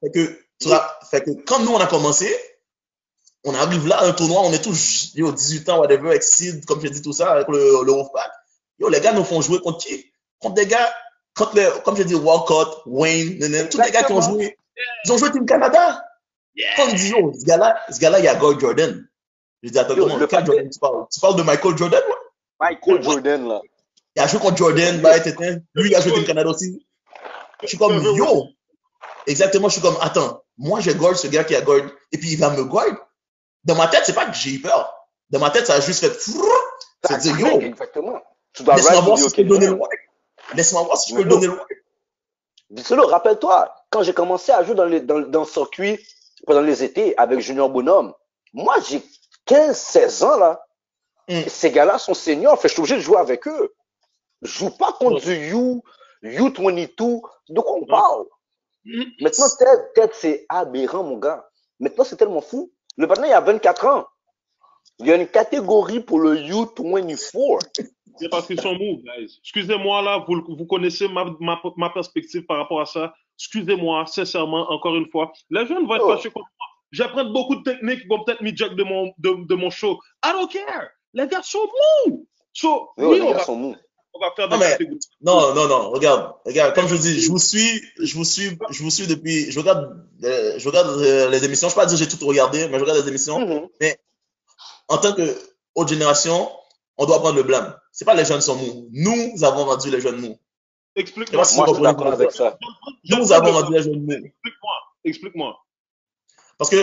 Fait 1.10 1.22
que, 1.24 1.30
quand 1.46 1.60
nous, 1.60 1.72
on 1.72 1.78
a 1.78 1.86
commencé, 1.86 2.28
on 3.44 3.54
arrive 3.54 3.86
là, 3.88 4.02
un 4.04 4.12
tournoi, 4.12 4.42
on 4.44 4.52
est 4.52 4.62
tous, 4.62 5.12
yo, 5.14 5.32
18 5.32 5.68
ans, 5.70 5.80
whatever, 5.80 6.10
avec 6.10 6.22
Sid, 6.22 6.64
comme 6.66 6.80
j'ai 6.80 6.90
dit 6.90 7.02
tout 7.02 7.12
ça, 7.12 7.32
avec 7.32 7.48
le, 7.48 7.84
le 7.84 7.92
Wolfpack. 7.92 8.30
Yo, 8.78 8.88
les 8.88 9.00
gars 9.00 9.12
nous 9.12 9.24
font 9.24 9.40
jouer 9.40 9.58
contre 9.60 9.78
qui? 9.78 10.12
Contre 10.38 10.54
des 10.54 10.66
gars, 10.66 10.92
contre 11.34 11.56
les, 11.56 11.68
comme 11.84 11.96
j'ai 11.96 12.04
dit, 12.04 12.14
Walcott, 12.14 12.82
Wayne, 12.86 13.38
tous 13.70 13.80
les 13.80 13.90
gars 13.90 14.02
qui 14.02 14.12
ont 14.12 14.18
Exactement. 14.18 14.20
joué. 14.20 14.56
Ils 15.04 15.12
ont 15.12 15.18
joué 15.18 15.30
Team 15.32 15.46
Canada. 15.46 16.04
Quand 16.76 16.88
on 16.90 16.94
dit, 16.94 17.08
yo, 17.08 17.32
ce 17.32 17.44
gars-là, 17.44 17.80
ce 17.90 17.98
gars-là, 17.98 18.18
il 18.18 18.24
y 18.26 18.28
a 18.28 18.34
Gold 18.34 18.60
Jordan. 18.60 19.08
Je 19.62 19.70
dis, 19.70 19.78
attends, 19.78 19.94
Yo, 19.94 20.06
comment, 20.06 20.18
Jordan 20.18 20.70
tu 20.70 20.78
parles? 20.78 21.06
Tu 21.12 21.20
parles 21.20 21.36
de 21.36 21.42
Michael 21.42 21.78
Jordan, 21.78 22.02
ouais? 22.06 22.14
Michael 22.60 23.02
Jordan, 23.02 23.48
là. 23.48 23.60
Il 24.16 24.22
a 24.22 24.26
joué 24.26 24.40
contre 24.40 24.56
Jordan, 24.56 25.00
bah, 25.00 25.16
etc. 25.16 25.58
Lui, 25.74 25.90
il 25.90 25.94
a 25.94 26.00
joué 26.00 26.12
au 26.12 26.22
Canada 26.22 26.50
aussi. 26.50 26.86
Je 27.62 27.68
suis 27.68 27.78
comme, 27.78 28.02
yo. 28.02 28.48
Exactement, 29.26 29.68
je 29.68 29.74
suis 29.74 29.82
comme, 29.82 29.96
attends, 30.00 30.42
moi, 30.58 30.80
je 30.80 30.90
guard 30.90 31.16
ce 31.16 31.28
gars 31.28 31.44
qui 31.44 31.54
a 31.54 31.60
guard, 31.60 31.86
et 32.10 32.18
puis 32.18 32.32
il 32.32 32.38
va 32.38 32.50
me 32.50 32.64
guard. 32.64 33.08
Dans 33.64 33.76
ma 33.76 33.86
tête, 33.86 34.02
c'est 34.04 34.14
pas 34.14 34.26
que 34.26 34.34
j'ai 34.34 34.54
eu 34.54 34.60
peur. 34.60 34.92
Dans 35.30 35.38
ma 35.38 35.50
tête, 35.50 35.66
ça 35.66 35.74
a 35.74 35.80
juste 35.80 36.00
fait, 36.00 36.12
c'est 37.08 37.18
dire, 37.18 37.38
yo. 37.38 37.60
Exactement. 37.60 38.20
Laisse-moi 38.58 39.00
voir 39.00 39.18
si 39.18 39.28
je 39.28 39.34
peux 39.34 39.42
le 39.42 39.48
donner 39.48 39.66
le 39.66 39.78
Laisse-moi 40.54 40.82
voir 40.82 40.98
si 40.98 41.10
je 41.10 41.16
peux 41.16 41.22
le 41.22 41.28
donner 41.28 41.46
le 41.46 41.58
Dis-le, 42.70 43.02
rappelle-toi, 43.02 43.74
quand 43.90 44.02
j'ai 44.02 44.14
commencé 44.14 44.50
à 44.50 44.64
jouer 44.64 44.74
dans, 44.74 44.86
les, 44.86 45.00
dans, 45.00 45.20
dans 45.20 45.40
le 45.40 45.46
circuit 45.46 45.98
pendant 46.46 46.62
les 46.62 46.82
étés 46.82 47.14
avec 47.18 47.40
Junior 47.40 47.68
Bonhomme, 47.68 48.14
moi, 48.54 48.76
j'ai 48.88 49.02
15, 49.44 49.76
16 49.76 50.22
ans, 50.24 50.36
là. 50.38 50.64
Mm. 51.28 51.42
Ces 51.48 51.70
gars-là 51.70 51.98
sont 51.98 52.14
seniors, 52.14 52.60
fait, 52.60 52.68
je 52.68 52.74
suis 52.74 52.80
obligé 52.80 52.96
de 52.96 53.00
jouer 53.00 53.18
avec 53.18 53.46
eux. 53.46 53.74
Joue 54.42 54.70
pas 54.70 54.92
contre 54.92 55.24
du 55.24 55.52
U, 55.52 55.80
U22. 56.22 57.22
De 57.48 57.60
quoi 57.60 57.76
on 57.76 57.86
parle? 57.86 58.24
Mm. 58.84 59.02
Maintenant, 59.20 59.46
peut-être 59.94 60.14
c'est 60.14 60.46
aberrant, 60.48 61.04
mon 61.04 61.18
gars. 61.18 61.46
Maintenant, 61.80 62.04
c'est 62.04 62.16
tellement 62.16 62.40
fou. 62.40 62.72
Le 62.96 63.06
partenaire, 63.06 63.30
il 63.30 63.34
a 63.34 63.40
24 63.40 63.86
ans. 63.86 64.06
Il 64.98 65.06
y 65.06 65.12
a 65.12 65.16
une 65.16 65.26
catégorie 65.26 66.00
pour 66.00 66.20
le 66.20 66.36
U24. 66.36 67.58
C'est 68.18 68.28
parce 68.28 68.46
qu'ils 68.46 68.60
sont 68.60 68.74
mous, 68.74 69.02
guys. 69.02 69.38
Excusez-moi, 69.42 70.02
là, 70.02 70.24
vous, 70.28 70.42
vous 70.46 70.66
connaissez 70.66 71.08
ma, 71.08 71.24
ma, 71.40 71.60
ma, 71.76 71.90
perspective 71.90 72.44
par 72.44 72.58
rapport 72.58 72.80
à 72.80 72.86
ça. 72.86 73.14
Excusez-moi, 73.38 74.06
sincèrement, 74.06 74.70
encore 74.70 74.94
une 74.96 75.08
fois. 75.10 75.32
Les 75.50 75.66
jeunes 75.66 75.86
vont 75.86 75.94
être 75.94 76.04
oh. 76.04 76.14
fâchés 76.14 76.30
contre 76.30 76.48
moi. 76.58 76.66
J'apprends 76.92 77.24
beaucoup 77.24 77.56
de 77.56 77.62
techniques 77.62 78.02
qui 78.02 78.06
vont 78.06 78.22
peut-être 78.22 78.42
me 78.42 78.50
de 78.50 78.82
mon, 78.84 79.12
de, 79.16 79.46
de, 79.46 79.54
mon 79.54 79.70
show. 79.70 79.98
I 80.24 80.32
don't 80.32 80.48
care. 80.48 80.88
Les 81.14 81.26
gars 81.26 81.42
sont 81.42 81.66
mous. 82.06 82.28
So, 82.52 82.90
oui, 82.98 83.18
les 83.18 83.26
gars 83.26 83.32
va, 83.32 83.38
sont 83.40 83.56
mous. 83.56 83.76
On 84.14 84.20
va 84.20 84.30
faire 84.36 84.48
des 84.48 84.54
non, 84.54 84.60
mais, 84.60 84.78
non, 85.22 85.54
non, 85.54 85.68
non, 85.68 85.90
regarde, 85.90 86.34
regarde, 86.44 86.74
comme 86.74 86.86
je 86.86 86.94
vous 86.94 87.00
dis, 87.00 87.20
je 87.20 87.30
vous 87.30 87.38
suis, 87.38 87.82
je 87.98 88.14
vous 88.14 88.24
suis, 88.24 88.58
je 88.70 88.82
vous 88.82 88.90
suis 88.90 89.06
depuis, 89.06 89.50
je 89.50 89.58
regarde, 89.58 90.06
euh, 90.22 90.58
je 90.58 90.68
regarde 90.68 90.88
euh, 91.00 91.30
les 91.30 91.42
émissions, 91.44 91.68
je 91.68 91.72
ne 91.72 91.76
peux 91.76 91.82
pas 91.82 91.86
dire 91.86 91.98
que 91.98 92.04
j'ai 92.04 92.18
tout 92.18 92.26
regardé, 92.26 92.68
mais 92.68 92.78
je 92.78 92.84
regarde 92.84 93.00
les 93.00 93.08
émissions, 93.08 93.40
mm 93.40 93.50
-hmm. 93.50 93.68
mais 93.80 93.98
en 94.88 94.98
tant 94.98 95.14
que 95.14 95.26
haute 95.74 95.88
génération, 95.88 96.50
on 96.98 97.06
doit 97.06 97.20
prendre 97.20 97.36
le 97.36 97.42
blâme. 97.42 97.68
C'est 97.90 98.04
pas 98.04 98.14
les 98.14 98.24
jeunes 98.24 98.40
sont 98.40 98.56
mous. 98.56 98.88
Nous 98.92 99.44
avons 99.44 99.64
vendu 99.64 99.90
les 99.90 100.00
jeunes 100.00 100.20
mous. 100.20 100.38
Explique-moi. 100.94 101.42
Moi, 101.56 101.66
je 101.68 101.74
suis 101.74 101.82
d'accord 101.82 102.12
avec 102.12 102.32
ça. 102.32 102.58
Nous 103.04 103.32
avons 103.32 103.52
vendu 103.52 103.72
les 103.72 103.82
jeunes 103.82 104.02
mous. 104.02 104.12
Explique-moi. 104.12 104.74
Explique-moi. 105.04 105.50
Parce 106.58 106.70
que, 106.70 106.80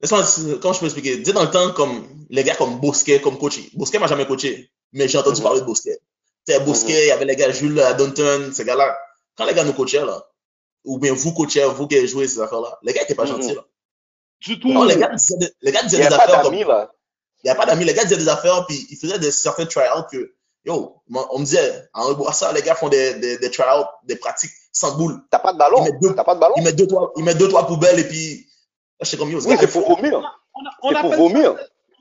laisse-moi, 0.00 0.22
comment 0.60 0.74
je 0.74 0.80
peux 0.80 0.86
expliquer? 0.86 1.18
Dis 1.18 1.32
dans 1.32 1.42
le 1.42 1.50
temps, 1.50 1.72
comme 1.72 1.94
les 2.30 2.44
gars 2.44 2.56
comme 2.56 2.80
Bosquet, 2.80 3.20
comme 3.20 3.38
coach. 3.38 3.56
Bosquet 3.74 3.98
m'a 3.98 4.06
jamais 4.06 4.26
coaché, 4.26 4.70
mais 4.94 5.06
j'ai 5.08 5.18
entendu 5.18 5.36
mm 5.36 5.40
-hmm. 5.40 5.46
parler 5.48 5.60
de 5.60 5.66
Bosquet. 5.66 5.98
Tu 6.46 6.52
sais, 6.52 6.60
Bosquet, 6.68 6.92
il 6.92 6.96
mm 6.96 7.02
-hmm. 7.02 7.08
y 7.08 7.16
avait 7.16 7.28
les 7.30 7.36
gars 7.40 7.50
Jules 7.58 7.80
Adonton, 7.92 8.40
ces 8.56 8.64
gars-là. 8.68 8.88
Quand 9.36 9.46
les 9.48 9.54
gars 9.56 9.64
nous 9.68 9.76
coachaient, 9.80 10.06
là, 10.10 10.16
ou 10.84 10.98
bien 11.02 11.12
vous 11.12 11.32
coachiez, 11.38 11.64
vous 11.78 11.86
qui 11.88 11.96
avez 11.98 12.08
joué 12.14 12.22
ces 12.32 12.40
affaires-là, 12.44 12.70
les 12.84 12.92
gars 12.94 13.02
n'étaient 13.02 13.20
pas 13.20 13.26
mm 13.26 13.32
-hmm. 13.32 13.42
gentils, 13.42 13.56
là. 13.58 13.64
Du 14.46 14.54
tout. 14.60 14.72
Non, 14.76 14.84
les 14.84 14.96
gars 15.02 15.12
disaient, 15.20 15.52
les 15.66 15.72
gars 15.74 15.82
disaient 15.82 16.02
des 16.06 16.14
affaires 16.18 16.42
comme. 16.42 16.54
Là. 16.54 16.90
Il 17.42 17.48
n'y 17.48 17.50
a 17.50 17.56
pas 17.60 17.66
d'amis. 17.66 17.84
Les 17.84 17.94
gars 17.94 18.04
disaient 18.04 18.22
des 18.24 18.28
affaires, 18.28 18.64
puis 18.66 18.86
ils 18.90 18.96
faisaient 18.96 19.18
des, 19.18 19.30
certains 19.30 19.66
try-outs 19.66 20.06
que, 20.12 20.20
yo, 20.64 20.74
on 21.34 21.38
me 21.38 21.44
disait, 21.44 21.70
en 21.92 22.32
ça, 22.32 22.52
les 22.52 22.62
gars 22.62 22.74
font 22.74 22.88
des, 22.88 23.14
des, 23.22 23.36
des 23.42 23.50
try-outs, 23.50 23.90
des 24.04 24.16
pratiques 24.16 24.56
sans 24.72 24.92
boule. 24.98 25.14
T'as 25.30 25.38
pas 25.46 25.52
de 25.52 25.58
ballon? 25.58 25.78
Ils 25.80 25.84
mettent 25.84 26.00
deux, 26.00 26.14
pas 26.14 26.34
de 26.34 26.40
ballon? 26.40 26.54
Ils 26.56 26.64
mettent 26.64 26.76
deux, 26.76 26.86
trois, 26.86 27.12
ils 27.18 27.24
mettent 27.24 27.38
deux, 27.44 27.48
trois 27.48 27.66
poubelles, 27.66 27.98
et 27.98 28.08
puis, 28.08 28.48
je 29.00 29.06
sais 29.08 29.16
comme, 29.18 29.30
yo, 29.30 29.40
Oui, 29.40 29.56
c'est 29.60 29.72
pour 29.76 29.86
vomir. 29.88 30.14
C'est 30.88 31.00
pour 31.02 31.14
vomir. 31.14 31.48
On 31.52 31.58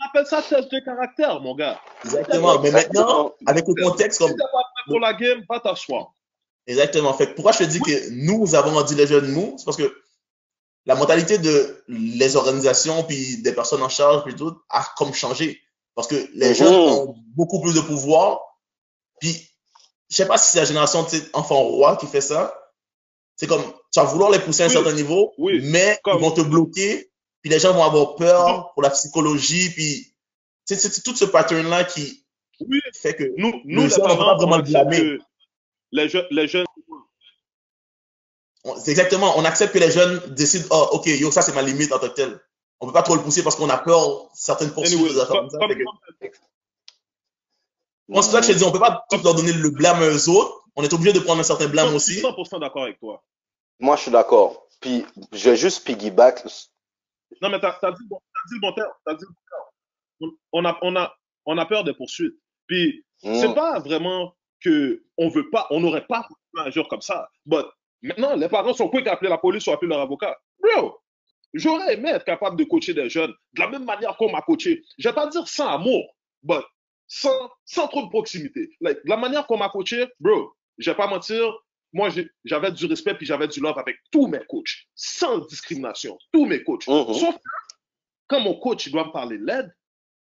appelle 0.08 0.26
ça 0.26 0.42
test 0.42 0.72
de 0.72 0.80
caractère, 0.80 1.40
mon 1.42 1.56
gars. 1.56 1.80
Exactement. 2.06 2.60
Mais 2.60 2.72
maintenant, 2.72 3.34
avec 3.46 3.66
le 3.68 3.84
contexte 3.84 4.20
comme. 4.20 4.30
Si 4.30 4.36
prêt 4.36 4.48
pour 4.88 5.00
la 5.00 5.14
game, 5.14 5.46
pas 5.48 5.60
t'asseoir. 5.60 6.14
Exactement. 6.68 7.14
Fait 7.14 7.34
pourquoi 7.34 7.52
je 7.52 7.60
te 7.60 7.64
dis 7.64 7.80
que 7.80 8.10
nous 8.12 8.56
avons 8.56 8.72
rendu 8.72 8.96
les 8.96 9.08
jeunes 9.08 9.32
mous, 9.32 9.56
c'est 9.58 9.66
parce 9.66 9.78
que 9.78 9.94
la 10.86 10.96
mentalité 10.96 11.38
de 11.38 11.84
les 11.88 12.36
organisations 12.36 13.04
puis 13.04 13.42
des 13.42 13.54
personnes 13.54 13.82
en 13.82 13.90
charge 13.90 14.24
puis 14.24 14.36
tout 14.36 14.56
a 14.70 14.86
comme 14.98 15.14
changé 15.14 15.62
parce 15.96 16.08
que 16.08 16.16
les 16.34 16.52
mmh. 16.52 16.56
jeunes 16.56 16.76
ont 16.76 17.16
beaucoup 17.36 17.62
plus 17.62 17.74
de 17.74 17.82
pouvoir 17.82 18.42
puis 19.20 19.50
je 20.10 20.16
sais 20.16 20.26
pas 20.26 20.38
si 20.38 20.52
c'est 20.52 20.60
la 20.60 20.66
génération 20.66 21.06
enfant 21.34 21.62
roi 21.62 21.96
qui 21.98 22.08
fait 22.08 22.22
ça 22.22 22.54
c'est 23.36 23.48
comme 23.48 23.64
tu 23.64 24.00
vas 24.00 24.06
vouloir 24.06 24.30
les 24.30 24.40
pousser 24.40 24.64
à 24.64 24.66
un 24.66 24.70
oui. 24.70 24.74
certain 24.74 24.94
niveau 24.94 25.34
oui. 25.38 25.62
mais 25.64 25.98
comme... 26.04 26.18
ils 26.18 26.22
vont 26.22 26.32
te 26.32 26.42
bloquer 26.42 27.12
puis 27.44 27.52
les 27.52 27.60
gens 27.60 27.74
vont 27.74 27.84
avoir 27.84 28.16
peur 28.16 28.74
pour 28.74 28.82
la 28.82 28.90
psychologie 28.90 29.70
puis 29.70 30.16
c'est 30.66 31.04
tout 31.04 31.16
ce 31.16 31.26
pattern 31.26 31.70
là 31.70 31.84
qui 31.84 32.26
oui. 32.62 32.80
fait 32.94 33.16
que 33.16 33.26
nous 33.38 33.62
nous 33.66 33.84
les 33.84 33.96
parents, 33.96 34.18
pas 34.18 34.36
vraiment 34.36 34.60
blâmer 34.60 35.20
les 35.92 36.10
jeunes 36.10 36.26
les 36.32 36.48
jeunes 36.48 36.66
exactement, 38.88 39.38
on 39.38 39.46
accepte 39.46 39.74
que 39.74 39.80
les 39.80 39.92
jeunes 39.92 40.20
décident, 40.34 40.68
oh, 40.72 40.90
ok, 40.94 41.08
yo, 41.08 41.32
ça 41.32 41.42
c'est 41.42 41.54
ma 41.54 41.62
limite 41.62 41.92
en 41.92 42.00
tant 42.00 42.10
que 42.10 42.14
tel. 42.14 42.40
On 42.80 42.88
peut 42.88 42.94
pas 42.94 43.04
trop 43.04 43.16
le 43.16 43.22
pousser 43.22 43.44
parce 43.44 43.56
qu'on 43.56 43.70
a 43.70 43.78
peur 43.78 44.30
certaines 44.34 44.72
poursuites 44.72 45.00
anyway, 45.00 45.14
des 45.14 45.20
affaires 45.20 45.36
comme, 45.36 45.50
comme 45.50 45.70
ça. 45.72 46.28
que... 46.28 46.38
Moi, 48.10 48.22
c'est 48.22 48.32
ça 48.32 48.42
que 48.42 48.48
je 48.48 48.52
te 48.52 48.58
dis, 48.58 48.64
on 48.64 48.72
peut 48.72 48.80
pas 48.80 49.06
tout 49.10 49.20
leur 49.24 49.36
donner 49.36 49.54
le 49.54 49.70
blâme 49.70 50.02
aux 50.02 50.30
autres. 50.30 50.64
On 50.76 50.84
est 50.84 50.94
obligé 50.94 51.14
de 51.14 51.20
prendre 51.20 51.40
un 51.40 51.44
certain 51.44 51.68
blâme 51.68 51.94
aussi. 51.96 52.16
Je 52.16 52.20
suis 52.20 52.28
100% 52.28 52.60
d'accord 52.60 52.84
avec 52.84 53.00
toi. 53.00 53.24
Moi, 53.80 53.96
je 53.96 54.02
suis 54.02 54.12
d'accord. 54.12 54.68
Puis, 54.82 55.06
je 55.32 55.50
vais 55.50 55.56
juste 55.56 55.86
piggyback. 55.86 56.44
Non, 57.42 57.50
mais 57.50 57.60
t'as 57.60 57.78
as 57.82 57.92
dit, 57.92 58.04
bon, 58.08 58.20
dit 58.50 58.56
le 58.56 58.62
bon 58.62 58.74
terme. 58.74 58.92
As 59.06 59.16
dit 59.16 59.26
le 59.26 59.30
bon 59.30 60.30
terme. 60.30 60.38
On, 60.52 60.66
a, 60.66 60.80
on, 60.82 60.96
a, 60.96 61.16
on 61.46 61.58
a 61.58 61.66
peur 61.66 61.84
des 61.84 61.94
poursuites. 61.94 62.36
Puis, 62.68 63.04
mm. 63.24 63.36
c'est 63.36 63.54
pas 63.54 63.80
vraiment 63.80 64.36
que 64.62 65.04
on 65.18 65.30
veut 65.30 65.50
pas, 65.50 65.68
on 65.70 65.82
n'aurait 65.82 66.06
pas 66.08 66.28
un 66.58 66.70
jour 66.72 66.88
comme 66.88 67.02
ça. 67.02 67.30
But 67.46 67.66
Maintenant, 68.04 68.36
les 68.36 68.50
parents 68.50 68.74
sont 68.74 68.90
quick 68.90 69.08
à 69.08 69.14
appeler 69.14 69.30
la 69.30 69.38
police 69.38 69.66
ou 69.66 69.72
appeler 69.72 69.90
leur 69.90 70.02
avocat. 70.02 70.38
Bro, 70.60 71.00
j'aurais 71.54 71.94
aimé 71.94 72.10
être 72.10 72.26
capable 72.26 72.58
de 72.58 72.66
coacher 72.66 72.94
des 72.94 73.10
jeunes 73.10 73.34
de 73.54 73.60
la 73.62 73.70
même 73.70 73.86
manière 73.86 74.18
qu'on 74.18 74.30
m'a 74.30 74.42
coaché. 74.42 74.84
Je 74.98 75.08
vais 75.08 75.16
pas 75.16 75.28
dire 75.28 75.48
sans 75.48 75.70
amour, 75.70 76.14
but 76.44 76.64
sans, 77.08 77.50
sans 77.64 77.88
trop 77.88 78.04
de 78.04 78.10
proximité. 78.10 78.70
Like, 78.82 78.98
de 79.06 79.10
la 79.10 79.16
manière 79.16 79.48
qu'on 79.48 79.58
m'a 79.58 79.70
coaché, 79.70 80.06
bro, 80.20 80.54
je 80.78 80.92
vais 80.92 80.98
pas 80.98 81.08
mentir, 81.08 81.54
moi, 81.94 82.10
j'avais 82.44 82.72
du 82.72 82.86
respect 82.86 83.14
puis 83.14 83.26
j'avais 83.26 83.48
du 83.48 83.60
love 83.60 83.78
avec 83.78 83.98
tous 84.12 84.28
mes 84.28 84.44
coachs, 84.50 84.88
sans 84.96 85.40
discrimination, 85.46 86.18
tous 86.32 86.46
mes 86.46 86.64
coachs. 86.64 86.86
-hmm. 86.88 87.20
Sauf 87.20 87.36
que 87.36 87.42
quand 88.28 88.42
mon 88.42 88.56
coach 88.60 88.90
doit 88.90 89.06
me 89.06 89.12
parler 89.12 89.38
l'aide, 89.38 89.72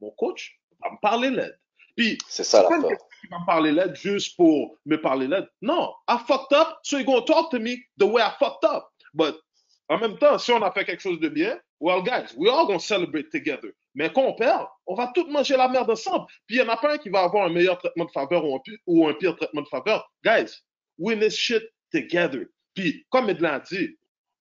mon 0.00 0.10
coach 0.12 0.58
va 0.82 0.90
me 0.90 0.98
parler 1.00 1.30
l'aide. 1.30 1.58
Puis, 1.96 2.18
c'est 2.28 2.44
ça 2.44 2.62
la 2.62 2.68
peur. 2.68 2.90
Il 3.24 3.30
va 3.30 3.38
me 3.40 3.46
parler 3.46 3.72
l'aide 3.72 3.94
juste 3.94 4.36
pour 4.36 4.78
me 4.86 4.96
parler 4.96 5.26
l'aide. 5.28 5.48
Non, 5.60 5.92
I 6.08 6.16
fucked 6.26 6.52
up, 6.52 6.78
so 6.82 6.96
you're 6.96 7.06
going 7.06 7.24
to 7.24 7.32
talk 7.32 7.50
to 7.50 7.58
me 7.58 7.76
the 7.98 8.06
way 8.06 8.22
I 8.22 8.32
fucked 8.38 8.64
up. 8.64 8.84
But 9.12 9.34
en 9.88 9.98
même 9.98 10.16
temps, 10.18 10.38
si 10.38 10.52
on 10.52 10.62
a 10.62 10.70
fait 10.72 10.84
quelque 10.84 11.02
chose 11.02 11.20
de 11.20 11.28
bien, 11.28 11.60
well, 11.80 12.02
guys, 12.02 12.34
we 12.36 12.48
all 12.48 12.66
to 12.68 12.78
celebrate 12.78 13.30
together. 13.30 13.72
Mais 13.94 14.10
quand 14.12 14.22
on 14.22 14.34
perd, 14.34 14.66
on 14.86 14.94
va 14.94 15.10
tous 15.14 15.26
manger 15.28 15.56
la 15.56 15.68
merde 15.68 15.90
ensemble. 15.90 16.26
Puis 16.46 16.56
il 16.56 16.62
n'y 16.62 16.68
en 16.68 16.72
a 16.72 16.76
pas 16.76 16.94
un 16.94 16.98
qui 16.98 17.10
va 17.10 17.20
avoir 17.22 17.46
un 17.46 17.52
meilleur 17.52 17.76
traitement 17.78 18.04
de 18.04 18.10
faveur 18.12 18.44
ou 18.44 18.56
un, 18.56 18.60
ou 18.86 19.08
un 19.08 19.14
pire 19.14 19.34
traitement 19.36 19.62
de 19.62 19.68
faveur. 19.68 20.08
Guys, 20.24 20.62
win 21.01 21.18
this 21.18 21.34
shit 21.34 21.64
together. 21.92 22.46
Puis, 22.74 23.05
comme 23.11 23.28
Edlin 23.28 23.55
a 23.55 23.61
dit, 23.61 23.98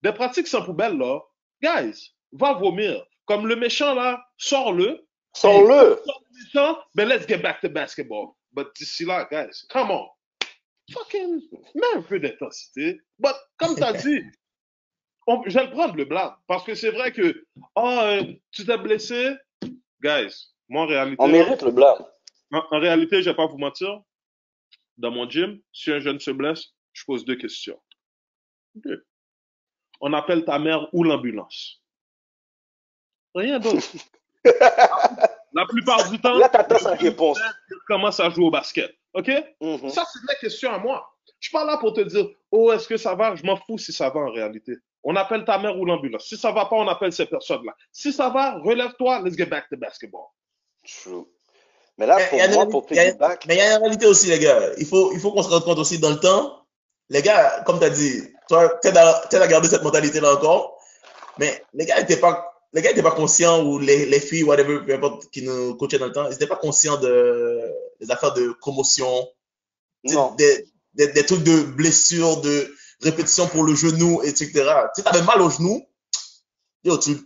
des 0.03 0.13
pratiques 0.13 0.49
sans 0.49 0.63
poubelle, 0.63 0.99
là, 0.99 1.21
guys, 1.63 2.15
va 2.33 2.53
vomir. 2.55 3.03
Comme 3.25 3.47
le 3.47 3.57
méchant, 3.57 3.95
là, 3.95 4.23
sors-le. 4.37 5.07
Sors-le. 5.35 6.03
Sors 6.53 6.89
ben 6.95 7.09
let's 7.09 7.27
get 7.27 7.39
back 7.39 7.61
to 7.61 7.69
basketball. 7.69 8.35
But 8.53 8.69
d'ici 8.77 9.05
là, 9.05 9.29
guys, 9.31 9.65
come 9.71 9.91
on. 9.91 10.09
Fucking, 10.93 11.41
mets 11.75 11.97
un 11.97 12.03
peu 12.03 12.19
d'intensité. 12.19 13.01
But, 13.19 13.37
comme 13.59 13.77
tu 13.77 13.83
as 13.85 13.93
dit, 13.93 14.23
on, 15.27 15.43
je 15.47 15.55
vais 15.55 15.67
le 15.67 15.71
prendre 15.71 15.95
le 15.95 16.05
blâme. 16.05 16.35
Parce 16.49 16.65
que 16.65 16.75
c'est 16.75 16.91
vrai 16.91 17.13
que, 17.13 17.47
oh, 17.77 17.99
euh, 18.03 18.25
tu 18.51 18.67
t'es 18.67 18.79
blessé? 18.79 19.37
Guys, 20.03 20.49
moi, 20.69 20.83
en 20.83 20.87
réalité. 20.87 21.17
On 21.21 21.29
mérite 21.29 21.63
le 21.63 21.71
blâme. 21.71 22.05
En, 22.53 22.65
en 22.73 22.81
réalité, 22.81 23.23
je 23.23 23.31
vais 23.31 23.37
pas 23.37 23.47
vous 23.47 23.59
mentir. 23.59 24.03
Dans 25.01 25.11
mon 25.11 25.29
gym, 25.29 25.59
si 25.73 25.91
un 25.91 25.99
jeune 25.99 26.21
se 26.21 26.31
blesse, 26.31 26.75
je 26.93 27.05
pose 27.07 27.25
deux 27.25 27.37
questions. 27.37 27.81
Deux. 28.75 29.07
On 30.03 30.13
appelle 30.13 30.45
ta 30.45 30.59
mère 30.59 30.89
ou 30.93 31.03
l'ambulance. 31.05 31.83
Rien 33.35 33.59
d'autre. 33.59 33.81
La 35.53 35.65
plupart 35.67 36.11
du 36.11 36.21
temps, 36.21 36.35
là, 36.35 36.51
sa 36.79 36.95
réponse. 36.95 37.41
commence 37.87 38.21
à 38.21 38.29
jouer 38.29 38.45
au 38.45 38.51
basket. 38.51 38.95
OK? 39.15 39.29
Mm 39.61 39.77
-hmm. 39.77 39.91
Ça, 39.91 40.05
c'est 40.13 40.21
la 40.29 40.35
question 40.35 40.71
à 40.71 40.79
moi. 40.79 40.99
Je 41.41 41.49
suis 41.49 41.53
pas 41.53 41.65
là 41.65 41.79
pour 41.79 41.93
te 41.95 42.03
dire, 42.03 42.27
oh, 42.51 42.71
est-ce 42.73 42.87
que 42.87 42.97
ça 42.97 43.15
va? 43.15 43.35
Je 43.35 43.45
m'en 43.45 43.57
fous 43.57 43.79
si 43.79 43.93
ça 43.93 44.11
va 44.11 44.21
en 44.21 44.31
réalité. 44.31 44.75
On 45.03 45.17
appelle 45.17 45.45
ta 45.45 45.59
mère 45.59 45.77
ou 45.79 45.85
l'ambulance. 45.87 46.27
Si 46.29 46.37
ça 46.37 46.53
va 46.53 46.67
pas, 46.67 46.77
on 46.77 46.89
appelle 46.89 47.13
ces 47.13 47.27
personnes-là. 47.27 47.75
Si 47.91 48.13
ça 48.13 48.29
va, 48.29 48.59
relève-toi, 48.59 49.23
let's 49.23 49.37
get 49.37 49.47
back 49.47 49.69
to 49.71 49.77
basketball. 49.77 50.29
True. 50.85 51.27
Mais 51.99 52.07
là, 52.07 52.19
pour 52.29 52.39
moi, 52.51 52.67
pour 52.67 52.87
piggyback. 52.87 53.47
Mais 53.47 53.57
il 53.57 53.59
y 53.59 53.61
a 53.61 53.75
une 53.77 53.83
réalité 53.83 54.07
aussi, 54.07 54.27
les 54.29 54.39
gars. 54.39 54.61
Il 54.79 54.87
faut, 54.87 55.13
il 55.13 55.21
faut 55.21 55.33
qu'on 55.33 55.43
se 55.43 55.49
rende 55.49 55.65
compte 55.65 55.79
aussi 55.79 55.99
dans 55.99 56.11
le 56.11 56.19
temps. 56.21 56.65
Les 57.11 57.23
gars, 57.23 57.63
comme 57.67 57.79
tu 57.79 57.85
as 57.85 57.91
dit, 57.91 58.23
toi, 58.49 58.79
tu 58.83 58.89
as 58.89 59.47
gardé 59.49 59.69
cette 59.69 59.83
mentalité-là 59.83 60.35
encore. 60.35 60.79
Mais 61.39 61.63
les 61.75 61.85
gars 61.87 62.01
n'étaient 62.01 62.17
pas 62.21 62.47
les 62.73 62.83
gars 62.83 62.91
n'étaient 62.91 63.03
pas 63.03 63.11
conscients, 63.11 63.65
ou 63.65 63.79
les, 63.79 64.07
les 64.07 64.21
filles, 64.21 64.45
whatever, 64.45 64.79
peu 64.87 64.95
importe, 64.95 65.29
qui 65.31 65.43
nous 65.43 65.75
coachaient 65.75 65.99
dans 65.99 66.07
le 66.07 66.13
temps, 66.13 66.27
ils 66.27 66.31
n'étaient 66.31 66.47
pas 66.47 66.57
conscients 66.57 66.97
de, 66.99 67.61
des 68.01 68.11
affaires 68.11 68.33
de 68.33 68.53
commotion, 68.61 69.29
Non. 70.05 70.35
des, 70.37 70.67
des, 70.95 71.09
des 71.09 71.27
trucs 71.27 71.43
de 71.43 71.63
blessures, 71.63 72.41
de 72.41 72.73
répétition 73.03 73.49
pour 73.49 73.65
le 73.65 73.75
genou, 73.75 74.23
etc. 74.23 74.53
Tu 74.95 75.03
avais 75.05 75.23
mal 75.23 75.43
au 75.43 75.51
genou, 75.51 75.85
yo, 76.85 76.97
tu, 76.99 77.17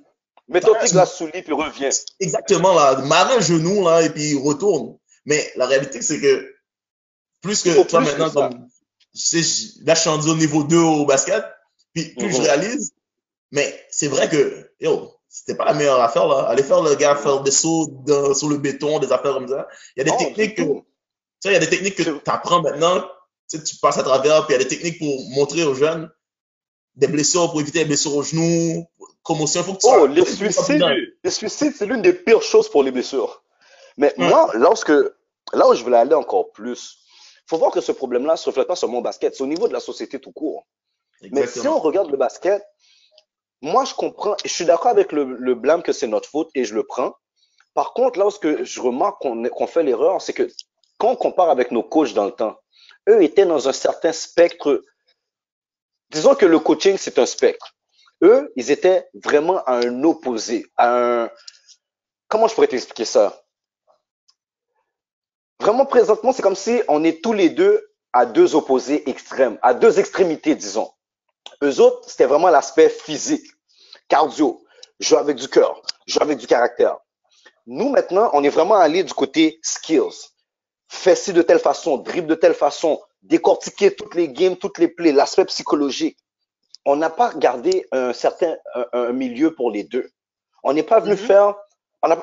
Ton 0.53 0.75
petit 0.75 0.93
glace 0.93 1.17
sous 1.17 1.27
lit 1.27 1.43
puis 1.43 1.53
reviens. 1.53 1.89
exactement, 2.21 2.75
là, 2.75 2.99
un 2.99 3.41
genou, 3.41 3.85
là, 3.85 4.03
et 4.03 4.11
puis 4.11 4.35
retourne. 4.37 4.99
Mais 5.25 5.53
la 5.57 5.67
réalité, 5.67 6.03
c'est 6.03 6.21
que 6.21 6.55
plus 7.41 7.63
que 7.63 7.71
Il 7.71 7.87
toi 7.87 8.01
plus 8.01 8.11
maintenant, 8.11 8.29
que 8.29 8.35
comme, 8.35 8.51
là, 8.53 9.95
je 9.95 10.01
suis 10.01 10.11
rendu 10.11 10.29
au 10.29 10.37
niveau 10.37 10.65
2 10.65 10.79
au 10.79 11.07
basket, 11.07 11.45
puis 11.95 12.15
plus 12.15 12.31
je 12.31 12.37
Mhm. 12.37 12.43
réalise, 12.43 12.93
mais 13.53 13.87
c'est 13.91 14.09
vrai 14.09 14.29
que, 14.29 14.71
yo, 14.81 15.15
c'était 15.29 15.55
pas 15.57 15.65
la 15.65 15.75
meilleure 15.75 16.01
affaire, 16.01 16.27
là. 16.27 16.43
Aller 16.49 16.63
faire 16.63 16.83
le 16.83 16.95
gars 16.95 17.17
faire 17.17 17.43
des 17.43 17.51
sauts 17.51 18.05
sur 18.35 18.49
le 18.49 18.59
béton, 18.59 18.99
des 18.99 19.13
affaires 19.13 19.35
comme 19.35 19.49
ça. 19.49 19.67
Il 19.97 20.01
y 20.01 20.03
a 20.03 20.05
des 20.05 20.11
Non, 20.11 20.19
techniques 20.19 20.57
que, 20.57 20.63
tu 20.63 20.85
sais, 21.41 21.51
il 21.51 21.53
y 21.53 21.57
a 21.57 21.61
des 21.61 21.71
techniques 21.71 21.97
que 21.97 22.03
tu 22.03 22.31
apprends 22.31 22.63
maintenant, 22.63 23.01
tu 23.51 23.59
sais, 23.59 23.65
tu 23.65 23.77
passes 23.77 23.99
à 23.99 24.03
travers, 24.03 24.47
puis 24.47 24.55
il 24.55 24.59
y 24.59 24.61
a 24.61 24.65
des 24.65 24.69
techniques 24.69 24.99
pour 24.99 25.31
montrer 25.31 25.65
aux 25.65 25.75
jeunes 25.75 26.11
des 26.97 27.09
blessures, 27.09 27.51
pour 27.51 27.61
éviter 27.61 27.81
les 27.81 27.85
blessures 27.87 28.15
aux 28.17 28.23
genoux, 28.23 28.87
commotion, 29.23 29.61
il 29.61 29.65
faut 29.65 29.73
que 29.75 29.79
tu 29.81 29.87
Oh, 29.89 29.99
sois- 29.99 30.09
les 30.09 30.25
suicides, 30.25 30.85
les 31.25 31.31
suicides, 31.31 31.75
c'est 31.77 31.87
l'une 31.87 32.03
des 32.03 32.13
pires 32.13 32.43
choses 32.43 32.69
pour 32.69 32.83
les 32.83 32.91
blessures. 32.93 33.43
Mais 33.97 34.13
Ouais. 34.19 34.29
moi, 34.29 34.51
lorsque, 34.55 34.91
là 35.53 35.69
où 35.69 35.75
je 35.75 35.83
voulais 35.83 35.97
aller 35.99 36.15
encore 36.15 36.53
plus, 36.53 36.99
faut 37.47 37.59
voir 37.59 37.71
que 37.73 37.81
ce 37.81 37.93
problème-là 37.93 38.37
se 38.37 38.47
reflète 38.49 38.67
pas 38.69 38.77
seulement 38.77 38.99
au 38.99 39.03
basket, 39.03 39.35
c'est 39.35 39.43
au 39.43 39.47
niveau 39.47 39.69
de 39.69 39.73
la 39.73 39.81
société 39.81 40.19
tout 40.21 40.33
court. 40.33 40.67
Mais 41.31 41.47
si 41.47 41.67
on 41.67 41.79
regarde 41.79 42.11
le 42.11 42.17
basket, 42.17 42.63
moi, 43.63 43.85
je 43.85 43.95
comprends, 43.95 44.35
et 44.45 44.49
je 44.49 44.53
suis 44.53 44.65
d'accord 44.67 44.91
avec 44.91 45.11
le, 45.13 45.25
le 45.25 45.55
blâme 45.55 45.83
que 45.83 45.93
c'est 45.93 46.07
notre 46.07 46.29
faute 46.29 46.51
et 46.55 46.65
je 46.65 46.75
le 46.75 46.85
prends. 46.85 47.15
Par 47.73 47.93
contre, 47.95 48.19
là 48.19 48.27
où 48.27 48.31
je 48.63 48.81
remarque 48.81 49.21
qu'on 49.21 49.43
qu'on 49.49 49.67
fait 49.67 49.83
l'erreur, 49.83 50.21
c'est 50.21 50.33
que 50.35 50.49
quand 50.99 51.11
on 51.13 51.17
compare 51.17 51.51
avec 51.51 51.71
nos 51.71 51.83
coachs 51.83 52.13
dans 52.15 52.27
le 52.27 52.31
temps, 52.33 52.57
eux 53.09 53.23
étaient 53.23 53.47
dans 53.47 53.69
un 53.69 53.73
certain 53.73 54.13
spectre. 54.13 54.83
Disons 56.15 56.37
que 56.37 56.47
le 56.47 56.61
coaching, 56.61 56.97
c'est 56.97 57.19
un 57.19 57.27
spectre. 57.27 57.75
Eux, 58.23 58.53
ils 58.55 58.71
étaient 58.71 59.09
vraiment 59.15 59.65
à 59.65 59.79
un 59.79 60.05
opposé, 60.05 60.65
à 60.77 61.25
un. 61.25 61.31
Comment 62.29 62.47
je 62.47 62.55
pourrais 62.55 62.69
t'expliquer 62.69 63.05
ça? 63.05 63.45
Vraiment, 65.59 65.87
présentement, 65.87 66.33
c'est 66.33 66.43
comme 66.43 66.55
si 66.55 66.83
on 66.87 67.03
est 67.03 67.21
tous 67.21 67.33
les 67.33 67.51
deux 67.51 67.91
à 68.13 68.27
deux 68.27 68.55
opposés 68.55 69.09
extrêmes, 69.11 69.59
à 69.61 69.75
deux 69.75 69.99
extrémités, 69.99 70.55
disons. 70.55 70.89
Eux 71.65 71.81
autres, 71.81 72.09
c'était 72.09 72.27
vraiment 72.27 72.49
l'aspect 72.49 72.89
physique, 72.89 73.47
cardio, 74.07 74.65
jouer 75.01 75.19
avec 75.19 75.37
du 75.37 75.49
cœur, 75.49 75.83
jouer 76.07 76.23
avec 76.23 76.39
du 76.39 76.47
caractère. 76.47 76.99
Nous, 77.67 77.89
maintenant, 77.89 78.31
on 78.35 78.45
est 78.45 78.51
vraiment 78.51 78.77
allé 78.77 79.03
du 79.03 79.13
côté 79.13 79.59
skills. 79.63 80.31
Fais 80.87 81.17
ci 81.17 81.33
de 81.33 81.43
telle 81.43 81.59
façon, 81.59 81.97
dribble 81.97 82.29
de 82.29 82.35
telle 82.37 82.55
façon, 82.55 83.03
décortiquer 83.25 83.95
toutes 83.95 84.15
les 84.15 84.29
games, 84.29 84.57
toutes 84.57 84.79
les 84.79 84.89
plays, 84.89 85.13
l'aspect 85.13 85.45
psychologique. 85.47 86.19
On 86.87 86.97
n'a 86.97 87.11
pas 87.11 87.33
gardé 87.35 87.87
un 87.93 88.13
certain 88.13 88.57
un, 88.75 88.85
un 88.93 89.13
milieu 89.13 89.55
pour 89.55 89.71
les 89.71 89.85
deux. 89.85 90.09
On 90.63 90.73
n'est 90.73 90.83
pas 90.83 91.01
venu 91.01 91.13
Mhm. 91.13 91.19
faire, 91.19 91.55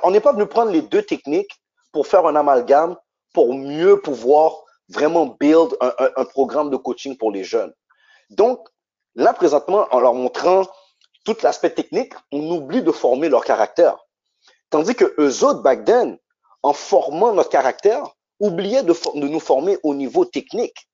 on 0.04 0.12
n'est 0.12 0.20
pas 0.22 0.34
venu 0.34 0.46
prendre 0.46 0.72
les 0.72 0.82
deux 0.84 1.02
techniques 1.04 1.52
pour 1.92 2.08
faire 2.08 2.26
un 2.28 2.36
amalgame, 2.36 2.96
pour 3.34 3.54
mieux 3.54 4.00
pouvoir 4.00 4.64
vraiment 4.90 5.26
build 5.40 5.76
un, 5.82 5.94
un- 6.00 6.12
un 6.18 6.26
programme 6.26 6.70
de 6.70 6.78
coaching 6.78 7.18
pour 7.18 7.32
les 7.32 7.44
jeunes. 7.44 7.74
Donc, 8.30 8.68
là, 9.16 9.34
présentement, 9.34 9.88
en 9.92 10.00
leur 10.00 10.14
montrant 10.14 10.64
tout 11.26 11.36
l'aspect 11.44 11.72
technique, 11.72 12.14
on 12.32 12.42
oublie 12.52 12.82
de 12.84 12.92
former 12.92 13.30
leur 13.30 13.44
caractère. 13.44 13.98
Tandis 14.70 14.96
que 14.96 15.14
eux 15.20 15.44
autres, 15.44 15.62
back 15.62 15.86
then, 15.86 16.18
en 16.64 16.74
formant 16.74 17.34
notre 17.34 17.50
caractère, 17.50 18.04
oubliaient 18.40 18.84
de 18.84 18.94
nous 19.28 19.40
former 19.40 19.78
au 19.84 19.94
niveau 19.94 20.26
technique. 20.26 20.88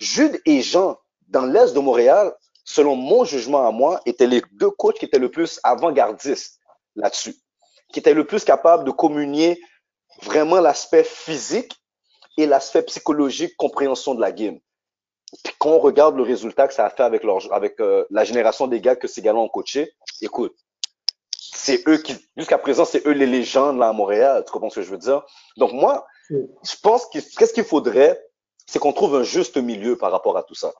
Jude 0.00 0.40
et 0.46 0.62
Jean, 0.62 0.96
dans 1.28 1.46
l'Est 1.46 1.74
de 1.74 1.78
Montréal, 1.80 2.34
selon 2.64 2.96
mon 2.96 3.24
jugement 3.24 3.66
à 3.66 3.70
moi, 3.70 4.00
étaient 4.06 4.26
les 4.26 4.42
deux 4.52 4.70
coachs 4.70 4.98
qui 4.98 5.04
étaient 5.04 5.18
le 5.18 5.30
plus 5.30 5.60
avant-gardistes 5.62 6.58
là-dessus, 6.96 7.36
qui 7.92 8.00
étaient 8.00 8.14
le 8.14 8.26
plus 8.26 8.44
capables 8.44 8.84
de 8.84 8.90
communier 8.90 9.60
vraiment 10.22 10.60
l'aspect 10.60 11.04
physique 11.04 11.72
et 12.36 12.46
l'aspect 12.46 12.82
psychologique, 12.82 13.56
compréhension 13.56 14.14
de 14.14 14.20
la 14.20 14.32
game. 14.32 14.58
Puis 15.44 15.54
quand 15.58 15.70
on 15.70 15.78
regarde 15.78 16.16
le 16.16 16.22
résultat 16.22 16.66
que 16.66 16.74
ça 16.74 16.86
a 16.86 16.90
fait 16.90 17.02
avec, 17.02 17.22
leur, 17.22 17.52
avec 17.52 17.78
euh, 17.80 18.04
la 18.10 18.24
génération 18.24 18.66
des 18.66 18.80
gars 18.80 18.96
que 18.96 19.06
ces 19.06 19.22
gars-là 19.22 19.38
ont 19.38 19.48
coaché, 19.48 19.92
écoute, 20.20 20.56
c'est 21.52 21.86
eux 21.88 21.98
qui, 21.98 22.16
jusqu'à 22.36 22.58
présent, 22.58 22.84
c'est 22.84 23.06
eux 23.06 23.12
les 23.12 23.26
légendes 23.26 23.78
là 23.78 23.88
à 23.88 23.92
Montréal. 23.92 24.42
Tu 24.46 24.52
comprends 24.52 24.70
ce 24.70 24.76
que 24.76 24.82
je 24.82 24.90
veux 24.90 24.98
dire? 24.98 25.24
Donc 25.56 25.72
moi, 25.72 26.06
je 26.30 26.76
pense 26.82 27.06
que 27.06 27.18
qu'est-ce 27.36 27.52
qu'il 27.52 27.64
faudrait, 27.64 28.20
c'est 28.70 28.78
qu'on 28.78 28.92
trouve 28.92 29.16
un 29.16 29.24
juste 29.24 29.56
milieu 29.56 29.98
par 29.98 30.12
rapport 30.12 30.36
à 30.36 30.44
tout 30.44 30.54
ça. 30.54 30.72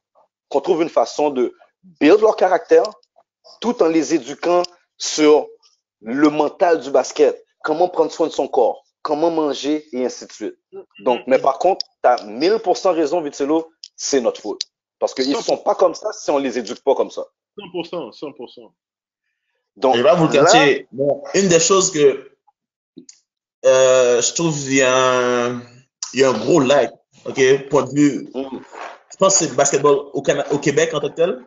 Qu'on 0.48 0.60
trouve 0.60 0.82
une 0.82 0.88
façon 0.88 1.30
de 1.30 1.56
build 1.82 2.20
leur 2.20 2.36
caractère 2.36 2.84
tout 3.60 3.82
en 3.82 3.88
les 3.88 4.14
éduquant 4.14 4.62
sur 4.96 5.48
le 6.00 6.28
mental 6.30 6.78
du 6.80 6.92
basket. 6.92 7.44
Comment 7.64 7.88
prendre 7.88 8.12
soin 8.12 8.28
de 8.28 8.32
son 8.32 8.46
corps, 8.46 8.84
comment 9.02 9.32
manger 9.32 9.88
et 9.92 10.04
ainsi 10.04 10.24
de 10.24 10.30
suite. 10.32 10.54
Donc, 11.00 11.22
mais 11.26 11.40
par 11.40 11.58
contre, 11.58 11.84
tu 12.00 12.08
as 12.08 12.24
1000% 12.24 12.94
raison, 12.94 13.20
Vitello, 13.22 13.72
c'est 13.96 14.20
notre 14.20 14.40
faute. 14.40 14.62
Parce 15.00 15.12
qu'ils 15.12 15.28
ne 15.28 15.42
sont 15.42 15.56
pas 15.56 15.74
comme 15.74 15.96
ça 15.96 16.12
si 16.12 16.30
on 16.30 16.38
les 16.38 16.60
éduque 16.60 16.84
pas 16.84 16.94
comme 16.94 17.10
ça. 17.10 17.26
100%, 17.58 18.16
100%. 18.16 18.72
Donc, 19.76 19.96
Je 19.96 20.02
vais 20.02 20.14
vous 20.14 20.28
cacher. 20.28 20.86
Bon, 20.92 21.24
une 21.34 21.48
des 21.48 21.58
choses 21.58 21.90
que 21.90 22.30
euh, 23.66 24.22
je 24.22 24.34
trouve 24.34 24.56
il 24.68 24.76
y, 24.76 24.82
a 24.82 24.94
un, 24.94 25.60
il 26.14 26.20
y 26.20 26.24
a 26.24 26.30
un 26.30 26.38
gros 26.38 26.60
lag, 26.60 26.90
ok, 27.26 27.68
point 27.68 27.84
de 27.84 27.94
vue. 27.94 28.28
mm, 28.34 28.58
Je 29.12 29.16
pense 29.18 29.34
que 29.34 29.44
c'est 29.44 29.50
le 29.50 29.56
basketball 29.56 29.96
au, 30.12 30.22
Québec 30.22 30.94
en 30.94 31.00
tant 31.00 31.08
que 31.08 31.14
tel. 31.14 31.44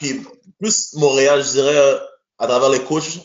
Puis 0.00 0.22
plus 0.58 0.94
Montréal, 0.94 1.42
je 1.42 1.50
dirais, 1.52 1.76
euh, 1.76 1.98
à 2.38 2.46
travers 2.46 2.70
les 2.70 2.82
coachs, 2.82 3.20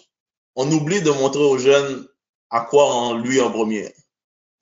on 0.55 0.71
oublie 0.71 1.01
de 1.01 1.11
montrer 1.11 1.43
aux 1.43 1.57
jeunes 1.57 2.07
à 2.49 2.61
quoi 2.61 2.85
en 2.85 3.17
lui 3.17 3.41
en 3.41 3.51
premier. 3.51 3.93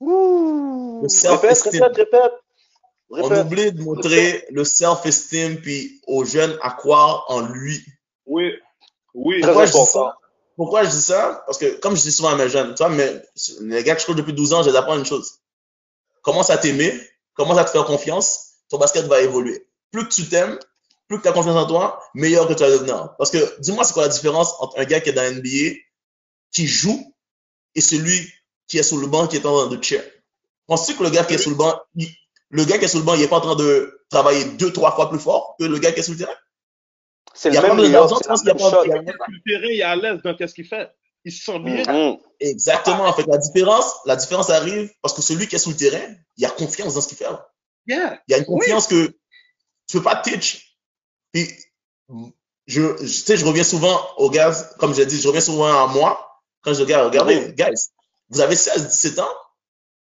ouh, 0.00 1.00
Le 1.02 1.08
répète, 1.08 1.10
self-esteem. 1.10 1.82
répète, 1.82 1.96
répète. 1.96 2.32
On 3.10 3.40
oublie 3.40 3.72
de 3.72 3.82
montrer 3.82 4.44
le 4.50 4.64
self-esteem 4.64 5.60
puis 5.60 6.00
aux 6.06 6.24
jeunes 6.24 6.56
à 6.62 6.70
croire 6.70 7.24
en 7.28 7.40
lui. 7.40 7.82
Oui, 8.26 8.52
oui. 9.14 9.40
Très 9.40 9.50
Pourquoi 9.50 9.66
je 9.66 9.72
dis 9.72 9.78
important. 9.78 10.06
ça? 10.10 10.18
Pourquoi 10.56 10.84
je 10.84 10.90
dis 10.90 11.02
ça? 11.02 11.42
Parce 11.46 11.56
que, 11.56 11.78
comme 11.78 11.96
je 11.96 12.02
dis 12.02 12.12
souvent 12.12 12.30
à 12.30 12.36
mes 12.36 12.48
jeunes, 12.48 12.74
tu 12.74 12.82
vois, 12.82 12.90
mais 12.92 13.22
les 13.60 13.82
gars 13.84 13.94
que 13.94 14.00
je 14.02 14.06
coach 14.06 14.16
depuis 14.16 14.32
12 14.34 14.52
ans, 14.54 14.62
je 14.62 14.70
les 14.70 14.76
apprends 14.76 14.98
une 14.98 15.06
chose. 15.06 15.38
Commence 16.22 16.50
à 16.50 16.58
t'aimer, 16.58 16.92
commence 17.34 17.58
à 17.58 17.64
te 17.64 17.70
faire 17.70 17.84
confiance, 17.84 18.54
ton 18.68 18.78
basket 18.78 19.06
va 19.06 19.20
évoluer. 19.20 19.66
Plus 19.90 20.04
que 20.08 20.12
tu 20.12 20.28
t'aimes, 20.28 20.58
plus 21.08 21.18
que 21.18 21.22
tu 21.22 21.28
as 21.28 21.32
confiance 21.32 21.56
en 21.56 21.66
toi, 21.66 22.02
meilleur 22.14 22.46
que 22.46 22.52
tu 22.52 22.60
vas 22.60 22.70
devenir. 22.70 23.14
Parce 23.16 23.30
que, 23.30 23.60
dis-moi, 23.60 23.84
c'est 23.84 23.94
quoi 23.94 24.02
la 24.02 24.08
différence 24.08 24.54
entre 24.60 24.78
un 24.78 24.84
gars 24.84 25.00
qui 25.00 25.10
est 25.10 25.12
dans 25.12 25.22
la 25.22 25.30
NBA, 25.32 25.78
qui 26.52 26.66
joue, 26.66 27.14
et 27.74 27.80
celui 27.80 28.30
qui 28.66 28.78
est 28.78 28.82
sur 28.82 28.98
le 28.98 29.06
banc, 29.06 29.26
qui 29.26 29.36
est 29.36 29.46
en 29.46 29.56
train 29.68 29.74
de 29.74 29.82
cheer? 29.82 30.02
Penses-tu 30.66 30.96
que 30.96 31.02
le 31.02 31.10
gars 31.10 31.24
qui 31.24 31.34
est 31.34 31.38
sur 31.38 31.50
le 31.50 31.56
banc, 31.56 31.80
il- 31.94 32.14
le 32.50 32.64
gars 32.64 32.78
qui 32.78 32.84
est 32.84 32.88
sur 32.88 32.98
le 32.98 33.04
banc, 33.04 33.14
il 33.14 33.22
est 33.22 33.28
pas 33.28 33.38
en 33.38 33.40
train 33.40 33.56
de 33.56 34.04
travailler 34.10 34.44
deux, 34.44 34.72
trois 34.72 34.92
fois 34.94 35.08
plus 35.08 35.18
fort 35.18 35.56
que 35.58 35.64
le 35.64 35.78
gars 35.78 35.92
qui 35.92 36.00
est 36.00 36.02
sur 36.02 36.12
le 36.12 36.18
terrain? 36.18 36.36
C'est 37.34 37.50
Il 37.50 37.54
y 37.54 37.56
le 37.56 37.62
même 37.62 37.70
y 37.70 37.72
a 37.72 37.72
pas- 37.72 37.84
il 37.84 37.90
y 37.90 37.96
terrain, 39.44 39.64
il 39.64 39.80
est 39.80 39.82
à 39.82 39.96
l'aise 39.96 40.20
dans 40.22 40.34
qu'est-ce 40.34 40.54
qu'il 40.54 40.66
fait. 40.66 40.90
Il 41.24 41.32
se 41.32 41.44
sent 41.44 41.58
bien. 41.60 41.82
Mhm. 41.84 42.18
Exactement. 42.40 43.04
En 43.04 43.12
fait, 43.12 43.26
la 43.26 43.38
différence, 43.38 43.92
la 44.06 44.16
différence 44.16 44.50
arrive 44.50 44.90
parce 45.02 45.14
que 45.14 45.22
celui 45.22 45.48
qui 45.48 45.56
est 45.56 45.58
sur 45.58 45.70
le 45.70 45.76
terrain, 45.76 46.14
il 46.36 46.44
a 46.46 46.50
confiance 46.50 46.94
dans 46.94 47.00
ce 47.00 47.08
qu'il 47.08 47.16
fait. 47.18 47.24
là. 47.24 47.48
Yeah. 47.86 48.20
Il 48.28 48.32
y 48.32 48.34
a 48.34 48.38
une 48.38 48.44
confiance 48.44 48.86
que 48.86 49.06
tu 49.86 49.96
peux 49.96 50.02
pas 50.02 50.16
teach. 50.16 50.76
Puis, 51.32 51.48
je, 52.66 52.80
je- 52.96 52.96
tu 52.98 53.08
sais, 53.08 53.36
je 53.36 53.44
reviens 53.44 53.64
souvent 53.64 54.14
aux 54.16 54.30
gars, 54.30 54.52
comme 54.78 54.94
j'ai 54.94 55.06
dit, 55.06 55.20
je 55.20 55.26
reviens 55.26 55.40
souvent 55.40 55.84
à 55.84 55.86
moi, 55.88 56.30
quand 56.62 56.74
je 56.74 56.84
gars, 56.84 57.04
regardez, 57.04 57.40
Mhm. 57.40 57.52
guys, 57.52 57.88
vous 58.28 58.40
avez 58.40 58.56
16, 58.56 58.86
17 58.88 59.18
ans, 59.18 59.34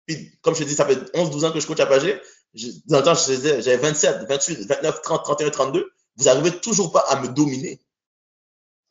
puis 0.08 0.32
comme 0.42 0.56
je 0.56 0.64
te 0.64 0.68
dis, 0.68 0.76
ça 0.76 0.86
fait 0.86 1.00
11, 1.14 1.30
12 1.32 1.44
ans 1.46 1.52
que 1.52 1.60
je 1.60 1.68
coach 1.68 1.80
à 1.82 1.86
Pagé, 1.86 2.22
je- 2.54 2.68
dans 2.86 3.00
le 3.00 3.04
temps, 3.04 3.14
je 3.14 3.26
disais, 3.34 3.62
j'avais 3.62 3.78
27, 3.78 4.26
28, 4.28 4.66
29, 4.68 5.02
30, 5.02 5.24
31, 5.24 5.50
32, 5.50 5.92
vous 6.18 6.30
arrivez 6.30 6.58
toujours 6.60 6.92
pas 6.92 7.02
à 7.10 7.20
me 7.22 7.28
dominer. 7.28 7.80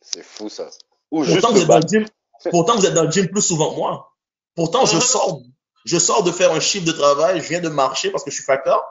C'est 0.03 0.23
fou, 0.23 0.49
ça. 0.51 0.71
Ou 1.15 1.25
Pourtant, 1.25 1.53
vous 1.53 1.61
êtes 1.61 1.69
dans 1.69 1.79
le 1.79 1.87
gym, 1.87 2.07
pourtant, 2.51 2.77
vous 2.77 2.87
êtes 2.87 2.95
dans 2.95 3.05
le 3.05 3.11
gym 3.11 3.29
plus 3.29 3.41
souvent 3.41 3.71
que 3.71 3.77
moi. 3.77 4.13
Pourtant, 4.57 4.85
je 4.85 4.99
sors, 4.99 5.43
je 5.85 5.97
sors 5.97 6.25
de 6.25 6.33
faire 6.33 6.51
un 6.51 6.59
chiffre 6.59 6.85
de 6.85 6.93
travail, 6.93 7.41
je 7.41 7.49
viens 7.49 7.61
de 7.61 7.69
marcher 7.69 8.11
parce 8.11 8.25
que 8.25 8.31
je 8.31 8.35
suis 8.35 8.45
facteur. 8.45 8.83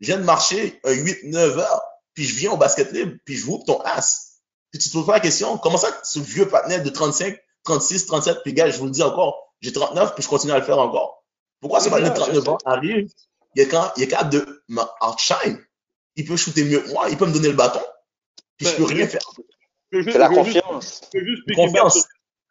Je 0.00 0.06
viens 0.08 0.18
de 0.18 0.24
marcher 0.24 0.80
un 0.84 0.90
8, 0.90 1.24
9 1.24 1.58
heures, 1.58 1.82
puis 2.14 2.24
je 2.24 2.34
viens 2.34 2.50
au 2.50 2.56
basket 2.56 2.90
libre, 2.90 3.12
puis 3.24 3.36
je 3.36 3.46
vous 3.46 3.62
ton 3.64 3.80
ass. 3.82 4.40
Puis 4.72 4.80
tu 4.80 4.88
te 4.88 4.92
poses 4.92 5.06
pas 5.06 5.12
la 5.12 5.20
question, 5.20 5.56
comment 5.56 5.78
ça, 5.78 5.88
ce 6.02 6.18
vieux 6.18 6.48
patinet 6.48 6.80
de 6.80 6.90
35, 6.90 7.38
36, 7.62 8.06
37, 8.06 8.38
puis 8.42 8.54
gars, 8.54 8.68
je 8.70 8.78
vous 8.78 8.86
le 8.86 8.90
dis 8.90 9.02
encore, 9.04 9.54
j'ai 9.60 9.72
39, 9.72 10.14
puis 10.14 10.24
je 10.24 10.28
continue 10.28 10.52
à 10.52 10.58
le 10.58 10.64
faire 10.64 10.78
encore. 10.78 11.24
Pourquoi 11.60 11.78
ce 11.78 11.90
patinet 11.90 12.10
de 12.10 12.14
je 12.16 12.20
39 12.20 12.42
sais. 12.42 12.50
ans 12.50 12.58
arrive, 12.64 13.08
il 13.54 13.62
est, 13.62 13.68
quand, 13.68 13.92
il 13.96 14.02
est 14.02 14.08
capable 14.08 14.30
de 14.30 14.64
m'outshine. 14.68 15.64
Il 16.16 16.24
peut 16.24 16.36
shooter 16.36 16.64
mieux 16.64 16.80
que 16.80 16.90
moi, 16.90 17.08
il 17.08 17.16
peut 17.16 17.26
me 17.26 17.32
donner 17.32 17.48
le 17.48 17.54
bâton, 17.54 17.82
puis 18.56 18.66
je 18.66 18.72
Ben, 18.72 18.76
peux 18.78 18.84
rien 18.84 19.06
faire. 19.06 19.20
C'est 19.92 20.18
la 20.18 20.28
confiance. 20.28 21.00
Je 21.14 21.18
veux 21.20 21.26
juste 21.26 21.54
Confiance. 21.54 21.94
piggyback 21.94 22.02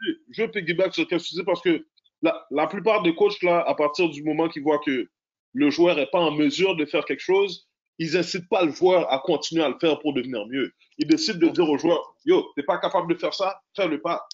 sur, 0.02 0.14
je 0.32 0.42
veux 0.42 0.52
piggyback 0.52 0.94
sur 0.94 1.04
ce 1.04 1.10
que 1.10 1.16
tu 1.16 1.36
dis 1.36 1.44
parce 1.44 1.62
que 1.62 1.86
la, 2.22 2.46
la 2.52 2.68
plupart 2.68 3.04
des 3.04 3.16
coachs, 3.16 3.42
là, 3.44 3.64
à 3.68 3.76
partir 3.76 4.10
du 4.10 4.24
moment 4.24 4.50
qu'ils 4.50 4.64
voient 4.64 4.80
que 4.80 5.10
le 5.54 5.70
joueur 5.70 5.96
n'est 5.96 6.08
pas 6.08 6.20
en 6.20 6.32
mesure 6.32 6.76
de 6.76 6.86
faire 6.86 7.06
quelque 7.06 7.22
chose, 7.22 7.68
ils 8.00 8.14
n'incitent 8.14 8.50
pas 8.50 8.64
le 8.64 8.72
joueur 8.72 9.12
à 9.12 9.20
continuer 9.20 9.64
à 9.64 9.70
le 9.70 9.78
faire 9.80 10.00
pour 10.00 10.14
devenir 10.14 10.46
mieux. 10.48 10.72
Ils 10.98 11.08
décident 11.08 11.40
de 11.40 11.50
dire 11.50 11.70
au 11.70 11.78
joueur, 11.78 12.16
yo, 12.26 12.52
t'es 12.56 12.64
pas 12.64 12.78
capable 12.78 13.14
de 13.14 13.20
faire 13.20 13.34
ça, 13.34 13.62
fais-le 13.76 14.02
pas. 14.02 14.28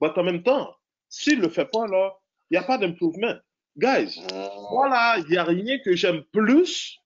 Mais 0.00 0.10
en 0.16 0.22
même 0.22 0.42
temps, 0.42 0.74
s'il 1.08 1.40
le 1.40 1.48
fait 1.48 1.64
pas, 1.66 1.86
là, 1.86 2.16
il 2.50 2.58
n'y 2.58 2.64
a 2.64 2.66
pas 2.66 2.78
d'improvement. 2.78 3.34
Guys, 3.76 4.20
voilà, 4.70 5.16
il 5.18 5.26
n'y 5.30 5.36
a 5.36 5.44
rien 5.44 5.78
que 5.84 5.94
j'aime 5.94 6.22
plus 6.32 6.98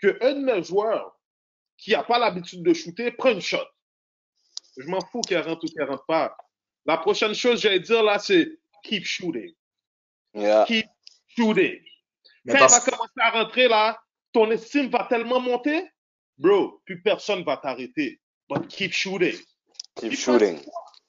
que 0.00 0.18
un 0.22 0.34
de 0.34 0.44
mes 0.44 0.62
joueurs 0.62 1.18
qui 1.78 1.92
n'a 1.92 2.02
pas 2.02 2.18
l'habitude 2.18 2.62
de 2.62 2.72
shooter 2.72 3.10
prend 3.12 3.30
une 3.30 3.40
shot. 3.40 3.58
Je 4.76 4.86
m'en 4.88 5.00
fous 5.00 5.20
qu'il 5.20 5.38
rentre 5.38 5.64
ou 5.64 5.66
qu'il 5.66 5.82
rentre 5.82 6.04
pas. 6.06 6.36
La 6.86 6.98
prochaine 6.98 7.34
chose 7.34 7.54
que 7.56 7.60
j'allais 7.62 7.80
dire 7.80 8.02
là, 8.02 8.18
c'est 8.18 8.48
keep 8.82 9.04
shooting. 9.04 9.52
Yeah. 10.34 10.64
Keep 10.66 10.86
shooting. 11.36 11.80
Mais 12.44 12.52
Quand 12.52 12.58
parce- 12.60 12.76
il 12.86 12.90
va 12.90 12.96
commencer 12.96 13.12
à 13.20 13.30
rentrer 13.30 13.68
là, 13.68 13.98
ton 14.32 14.50
estime 14.50 14.88
va 14.88 15.06
tellement 15.08 15.40
monter, 15.40 15.88
bro, 16.36 16.80
plus 16.84 17.00
personne 17.02 17.42
va 17.44 17.56
t'arrêter. 17.56 18.20
But 18.48 18.66
keep 18.68 18.92
shooting. 18.92 19.36
Keep 19.96 20.10
Keep 20.10 20.18
shooting. 20.18 20.58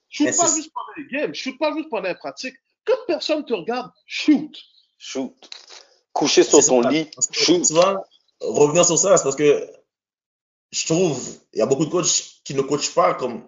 Shoot 0.10 0.38
pas 0.38 0.56
juste 0.56 0.72
pendant 0.74 0.94
les 0.98 1.08
games, 1.18 1.34
shoot 1.34 1.58
pas 1.58 1.74
juste 1.76 1.90
pendant 1.90 2.08
les 2.08 2.16
pratiques. 2.16 2.56
Quand 2.86 2.96
personne 3.08 3.44
te 3.44 3.54
regarde, 3.54 3.92
shoot. 4.06 4.56
Shoot. 4.98 5.34
Coucher 6.14 6.44
sur 6.44 6.64
ton 6.66 6.84
ça. 6.84 6.90
lit. 6.90 7.10
Parce 7.14 7.28
Shoot. 7.34 7.66
Tu 7.66 7.74
vois, 7.74 8.02
revenir 8.40 8.86
sur 8.86 8.98
ça, 8.98 9.18
c'est 9.18 9.24
parce 9.24 9.36
que 9.36 9.68
je 10.72 10.86
trouve, 10.86 11.20
il 11.52 11.60
y 11.60 11.62
a 11.62 11.66
beaucoup 11.66 11.86
de 11.86 11.90
coachs 11.92 12.40
qui 12.46 12.54
ne 12.54 12.62
coachent 12.62 12.94
pas 12.94 13.16
comme. 13.16 13.46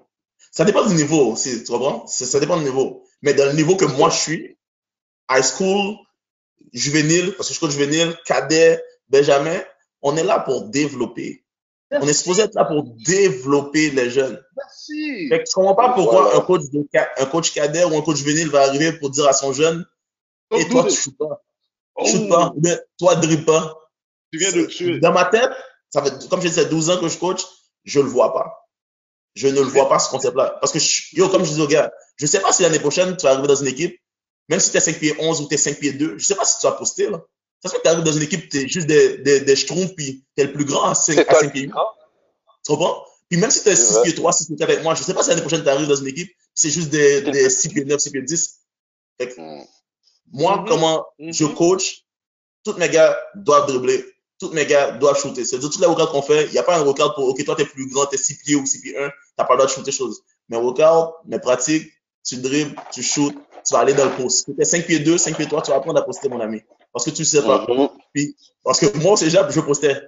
Ça 0.52 0.66
dépend 0.66 0.86
du 0.86 0.96
niveau 0.96 1.34
aussi, 1.34 1.64
tu 1.64 1.72
comprends? 1.72 2.06
Ça, 2.08 2.26
ça 2.26 2.40
dépend 2.40 2.58
du 2.58 2.64
niveau. 2.64 3.04
Mais 3.22 3.34
dans 3.34 3.46
le 3.46 3.54
niveau 3.54 3.76
que 3.76 3.86
moi 3.86 4.10
je 4.10 4.18
suis, 4.18 4.58
high 5.30 5.44
school, 5.44 5.96
juvénile, 6.74 7.34
parce 7.36 7.50
que 7.50 7.56
je 7.56 7.60
coach 7.60 7.72
juvénile, 7.72 8.16
cadet, 8.26 8.84
benjamin, 9.10 9.60
on 10.02 10.16
est 10.18 10.24
là 10.24 10.40
pour 10.40 10.66
développer. 10.66 11.44
On 11.92 12.08
est 12.08 12.14
supposé 12.14 12.44
être 12.44 12.56
là 12.56 12.66
pour 12.66 12.84
développer 13.06 13.92
les 13.92 14.10
jeunes. 14.10 14.42
Merci. 14.58 15.30
Fait 15.30 15.44
que 15.44 15.52
comprends 15.54 15.76
pas 15.76 15.94
pourquoi 15.94 16.24
Voilà. 16.24 16.38
un 16.38 16.42
coach, 16.42 16.64
de 16.72 16.86
un 17.18 17.26
coach 17.26 17.54
cadet 17.54 17.86
ou 17.86 17.96
un 17.98 18.02
coach 18.02 18.18
juvénile 18.18 18.50
va 18.50 18.64
arriver 18.64 18.92
pour 18.94 19.10
dire 19.10 19.26
à 19.28 19.34
son 19.34 19.54
jeune, 19.54 19.86
et 20.52 20.68
toi, 20.68 20.84
tu 20.84 20.90
this. 20.90 21.04
shootes 21.04 21.18
pas. 21.18 21.42
Oh, 21.96 22.06
Shoot 22.06 22.30
pas. 22.30 22.54
Toi, 22.98 23.16
dribble 23.16 23.46
pas. 23.46 23.78
Tu 24.32 24.40
viens 24.40 24.52
de 24.52 24.66
tuer. 24.66 25.00
Dans 25.00 25.14
ma 25.14 25.26
tête, 25.26 25.50
ça 25.90 26.04
fait, 26.04 26.30
comme 26.30 26.42
je 26.42 26.48
disais, 26.48 26.66
12 26.66 26.90
ans 26.90 27.00
que 27.00 27.08
je 27.08 27.18
coach, 27.18 27.42
je 27.86 28.00
le 28.00 28.08
vois 28.08 28.34
pas. 28.34 28.67
Je 29.38 29.48
ne 29.48 29.54
le 29.62 29.68
vois 29.68 29.88
pas, 29.88 30.00
ce 30.00 30.10
concept-là. 30.10 30.58
Parce 30.60 30.72
que, 30.72 30.80
je- 30.80 31.16
yo, 31.16 31.30
comme 31.30 31.46
je 31.46 31.54
dis 31.54 31.62
aux 31.62 31.68
gars, 31.68 31.92
je 32.16 32.26
sais 32.26 32.40
pas 32.40 32.52
si 32.52 32.64
l'année 32.64 32.80
prochaine, 32.80 33.16
tu 33.18 33.24
vas 33.24 33.32
arriver 33.34 33.48
dans 33.48 33.56
une 33.56 33.68
équipe, 33.68 33.96
même 34.50 34.60
si 34.60 34.72
tu 34.72 34.78
es 34.78 34.80
5 34.80 34.98
pieds 35.00 35.16
11 35.20 35.42
ou 35.42 35.48
tu 35.48 35.54
es 35.54 35.58
5 35.58 35.78
pieds 35.80 35.94
2, 35.94 36.18
je 36.18 36.26
sais 36.26 36.36
pas 36.36 36.46
si 36.46 36.60
tu 36.60 36.66
vas 36.68 36.72
poster, 36.74 37.10
là. 37.10 37.22
Ça 37.62 37.70
se 37.70 37.74
fait 37.74 37.80
que 37.80 37.84
tu 37.84 37.90
arrives 37.90 38.04
dans 38.04 38.12
une 38.14 38.24
équipe, 38.24 38.50
tu 38.50 38.58
es 38.62 38.68
juste 38.68 38.88
des, 38.88 39.18
des, 39.20 39.42
des 39.42 39.56
schtroumpfs, 39.56 39.96
puis 39.96 40.24
tu 40.36 40.44
es 40.44 40.46
le 40.48 40.54
plus 40.54 40.66
grand 40.66 40.84
à 40.90 40.96
5, 40.96 41.14
C'est 41.14 41.20
à 41.22 41.26
toi 41.26 41.40
5 41.40 41.46
le 41.46 41.52
pieds 41.52 41.62
plus 41.62 41.68
8. 41.68 41.72
grand. 41.74 41.86
Tu 42.66 42.72
comprends? 42.72 43.04
Puis 43.30 43.40
même 43.40 43.52
si 43.52 43.62
tu 43.64 43.70
es 43.70 43.76
C'est 43.76 43.84
6 43.86 43.94
vrai. 43.94 44.04
pieds 44.04 44.16
3, 44.16 44.34
6 44.34 44.46
pieds 44.48 44.56
4 44.58 44.70
avec 44.72 44.84
moi, 44.84 44.96
je 44.96 45.04
sais 45.04 45.14
pas 45.14 45.22
si 45.24 45.30
l'année 45.30 45.42
prochaine, 45.42 45.64
tu 45.64 45.70
arrives 45.70 45.88
dans 45.88 45.96
une 45.96 46.08
équipe, 46.08 46.32
c'est 46.56 46.70
juste 46.70 46.90
des, 46.90 47.22
des 47.22 47.50
6 47.50 47.70
pieds 47.70 47.86
9, 47.86 48.00
6 48.00 48.12
pieds 48.12 48.22
10. 48.22 48.60
Fait 49.20 49.28
que, 49.30 49.40
Mm. 49.42 49.66
moi, 50.34 50.58
Mhm. 50.58 50.68
comment 50.68 51.06
je 51.20 51.44
Mhm. 51.46 51.54
coach, 51.56 52.04
tous 52.64 52.74
mes 52.78 52.90
gars 52.90 53.18
doivent 53.36 53.68
dribbler, 53.68 54.04
tous 54.40 54.52
mes 54.52 54.66
gars 54.66 54.92
doivent 54.92 55.20
shooter. 55.20 55.44
C'est-à-dire, 55.46 55.70
tous 55.70 55.80
les 55.82 55.88
workouts 55.88 56.12
qu'on 56.12 56.22
fait, 56.22 56.46
il 56.46 56.52
n'y 56.52 56.58
a 56.60 56.64
pas 56.64 56.78
un 56.78 56.84
workout 56.84 57.14
pour, 57.16 57.28
OK, 57.30 57.44
toi, 57.44 57.56
t'es 57.56 57.66
plus 57.66 57.88
grand, 57.90 58.06
t'es 58.06 58.18
6 58.18 58.36
pieds 58.44 58.56
ou 58.56 58.66
6 58.66 58.82
pieds 58.82 58.98
1, 58.98 59.10
t'as 59.36 59.44
pas 59.46 59.54
le 59.54 59.58
droit 59.60 59.68
de 59.68 59.72
shooter 59.72 59.92
choses. 59.92 60.22
Mes 60.50 60.58
workouts, 60.58 61.14
mes 61.26 61.40
pratiques, 61.40 61.92
tu 62.24 62.38
dribbles, 62.38 62.76
tu 62.94 63.02
shootes, 63.04 63.36
tu 63.66 63.74
vas 63.74 63.80
aller 63.80 63.94
dans 63.94 64.06
le 64.06 64.12
post. 64.16 64.46
Si 64.46 64.56
t'es 64.56 64.66
5 64.66 64.86
pieds 64.86 65.00
2, 65.00 65.18
5 65.18 65.36
pieds 65.36 65.48
3, 65.48 65.62
tu 65.64 65.72
vas 65.72 65.78
apprendre 65.78 66.00
à 66.00 66.06
poster, 66.06 66.30
mon 66.30 66.40
ami. 66.40 66.62
Parce 66.94 67.06
que 67.06 67.10
tu 67.12 67.26
sais 67.26 67.42
pas. 67.42 67.66
Mhm. 67.68 67.90
Parce 68.64 68.80
que 68.80 68.98
moi, 68.98 69.14
au 69.14 69.18
cégep, 69.18 69.48
je 69.50 69.60
postais. 69.62 70.02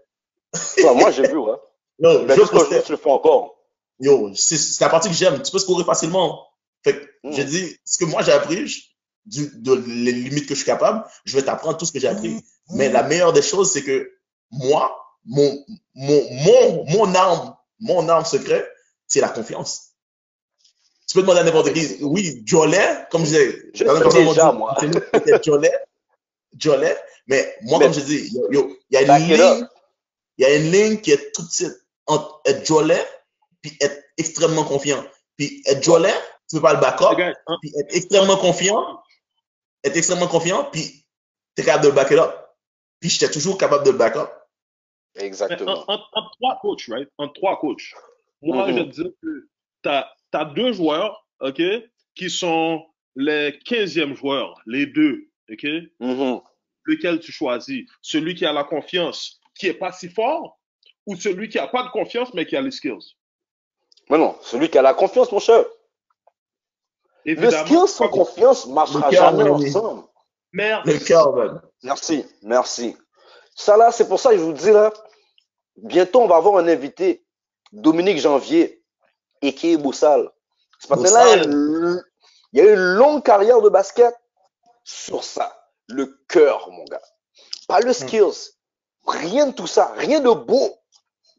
Ouais, 0.78 0.96
moi, 0.96 1.12
j'ai 1.12 1.28
vu, 1.28 1.38
ouais. 1.38 1.56
Non, 2.00 2.24
Mais 2.26 2.36
je 2.36 2.42
postais. 2.44 2.82
tu 2.84 2.92
le 2.94 2.98
fais 2.98 3.10
encore. 3.10 3.56
Yo, 4.00 4.32
c'est 4.34 4.58
c'est 4.58 4.82
la 4.84 4.90
partie 4.90 5.10
que 5.10 5.14
j'aime. 5.16 5.42
Tu 5.42 5.52
peux 5.52 5.60
scorer 5.60 5.84
facilement. 5.84 6.48
Fait 6.84 6.96
que, 6.98 7.06
Mm. 7.28 7.34
j'ai 7.34 7.44
dit, 7.44 7.76
ce 7.84 7.98
que 7.98 8.06
moi 8.06 8.22
j'ai 8.22 8.32
appris, 8.32 8.66
je- 8.66 8.80
du, 9.26 9.52
de 9.56 9.74
les 9.74 10.14
limites 10.14 10.46
que 10.48 10.56
je 10.56 10.60
suis 10.60 10.66
capable, 10.66 11.04
je 11.26 11.36
vais 11.36 11.44
t'apprendre 11.44 11.78
tout 11.78 11.86
ce 11.86 11.92
que 11.92 12.00
j'ai 12.00 12.08
appris. 12.08 12.42
Mais 12.74 12.88
la 12.90 13.04
meilleure 13.04 13.34
des 13.34 13.42
choses, 13.42 13.70
c'est 13.74 13.84
que 13.84 14.10
moi, 14.52 14.96
mon, 15.26 15.66
mon, 15.96 16.28
mon, 16.32 16.86
mon 16.90 17.16
arme, 17.16 17.56
mon 17.80 18.08
arme 18.10 18.26
secret, 18.26 18.68
c'est 19.08 19.22
la 19.22 19.30
confiance. 19.30 19.88
Tu 21.08 21.16
peux 21.16 21.22
demander 21.22 21.40
à 21.40 21.44
n'importe 21.44 21.74
qui. 21.74 21.98
Oui, 22.04 22.44
Jolet, 22.46 23.06
comme 23.10 23.22
je 23.22 23.26
disais, 23.28 23.72
Je 23.74 23.84
déjà, 23.84 24.52
dit, 24.52 24.58
moi. 24.58 24.76
c'était 24.80 25.42
Jolet, 25.44 25.72
Jolet, 26.58 26.98
mais 27.28 27.56
moi, 27.64 27.80
Mais- 27.80 27.86
comme 27.86 27.94
je 27.96 28.02
dis, 28.02 28.32
il 28.32 28.76
y 28.92 28.98
a 28.98 29.02
une 29.02 29.28
ligne, 29.28 29.68
il 30.38 30.44
y 30.44 30.46
a 30.46 30.56
une 30.56 30.72
ligne 30.72 30.98
qui 31.02 31.12
est 31.12 31.32
toute 31.34 31.48
petite 31.48 31.74
entre 32.06 32.42
être 32.46 32.66
Jolet 32.66 33.04
puis 33.62 33.76
être 33.82 34.02
extrêmement 34.18 34.64
confiant. 34.64 35.04
Puis 35.38 35.62
être 35.66 35.84
Jolet, 35.84 36.14
tu 36.50 36.56
peux 36.58 36.62
pas 36.62 36.74
le 36.74 36.80
back 36.80 37.02
up, 37.02 37.10
Les 37.12 37.18
gars, 37.18 37.34
hein, 37.48 37.58
puis 37.62 37.74
être 37.80 37.96
extrêmement 37.96 38.38
confiant, 38.38 39.00
être 39.84 39.96
extrêmement 39.98 40.28
confiant, 40.28 40.66
puis 40.72 41.06
t'es 41.56 41.64
capable 41.64 41.84
de 41.86 41.90
le 41.90 41.96
back 41.96 42.12
it 42.12 42.18
up. 42.20 42.34
Puis 43.00 43.10
j'étais 43.10 43.32
toujours 43.32 43.58
capable 43.58 43.84
de 43.86 43.92
le 43.92 43.98
back 43.98 44.16
en, 45.22 45.26
Exactement. 45.26 45.84
en- 45.88 46.00
en 46.14 46.30
trois 46.40 46.60
coachs, 46.62 46.86
right? 46.88 47.10
En 47.18 47.28
trois 47.30 47.60
coachs. 47.60 47.94
Moi, 48.42 48.66
Mhm. 48.66 48.70
je 48.70 48.74
vais 48.80 48.86
te 48.90 48.94
dire 49.02 49.12
que 49.22 49.48
t'as 49.82 50.08
as 50.34 50.46
deux 50.46 50.72
joueurs, 50.74 51.26
OK, 51.42 51.62
qui 52.16 52.30
sont 52.30 52.86
les 53.16 53.58
15e 53.66 54.14
joueurs, 54.16 54.60
les 54.66 54.86
deux, 54.86 55.28
OK? 55.52 55.66
Mhm. 56.00 56.42
Lequel 56.86 57.20
tu 57.20 57.32
choisis? 57.32 57.86
Celui 58.02 58.36
qui 58.36 58.46
a 58.46 58.54
la 58.54 58.64
confiance, 58.64 59.40
qui 59.56 59.68
est 59.68 59.74
pas 59.74 59.92
si 59.92 60.10
fort, 60.10 60.60
ou 61.06 61.16
celui 61.16 61.50
qui 61.50 61.60
a 61.60 61.68
pas 61.68 61.84
de 61.84 61.90
confiance, 61.90 62.34
mais 62.34 62.46
qui 62.46 62.56
a 62.56 62.62
les 62.62 62.72
skills? 62.72 63.16
Mais 64.10 64.18
non, 64.18 64.36
celui 64.42 64.70
qui 64.70 64.78
a 64.78 64.82
la 64.82 64.94
confiance, 64.94 65.32
mon 65.32 65.40
cher. 65.40 65.66
Le 67.26 67.32
Évidemment. 67.34 67.66
skill 67.66 67.88
sans 67.88 68.08
confiance 68.10 68.66
ne 68.68 68.74
marchera 68.74 69.10
Le 69.12 69.16
cœur, 69.16 69.30
jamais 69.38 69.50
ensemble. 69.50 70.04
Le 70.54 71.36
man. 71.36 71.62
Merci, 71.84 72.26
merci. 72.42 72.96
Ça 73.54 73.78
là, 73.78 73.92
c'est 73.92 74.08
pour 74.08 74.20
ça 74.20 74.32
que 74.32 74.38
je 74.38 74.44
vous 74.44 74.54
dis 74.54 74.72
là, 74.72 74.92
bientôt 75.84 76.22
on 76.22 76.28
va 76.28 76.38
avoir 76.38 76.58
un 76.58 76.68
invité, 76.68 77.24
Dominique 77.72 78.18
Janvier, 78.20 78.82
Eke 79.42 79.78
Boussal. 79.78 80.30
Ce 80.80 80.88
matin-là, 80.88 81.36
il, 81.36 81.40
y 81.40 81.42
a 81.42 81.44
une- 81.46 82.04
il 82.54 82.60
y 82.60 82.62
a 82.62 82.72
une 82.74 82.80
longue 82.96 83.24
carrière 83.24 83.62
de 83.62 83.70
basket 83.70 84.16
sur 84.84 85.24
ça. 85.24 85.56
Le 85.88 86.06
cœur, 86.28 86.70
mon 86.72 86.84
gars. 86.86 87.02
Pas 87.68 87.80
le 87.82 87.94
skills. 87.94 88.52
Rien 89.08 89.48
de 89.48 89.52
tout 89.54 89.68
ça. 89.68 89.94
Rien 89.98 90.20
de 90.20 90.30
beau. 90.32 90.76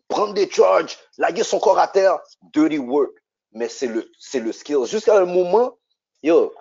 Prendre 0.09 0.35
des 0.35 0.51
charges, 0.51 0.99
laguer 1.19 1.45
son 1.45 1.61
corps 1.61 1.79
à 1.79 1.87
terre, 1.89 2.19
dirty 2.53 2.79
work. 2.79 3.13
Mais 3.53 3.69
c'est 3.69 3.87
le, 3.87 4.11
c'est 4.19 4.41
le 4.41 4.53
skills. 4.53 4.87
Jusqu'à 4.87 5.19
un 5.19 5.25
moment, 5.25 5.77
yo, 6.23 6.53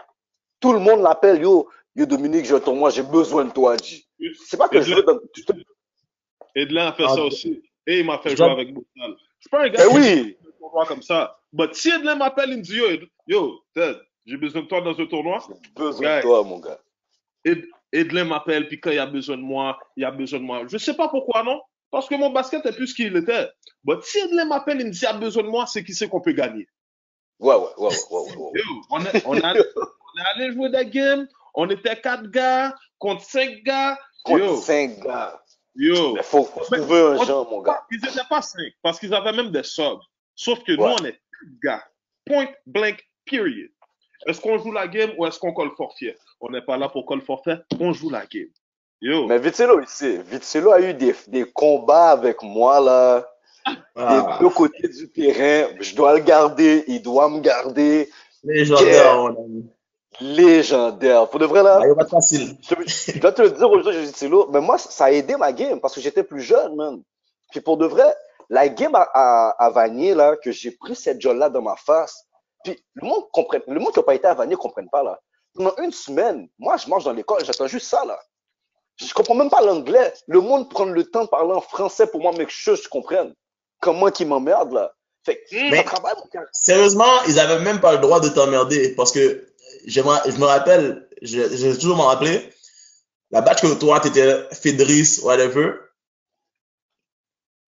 tout 0.59 0.71
le 0.73 0.79
monde 0.79 1.01
l'appelle, 1.01 1.41
yo, 1.41 1.67
yo 1.95 2.05
Dominique, 2.05 2.45
je 2.45 2.55
moi, 2.69 2.89
j'ai 2.91 3.03
besoin 3.03 3.45
de 3.45 3.51
toi, 3.51 3.75
G. 3.77 4.05
C'est 4.47 4.57
pas 4.57 4.69
que 4.69 4.77
Et 4.77 4.83
je 4.83 4.93
veux 4.95 5.03
dans- 5.03 5.19
Edlin 6.55 6.87
a 6.87 6.93
fait 6.93 7.05
Ah, 7.07 7.15
ça 7.15 7.21
aussi. 7.23 7.61
Et 7.89 7.99
il 8.01 8.05
m'a 8.05 8.19
fait 8.19 8.29
je 8.31 8.35
jouer 8.35 8.45
dois- 8.45 8.53
avec 8.53 8.73
Boussal. 8.73 9.15
Je 9.17 9.41
suis 9.41 9.49
pas 9.49 9.63
un 9.63 9.69
gars 9.69 9.83
Ben 9.87 9.89
qui 9.89 9.95
oui, 9.95 10.37
un 10.47 10.59
tournoi 10.59 10.85
comme 10.85 11.01
ça. 11.01 11.39
Mais 11.53 11.67
si 11.73 11.89
Edlin 11.89 12.15
m'appelle, 12.15 12.51
il 12.51 12.57
me 12.57 12.61
dit 12.61 12.75
Yo, 12.75 12.87
Ed- 12.89 13.07
yo 13.27 13.63
Ted, 13.73 13.97
j'ai 14.25 14.37
besoin 14.37 14.61
de 14.61 14.67
toi 14.67 14.81
dans 14.81 14.93
ce 14.95 15.01
tournoi. 15.03 15.39
besoin 15.75 16.07
Ouais. 16.07 16.17
de 16.17 16.21
toi, 16.21 16.43
mon 16.43 16.59
gars. 16.59 16.79
Ed- 17.45 17.65
Edlin 17.91 18.25
m'appelle, 18.25 18.67
puis 18.67 18.79
quand 18.79 18.91
il 18.91 18.99
a 18.99 19.07
besoin 19.07 19.37
de 19.37 19.41
moi, 19.41 19.79
il 19.97 20.05
a 20.05 20.11
besoin 20.11 20.39
de 20.39 20.43
moi. 20.43 20.61
Je 20.67 20.77
sais 20.77 20.93
pas 20.95 21.07
pourquoi, 21.07 21.41
non? 21.43 21.59
Parce 21.89 22.07
que 22.07 22.13
mon 22.15 22.29
basket 22.29 22.63
est 22.67 22.73
plus 22.75 22.87
ce 22.87 22.93
qu'il 22.93 23.15
était. 23.17 23.49
Mais 23.83 23.95
si 24.03 24.19
Edlin 24.19 24.45
m'appelle, 24.45 24.79
il 24.81 24.85
me 24.87 24.91
dit 24.91 24.99
il 25.01 25.07
a 25.07 25.13
besoin 25.13 25.41
de 25.43 25.47
moi, 25.47 25.65
c'est 25.65 25.83
qu'il 25.83 25.95
sait 25.95 26.07
qu'on 26.07 26.21
peut 26.21 26.33
gagner. 26.33 26.67
Ouais, 27.39 27.55
ouais, 27.55 27.61
ouais, 27.77 27.87
ouais, 27.87 27.95
ouais, 28.11 28.21
ouais, 28.21 28.35
ouais. 28.35 28.59
Yo, 28.59 28.81
on, 28.91 29.05
est, 29.05 29.25
on, 29.25 29.35
est 29.35 29.43
allé, 29.43 29.61
on 29.77 30.19
est 30.21 30.25
allé 30.35 30.53
jouer 30.53 30.69
des 30.69 30.85
games, 30.87 31.27
on 31.55 31.67
était 31.69 31.99
quatre 31.99 32.27
gars 32.29 32.75
contre 32.99 33.23
cinq 33.23 33.63
gars. 33.63 33.97
Contre 34.23 34.39
Yo, 34.45 34.57
cinq 34.57 34.99
gars. 34.99 35.41
Yo. 35.75 36.13
Mais 36.13 36.23
faut, 36.23 36.43
faut 36.43 36.61
Mais- 36.71 36.77
trouver 36.79 36.99
un 37.01 37.23
genre, 37.25 37.49
mon 37.49 37.61
gars. 37.61 37.81
Ils 37.91 37.99
n'étaient 38.01 38.19
pas 38.29 38.41
cinq, 38.41 38.73
parce 38.81 38.99
qu'ils 38.99 39.13
avaient 39.13 39.33
même 39.33 39.51
des 39.51 39.63
subs. 39.63 39.99
Sauf 40.35 40.63
que 40.63 40.71
nous, 40.73 40.83
on 40.83 40.97
est 41.05 41.13
quatre 41.13 41.59
gars. 41.63 41.83
Point 42.25 42.47
blank, 42.65 43.03
period. 43.25 43.69
Est-ce 44.27 44.41
qu'on 44.41 44.57
joue 44.57 44.71
la 44.71 44.87
game 44.87 45.11
ou 45.17 45.25
est-ce 45.25 45.39
qu'on 45.39 45.53
colle 45.53 45.71
forfait? 45.77 46.17
On 46.41 46.49
n'est 46.49 46.61
pas 46.61 46.77
là 46.77 46.89
pour 46.89 47.05
colle 47.05 47.21
forfait, 47.21 47.57
on 47.79 47.93
joue 47.93 48.09
la 48.09 48.25
game. 48.25 48.47
Yo. 49.01 49.27
Mais 49.27 49.39
Vitselo 49.39 49.81
ici, 49.81 50.17
Vitselo 50.25 50.71
a 50.73 50.81
eu 50.81 50.93
des, 50.93 51.15
des 51.27 51.49
combats 51.49 52.11
avec 52.11 52.41
moi, 52.43 52.81
là, 52.81 53.25
Ah, 53.95 54.37
des 54.39 54.43
deux 54.43 54.49
côtés 54.53 54.87
du 54.89 55.09
terrain. 55.11 55.69
Je 55.79 55.95
dois 55.95 56.15
le 56.17 56.19
garder, 56.23 56.83
il 56.87 57.01
doit 57.01 57.29
me 57.29 57.39
garder. 57.39 58.09
légendaire, 58.43 59.15
mon 59.15 59.27
ami. 59.45 59.69
Légendaire. 60.21 61.29
Pour 61.29 61.39
de 61.39 61.45
vrai, 61.45 61.63
là, 61.63 61.79
être 61.85 62.09
facile. 62.09 62.57
je, 62.61 62.75
je 63.13 63.19
dois 63.19 63.31
te 63.31 63.41
le 63.41 63.51
dire 63.51 63.69
aujourd'hui, 63.69 64.01
Vitselo, 64.05 64.49
mais 64.51 64.59
moi, 64.59 64.77
ça 64.77 65.05
a 65.05 65.11
aidé 65.11 65.35
ma 65.37 65.53
game 65.53 65.79
parce 65.79 65.95
que 65.95 66.01
j'étais 66.01 66.23
plus 66.23 66.41
jeune, 66.41 66.75
man. 66.75 67.01
Puis 67.51 67.61
pour 67.61 67.77
de 67.77 67.85
vrai, 67.85 68.13
la 68.49 68.67
game 68.69 68.95
à, 68.95 69.07
à, 69.13 69.49
à 69.65 69.69
Vanier, 69.69 70.13
là, 70.15 70.35
que 70.35 70.51
j'ai 70.51 70.71
pris 70.71 70.95
cette 70.95 71.21
jolle-là 71.21 71.49
dans 71.49 71.61
ma 71.61 71.75
face, 71.75 72.25
puis 72.63 72.77
le 72.95 73.07
monde 73.07 73.23
comprenne, 73.31 73.61
le 73.67 73.79
monde 73.79 73.93
qui 73.93 73.99
n'a 73.99 74.03
pas 74.03 74.15
été 74.15 74.27
à 74.27 74.33
Vanier 74.33 74.55
ne 74.55 74.57
comprenne 74.57 74.89
pas, 74.89 75.03
là. 75.03 75.19
Pendant 75.55 75.75
une 75.77 75.91
semaine, 75.91 76.47
moi, 76.59 76.77
je 76.77 76.87
marche 76.89 77.03
dans 77.05 77.13
l'école, 77.13 77.43
j'attends 77.45 77.67
juste 77.67 77.87
ça, 77.87 78.03
là. 78.05 78.19
Je 78.97 79.13
comprends 79.13 79.35
même 79.35 79.49
pas 79.49 79.61
l'anglais. 79.61 80.13
Le 80.27 80.41
monde 80.41 80.69
prend 80.69 80.83
le 80.85 81.03
temps 81.05 81.23
de 81.23 81.29
parler 81.29 81.53
en 81.53 81.61
français 81.61 82.05
pour 82.07 82.21
moi, 82.21 82.33
mais 82.37 82.45
que 82.45 82.51
je, 82.51 82.75
je 82.75 82.89
comprenne. 82.89 83.33
Comment 83.79 84.11
qu'ils 84.11 84.27
m'emmerdent, 84.27 84.73
là. 84.73 84.91
Fait 85.25 85.37
que, 85.49 85.71
Mais- 85.71 85.83
travaille, 85.83 86.15
mon. 86.17 86.41
Sérieusement, 86.51 87.23
ils 87.27 87.39
avaient 87.39 87.59
même 87.63 87.79
pas 87.79 87.93
le 87.93 87.99
droit 87.99 88.19
de 88.19 88.27
t'emmerder 88.29 88.93
parce 88.95 89.11
que 89.11 89.48
je 89.89 90.01
me, 90.01 90.31
je 90.31 90.37
me 90.37 90.45
rappelle, 90.45 91.07
je, 91.21 91.41
je 91.41 91.67
vais 91.67 91.75
toujours 91.77 91.97
m'en 91.97 92.07
rappeler, 92.07 92.49
la 93.31 93.41
batch 93.41 93.61
que 93.61 93.73
toi, 93.75 93.99
t'étais 93.99 94.47
Fédris, 94.53 95.19
whatever. 95.23 95.73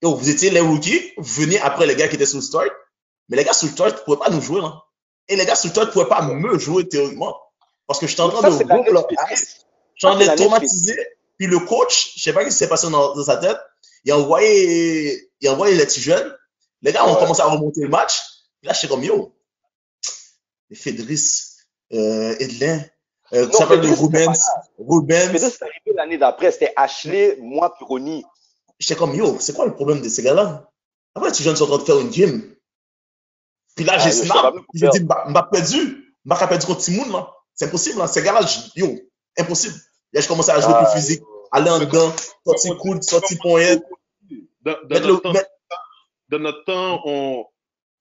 Yo, 0.01 0.15
vous 0.15 0.29
étiez 0.29 0.49
les 0.49 0.59
rookies, 0.61 1.13
vous 1.17 1.41
veniez 1.43 1.59
après 1.59 1.85
les 1.85 1.95
gars 1.95 2.07
qui 2.07 2.15
étaient 2.15 2.25
sous 2.25 2.37
le 2.37 2.41
start, 2.41 2.69
mais 3.29 3.37
les 3.37 3.43
gars 3.43 3.53
sous 3.53 3.67
le 3.67 3.71
start 3.71 3.97
ne 3.99 4.03
pouvaient 4.03 4.17
pas 4.17 4.29
nous 4.29 4.41
jouer, 4.41 4.61
là. 4.61 4.83
Et 5.27 5.35
les 5.35 5.45
gars 5.45 5.55
sous 5.55 5.67
le 5.67 5.71
start 5.71 5.87
ne 5.87 5.93
pouvaient 5.93 6.09
pas 6.09 6.21
me 6.23 6.57
jouer 6.57 6.87
théoriquement. 6.87 7.35
Parce 7.87 7.99
que 7.99 8.07
j'étais 8.07 8.21
en 8.21 8.29
train 8.29 8.41
Ça, 8.41 8.49
de 8.49 8.71
whoop 8.71 8.87
leur 8.87 9.05
en 9.05 9.07
train 9.15 9.35
c'est 9.35 10.23
de 10.23 10.25
la 10.25 10.35
les 10.35 10.41
traumatiser. 10.41 10.97
Puis 11.37 11.47
le 11.47 11.59
coach, 11.59 12.13
je 12.15 12.23
sais 12.23 12.33
pas 12.33 12.41
ce 12.41 12.47
qui 12.47 12.53
s'est 12.53 12.69
passé 12.69 12.89
dans, 12.89 13.15
dans 13.15 13.23
sa 13.23 13.37
tête, 13.37 13.57
il 14.05 14.11
a 14.11 14.17
envoyé, 14.17 15.29
il 15.41 15.47
a 15.47 15.53
envoyé 15.53 15.75
les 15.75 15.85
petits 15.85 16.01
jeunes. 16.01 16.35
Les 16.81 16.91
gars 16.91 17.05
ont 17.05 17.13
Ouais. 17.13 17.19
commencé 17.19 17.41
à 17.41 17.45
remonter 17.45 17.81
le 17.81 17.89
match. 17.89 18.19
Là, 18.63 18.73
j'étais 18.73 18.87
comme, 18.87 19.03
yo, 19.03 19.35
Fédris, 20.73 21.50
euh, 21.93 22.35
Edlin, 22.39 22.81
euh, 23.33 23.45
Non, 23.45 23.51
ça 23.51 23.57
s'appelle 23.59 23.81
Rubens, 23.93 24.39
Rubens. 24.77 25.37
C'est 25.37 25.61
arrivé 25.63 25.93
l'année 25.95 26.17
d'après. 26.17 26.51
C'était 26.51 26.73
Ashley, 26.75 27.37
moi, 27.39 27.73
puis 27.75 27.85
Ronnie. 27.85 28.23
J'étais 28.79 28.95
comme, 28.95 29.13
yo, 29.15 29.37
c'est 29.39 29.55
quoi 29.55 29.65
le 29.65 29.73
problème 29.75 30.01
de 30.01 30.09
ces 30.09 30.23
gars-là? 30.23 30.69
Après, 31.15 31.29
les 31.29 31.33
petits 31.33 31.43
jeunes 31.43 31.55
sont 31.55 31.65
en 31.65 31.67
train 31.67 31.77
de 31.77 31.83
faire 31.83 31.99
une 31.99 32.11
gym. 32.11 32.55
Puis 33.75 33.85
là, 33.85 33.93
Ah, 33.95 33.99
j'ai 33.99 34.11
snap. 34.11 34.55
J'ai 34.73 34.89
dit, 34.89 35.03
m'a 35.03 35.43
perdu. 35.43 36.15
M'a 36.25 36.35
perdu 36.47 36.65
contre 36.65 36.81
Timoun, 36.81 37.11
là. 37.11 37.31
C'est 37.53 37.65
impossible, 37.65 37.99
là. 37.99 38.07
Ces 38.07 38.21
gars-là, 38.23 38.41
yo, 38.75 38.87
impossible. 39.37 39.75
Là, 40.13 40.21
je 40.21 40.27
commençais 40.27 40.51
à 40.51 40.59
jouer 40.59 40.73
Ah, 40.75 40.83
plus 40.85 40.99
physique, 40.99 41.21
aller 41.51 41.69
en 41.69 41.79
dedans, 41.79 42.11
sortir 42.45 42.77
coude, 42.77 43.03
sortir 43.03 43.37
poignette. 43.41 43.81
Dans, 44.61 44.75
dans 44.83 44.99
notre 44.99 45.07
le, 45.07 45.17
temps, 45.19 45.33
mettre- 45.33 45.49
dans 46.29 46.39
notre 46.39 46.63
temps, 46.65 47.01
on, 47.05 47.45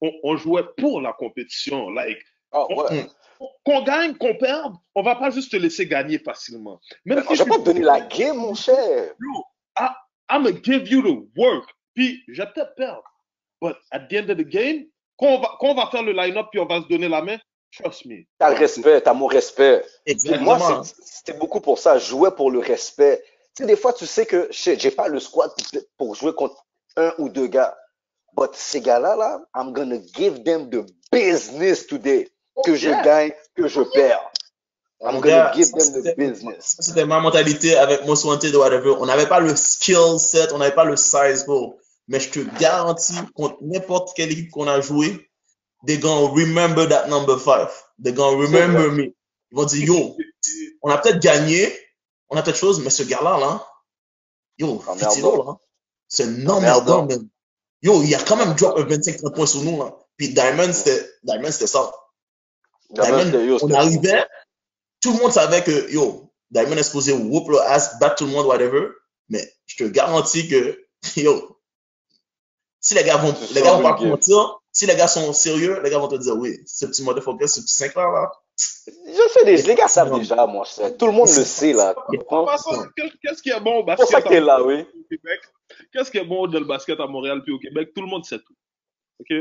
on, 0.03 0.13
on 0.25 0.37
jouait 0.37 0.65
pour 0.77 1.01
la 1.01 1.13
compétition. 1.13 1.91
Like, 1.91 2.19
Ah, 2.53 2.67
ouais. 2.69 3.07
Qu'on 3.65 3.83
gagne, 3.83 4.15
qu'on 4.15 4.35
perde, 4.37 4.75
on 4.95 5.03
va 5.03 5.17
pas 5.17 5.31
juste 5.31 5.51
te 5.51 5.57
laisser 5.57 5.87
gagner 5.87 6.19
facilement. 6.19 6.81
Même 7.05 7.19
Mais 7.19 7.25
si 7.27 7.37
je 7.37 7.43
vais 7.45 7.51
pas 7.51 7.59
te 7.59 7.63
donner 7.65 7.81
la 7.81 8.01
game, 8.01 8.37
mon 8.37 8.55
cher. 8.55 9.15
I'm 10.33 10.45
gonna 10.45 10.53
give 10.63 10.89
you 10.89 11.03
the 11.03 11.27
work. 11.37 11.69
Puis, 11.95 12.23
je 12.29 12.41
vais 12.43 12.49
peut-être 12.55 12.75
perdre. 12.77 13.03
But 13.61 13.77
at 13.91 14.07
the 14.09 14.15
end 14.15 14.31
of 14.31 14.39
the 14.39 14.45
game, 14.49 14.87
quand 15.19 15.27
on 15.27 15.41
va, 15.41 15.51
quand 15.59 15.69
on 15.71 15.75
va 15.75 15.87
faire 15.91 16.03
le 16.03 16.13
line-up 16.13 16.47
puis 16.51 16.61
on 16.61 16.67
va 16.67 16.81
se 16.83 16.89
donner 16.89 17.09
la 17.09 17.21
main, 17.21 17.39
trust 17.77 18.07
me. 18.07 18.23
T'as 18.39 18.51
le 18.51 18.57
respect, 18.57 19.01
t'as 19.01 19.13
mon 19.13 19.27
respect. 19.27 19.85
Exactement. 20.07 20.57
Moi, 20.57 20.83
c'est- 20.85 21.03
c'était 21.03 21.39
beaucoup 21.39 21.61
pour 21.61 21.79
ça. 21.79 21.99
Jouais 21.99 22.31
pour 22.31 22.51
le 22.51 22.61
respect. 22.61 23.23
Tu 23.57 23.63
sais, 23.63 23.67
des 23.67 23.77
fois, 23.77 23.93
tu 23.93 24.07
sais 24.07 24.25
que 24.25 24.49
j'ai 24.53 24.91
pas 24.93 25.09
le 25.09 25.19
squad 25.19 25.51
pour- 25.57 25.83
pour 25.97 26.15
jouer 26.15 26.33
contre 26.35 26.65
un 26.97 27.13
ou 27.19 27.29
deux 27.29 27.49
gars. 27.49 27.77
But 28.37 28.51
ces 28.55 28.81
gars-là, 28.81 29.17
là, 29.17 29.41
I'm 29.57 29.73
gonna 29.73 29.99
give 30.15 30.45
them 30.45 30.71
the 30.71 30.87
business 31.13 31.87
today. 31.89 32.31
Que 32.65 32.75
je 32.75 32.89
Yeah. 32.89 33.03
gagne, 33.03 33.33
que 33.57 33.69
je 33.69 33.81
perds. 33.81 34.31
I'm 35.03 35.15
Mon 35.15 35.21
gonna 35.21 35.35
gars, 35.37 35.53
give 35.55 35.65
ça, 35.65 35.79
them 35.79 35.93
the 35.93 36.05
c'était- 36.05 36.15
business. 36.17 36.75
Ça, 36.77 36.83
c'était 36.83 37.07
ma 37.07 37.21
mentalité 37.21 37.77
avec 37.77 38.05
Most 38.07 38.25
Wanted 38.25 38.55
ou 38.55 38.59
whatever. 38.59 38.91
On 39.01 39.07
n'avait 39.07 39.29
pas 39.29 39.41
le 39.41 39.57
skill 39.57 40.19
set, 40.19 40.53
on 40.53 40.59
n'avait 40.59 40.75
pas 40.75 40.85
le 40.85 40.97
size 40.97 41.45
pour. 41.45 41.77
Mais 42.09 42.21
je 42.21 42.29
te 42.31 42.41
garantis, 42.59 43.15
contre 43.35 43.57
n'importe 43.63 44.15
quelle 44.15 44.31
équipe 44.33 44.51
qu'on 44.51 44.69
a 44.69 44.81
joué, 44.81 45.31
they 45.87 45.99
gonna 45.99 46.29
remember 46.29 46.87
that 46.89 47.07
number 47.09 47.39
five. 47.41 47.71
They 48.03 48.13
gonna 48.13 48.37
remember 48.37 48.91
me. 48.91 49.05
Ils 49.53 49.57
vont 49.57 49.65
dire, 49.65 49.85
yo, 49.87 50.17
on 50.83 50.91
a 50.91 50.99
peut-être 50.99 51.21
gagné, 51.21 51.73
on 52.29 52.37
a 52.37 52.43
peut-être 52.43 52.59
chose, 52.59 52.81
mais 52.83 52.91
ce 52.91 53.03
gars-là, 53.05 53.39
là, 53.39 53.67
yo. 54.59 54.83
Fitilo, 54.99 55.45
là, 55.45 55.57
c'est 56.09 56.25
Emmerdant. 56.47 57.07
man. 57.07 57.29
Yo, 57.83 58.03
il 58.03 58.15
a 58.15 58.19
quand 58.19 58.37
même 58.37 58.53
drop 58.55 58.77
un 58.79 58.83
25-30 58.85 59.35
points 59.35 59.47
sur 59.47 59.63
nous, 59.63 59.79
là. 59.79 59.95
Puis 60.19 60.29
Diamond, 60.35 60.71
c'était 60.73 61.67
ça. 61.67 61.91
Diamond, 62.91 63.25
Diamond, 63.25 63.45
yo, 63.45 63.59
on 63.63 63.71
arrivait, 63.73 64.27
tout 65.01 65.13
le 65.13 65.19
monde 65.19 65.33
savait 65.33 65.63
que, 65.63 65.91
yo, 65.91 66.31
Diamond 66.51 66.77
est 66.77 66.83
supposé 66.83 67.13
whoop 67.13 67.49
le 67.49 67.61
ass, 67.61 67.99
battre 68.01 68.17
tout 68.17 68.27
le 68.27 68.33
monde, 68.33 68.47
whatever. 68.47 68.89
Mais 69.29 69.53
je 69.67 69.77
te 69.77 69.85
garantis 69.85 70.49
que, 70.49 70.87
yo, 71.17 71.59
si 72.81 72.95
les 72.95 73.05
gars 73.05 73.19
vont, 73.19 73.35
les 73.53 73.63
gars 73.63 73.75
vont 73.75 73.83
pas 73.83 74.01
mentir, 74.01 74.61
si 74.73 74.87
les 74.87 74.97
gars 74.97 75.09
sont 75.09 75.33
sérieux, 75.33 75.81
les 75.83 75.91
gars 75.91 75.99
vont 75.99 76.09
te 76.09 76.17
dire, 76.17 76.37
oui, 76.37 76.59
ce 76.67 76.87
petit 76.87 77.03
motherfucker, 77.03 77.47
ce 77.47 77.61
petit 77.61 77.75
5 77.75 77.95
là, 77.97 78.11
là. 78.11 78.33
Je 78.57 79.29
sais, 79.33 79.45
des, 79.45 79.63
les 79.63 79.75
gars 79.75 79.89
savent 79.89 80.19
déjà, 80.19 80.47
moi. 80.47 80.65
je 80.67 80.75
sais. 80.75 80.97
Tout 80.97 81.07
le 81.07 81.13
monde 81.13 81.29
le 81.29 81.45
sait, 81.45 81.73
là. 81.73 81.95
Qu'est-ce 83.23 83.43
qui 83.43 83.51
est 83.51 83.61
bon 83.61 83.83
au 83.83 83.85
C'est 83.89 83.97
pour 83.97 84.07
ça 84.07 84.17
basket 84.17 84.25
que 84.25 84.29
t'es 84.29 84.37
à 84.37 84.41
là, 84.41 84.63
oui. 84.63 84.81
au 84.83 85.05
Québec? 85.09 85.41
Qu'est-ce 85.93 86.11
qui 86.11 86.19
est 86.19 86.25
bon 86.25 86.47
dans 86.47 86.59
le 86.59 86.67
basket 86.67 87.01
à 87.01 87.07
Montréal 87.07 87.43
puis 87.43 87.53
au 87.55 87.59
Québec? 87.59 87.91
Tout 87.95 88.03
le 88.03 88.09
monde 88.09 88.25
sait 88.25 88.39
tout. 88.39 88.55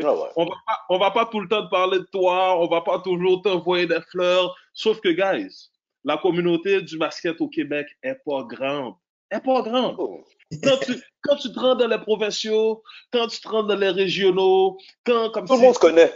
Ah 0.03 0.13
ouais. 0.13 0.29
On 0.35 0.45
va 0.45 0.55
pas, 0.65 0.79
on 0.89 0.97
va 0.97 1.11
pas 1.11 1.25
tout 1.25 1.39
le 1.39 1.47
temps 1.47 1.65
te 1.65 1.69
parler 1.69 1.99
de 1.99 2.07
toi, 2.11 2.59
on 2.59 2.67
va 2.67 2.81
pas 2.81 2.99
toujours 2.99 3.41
t'envoyer 3.41 3.85
des 3.85 4.01
fleurs. 4.09 4.55
Sauf 4.73 4.99
que, 5.01 5.09
guys, 5.09 5.69
la 6.03 6.17
communauté 6.17 6.81
du 6.81 6.97
basket 6.97 7.39
au 7.41 7.47
Québec 7.47 7.87
est 8.03 8.19
pas 8.25 8.43
grande. 8.43 8.95
Est 9.31 9.41
pas 9.41 9.61
grande. 9.61 9.95
Oh. 9.97 10.23
Quand 10.63 10.77
tu, 10.81 10.93
quand 11.21 11.35
tu 11.35 11.51
te 11.51 11.59
rends 11.59 11.75
dans 11.75 11.87
les 11.87 11.99
provinciaux, 11.99 12.81
quand 13.11 13.27
tu 13.27 13.39
te 13.39 13.47
rends 13.47 13.63
dans 13.63 13.75
les 13.75 13.89
régionaux, 13.89 14.77
quand, 15.05 15.29
comme 15.31 15.45
Tout 15.45 15.55
le 15.55 15.61
monde 15.61 15.75
se 15.75 15.79
connaît. 15.79 16.13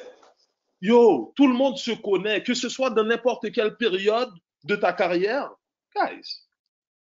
Yo, 0.81 1.31
tout 1.35 1.47
le 1.47 1.53
monde 1.53 1.77
se 1.77 1.91
connaît, 1.91 2.43
que 2.43 2.53
ce 2.53 2.67
soit 2.67 2.89
dans 2.89 3.03
n'importe 3.03 3.51
quelle 3.51 3.77
période 3.77 4.31
de 4.63 4.75
ta 4.75 4.91
carrière. 4.91 5.49
Guys, 5.95 6.41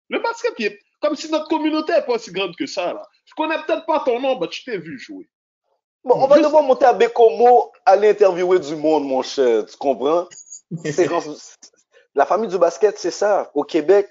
le 0.09 0.19
basket, 0.19 0.79
comme 1.01 1.15
si 1.15 1.31
notre 1.31 1.49
communauté 1.49 1.93
n'est 1.93 2.03
pas 2.03 2.19
si 2.19 2.33
grande 2.33 2.57
que 2.57 2.67
ça. 2.67 2.93
Là. 2.93 3.07
Je 3.25 3.35
connais 3.35 3.57
peut-être 3.65 3.87
pas 3.87 4.01
ton 4.01 4.21
nom, 4.21 4.39
mais 4.41 4.49
je 4.51 4.65
t'ai 4.65 4.79
vu 4.79 4.99
jouer. 4.99 5.29
Bon, 6.05 6.15
on 6.17 6.27
va 6.27 6.37
Juste- 6.37 6.47
devoir 6.47 6.63
monter 6.63 6.87
à 6.87 6.93
Bécomo, 6.93 7.73
aller 7.85 8.11
interviewer 8.11 8.59
du 8.59 8.75
monde, 8.77 9.05
mon 9.05 9.23
cher. 9.23 9.67
Tu 9.67 9.77
comprends? 9.77 10.27
La 12.15 12.27
famille 12.27 12.49
du 12.49 12.59
basket, 12.59 12.99
c'est 12.99 13.11
ça. 13.11 13.51
Au 13.55 13.63
Québec, 13.65 14.09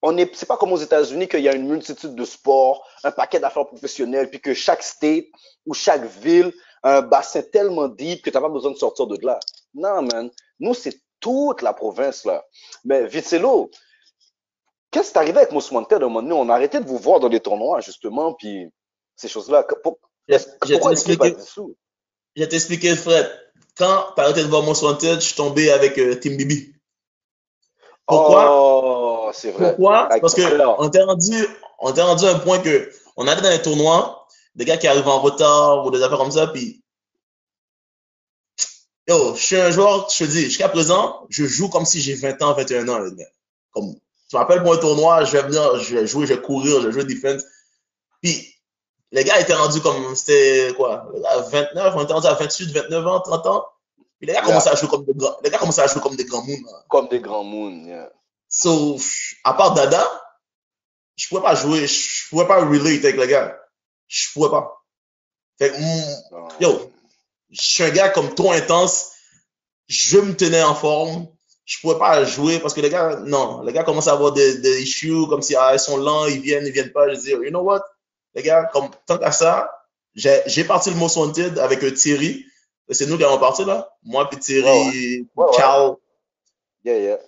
on 0.00 0.16
est, 0.16 0.34
c'est 0.34 0.46
pas 0.46 0.56
comme 0.56 0.72
aux 0.72 0.78
États-Unis 0.78 1.28
qu'il 1.28 1.40
y 1.40 1.48
a 1.48 1.54
une 1.54 1.68
multitude 1.68 2.14
de 2.16 2.24
sports, 2.24 2.84
un 3.04 3.12
paquet 3.12 3.38
d'affaires 3.38 3.66
professionnelles, 3.66 4.28
puis 4.30 4.40
que 4.40 4.54
chaque 4.54 4.82
state 4.82 5.26
ou 5.66 5.74
chaque 5.74 6.04
ville 6.04 6.52
a 6.82 6.98
un 6.98 7.02
bassin 7.02 7.42
tellement 7.42 7.86
deep 7.88 8.22
que 8.22 8.30
t'as 8.30 8.40
pas 8.40 8.48
besoin 8.48 8.72
de 8.72 8.76
sortir 8.76 9.06
de 9.06 9.16
là. 9.24 9.38
Non, 9.74 10.02
man. 10.02 10.30
Nous, 10.58 10.74
c'est 10.74 11.00
toute 11.20 11.62
la 11.62 11.72
province, 11.72 12.24
là. 12.24 12.44
Mais 12.84 13.06
Vitello, 13.06 13.70
qu'est-ce 14.90 15.12
qui 15.12 15.18
est 15.18 15.20
arrivé 15.20 15.38
avec 15.38 15.52
Most 15.52 15.70
Wanted 15.70 16.02
à 16.02 16.06
un 16.06 16.08
moment 16.08 16.22
donné? 16.22 16.34
On 16.34 16.48
a 16.48 16.54
arrêté 16.54 16.80
de 16.80 16.86
vous 16.88 16.98
voir 16.98 17.20
dans 17.20 17.28
les 17.28 17.38
tournois, 17.40 17.80
justement, 17.80 18.32
puis 18.34 18.68
ces 19.14 19.28
choses-là. 19.28 19.64
Je 20.28 20.36
vais 22.40 22.48
t'expliquer, 22.48 22.96
Fred. 22.96 23.30
Quand 23.76 24.14
arrêté 24.16 24.42
de 24.42 24.48
voir 24.48 24.62
Most 24.62 24.82
Wanted, 24.82 25.20
je 25.20 25.26
suis 25.26 25.34
tombé 25.34 25.70
avec 25.70 25.98
euh, 25.98 26.14
Team 26.14 26.36
Bibi. 26.36 26.72
Pourquoi? 28.06 28.46
Oh, 28.50 29.30
c'est 29.32 29.52
vrai. 29.52 29.68
Pourquoi? 29.68 30.08
Parce 30.20 30.34
que 30.34 30.42
frère. 30.42 30.78
on 30.78 30.88
était 30.88 31.02
rendu, 31.02 31.46
on 31.78 31.92
rendu 31.92 32.24
à 32.24 32.30
un 32.30 32.38
point 32.38 32.58
que 32.58 32.90
on 33.16 33.26
allait 33.26 33.40
dans 33.40 33.50
les 33.50 33.62
tournois, 33.62 34.26
des 34.54 34.64
gars 34.64 34.76
qui 34.76 34.86
arrivent 34.86 35.08
en 35.08 35.20
retard 35.20 35.86
ou 35.86 35.90
des 35.90 36.02
affaires 36.02 36.18
comme 36.18 36.30
ça, 36.30 36.46
puis 36.48 36.82
yo, 39.08 39.34
je 39.34 39.40
suis 39.40 39.56
un 39.56 39.70
joueur, 39.70 40.08
je 40.10 40.24
te 40.24 40.30
dis, 40.30 40.44
jusqu'à 40.44 40.68
présent, 40.68 41.26
je 41.28 41.44
joue 41.44 41.68
comme 41.68 41.84
si 41.84 42.00
j'ai 42.00 42.14
20 42.14 42.42
ans, 42.42 42.54
21 42.54 42.88
ans, 42.88 42.98
les 42.98 43.14
gars. 43.14 43.30
Comme, 43.70 43.94
tu 44.28 44.36
m'appelles 44.36 44.62
pour 44.62 44.74
un 44.74 44.78
tournoi, 44.78 45.24
je 45.24 45.32
vais 45.32 45.42
venir, 45.42 45.78
je 45.78 45.96
vais 45.96 46.06
jouer, 46.06 46.26
je 46.26 46.34
vais 46.34 46.40
courir, 46.40 46.80
je 46.80 46.88
vais 46.88 46.92
jouer 46.92 47.04
defense. 47.04 47.42
Puis, 48.22 48.54
les 49.12 49.24
gars 49.24 49.38
étaient 49.40 49.54
rendus 49.54 49.80
comme, 49.80 50.14
c'était 50.16 50.72
quoi, 50.76 51.06
à 51.28 51.38
29, 51.40 51.94
on 51.96 52.02
était 52.04 52.12
rendu 52.12 52.26
à 52.26 52.34
28, 52.34 52.72
29 52.72 53.06
ans, 53.06 53.20
30 53.20 53.46
ans. 53.46 53.66
Puis 54.18 54.26
les 54.26 54.32
gars 54.34 54.40
Yeah. 54.40 54.46
commençaient 54.46 54.70
à 54.70 54.74
jouer 54.76 54.88
comme 54.88 55.04
des 55.04 55.14
grands, 55.14 55.36
les 55.44 55.50
gars 55.50 55.58
commençaient 55.58 55.82
à 55.82 55.86
jouer 55.86 56.00
comme 56.00 56.16
des 56.16 56.24
grands 56.24 56.42
moons. 56.44 56.58
là. 56.66 56.84
Comme 56.88 57.08
des 57.08 57.20
grands 57.20 57.44
moons. 57.44 57.84
yeah. 57.86 58.10
So, 58.48 58.96
à 59.44 59.54
part 59.54 59.74
Dada, 59.74 60.04
je 61.16 61.28
pouvais 61.28 61.42
pas 61.42 61.54
jouer, 61.54 61.86
je 61.86 62.28
pouvais 62.30 62.46
pas 62.46 62.64
relate 62.64 63.04
avec 63.04 63.16
les 63.16 63.26
gars. 63.28 63.58
Je 64.08 64.28
pouvais 64.32 64.50
pas. 64.50 64.82
Fait 65.58 65.70
que, 65.70 65.76
mm, 65.76 66.14
Non. 66.32 66.48
yo, 66.60 66.92
je 67.50 67.60
suis 67.60 67.82
un 67.84 67.90
gars 67.90 68.08
comme 68.10 68.34
trop 68.34 68.52
intense. 68.52 69.10
Je 69.88 70.18
me 70.18 70.34
tenais 70.36 70.62
en 70.62 70.74
forme. 70.74 71.26
Je 71.64 71.78
pouvais 71.80 71.98
pas 71.98 72.24
jouer 72.24 72.58
parce 72.60 72.74
que 72.74 72.80
les 72.80 72.90
gars, 72.90 73.16
non, 73.24 73.62
les 73.62 73.72
gars 73.72 73.84
commencent 73.84 74.08
à 74.08 74.12
avoir 74.12 74.32
des, 74.32 74.58
des 74.58 74.82
issues 74.82 75.26
comme 75.28 75.42
si, 75.42 75.54
ah, 75.56 75.70
ils 75.74 75.78
sont 75.78 75.96
lents, 75.96 76.26
ils 76.26 76.40
viennent, 76.40 76.66
ils 76.66 76.72
viennent 76.72 76.92
pas. 76.92 77.08
Je 77.12 77.18
dis, 77.20 77.30
you 77.30 77.50
know 77.50 77.62
what? 77.62 77.82
Les 78.34 78.42
gars, 78.42 78.64
comme, 78.72 78.88
tant 79.06 79.18
qu'à 79.18 79.32
ça, 79.32 79.70
j'ai, 80.14 80.64
parti 80.64 80.90
le 80.90 80.96
Most 80.96 81.16
Wanted 81.16 81.58
avec 81.58 81.82
euh, 81.84 81.90
Thierry. 81.92 82.44
C'est 82.90 83.06
nous 83.06 83.16
qui 83.16 83.24
avons 83.24 83.38
parti, 83.38 83.64
là. 83.64 83.88
Moi, 84.02 84.28
puis 84.28 84.38
Thierry, 84.38 84.68
Ouais, 84.68 85.24
Ouais, 85.36 85.44
ouais. 85.46 85.56
Carl. 85.56 85.96
Yeah, 86.84 86.98
yeah. 86.98 87.18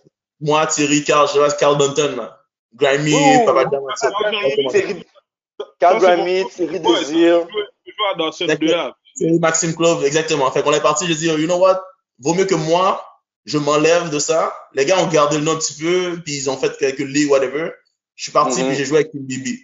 Moi, 0.40 0.66
Thierry, 0.66 1.04
Carl, 1.04 1.28
je 1.32 1.38
reste 1.38 1.58
Carl 1.58 1.78
Dunton, 1.78 2.16
là. 2.16 2.40
Grimy, 2.74 3.14
Oh, 3.14 3.44
Papa 3.46 3.70
oh, 3.72 4.68
Thierry- 4.70 5.04
Carl 5.78 6.00
Grammy, 6.00 6.44
Thierry 6.50 6.80
Désir. 6.80 7.46
C'est 9.14 9.30
Maxime 9.38 9.74
Clove, 9.76 10.04
exactement. 10.04 10.50
Fait 10.50 10.62
qu'on 10.62 10.72
est 10.72 10.80
parti, 10.80 11.06
je 11.06 11.12
dis, 11.14 11.26
you 11.28 11.46
know 11.46 11.58
what, 11.58 11.80
vaut 12.18 12.34
mieux 12.34 12.46
que 12.46 12.56
moi, 12.56 13.04
je 13.44 13.58
m'enlève 13.58 14.10
de 14.10 14.18
ça. 14.18 14.52
Les 14.72 14.84
gars 14.84 14.98
ont 14.98 15.06
gardé 15.06 15.38
le 15.38 15.44
nom 15.44 15.52
un 15.52 15.56
petit 15.56 15.74
peu, 15.80 16.20
puis 16.24 16.34
ils 16.36 16.50
ont 16.50 16.56
fait 16.56 16.76
quelques 16.78 16.98
ligues, 16.98 17.30
whatever. 17.30 17.70
Je 18.16 18.24
suis 18.24 18.32
parti, 18.32 18.60
Mhm. 18.62 18.68
puis 18.68 18.76
j'ai 18.76 18.84
joué 18.84 18.98
avec 18.98 19.12
Team 19.12 19.22
Bibi. 19.22 19.60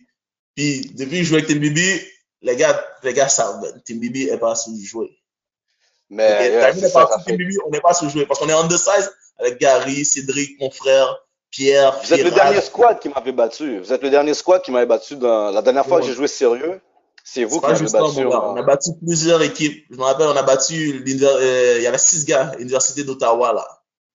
Puis 0.60 0.90
depuis 0.94 1.18
que 1.18 1.24
je 1.24 1.28
joue 1.30 1.34
avec 1.36 1.46
Team 1.46 1.58
Bibi, 1.58 2.00
les 2.42 2.54
gars, 2.56 2.84
les 3.02 3.14
gars 3.14 3.28
savent, 3.28 3.62
ben, 3.62 3.80
Team 3.82 3.98
Bibi 3.98 4.24
est 4.28 4.36
pas 4.36 4.54
sous-joué. 4.54 5.10
Mais 6.10 6.28
yeah, 6.50 6.60
fait. 7.24 7.36
On 7.66 7.70
n'est 7.70 7.80
pas 7.80 7.94
sous-joué 7.94 8.26
parce 8.26 8.38
qu'on 8.40 8.48
est 8.50 8.52
undersize 8.52 9.10
avec 9.38 9.58
Gary, 9.58 10.04
Cédric, 10.04 10.60
mon 10.60 10.70
frère, 10.70 11.16
Pierre, 11.50 11.98
Vous 12.04 12.12
êtes 12.12 12.24
le 12.24 12.30
dernier 12.30 12.60
squad 12.60 12.98
qui 13.00 13.08
m'avait 13.08 13.32
battu. 13.32 13.78
Vous 13.78 13.90
êtes 13.90 14.02
le 14.02 14.10
dernier 14.10 14.34
squad 14.34 14.60
qui 14.60 14.70
m'avait 14.70 14.84
battu 14.84 15.16
dans 15.16 15.50
la 15.50 15.62
dernière 15.62 15.86
fois 15.86 16.00
que 16.00 16.06
j'ai 16.06 16.12
joué 16.14 16.28
sérieux. 16.28 16.80
C'est 17.24 17.44
vous 17.44 17.58
qui 17.60 17.66
m'avez 17.68 17.84
battu. 17.92 18.28
gars. 18.28 18.40
en- 18.40 18.52
On 18.54 18.56
a 18.56 18.62
battu 18.62 18.90
plusieurs 19.02 19.40
équipes. 19.42 19.86
Je 19.90 19.96
me 19.96 20.02
rappelle, 20.02 20.26
on 20.26 20.36
a 20.36 20.42
battu, 20.42 21.02
euh, 21.06 21.74
il 21.78 21.82
y 21.82 21.86
avait 21.86 21.96
six 21.98 22.26
gars, 22.26 22.52
l'université 22.58 23.02
d'Ottawa, 23.04 23.52
là, 23.54 23.66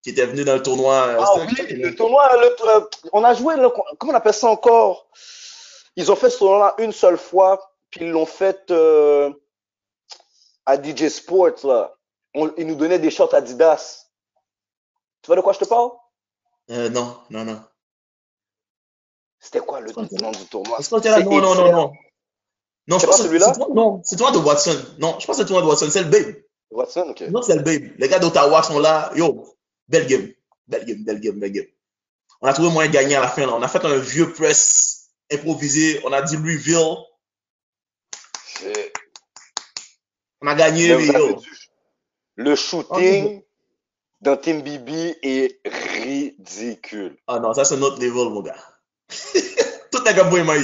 qui 0.02 0.10
étaient 0.10 0.26
venus 0.26 0.44
dans 0.44 0.54
le 0.54 0.62
tournoi. 0.62 0.94
euh, 1.08 1.16
Ah 1.20 1.32
oui, 1.40 1.54
le 1.70 1.94
tournoi, 1.96 2.30
le- 2.40 2.68
euh, 2.68 2.80
on 3.12 3.24
a 3.24 3.34
joué, 3.34 3.56
le- 3.56 3.70
comment 3.98 4.12
on 4.12 4.16
appelle 4.16 4.34
ça 4.34 4.48
encore? 4.48 5.08
Ils 5.96 6.12
ont 6.12 6.16
fait 6.16 6.30
ce 6.30 6.38
tournoi 6.38 6.74
une 6.78 6.92
seule 6.92 7.18
fois, 7.18 7.60
puis 7.90 8.00
ils 8.04 8.10
l'ont 8.10 8.26
fait 8.26 8.70
euh, 8.70 9.30
à 10.66 10.76
DJ 10.82 11.08
Sports, 11.08 11.64
là. 11.64 11.94
On- 12.34 12.52
ils 12.58 12.66
nous 12.66 12.74
donnaient 12.74 12.98
des 12.98 13.10
shorts 13.10 13.34
Adidas. 13.34 14.06
Tu 15.22 15.26
vois 15.28 15.36
de 15.36 15.40
quoi 15.40 15.52
je 15.54 15.58
te 15.60 15.64
parle? 15.64 15.90
Euh, 16.70 16.88
non, 16.90 17.16
non, 17.30 17.44
non. 17.44 17.60
C'était 19.40 19.60
quoi 19.60 19.80
le 19.80 19.92
nom 19.92 20.02
du 20.32 20.46
tournoi? 20.46 20.78
Là? 20.78 21.20
Non, 21.24 21.40
non, 21.40 21.54
non, 21.54 21.72
non. 21.72 21.92
Non, 22.88 22.96
je 22.98 23.00
C'est 23.00 23.06
pense 23.06 23.22
celui-là? 23.22 23.52
non, 23.74 24.00
c'est 24.04 24.16
toi 24.16 24.30
de 24.30 24.38
Watson. 24.38 24.76
Non, 24.98 25.18
je 25.18 25.26
pense 25.26 25.36
que 25.36 25.42
c'est 25.42 25.48
toi 25.48 25.60
de 25.62 25.66
Watson, 25.66 25.88
c'est 25.90 26.02
le 26.02 26.08
Babe. 26.10 26.34
Watson, 26.70 27.06
ok. 27.10 27.20
Non, 27.30 27.42
c'est 27.42 27.56
le 27.56 27.62
Babe. 27.62 27.92
Les 27.98 28.08
gars 28.08 28.18
d'Ottawa 28.18 28.62
sont 28.62 28.78
là. 28.78 29.10
Yo, 29.16 29.44
belle 29.88 30.06
game. 30.06 30.28
Belle 30.68 30.84
game, 30.84 31.04
belle 31.04 31.20
game, 31.20 31.38
belle 31.38 31.52
game. 31.52 31.66
On 32.40 32.46
a 32.48 32.52
trouvé 32.52 32.70
moyen 32.70 32.88
de 32.90 32.94
gagner 32.94 33.16
à 33.16 33.20
la 33.20 33.28
fin, 33.28 33.46
là. 33.46 33.54
On 33.54 33.62
a 33.62 33.68
fait 33.68 33.84
un 33.84 33.96
vieux 33.98 34.32
press 34.32 34.95
improvisé. 35.32 36.00
On 36.04 36.12
a 36.12 36.22
dit 36.22 36.36
Louisville. 36.36 36.96
On 40.42 40.46
a 40.46 40.54
gagné, 40.54 40.88
yo. 40.88 41.40
Le 42.36 42.54
shooting 42.54 43.42
dans 44.20 44.36
Team 44.36 44.62
BB 44.62 45.16
est 45.22 45.60
ridicule. 45.64 47.16
Ah 47.26 47.38
non, 47.38 47.54
ça 47.54 47.64
c'est 47.64 47.76
notre 47.76 48.00
level, 48.00 48.30
mon 48.30 48.42
gars. 48.42 48.56
Tout 49.92 50.02
gars, 50.02 50.24
boy, 50.24 50.42
maï. 50.42 50.62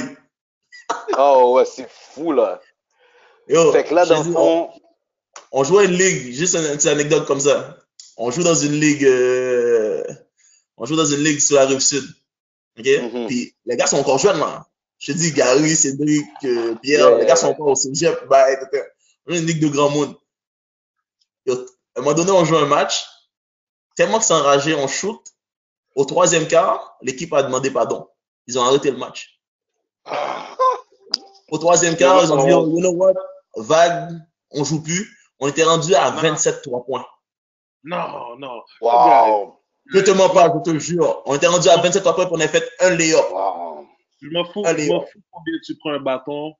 Oh 1.17 1.53
ouais, 1.55 1.65
c'est 1.65 1.89
fou 1.89 2.31
là. 2.31 2.61
Yo, 3.47 3.71
Fait 3.71 3.83
que 3.83 3.93
là, 3.93 4.05
dans 4.05 4.25
on, 4.35 4.69
on 5.51 5.63
joue 5.63 5.79
à 5.79 5.85
une 5.85 5.91
ligue, 5.91 6.33
juste 6.33 6.55
une, 6.55 6.65
une 6.65 6.75
petite 6.77 6.89
anecdote 6.89 7.25
comme 7.25 7.39
ça. 7.39 7.77
On 8.17 8.31
joue 8.31 8.43
dans 8.43 8.55
une 8.55 8.79
ligue, 8.79 9.05
euh, 9.05 10.03
on 10.77 10.85
joue 10.85 10.95
dans 10.95 11.05
une 11.05 11.23
ligue 11.23 11.39
sur 11.39 11.55
la 11.55 11.65
rive 11.65 11.79
sud. 11.79 12.05
OK? 12.79 12.85
Mhm. 12.85 13.27
Puis 13.27 13.55
les 13.65 13.77
gars 13.77 13.87
sont 13.87 13.99
encore 13.99 14.17
jeunes, 14.17 14.39
là. 14.39 14.67
Je 14.99 15.11
te 15.11 15.17
dis, 15.17 15.31
Gary, 15.31 15.75
Cédric, 15.75 16.25
euh, 16.45 16.75
Pierre, 16.75 16.99
Yeah, 17.01 17.09
les 17.11 17.17
yeah, 17.17 17.25
gars 17.25 17.35
sont 17.35 17.47
yeah. 17.47 17.55
encore 17.55 17.67
au 17.67 17.75
cégep. 17.75 18.27
Bah, 18.29 18.51
etc. 18.51 18.83
On 19.27 19.33
est 19.33 19.39
une 19.39 19.45
ligue 19.45 19.61
de 19.61 19.67
grand 19.67 19.89
monde. 19.89 20.15
À 21.47 21.51
un 21.51 22.01
moment 22.01 22.13
donné, 22.13 22.31
on 22.31 22.45
joue 22.45 22.57
un 22.57 22.65
match. 22.65 23.05
Tellement 23.95 24.19
que 24.19 24.25
c'est 24.25 24.33
enragé, 24.33 24.73
on 24.75 24.87
shoot. 24.87 25.19
Au 25.95 26.05
troisième 26.05 26.47
quart, 26.47 26.97
l'équipe 27.01 27.31
a 27.33 27.43
demandé 27.43 27.69
pardon. 27.69 28.07
Ils 28.47 28.57
ont 28.57 28.63
arrêté 28.63 28.91
le 28.91 28.97
match. 28.97 29.39
Au 31.49 31.57
troisième 31.59 31.95
quart, 31.95 32.23
ils 32.23 32.33
ont 32.33 32.43
dit, 32.43 32.51
oh, 32.51 32.67
you 32.67 32.79
know 32.79 32.93
what, 32.93 33.13
vague, 33.55 34.09
on 34.51 34.63
joue 34.63 34.81
plus. 34.81 35.07
On 35.39 35.47
était 35.47 35.63
rendu 35.63 35.93
à 35.93 36.09
Non. 36.11 36.21
27 36.21 36.61
3 36.63 36.85
points. 36.85 37.05
Non, 37.83 38.37
non. 38.37 38.63
wow, 38.81 39.59
Je 39.87 39.99
te 39.99 40.11
mens 40.11 40.29
pas, 40.29 40.51
je 40.65 40.71
te 40.71 40.79
jure. 40.79 41.21
On 41.25 41.35
était 41.35 41.47
rendu 41.47 41.67
à 41.69 41.77
27 41.77 42.01
3 42.01 42.15
points, 42.15 42.25
puis 42.25 42.33
on 42.35 42.39
a 42.39 42.47
fait 42.47 42.67
un 42.79 42.91
layup. 42.91 43.17
wow. 43.31 43.85
Je 44.21 44.29
m'en 44.29 44.45
fous, 44.45 44.63
je 44.65 44.87
m'en 44.89 45.01
fous 45.01 45.19
combien 45.31 45.53
tu 45.65 45.75
prends 45.77 45.91
un 45.91 45.99
bâton. 45.99 46.53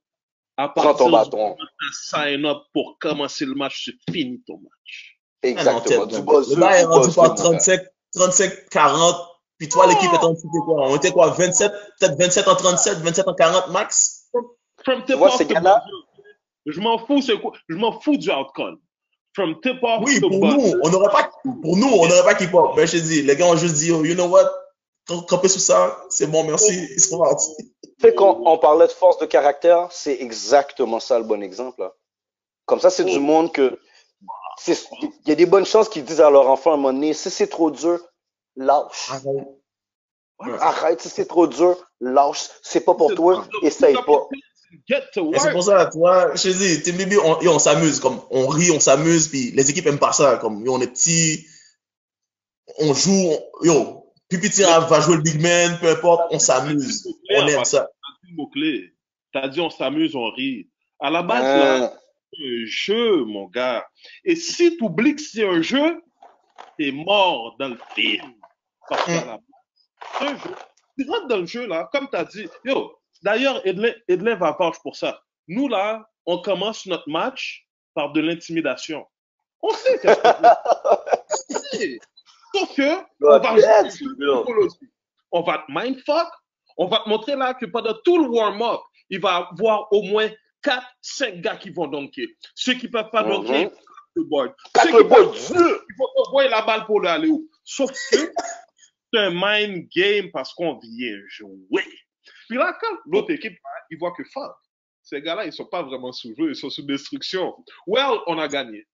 À 0.58 0.68
Prends 0.70 0.84
partir 0.84 1.06
ton 1.06 1.12
bâton. 1.12 1.56
sign 1.91 2.45
up 2.45 2.58
pour 2.74 2.98
commencer 3.00 3.45
le 3.45 3.56
match, 3.56 3.86
c'est 3.86 4.14
fini 4.14 4.41
ton 4.45 4.58
match. 4.60 5.18
Ah 5.44 5.64
non, 5.64 5.80
Exactement. 5.80 6.06
bon. 6.06 6.20
buzz, 6.34 6.54
Le 6.56 6.62
gars 6.62 6.78
est 6.80 6.82
du 6.84 6.88
rendu 6.88 7.14
par 7.16 7.24
mon 7.30 7.34
gars. 7.34 7.44
35, 7.44 7.82
35, 8.14 8.70
40. 8.70 9.16
Puis 9.58 9.70
toi, 9.70 9.88
l'équipe 9.88 10.12
est 10.14 10.18
en 10.24 10.34
dessous 10.34 10.48
de 10.54 10.66
quoi? 10.66 10.90
On 10.90 10.95
était 10.98 11.12
quoi? 11.12 11.30
27, 11.32 11.72
peut-être 12.00 12.18
27 12.20 12.48
en 12.48 12.56
37, 12.56 12.98
27 13.00 13.28
en 13.28 13.34
40 13.34 13.70
max? 13.70 14.30
From 14.84 15.02
ces 15.08 15.14
to 15.48 15.54
gars-là- 15.54 15.84
buzzer, 15.86 16.76
je 16.76 16.80
m'en 16.82 16.98
fous, 17.00 17.22
c'est 17.22 17.40
quoi? 17.40 17.54
Je 17.70 17.76
m'en 17.76 18.00
fous 18.00 18.18
du 18.18 18.30
outcome. 18.30 18.78
From 19.36 19.60
tip 19.62 19.78
off 19.82 20.02
Oui, 20.06 20.20
to 20.22 20.30
pour 20.30 20.40
nous, 20.46 20.74
on 20.84 20.90
n'aurait 20.90 21.12
pas, 21.12 21.32
pour 21.44 21.78
nous, 21.78 21.88
on 21.88 22.08
n'aurait 22.08 22.24
pas 22.24 22.36
keep 22.36 22.54
up. 22.54 22.76
Ben, 22.76 22.86
je 22.86 22.98
te 22.98 23.04
dis, 23.04 23.22
les 23.24 23.36
gars 23.36 23.48
ont 23.48 23.56
juste 23.56 23.76
dit, 23.76 23.92
oh, 23.92 24.04
you 24.06 24.14
know 24.14 24.28
what? 24.28 24.50
Camp- 25.08 25.26
Camper 25.28 25.48
sous 25.50 25.60
ça, 25.60 25.98
c'est 26.10 26.28
bon, 26.28 26.44
merci. 26.44 26.88
Ils 26.94 27.00
sont 27.00 27.20
partis. 27.20 27.52
Fait 28.00 28.14
qu'on 28.14 28.42
on 28.46 28.58
parlait 28.58 28.88
de 28.88 28.92
force 28.92 29.18
de 29.18 29.26
caractère, 29.26 29.88
c'est 29.92 30.22
exactement 30.22 31.00
ça 31.00 31.18
le 31.18 31.26
bon 31.26 31.42
exemple. 31.42 31.82
là. 31.82 31.94
Comme 32.66 32.80
ça, 32.80 32.90
c'est 32.90 33.06
du 33.06 33.20
monde 33.20 33.52
que. 33.52 33.78
Il 34.68 34.76
y 35.30 35.32
a 35.32 35.36
des 35.36 35.46
bonnes 35.48 35.66
chances 35.66 35.90
qu'ils 35.90 36.06
disent 36.06 36.22
à 36.22 36.30
leur 36.30 36.48
enfant 36.48 36.72
à 36.72 36.74
un 36.76 36.78
moment 36.78 36.94
donné, 36.94 37.14
si 37.14 37.30
c'est 37.30 37.48
trop 37.48 37.72
dur, 37.72 38.00
lâche. 38.56 39.10
Arrête. 39.12 40.62
Arrête, 40.62 41.02
si 41.02 41.10
c'est 41.10 41.26
trop 41.26 41.48
dur, 41.48 41.76
lâche. 42.00 42.50
C'est 42.62 42.82
pas 42.82 42.94
pour 42.94 43.14
toi, 43.16 43.46
essaye 43.64 43.96
pas. 44.06 44.28
Get 44.88 45.12
to 45.14 45.34
Et 45.34 45.40
c'est 45.40 45.45
work. 45.45 45.52
pour 45.54 45.64
ça, 45.64 45.90
tu 45.91 45.98
vois, 46.00 46.36
je 46.36 46.44
te 46.44 46.48
dis, 46.50 46.82
Team 46.84 47.20
on, 47.24 47.60
s'amuse, 47.60 48.00
comme, 48.00 48.22
on 48.32 48.48
rit, 48.48 48.72
on 48.72 48.80
s'amuse, 48.80 49.28
puis 49.28 49.52
les 49.52 49.70
équipes 49.70 49.88
aiment 49.88 50.00
pas 50.00 50.14
ça, 50.14 50.38
comme, 50.38 50.66
yo, 50.66 50.74
on 50.76 50.82
est 50.82 50.88
petits, 50.88 51.45
on 52.80 52.94
joue, 52.94 53.12
on- 53.12 53.66
yo, 53.66 54.00
Pipitin 54.30 54.80
va 54.80 55.00
jouer 55.02 55.18
le 55.18 55.22
big 55.22 55.40
man, 55.41 55.78
peu 55.80 55.90
importe, 55.90 56.28
on 56.32 56.40
s'amuse, 56.40 57.08
on 57.30 57.48
aime 57.48 57.66
ça. 57.66 57.82
T'as 58.02 58.14
dit 58.24 58.32
le 58.32 58.36
mot-clé. 58.36 58.94
T'as 59.32 59.48
dit 59.48 59.62
on 59.62 59.70
s'amuse, 59.70 60.16
on 60.16 60.30
rit. 60.32 60.70
À 61.00 61.10
la 61.10 61.22
base, 61.24 61.56
là, 61.56 61.76
Hein, 61.84 61.91
c'est 62.32 62.44
un 62.44 62.66
jeu, 62.66 63.26
mon 63.26 63.45
gars. 63.48 63.86
Et 64.26 64.36
si 64.36 64.76
tu 64.78 64.84
oublies 64.84 65.16
que 65.16 65.22
c'est 65.22 65.48
un 65.48 65.62
jeu, 65.62 66.02
t'es 66.80 66.91
mort 66.91 67.56
dans 67.60 67.70
le 67.70 67.78
film. 67.95 68.34
Parce 68.90 69.06
qu'à 69.06 69.26
la 69.26 69.38
base, 69.38 69.40
c'est 70.20 70.26
un 70.26 70.38
jeu. 70.38 70.56
Tu 70.98 71.10
rentres 71.10 71.28
dans 71.28 71.38
le 71.38 71.45
jeu, 71.45 71.68
là, 71.68 71.90
comme 71.91 72.08
tu 72.10 72.16
as 72.16 72.26
dit. 72.26 72.48
Yo, 72.66 72.91
d'ailleurs, 73.24 73.66
Edlin, 73.66 73.94
Edlin 74.08 74.36
va 74.36 74.56
vouch 74.60 74.76
pour 74.84 74.95
ça. 74.95 75.22
Nous, 75.48 75.68
là, 75.68 76.08
on 76.26 76.41
commence 76.41 76.86
notre 76.86 77.10
match 77.10 77.66
par 77.94 78.12
de 78.12 78.22
l'intimidation. 78.22 79.06
On 79.62 79.74
sait 79.74 80.00
qu'est-ce 80.00 80.22
qu'on 80.22 81.56
sait. 81.78 82.00
Sauf 82.54 82.76
que, 82.76 83.00
on 83.22 83.40
va. 83.40 83.56
On 85.32 85.41
va 85.41 85.66
te 85.66 85.72
mindfuck. 85.72 86.28
On 86.78 86.88
va 86.88 87.00
te 87.00 87.10
montrer 87.10 87.36
là 87.36 87.54
que 87.54 87.66
pendant 87.66 87.95
tout 88.04 88.24
le 88.24 88.30
warm-up, 88.30 88.82
il 89.10 89.20
va 89.20 89.30
y 89.30 89.54
avoir 89.54 89.91
au 89.91 90.04
moins 90.04 90.30
4, 90.64 90.86
5 91.02 91.41
gars 91.41 91.56
qui 91.56 91.70
vont 91.70 91.88
dunker. 91.88 92.28
Ceux 92.56 92.74
qui 92.74 92.88
peuvent 92.88 93.10
pas 93.12 93.24
ils 93.24 93.30
vont 93.30 93.72
le 94.16 94.24
board. 94.24 94.54
Ceux 94.82 94.90
qui 94.90 95.08
peuvent, 95.08 95.54
dur. 95.54 95.84
ils 95.90 95.95
vont 95.98 96.08
envoyer 96.28 96.50
la 96.50 96.62
balle 96.62 96.86
pour 96.86 97.00
le 97.00 97.10
aller 97.10 97.28
où? 97.28 97.50
Sauf 97.64 97.91
que 97.91 97.98
c'est 98.02 98.32
un 99.14 99.32
mind 99.32 99.88
game 99.95 100.32
parce 100.32 100.54
qu'on 100.54 100.78
vient 100.80 101.18
jouer. 101.28 101.86
L'autre 103.06 103.32
équipe, 103.32 103.58
ils 103.90 103.98
voient 103.98 104.12
que 104.12 104.24
fuck, 104.24 104.56
ces 105.02 105.22
gars-là, 105.22 105.46
ils 105.46 105.54
sont 105.54 105.66
pas 105.66 105.84
vraiment 105.84 106.12
sous 106.12 106.34
jeu, 106.36 106.50
ils 106.50 106.56
sont 106.56 106.70
sous 106.70 106.84
destruction. 106.84 107.54
Well, 107.88 108.20
on 108.28 108.40
a 108.40 108.48
gagné. 108.48 108.86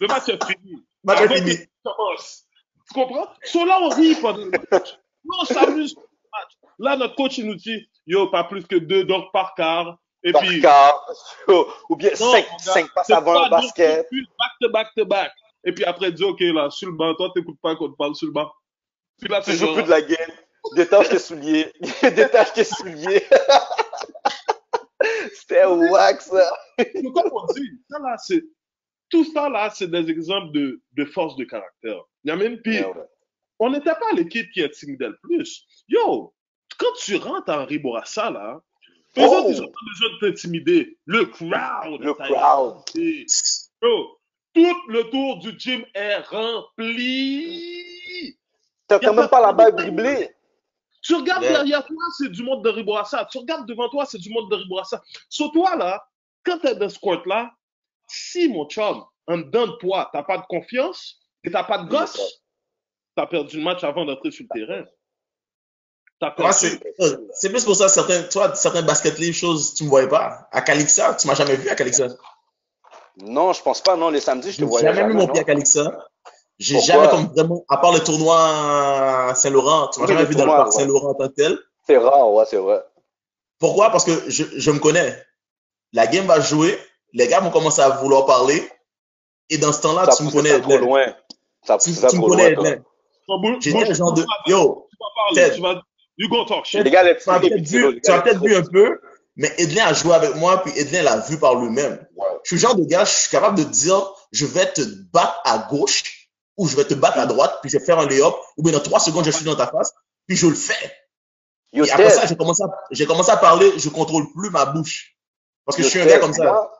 Le 0.00 0.06
match 0.06 0.28
est 0.28 0.42
fini. 0.44 0.82
Match 1.04 1.20
est 1.20 1.36
fini. 1.36 1.56
Tu 1.56 2.94
comprends? 2.94 3.28
So 3.44 3.64
là, 3.64 3.78
on 3.82 3.88
rit 3.90 4.14
pendant 4.16 4.44
le 4.44 4.50
match. 4.50 4.92
Là, 4.92 5.36
on 5.40 5.44
s'amuse 5.44 5.94
pendant 5.94 6.06
le 6.06 6.28
match. 6.32 6.52
Là, 6.78 6.96
notre 6.96 7.14
coach, 7.14 7.38
il 7.38 7.46
nous 7.46 7.54
dit, 7.54 7.86
yo, 8.06 8.28
pas 8.28 8.44
plus 8.44 8.66
que 8.66 8.76
deux 8.76 9.04
donc 9.04 9.32
par 9.32 9.54
quart. 9.54 9.98
Et 10.22 10.32
Par 10.32 10.42
puis, 10.42 10.60
quart. 10.60 11.06
Ou 11.90 11.96
bien 11.96 12.10
non, 12.18 12.32
cinq, 12.32 12.46
cinq 12.58 12.94
passes 12.94 13.10
avant 13.10 13.44
le 13.44 13.50
basket. 13.50 14.08
plus 14.08 14.26
back 14.38 14.50
to 14.60 14.70
back 14.70 14.88
to 14.96 15.04
back. 15.04 15.32
Et 15.64 15.72
puis 15.72 15.84
après, 15.84 16.10
dis, 16.12 16.24
OK, 16.24 16.40
là, 16.40 16.70
sur 16.70 16.88
le 16.88 16.94
banc, 16.94 17.14
toi, 17.14 17.30
t'écoutes 17.34 17.60
pas 17.60 17.76
qu'on 17.76 17.90
te 17.90 17.96
parle 17.96 18.14
sur 18.14 18.26
le 18.26 18.32
banc. 18.32 18.50
Puis 19.20 19.28
là, 19.28 19.42
Tu 19.42 19.52
joues 19.52 19.74
plus 19.74 19.82
de 19.82 19.90
la 19.90 20.02
game. 20.02 20.30
Détache 20.76 21.08
tes 21.10 21.18
souliers. 21.18 21.70
Détache 22.02 22.52
tes 22.54 22.64
souliers. 22.64 23.22
C'était 25.34 25.64
wack, 25.66 26.20
ça. 26.22 26.50
c'est 26.78 26.92
comme 27.02 27.30
on 27.32 27.52
dit, 27.52 27.70
ça, 27.90 27.98
là, 27.98 28.16
c'est, 28.18 28.42
tout 29.10 29.24
ça, 29.32 29.48
là, 29.50 29.68
c'est 29.70 29.90
des 29.90 30.08
exemples 30.10 30.52
de, 30.52 30.80
de 30.92 31.04
force 31.04 31.36
de 31.36 31.44
caractère. 31.44 32.00
Il 32.24 32.28
y 32.28 32.30
a 32.30 32.36
même 32.36 32.58
pire. 32.58 32.94
Merde. 32.94 33.06
on 33.58 33.70
n'était 33.70 33.92
pas 33.92 34.12
l'équipe 34.16 34.50
qui 34.52 34.62
intimidait 34.62 35.08
le 35.08 35.18
plus. 35.22 35.64
Yo, 35.88 36.32
quand 36.78 36.92
tu 36.98 37.16
rentres 37.16 37.50
à 37.50 37.62
Henri 37.62 37.78
Bourassa, 37.78 38.30
là, 38.30 38.60
eux 39.18 39.22
Oh! 39.22 39.22
autres, 39.22 39.50
ils 39.50 39.62
ont 39.62 39.66
pas 39.66 39.80
besoin 39.92 40.08
de 40.14 40.18
t'intimider. 40.30 40.98
Le 41.04 41.26
crowd. 41.26 42.00
Le 42.00 42.14
crowd. 42.14 42.76
Yo, 42.94 44.18
tout 44.54 44.76
le 44.88 45.02
tour 45.10 45.38
du 45.38 45.58
gym 45.58 45.84
est 45.94 46.18
rempli. 46.20 47.74
T'as 48.86 48.98
t'as 48.98 49.12
même 49.12 49.28
pas- 49.28 49.28
pas 49.28 49.40
la 49.46 49.52
balle 49.52 49.76
dribblée. 49.76 50.30
Tu 51.04 51.14
regardes 51.14 51.42
Yeah. 51.42 51.52
derrière 51.58 51.84
toi, 51.86 52.02
c'est 52.18 52.30
du 52.30 52.42
monde 52.42 52.64
de 52.64 52.70
Ribourassa. 52.70 53.26
Tu 53.30 53.38
regardes 53.38 53.68
devant 53.68 53.88
toi, 53.90 54.06
c'est 54.06 54.18
du 54.18 54.30
monde 54.30 54.50
de 54.50 54.56
Ribourassa. 54.56 55.02
Sur 55.28 55.52
toi, 55.52 55.76
là, 55.76 56.02
quand 56.44 56.58
tu 56.58 56.66
es 56.66 56.74
dans 56.74 56.88
ce 56.88 56.98
court-là, 56.98 57.52
si 58.08 58.48
mon 58.48 58.66
chum, 58.68 59.04
en 59.26 59.38
dedans 59.38 59.66
de 59.66 59.72
toi, 59.72 60.08
tu 60.10 60.16
n'as 60.16 60.22
pas 60.24 60.38
de 60.38 60.46
confiance 60.48 61.20
et 61.44 61.48
tu 61.48 61.52
n'as 61.54 61.64
pas 61.64 61.78
de 61.78 61.88
gosse, 61.88 62.16
tu 63.16 63.22
as 63.22 63.26
perdu 63.26 63.58
le 63.58 63.62
match 63.64 63.84
avant 63.84 64.04
d'entrer 64.06 64.30
sur 64.30 64.46
le 64.50 64.66
terrain. 64.66 64.84
T'as 66.20 66.34
Moi, 66.38 66.50
perdu. 66.50 66.54
c'est 66.54 66.80
c'est 67.34 67.50
plus 67.50 67.64
pour 67.64 67.76
ça, 67.76 67.88
certains, 67.88 68.22
toi, 68.24 68.54
certains 68.54 68.82
basket 68.82 69.18
league, 69.18 69.34
choses, 69.34 69.74
tu 69.74 69.84
me 69.84 69.88
voyais 69.90 70.08
pas. 70.08 70.48
À 70.52 70.62
Calixa, 70.62 71.14
tu 71.14 71.26
m'as 71.26 71.34
jamais 71.34 71.56
vu 71.56 71.68
à 71.68 71.74
Calixa. 71.74 72.06
Non, 73.18 73.52
je 73.52 73.62
pense 73.62 73.82
pas. 73.82 73.96
Non, 73.96 74.10
les 74.10 74.20
samedis, 74.20 74.52
je 74.52 74.56
te 74.58 74.60
J'ai 74.60 74.66
voyais 74.66 74.86
jamais 74.86 75.04
mis 75.04 75.12
jamais, 75.12 75.14
mon 75.14 75.26
non? 75.26 75.32
pied 75.32 75.40
à 75.42 75.44
Calixa. 75.44 76.06
J'ai 76.58 76.80
jamais 76.80 77.08
comme 77.08 77.26
vraiment, 77.34 77.64
à 77.68 77.78
part 77.78 77.92
le 77.92 78.00
tournoi 78.00 79.32
Saint-Laurent, 79.34 79.88
tu 79.88 80.00
m'as 80.00 80.06
jamais 80.06 80.24
vu 80.24 80.34
dans 80.34 80.44
le 80.44 80.50
parc 80.50 80.66
ouais. 80.66 80.72
Saint-Laurent 80.72 81.10
en 81.10 81.14
tant 81.14 81.28
que 81.28 81.34
tel. 81.34 81.58
C'est 81.86 81.98
rare, 81.98 82.30
ouais, 82.32 82.44
c'est 82.48 82.56
vrai. 82.56 82.82
Pourquoi? 83.58 83.90
Parce 83.90 84.04
que 84.04 84.12
je, 84.30 84.44
je 84.56 84.70
me 84.70 84.78
connais. 84.78 85.20
La 85.92 86.06
game 86.06 86.26
va 86.26 86.40
jouer, 86.40 86.78
les 87.12 87.28
gars 87.28 87.40
vont 87.40 87.50
commencer 87.50 87.80
à 87.82 87.90
vouloir 87.90 88.26
parler. 88.26 88.62
Et 89.50 89.58
dans 89.58 89.72
ce 89.72 89.82
temps-là, 89.82 90.08
tu 90.16 90.22
me 90.22 90.30
connais, 90.30 90.50
ça 90.50 90.60
trop 90.60 90.72
Edlin. 90.72 90.86
loin. 90.86 91.14
Ça 91.66 91.78
Tu, 91.78 91.92
ça 91.92 92.08
tu 92.08 92.16
me 92.16 92.20
trop 92.22 92.30
connais, 92.30 92.50
loin, 92.54 92.76
J'étais 93.60 93.84
le 93.84 93.94
genre 93.94 94.12
de, 94.12 94.24
yo, 94.46 94.86
Tu 94.90 94.96
vas 94.98 95.06
parler. 95.16 95.54
Tu 95.54 95.60
vas, 95.60 95.82
you 96.16 96.28
gonna 96.28 96.46
talk 96.46 96.64
shit. 96.64 96.82
Les 96.82 96.90
gars, 96.90 97.02
les 97.02 97.16
tu 97.16 97.28
as 97.28 97.38
petits, 97.38 97.48
peut-être 97.50 97.72
les 97.72 97.78
vu, 97.90 98.00
tu 98.00 98.10
as 98.10 98.20
peut-être 98.22 98.42
vu 98.42 98.54
un 98.54 98.62
peu, 98.62 99.00
mais 99.36 99.52
Edlin 99.58 99.86
a 99.86 99.92
joué 99.92 100.14
avec 100.14 100.34
moi, 100.36 100.62
puis 100.62 100.72
Edlin 100.76 101.02
l'a 101.02 101.18
vu 101.18 101.38
par 101.38 101.56
lui-même. 101.56 102.06
Je 102.44 102.48
suis 102.48 102.56
le 102.56 102.60
genre 102.60 102.76
de 102.76 102.84
gars, 102.84 103.04
je 103.04 103.12
suis 103.12 103.30
capable 103.30 103.58
de 103.58 103.64
dire, 103.64 104.12
je 104.32 104.46
vais 104.46 104.66
te 104.66 104.82
battre 105.12 105.40
à 105.44 105.58
gauche, 105.70 106.23
ou 106.56 106.68
je 106.68 106.76
vais 106.76 106.84
te 106.84 106.94
battre 106.94 107.18
à 107.18 107.26
droite, 107.26 107.58
puis 107.60 107.70
je 107.70 107.78
vais 107.78 107.84
faire 107.84 107.98
un 107.98 108.06
lay-up, 108.06 108.34
ou 108.56 108.62
bien 108.62 108.72
dans 108.72 108.80
trois 108.80 109.00
secondes, 109.00 109.24
je 109.24 109.30
suis 109.30 109.44
dans 109.44 109.56
ta 109.56 109.66
face, 109.66 109.92
puis 110.26 110.36
je 110.36 110.46
le 110.46 110.54
fais. 110.54 110.92
Et 111.72 111.90
après 111.90 112.10
ça, 112.10 112.26
j'ai 112.26 112.36
commencé 112.36 112.62
à, 112.62 112.68
j'ai 112.90 113.06
commencé 113.06 113.30
à 113.30 113.36
parler, 113.36 113.72
je 113.76 113.88
contrôle 113.88 114.32
plus 114.32 114.50
ma 114.50 114.66
bouche. 114.66 115.16
Parce 115.64 115.76
que 115.76 115.82
je 115.82 115.88
suis 115.88 116.00
un 116.00 116.06
gars 116.06 116.18
comme 116.18 116.32
ça. 116.32 116.70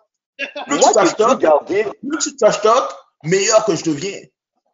Plus 0.67 0.79
Moi, 0.79 0.89
tu 0.89 0.93
trash 0.93 1.17
talk, 1.17 1.67
plus 1.67 2.19
tu 2.21 2.37
trash 2.37 2.61
talk, 2.61 2.91
meilleur 3.23 3.65
que 3.65 3.75
je 3.75 3.85
deviens. 3.85 4.21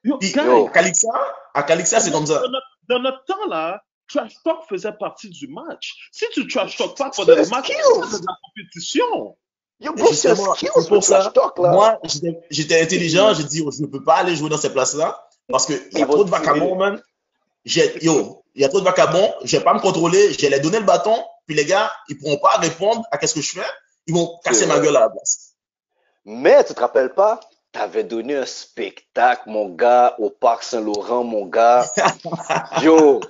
Puis, 0.03 0.33
Yo. 0.33 0.67
à 0.67 0.71
Calixa, 0.71 1.09
à 1.55 1.63
Calixa, 1.63 2.01
c'est 2.01 2.11
comme 2.11 2.27
ça. 2.27 2.41
Dans 2.41 2.49
notre, 2.49 2.67
dans 2.89 2.99
notre 2.99 3.25
temps, 3.25 3.47
là, 3.49 3.83
trash 4.09 4.33
talk 4.43 4.59
faisait 4.69 4.93
partie 4.93 5.29
du 5.29 5.49
match. 5.49 6.09
Si 6.13 6.25
tu 6.33 6.47
trash 6.49 6.77
talk 6.77 6.97
pas 6.97 7.11
pendant 7.11 7.35
le 7.35 7.47
match, 7.49 7.69
c'est 7.69 8.21
de 8.21 8.27
la 8.27 8.35
compétition. 8.45 9.37
Yo, 9.81 9.95
bro, 9.95 10.13
c'est 10.13 10.35
skills, 10.35 10.69
pour 10.89 11.03
ça, 11.03 11.31
talk, 11.35 11.59
là. 11.59 11.71
Moi, 11.73 11.99
j'étais- 12.51 12.83
intelligent, 12.83 13.33
j'ai 13.35 13.45
dit, 13.45 13.63
oh, 13.67 13.71
je 13.71 13.83
ne 13.83 13.87
peux 13.87 14.05
pas 14.05 14.17
aller 14.17 14.37
jouer 14.37 14.51
dans 14.51 14.59
ces 14.59 14.71
places-là, 14.71 15.27
parce 15.49 15.67
qu'il 15.67 15.81
y 15.93 16.03
a 16.03 16.07
trop 16.07 16.25
de 16.25 16.31
vacabons, 16.31 16.77
man. 16.77 17.03
Yo, 17.65 18.43
il 18.55 18.63
y 18.63 18.65
a 18.65 18.69
trop 18.69 18.81
de 18.81 18.85
vacabons, 18.85 19.33
je 19.43 19.57
vais 19.57 19.65
pas 19.65 19.75
me 19.75 19.81
contrôler, 19.81 20.33
je 20.33 20.41
vais 20.41 20.51
leur 20.51 20.61
donner 20.61 20.81
le 20.81 20.85
bâton, 20.85 21.17
puis 21.47 21.57
les 21.57 21.65
gars, 21.65 21.91
ils 22.09 22.19
pourront 22.19 22.39
pas 22.39 22.59
répondre 22.59 23.03
à 23.11 23.17
qu'est-ce 23.19 23.35
que 23.35 23.41
je 23.41 23.53
fais, 23.53 23.67
ils 24.07 24.15
vont 24.15 24.39
casser 24.45 24.67
ma 24.67 24.79
gueule 24.79 24.97
à 24.97 25.01
la 25.01 25.11
place. 25.11 25.55
Mais 26.25 26.63
tu 26.65 26.75
te 26.75 26.81
rappelles 26.81 27.15
pas? 27.15 27.41
T'avais 27.73 28.05
donné 28.05 28.37
un 28.37 28.47
spectacle, 28.47 29.45
mon 29.49 29.69
gars, 29.69 30.15
au 30.19 30.29
Parc 30.29 30.65
Saint-Laurent, 30.65 31.25
mon 31.25 31.47
gars. 31.47 31.87
Yo, 32.83 33.21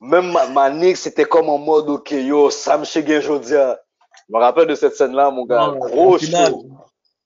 même 0.00 0.30
ma, 0.30 0.46
ma 0.46 0.94
c'était 0.94 1.24
comme 1.24 1.48
en 1.48 1.58
mode, 1.58 1.88
ok, 1.88 2.10
yo, 2.12 2.50
Sam 2.50 2.84
Cheguin 2.84 3.20
Jodia. 3.20 3.80
Je 4.28 4.34
me 4.36 4.40
rappelle 4.40 4.66
de 4.66 4.74
cette 4.74 4.94
scène-là, 4.96 5.30
mon 5.30 5.46
gars. 5.46 5.68
Non, 5.68 5.78
Gros 5.78 6.12
la 6.14 6.18
finale, 6.18 6.50
show. 6.50 6.64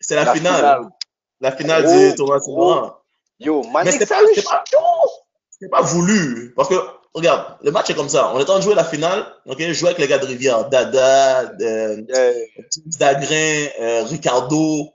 c'est 0.01 0.15
la, 0.15 0.25
La 0.25 0.35
finale. 0.35 0.57
finale. 0.57 0.81
La 1.41 1.53
finale 1.53 1.83
Gros, 1.85 1.95
du 2.11 2.15
tournoi. 2.15 2.41
Saint-Laurent. 2.41 2.97
Yo, 3.41 3.63
c'est 3.99 4.09
pas- 4.09 4.65
pas- 5.61 5.69
pas 5.71 5.83
voulu. 5.83 6.53
Parce 6.57 6.69
que, 6.69 6.75
regarde, 7.15 7.57
le 7.63 7.71
match 7.73 7.91
est 7.91 7.95
comme 7.95 8.09
ça. 8.09 8.33
On 8.35 8.39
est 8.39 8.43
en 8.43 8.45
train 8.47 8.57
de 8.59 8.63
jouer 8.63 8.75
la 8.77 8.85
finale. 8.85 9.27
Ok, 9.47 9.59
je 9.61 9.73
joue 9.73 9.87
avec 9.87 9.99
les 9.99 10.07
gars 10.07 10.19
de 10.19 10.27
Rivière. 10.27 10.69
Dada, 10.69 11.41
euh, 11.61 12.03
Euh, 12.17 12.35
Dagrin, 12.99 13.67
euh, 13.81 14.05
Ricardo, 14.05 14.89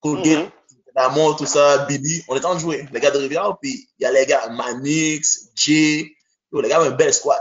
Colgate, 0.00 0.38
mhm. 0.44 0.50
Damon, 0.94 1.32
tout 1.34 1.46
ça, 1.46 1.78
Billy. 1.86 2.22
On 2.28 2.34
est 2.36 2.38
en 2.38 2.48
train 2.50 2.54
de 2.56 2.60
jouer. 2.60 2.86
Les 2.92 3.00
gars 3.00 3.10
de 3.10 3.18
Rivière. 3.18 3.56
Puis, 3.60 3.88
il 3.98 4.02
y 4.02 4.06
a 4.06 4.12
les 4.12 4.26
gars 4.26 4.48
Manix, 4.50 5.48
Jay. 5.54 6.10
Les 6.52 6.68
gars 6.68 6.82
ont 6.82 6.84
une 6.84 6.96
belle 6.96 7.12
squad. 7.14 7.40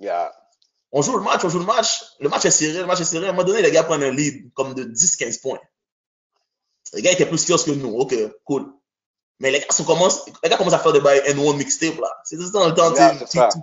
Yeah. 0.00 0.32
On 0.92 1.02
joue 1.02 1.16
le 1.16 1.22
match, 1.22 1.44
on 1.44 1.48
joue 1.48 1.58
le 1.58 1.64
match. 1.64 2.04
Le 2.20 2.28
match 2.28 2.44
est 2.44 2.50
serré, 2.50 2.78
le 2.78 2.86
match 2.86 3.00
est 3.00 3.04
serré. 3.04 3.26
À 3.26 3.30
un 3.30 3.32
moment 3.32 3.44
donné, 3.44 3.62
les 3.62 3.70
gars 3.70 3.84
prennent 3.84 4.02
un 4.02 4.10
lead 4.10 4.52
comme 4.54 4.74
de 4.74 4.84
10-15 4.84 5.40
points. 5.40 5.60
Les 6.92 7.02
gars 7.02 7.12
étaient 7.12 7.26
plus 7.26 7.38
skills 7.38 7.64
que 7.64 7.70
nous. 7.72 7.96
Ok, 7.96 8.14
cool. 8.44 8.72
Mais 9.40 9.50
les 9.50 9.60
gars, 9.60 9.66
les 9.68 10.48
gars 10.48 10.56
commencent 10.56 10.72
à 10.72 10.78
faire 10.78 10.92
des 10.92 11.00
bails 11.00 11.20
N1 11.26 11.56
mixtape 11.56 11.98
là. 11.98 12.10
C'est 12.24 12.38
dans 12.52 12.68
le 12.68 12.74
temps, 12.74 12.92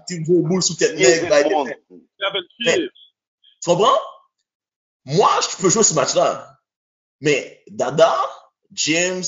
tu 0.08 0.26
au 0.30 0.42
boule 0.42 0.62
sous 0.62 0.76
tête 0.76 0.96
bail. 1.30 1.46
Tu 2.70 2.90
comprends? 3.66 3.98
Moi, 5.06 5.30
je 5.42 5.58
peux 5.58 5.70
jouer 5.70 5.84
ce 5.84 5.94
match-là. 5.94 6.60
Mais 7.22 7.64
Dada, 7.68 8.16
James, 8.74 9.24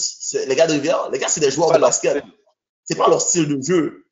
les 0.48 0.56
gars 0.56 0.68
de 0.68 0.74
Rivière, 0.74 1.10
les 1.10 1.20
gars, 1.20 1.30
c'est 1.30 1.40
des 1.40 1.52
joueurs 1.52 1.70
de 1.70 1.78
leur 1.78 1.88
basket. 1.88 2.18
style. 2.18 2.34
C'est 2.84 2.96
pas 2.96 3.08
leur 3.08 3.22
style 3.22 3.48
de 3.48 3.62
jeu. 3.62 4.06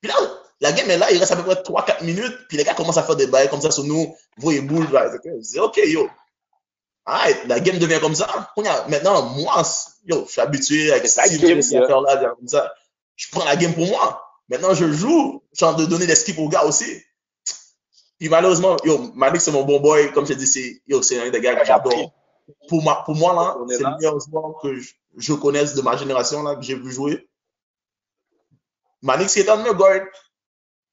Puis 0.00 0.10
là, 0.10 0.16
la 0.60 0.72
game 0.72 0.90
est 0.90 0.98
là, 0.98 1.10
il 1.10 1.18
reste 1.18 1.32
à 1.32 1.36
peu 1.36 1.42
près 1.42 1.54
3-4 1.54 2.04
minutes, 2.04 2.36
puis 2.48 2.56
les 2.56 2.64
gars 2.64 2.74
commencent 2.74 2.96
à 2.96 3.02
faire 3.02 3.16
des 3.16 3.26
bails 3.26 3.48
comme 3.50 3.60
ça 3.60 3.70
sur 3.70 3.84
nous, 3.84 4.14
voyez 4.38 4.60
boule, 4.60 4.90
là. 4.90 5.10
Je 5.24 5.30
dis, 5.40 5.60
ok, 5.60 5.76
yo. 5.84 6.08
Alright, 7.04 7.44
la 7.46 7.60
game 7.60 7.78
devient 7.78 8.00
comme 8.00 8.14
ça. 8.14 8.26
Maintenant, 8.88 9.22
moi, 9.34 9.62
yo, 10.04 10.24
je 10.26 10.32
suis 10.32 10.40
habitué 10.40 10.92
avec 10.92 11.06
C'est 11.06 11.28
yeah. 11.36 11.84
affaires-là, 11.84 12.34
comme 12.36 12.48
ça. 12.48 12.72
Je 13.14 13.28
prends 13.30 13.44
la 13.44 13.56
game 13.56 13.74
pour 13.74 13.86
moi. 13.86 14.22
Maintenant, 14.48 14.74
je 14.74 14.90
joue, 14.90 15.42
je 15.52 15.58
suis 15.58 15.64
en 15.64 15.74
train 15.74 15.84
de 15.84 15.88
donner 15.88 16.06
des 16.06 16.14
skips 16.14 16.38
aux 16.38 16.48
gars 16.48 16.64
aussi. 16.64 17.02
Puis 18.18 18.28
malheureusement, 18.28 18.76
yo, 18.82 19.12
Malik, 19.14 19.40
c'est 19.40 19.52
mon 19.52 19.62
bon 19.62 19.78
boy. 19.78 20.10
Comme 20.12 20.26
je 20.26 20.32
te 20.32 20.38
dis, 20.38 20.46
c'est, 20.46 20.82
yo, 20.86 21.02
c'est 21.02 21.20
un 21.20 21.30
des 21.30 21.40
gars 21.40 21.54
que 21.54 21.66
j'adore. 21.66 22.12
Pour 22.68 22.82
moi, 22.82 23.02
pour 23.04 23.14
moi, 23.14 23.34
là, 23.34 23.56
c'est 23.68 23.82
là. 23.82 23.90
le 23.90 23.96
meilleur 23.96 24.18
joueur 24.20 24.58
que 24.62 24.74
je, 24.76 24.92
je 25.16 25.32
connaisse 25.34 25.74
de 25.74 25.82
ma 25.82 25.96
génération, 25.96 26.42
là, 26.42 26.56
que 26.56 26.62
j'ai 26.62 26.76
vu 26.76 26.90
jouer. 26.90 27.28
Manix 29.02 29.32
qui 29.32 29.40
était 29.40 29.50
en 29.50 29.62
guard. 29.74 30.00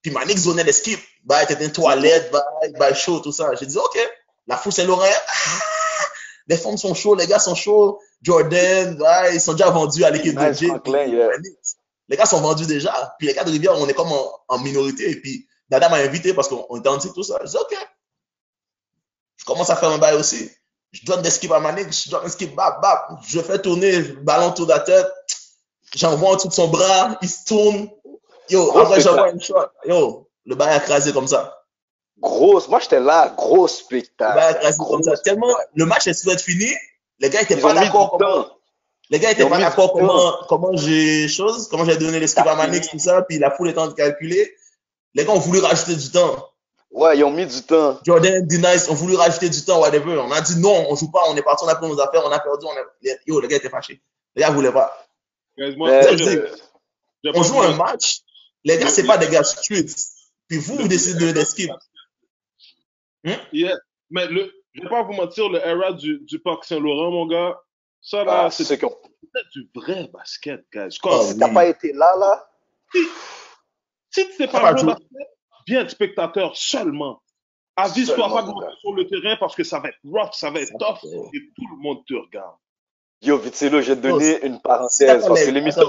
Puis 0.03 0.11
Manix 0.11 0.43
donnait 0.43 0.63
des 0.63 0.73
skips. 0.73 1.01
Bah, 1.23 1.41
était 1.41 1.55
dans 1.55 1.61
une 1.65 1.71
toilette, 1.71 2.30
bah, 2.31 2.45
bah, 2.77 2.93
chaud, 2.93 3.21
tout 3.21 3.31
ça. 3.31 3.49
J'ai 3.55 3.65
dit, 3.65 3.77
OK, 3.77 3.97
la 4.45 4.57
foule 4.57 4.73
Saint-Laurent, 4.73 5.05
ah, 5.05 5.63
les 6.47 6.57
femmes 6.57 6.77
sont 6.77 6.93
chauds, 6.93 7.15
les 7.15 7.25
gars 7.25 7.39
sont 7.39 7.55
chauds. 7.55 7.99
Jordan, 8.21 8.95
bah, 8.97 9.31
ils 9.31 9.39
sont 9.39 9.53
déjà 9.53 9.69
vendus 9.69 10.03
à 10.03 10.09
l'équipe 10.09 10.35
de 10.35 10.45
Nice 10.45 10.59
J. 10.59 10.67
Franklin, 10.67 11.05
yeah. 11.05 11.30
Les 12.09 12.17
gars 12.17 12.25
sont 12.25 12.41
vendus 12.41 12.65
déjà. 12.65 13.15
Puis 13.17 13.27
les 13.27 13.34
gars 13.34 13.45
de 13.45 13.51
Rivière, 13.51 13.80
on 13.80 13.88
est 13.88 13.93
comme 13.93 14.11
en, 14.11 14.31
en 14.49 14.59
minorité. 14.59 15.09
Et 15.09 15.15
puis 15.21 15.47
Dada 15.69 15.88
m'a 15.88 15.97
invité 15.97 16.34
parce 16.34 16.49
qu'on 16.49 16.65
on 16.69 16.80
était 16.80 16.89
en 16.89 16.97
dit 16.97 17.11
tout 17.13 17.23
ça. 17.23 17.39
Je 17.41 17.49
dis, 17.49 17.57
OK. 17.57 17.75
Je 19.38 19.45
commence 19.45 19.69
à 19.69 19.77
faire 19.77 19.89
un 19.89 19.97
bail 19.97 20.15
aussi. 20.15 20.49
Je 20.91 21.05
donne 21.05 21.21
des 21.21 21.31
skips 21.31 21.51
à 21.51 21.59
Manix, 21.59 22.05
je 22.05 22.11
donne 22.11 22.25
un 22.25 22.30
skip, 22.30 22.53
bap, 22.53 22.81
bap. 22.81 23.19
Je 23.25 23.39
fais 23.39 23.59
tourner, 23.59 23.99
le 23.99 24.13
ballon 24.21 24.49
autour 24.49 24.67
de 24.67 24.71
la 24.73 24.80
tête. 24.80 25.07
J'envoie 25.95 26.31
en 26.31 26.35
dessous 26.35 26.49
de 26.49 26.53
son 26.53 26.67
bras, 26.67 27.17
il 27.21 27.30
se 27.30 27.45
tourne. 27.45 27.89
Yo, 28.53 28.65
Gros 28.67 28.80
après 28.80 29.01
j'envoie 29.01 29.30
une 29.31 29.41
shot. 29.41 29.55
Yo, 29.85 30.30
le 30.45 30.55
bail 30.55 30.73
a 30.75 30.80
crasé 30.80 31.11
comme 31.13 31.27
ça. 31.27 31.59
Grosse. 32.19 32.67
Moi, 32.69 32.80
j'étais 32.80 32.99
là. 32.99 33.34
Gros 33.35 33.63
Le 33.63 33.67
spectacle. 33.67 34.35
bail 34.35 34.49
a 34.49 34.53
crasé 34.53 34.77
Gros 34.77 34.93
comme 34.93 35.03
ça. 35.03 35.17
Tellement 35.17 35.47
le 35.73 35.85
match 35.85 36.07
est 36.07 36.13
supposé 36.13 36.35
être 36.35 36.41
fini, 36.43 36.71
les 37.19 37.30
gars 37.30 37.41
étaient 37.41 37.55
Ils 37.55 37.61
pas 37.61 37.73
d'accord 37.73 38.11
comment. 38.17 38.47
Les 39.09 39.19
gars 39.19 39.30
Ils 39.30 39.34
étaient 39.34 39.43
ont 39.43 39.49
pas 39.49 39.59
d'accord 39.59 39.93
comment, 39.93 40.34
comment 40.47 40.75
j'ai 40.77 41.27
chose, 41.27 41.67
comment 41.69 41.84
j'ai 41.85 41.97
donné 41.97 42.19
les 42.19 42.27
skips 42.27 42.47
à 42.47 42.55
Manix, 42.55 42.88
tout 42.89 42.99
ça, 42.99 43.21
puis 43.23 43.38
la 43.39 43.51
foule 43.51 43.69
étant 43.69 43.88
de 43.88 43.93
calculer. 43.93 44.53
Les 45.15 45.25
gars 45.25 45.34
ont 45.34 45.39
voulu 45.39 45.59
rajouter 45.59 45.95
du 45.95 46.09
temps. 46.11 46.49
Ouais, 46.91 47.17
ils 47.17 47.23
ont 47.23 47.31
mis 47.31 47.45
du 47.47 47.61
temps. 47.63 47.99
Jordan, 48.05 48.45
D-Nice 48.45 48.88
ont 48.89 48.93
voulu 48.93 49.15
rajouter 49.15 49.49
du 49.49 49.65
temps, 49.65 49.80
whatever. 49.81 50.17
On 50.19 50.31
a 50.31 50.41
dit 50.41 50.59
non, 50.59 50.85
on 50.89 50.95
joue 50.95 51.09
pas, 51.11 51.23
on 51.27 51.35
est 51.35 51.41
parti, 51.41 51.65
on 51.65 51.67
a 51.67 51.75
pris 51.75 51.88
nos 51.88 51.99
affaires, 51.99 52.21
on 52.23 52.31
a 52.31 52.39
perdu, 52.39 52.65
on 52.67 52.71
a... 52.71 52.84
les- 53.01 53.17
Yo, 53.25 53.39
les 53.39 53.47
gars 53.47 53.57
étaient 53.57 53.69
fâchés. 53.69 53.99
Les 54.35 54.41
gars 54.43 54.51
voulaient 54.51 54.71
pas. 54.71 54.95
Moi, 55.57 55.89
je 56.15 57.30
On 57.35 57.43
joue 57.43 57.61
un 57.61 57.75
match, 57.75 58.19
les 58.64 58.77
gars, 58.77 58.88
c'est 58.88 59.06
pas 59.06 59.18
des 59.18 59.30
gars 59.30 59.44
street. 59.44 59.85
Puis 60.48 60.57
vous, 60.57 60.76
vous 60.77 60.88
décidez 60.88 61.14
de 61.15 61.19
donner 61.19 61.34
des 61.34 61.45
skips. 61.45 61.72
Yeah. 63.52 63.76
Mais 64.10 64.27
le, 64.27 64.52
je 64.73 64.81
vais 64.81 64.90
pas 64.90 65.03
vous 65.03 65.14
mentir, 65.14 65.49
le 65.49 65.60
era 65.60 65.94
du, 65.94 66.19
du 66.19 66.40
Parc 66.40 66.65
Saint-Laurent, 66.65 67.11
mon 67.11 67.26
gars, 67.26 67.57
ça 68.02 68.23
là, 68.23 68.45
ah, 68.45 68.52
c'est 68.52 68.68
du 69.53 69.69
vrai 69.73 70.10
basket, 70.14 70.65
guys. 70.72 70.98
Oh, 71.03 71.10
Comme, 71.10 71.22
Si 71.27 71.38
t'as 71.40 71.48
oui. 71.48 71.53
pas 71.53 71.65
été 71.65 71.94
là, 71.94 72.14
là. 72.19 72.48
si 74.11 74.27
tu 74.27 74.34
sais 74.34 74.48
pas 74.48 74.60
pas 74.60 74.76
jouer 74.76 74.94
basket, 74.94 75.27
viens 75.68 75.81
être 75.81 75.90
spectateur 75.90 76.56
seulement. 76.56 77.22
Avise-toi 77.76 78.30
pas 78.30 78.44
de 78.44 78.52
sur 78.81 78.94
le 78.94 79.07
terrain 79.07 79.35
parce 79.40 79.56
que 79.56 79.64
ça 79.64 79.80
va 79.80 79.90
être 79.90 79.98
rough, 80.03 80.34
ça 80.34 80.52
va 80.52 80.60
être 80.60 80.73
tough 80.77 80.99
fait- 81.02 81.07
et 81.38 81.41
tout 81.56 81.68
le 81.72 81.81
monde 81.81 82.06
te 82.06 82.14
regarde. 82.14 82.56
Yo, 83.22 83.38
Vitilo, 83.38 83.81
j'ai 83.81 83.95
donné 83.95 84.45
une 84.45 84.56
Si 84.56 84.61
parenthèse 84.61 85.26
parce 85.26 85.40
que 85.41 85.45
les- 85.45 85.52
l'émission. 85.53 85.81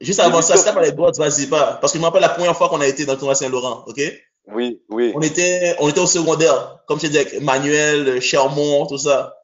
Juste 0.00 0.20
avant 0.20 0.42
ça, 0.42 0.54
micros- 0.54 0.74
pas 0.74 0.82
les 0.82 0.92
droits, 0.92 1.12
vas-y 1.12 1.46
pas. 1.46 1.74
Parce 1.80 1.92
que 1.92 1.98
je 1.98 2.00
me 2.00 2.06
rappelle 2.06 2.22
la 2.22 2.28
première 2.28 2.56
fois 2.56 2.68
qu'on 2.68 2.80
a 2.80 2.86
été 2.86 3.04
dans 3.06 3.12
le 3.14 3.18
tournoi 3.18 3.34
Saint-Laurent, 3.34 3.84
ok? 3.86 4.00
Oui, 4.48 4.82
oui. 4.88 5.12
On 5.14 5.20
était, 5.20 5.76
on 5.78 5.88
était 5.88 6.00
au 6.00 6.06
secondaire, 6.06 6.78
comme 6.86 6.98
je 6.98 7.06
te 7.06 7.10
dis, 7.10 7.18
avec 7.18 7.40
Manuel, 7.42 8.20
Chermont, 8.20 8.86
tout 8.86 8.98
ça. 8.98 9.34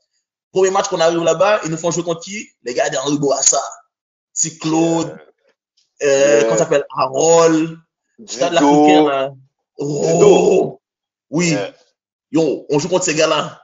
Premier 0.53 0.71
match 0.71 0.89
qu'on 0.89 1.01
arrive 1.01 1.23
là-bas, 1.23 1.61
ils 1.65 1.71
nous 1.71 1.77
font 1.77 1.91
jouer 1.91 2.05
contre 2.05 2.21
qui? 2.23 2.49
Les 2.63 2.75
gars 2.75 2.89
d'Henri 2.89 3.19
Bourassa. 3.19 3.61
C'est 4.33 4.59
Claude, 4.59 5.15
euh, 6.03 6.07
Yeah. 6.37 6.45
comment 6.45 6.53
ça 6.57 6.65
s'appelle? 6.65 6.87
Harold, 6.97 7.77
Stade 8.27 8.53
l'Africain, 8.55 9.05
là. 9.05 9.33
Oh, 9.79 10.81
oui. 11.31 11.51
Yeah. 11.51 11.73
Yo, 12.33 12.67
on 12.71 12.79
joue 12.79 12.89
contre 12.89 13.05
ces 13.05 13.15
gars-là. 13.15 13.61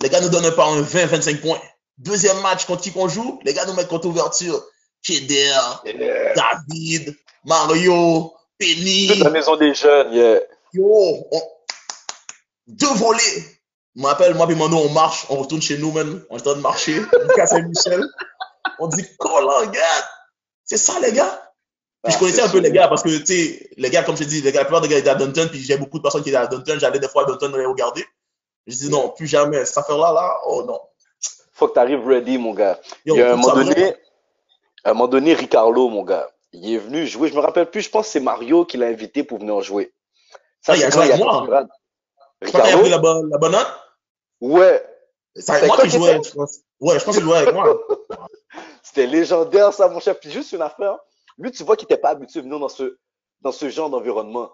les 0.00 0.08
gars 0.08 0.20
nous 0.20 0.28
donnent 0.28 0.54
pas 0.54 0.66
un 0.66 0.80
20, 0.82 1.06
25 1.06 1.40
points. 1.40 1.60
Deuxième 1.98 2.40
match, 2.40 2.66
contre 2.66 2.82
qui 2.82 2.90
qu'on 2.90 3.08
joue, 3.08 3.38
les 3.44 3.54
gars 3.54 3.64
nous 3.66 3.74
mettent 3.74 3.88
contre 3.88 4.06
ouverture. 4.08 4.60
Yeah. 5.08 6.34
David, 6.34 7.16
Mario, 7.44 8.32
Penny. 8.58 9.08
Toute 9.08 9.18
la 9.24 9.30
maison 9.30 9.56
des 9.56 9.74
jeunes, 9.74 10.12
yeah. 10.12 10.40
Yo, 10.72 11.26
on- 11.30 11.42
deux 12.66 12.94
volets. 12.94 13.20
Je 13.96 14.02
me 14.02 14.06
rappelle, 14.06 14.34
moi 14.34 14.46
et 14.50 14.54
Mano, 14.54 14.78
on 14.78 14.88
marche, 14.90 15.26
on 15.28 15.36
retourne 15.36 15.62
chez 15.62 15.78
nous, 15.78 15.92
man. 15.92 16.22
On 16.30 16.36
est 16.36 16.40
en 16.40 16.44
train 16.44 16.54
de 16.56 16.60
marcher. 16.60 17.00
On 17.12 17.40
à 17.40 17.46
Saint-Michel. 17.46 18.02
On 18.80 18.88
dit, 18.88 19.04
collant, 19.18 19.58
regarde. 19.60 20.04
C'est 20.64 20.78
ça, 20.78 20.98
les 21.00 21.12
gars. 21.12 21.40
Puis 22.02 22.12
je 22.12 22.16
Ah, 22.16 22.20
connaissais 22.20 22.42
un 22.42 22.48
peu 22.48 22.58
les 22.58 22.72
gars 22.72 22.88
parce 22.88 23.02
que, 23.02 23.16
tu 23.18 23.26
sais, 23.26 23.70
les 23.76 23.90
gars, 23.90 24.02
comme 24.02 24.16
je 24.16 24.24
te 24.24 24.28
dis, 24.28 24.40
les 24.42 24.50
gars, 24.52 24.60
la 24.60 24.64
plupart 24.64 24.80
des 24.80 24.88
gars 24.88 24.98
étaient 24.98 25.10
à 25.10 25.14
Dunton, 25.14 25.48
puis 25.48 25.60
j'ai 25.62 25.76
beaucoup 25.76 25.98
de 25.98 26.02
personnes 26.02 26.22
qui 26.22 26.30
étaient 26.30 26.38
à 26.38 26.46
Dunton. 26.46 26.78
J'allais 26.80 26.98
des 26.98 27.08
fois 27.08 27.22
à 27.22 27.26
Dunton 27.26 27.56
les 27.56 27.64
regarder. 27.66 28.04
Je 28.66 28.74
dis, 28.76 28.90
non, 28.90 29.10
plus 29.10 29.26
jamais. 29.26 29.64
Cette 29.64 29.78
affaire-là, 29.78 30.12
là, 30.12 30.34
oh 30.46 30.64
non. 30.66 30.80
Faut 31.52 31.68
que 31.68 31.74
tu 31.74 31.78
arrives 31.78 32.04
ready, 32.06 32.36
mon 32.36 32.52
gars. 32.52 32.80
Yo, 33.04 33.14
Il 33.14 33.20
y 33.20 33.22
a 33.22 33.32
un 33.32 33.36
moment 33.36 33.54
donné. 33.54 33.94
À 34.84 34.90
un 34.90 34.92
moment 34.94 35.08
donné, 35.08 35.34
Ricardo, 35.34 35.88
mon 35.88 36.02
gars, 36.02 36.30
il 36.52 36.72
est 36.74 36.78
venu 36.78 37.06
jouer. 37.06 37.28
Je 37.28 37.34
me 37.34 37.40
rappelle 37.40 37.70
plus, 37.70 37.82
je 37.82 37.90
pense 37.90 38.06
que 38.06 38.12
c'est 38.12 38.20
Mario 38.20 38.64
qui 38.64 38.76
l'a 38.76 38.86
invité 38.86 39.24
pour 39.24 39.38
venir 39.38 39.60
jouer. 39.62 39.92
Ça, 40.62 40.72
Ah, 40.72 40.76
il 40.76 40.84
a 40.84 40.90
c'est 40.90 40.96
quand 40.96 41.00
avec 41.02 41.16
moi. 41.18 41.32
Conrad. 41.46 41.68
Je 42.42 42.48
crois 42.48 42.60
qu'il 42.62 42.72
a 42.72 42.78
pris 42.78 42.84
Ricardo? 42.84 42.90
la, 42.90 42.98
bonne- 42.98 43.30
la 43.30 43.38
bonne. 43.38 43.56
Ouais. 44.40 44.84
C'est 45.36 45.50
avec 45.52 45.66
moi 45.66 45.76
toi 45.76 45.84
qui 45.86 45.90
qui 45.90 45.96
jouais, 45.98 46.16
étais? 46.16 46.28
je 46.28 46.34
pense. 46.34 46.58
Ouais, 46.80 46.98
je 46.98 47.04
pense 47.04 47.14
qu'il 47.16 47.24
jouait 47.24 47.38
avec 47.38 47.54
moi. 47.54 47.78
C'était 48.82 49.06
légendaire, 49.06 49.72
ça, 49.72 49.88
mon 49.88 50.00
cher. 50.00 50.18
Puis 50.18 50.30
juste 50.30 50.52
une 50.52 50.62
affaire. 50.62 50.98
Lui, 51.38 51.50
tu 51.50 51.64
vois 51.64 51.76
qu'il 51.76 51.86
n'était 51.86 52.00
pas 52.00 52.10
habitué 52.10 52.40
à 52.40 52.42
venir 52.42 52.58
dans 52.60 52.68
ce, 52.68 52.98
dans 53.40 53.52
ce 53.52 53.68
genre 53.68 53.90
d'environnement. 53.90 54.52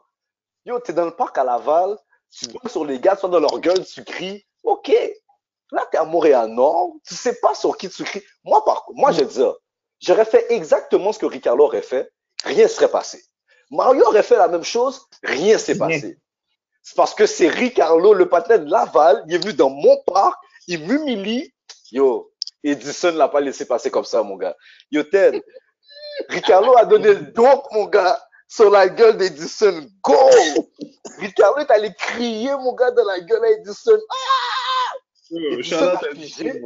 Yo, 0.64 0.78
t'es 0.80 0.92
dans 0.92 1.04
le 1.04 1.10
parc 1.10 1.36
à 1.38 1.44
Laval, 1.44 1.98
tu 2.30 2.46
vois 2.50 2.70
sur 2.70 2.84
les 2.84 2.98
gars, 3.00 3.16
tu 3.16 3.28
dans 3.28 3.40
leur 3.40 3.58
gueule, 3.60 3.84
tu 3.84 4.04
cries. 4.04 4.44
OK. 4.62 4.90
Là, 5.72 5.86
t'es 5.90 5.98
à 5.98 6.04
Montréal-Nord, 6.04 6.94
tu 7.06 7.14
sais 7.14 7.34
pas 7.40 7.54
sur 7.54 7.76
qui 7.76 7.88
tu 7.90 8.04
cries. 8.04 8.22
Moi, 8.44 8.64
par 8.64 8.86
moi, 8.94 9.12
je 9.12 9.20
vais 9.20 9.26
dire, 9.26 9.54
j'aurais 10.00 10.24
fait 10.24 10.52
exactement 10.52 11.12
ce 11.12 11.18
que 11.18 11.26
Ricardo 11.26 11.64
aurait 11.64 11.82
fait, 11.82 12.10
rien 12.44 12.64
ne 12.64 12.68
serait 12.68 12.90
passé. 12.90 13.22
Mario 13.70 14.04
aurait 14.06 14.22
fait 14.22 14.36
la 14.36 14.48
même 14.48 14.64
chose, 14.64 15.06
rien 15.22 15.58
s'est 15.58 15.78
passé. 15.78 16.18
C'est 16.82 16.96
parce 16.96 17.14
que 17.14 17.26
c'est 17.26 17.48
Ricardo, 17.48 18.14
le 18.14 18.28
patin 18.28 18.58
de 18.58 18.70
Laval, 18.70 19.22
il 19.28 19.34
est 19.34 19.38
venu 19.38 19.52
dans 19.52 19.70
mon 19.70 20.02
parc, 20.06 20.36
il 20.66 20.86
m'humilie. 20.86 21.52
Yo, 21.92 22.32
Edison 22.64 23.12
l'a 23.12 23.28
pas 23.28 23.40
laissé 23.40 23.66
passer 23.66 23.90
comme 23.90 24.04
ça, 24.04 24.22
mon 24.22 24.36
gars. 24.36 24.56
Yo, 24.90 25.02
Ted, 25.02 25.42
Ricardo 26.28 26.76
a 26.76 26.84
donné 26.84 27.08
le 27.14 27.32
dope, 27.32 27.66
mon 27.72 27.86
gars, 27.86 28.20
sur 28.48 28.70
la 28.70 28.88
gueule 28.88 29.16
d'Edison. 29.16 29.86
Go! 30.02 30.16
Ricardo 31.18 31.60
est 31.60 31.70
allé 31.70 31.92
crier, 31.94 32.50
mon 32.56 32.72
gars, 32.74 32.90
dans 32.90 33.04
la 33.04 33.20
gueule 33.20 33.44
à 33.44 33.50
Edison. 33.50 33.98
Out 35.30 35.68
t'as 35.68 35.94
à 35.94 36.14
figé? 36.14 36.60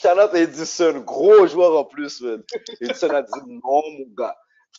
Charlotte 0.00 0.34
Edison, 0.34 1.00
gros 1.00 1.46
joueur 1.46 1.78
en 1.78 1.84
plus, 1.84 2.20
man. 2.22 2.42
Edison 2.80 3.10
a 3.10 3.22
dit 3.22 3.30
non, 3.46 3.60
mon 3.98 4.06
gars. 4.16 4.36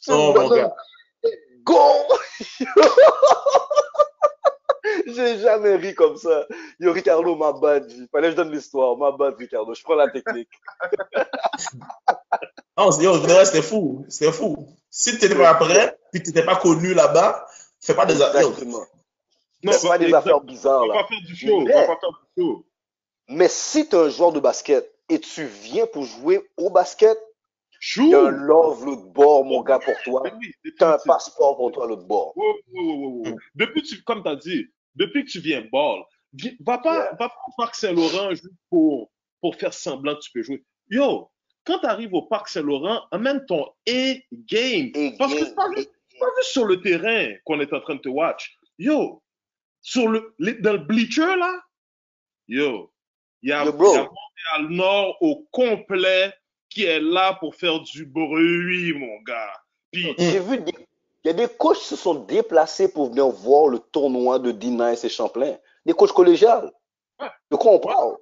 Non, 0.08 0.34
mon 0.34 0.50
gars. 0.50 0.74
Go! 1.64 1.78
J'ai 5.06 5.38
jamais 5.40 5.76
ri 5.76 5.94
comme 5.94 6.18
ça. 6.18 6.46
Yo, 6.80 6.92
Ricardo, 6.92 7.36
ma 7.36 7.52
bad. 7.54 7.88
Fallait 8.12 8.28
que 8.28 8.32
je 8.32 8.36
donne 8.38 8.52
l'histoire. 8.52 8.98
Ma 8.98 9.12
bad, 9.12 9.36
Ricardo. 9.38 9.74
Je 9.76 9.84
prends 9.84 9.96
la 9.96 10.10
technique. 10.10 10.50
Non, 12.78 12.90
yo, 13.00 13.14
c'était 13.46 13.62
fou. 13.62 14.06
C'était 14.10 14.32
fou. 14.32 14.66
Si 14.90 15.18
tu 15.20 15.26
n'étais 15.28 15.36
pas 15.38 15.54
prêt, 15.56 16.00
puis 16.12 16.24
tu 16.24 16.30
n'étais 16.30 16.44
pas 16.44 16.56
connu 16.56 16.94
là-bas, 16.96 17.46
fais 17.80 17.94
pas 17.94 18.06
des 18.08 18.20
affaires. 18.22 18.42
Exactement. 18.42 18.86
Non, 19.62 19.72
C'est 19.74 19.88
pas 19.88 19.98
des 20.00 20.12
affaires 20.12 20.40
bizarres, 20.42 20.88
là. 20.88 20.94
pas 20.96 21.08
faire 21.08 21.20
du 21.28 21.36
show. 21.36 21.58
On 21.58 21.62
Mais- 21.62 21.74
va 21.74 21.82
pas 21.88 21.98
faire 22.00 22.10
du 22.10 22.42
show. 22.44 22.66
Mais 23.28 23.50
si 23.50 23.88
tu 23.88 23.96
es 23.96 24.00
un 24.00 24.10
joueur 24.10 24.32
de 24.32 24.40
basket 24.40 24.92
et 25.12 25.20
tu 25.20 25.46
viens 25.46 25.86
pour 25.88 26.06
jouer 26.06 26.40
au 26.58 26.70
basket, 26.70 27.18
il 27.98 28.08
y 28.10 28.14
a 28.16 28.26
un 28.26 28.30
love 28.32 28.86
l'autre 28.86 29.06
bord, 29.08 29.44
mon 29.44 29.62
gars, 29.64 29.80
pour 29.80 29.96
toi. 30.04 30.24
Oui, 30.40 30.52
Tu 30.64 30.74
as 30.84 30.94
un 30.94 30.98
passeport 31.06 31.58
pour 31.58 31.72
toi 31.72 31.88
l'autre 31.88 32.06
bord. 32.06 32.32
Wow, 32.38 32.56
wow, 32.72 32.84
wow, 32.84 33.24
wow. 33.26 33.38
Depuis, 33.56 33.82
tu, 33.82 34.02
comme 34.04 34.22
tu 34.24 34.30
as 34.30 34.36
dit, 34.36 34.68
depuis 34.96 35.26
que 35.26 35.30
tu 35.32 35.40
viens 35.40 35.64
ball, 35.72 36.04
va 36.62 36.78
pas, 36.78 36.94
Yeah. 36.96 37.10
va 37.12 37.30
pas 37.30 37.34
au 37.48 37.52
Parc 37.58 37.76
Saint-Laurent 37.76 38.30
juste 38.32 38.48
pour, 38.70 39.12
pour 39.42 39.56
faire 39.56 39.74
semblant 39.74 40.16
que 40.16 40.22
tu 40.22 40.32
peux 40.32 40.44
jouer. 40.44 40.64
Yo, 40.90 41.30
quand 41.66 41.80
tu 41.80 41.88
arrives 41.88 42.14
au 42.14 42.22
Parc 42.24 42.48
Saint-Laurent, 42.50 43.02
amène 43.12 43.44
ton 43.48 43.66
A-game. 43.88 44.92
Parce 45.18 45.34
que 45.34 45.46
c'est 45.46 45.56
pas, 45.56 45.68
juste- 45.76 45.92
c'est 46.10 46.20
pas 46.20 46.28
juste 46.38 46.52
sur 46.52 46.66
le 46.66 46.82
terrain 46.82 47.34
qu'on 47.46 47.60
est 47.60 47.74
en 47.74 47.82
train 47.82 47.96
de 47.96 48.02
te 48.02 48.10
watch. 48.10 48.56
Yo, 48.78 49.22
sur 49.82 50.08
le, 50.08 50.36
les- 50.40 50.54
dans 50.54 50.74
le 50.74 50.80
bleacher, 50.80 51.36
là, 51.36 51.60
yo, 52.48 52.92
il 53.44 53.50
y 53.50 53.54
a, 53.54 53.66
Yo, 53.66 53.74
bro. 53.74 53.94
il 53.94 53.96
y 53.96 54.00
a 54.00 54.04
Montréal 54.60 54.72
Nord 54.76 55.18
au 55.22 55.46
complet 55.52 56.34
qui 56.70 56.86
est 56.86 57.00
là 57.00 57.34
pour 57.40 57.56
faire 57.56 57.80
du 57.82 58.06
bruit, 58.06 58.94
mon 58.94 59.22
gars. 59.24 59.52
Puis, 59.92 60.14
J'ai 60.18 60.40
vu 60.40 60.58
des... 60.60 60.74
Il 61.24 61.28
y 61.28 61.30
a 61.30 61.34
des 61.34 61.48
coachs 61.48 61.78
qui 61.78 61.84
se 61.86 61.96
sont 61.96 62.16
déplacés 62.16 62.92
pour 62.92 63.10
venir 63.10 63.28
voir 63.28 63.68
le 63.68 63.78
tournoi 63.78 64.40
de 64.40 64.52
D-Nice 64.52 65.04
et 65.04 65.10
Champlain. 65.10 65.56
Des 65.86 65.94
coachs 65.94 66.14
collégiales. 66.14 66.72
Ouais. 67.20 67.28
De 67.52 67.56
quoi 67.58 67.74
on 67.74 67.80
parle? 67.80 68.16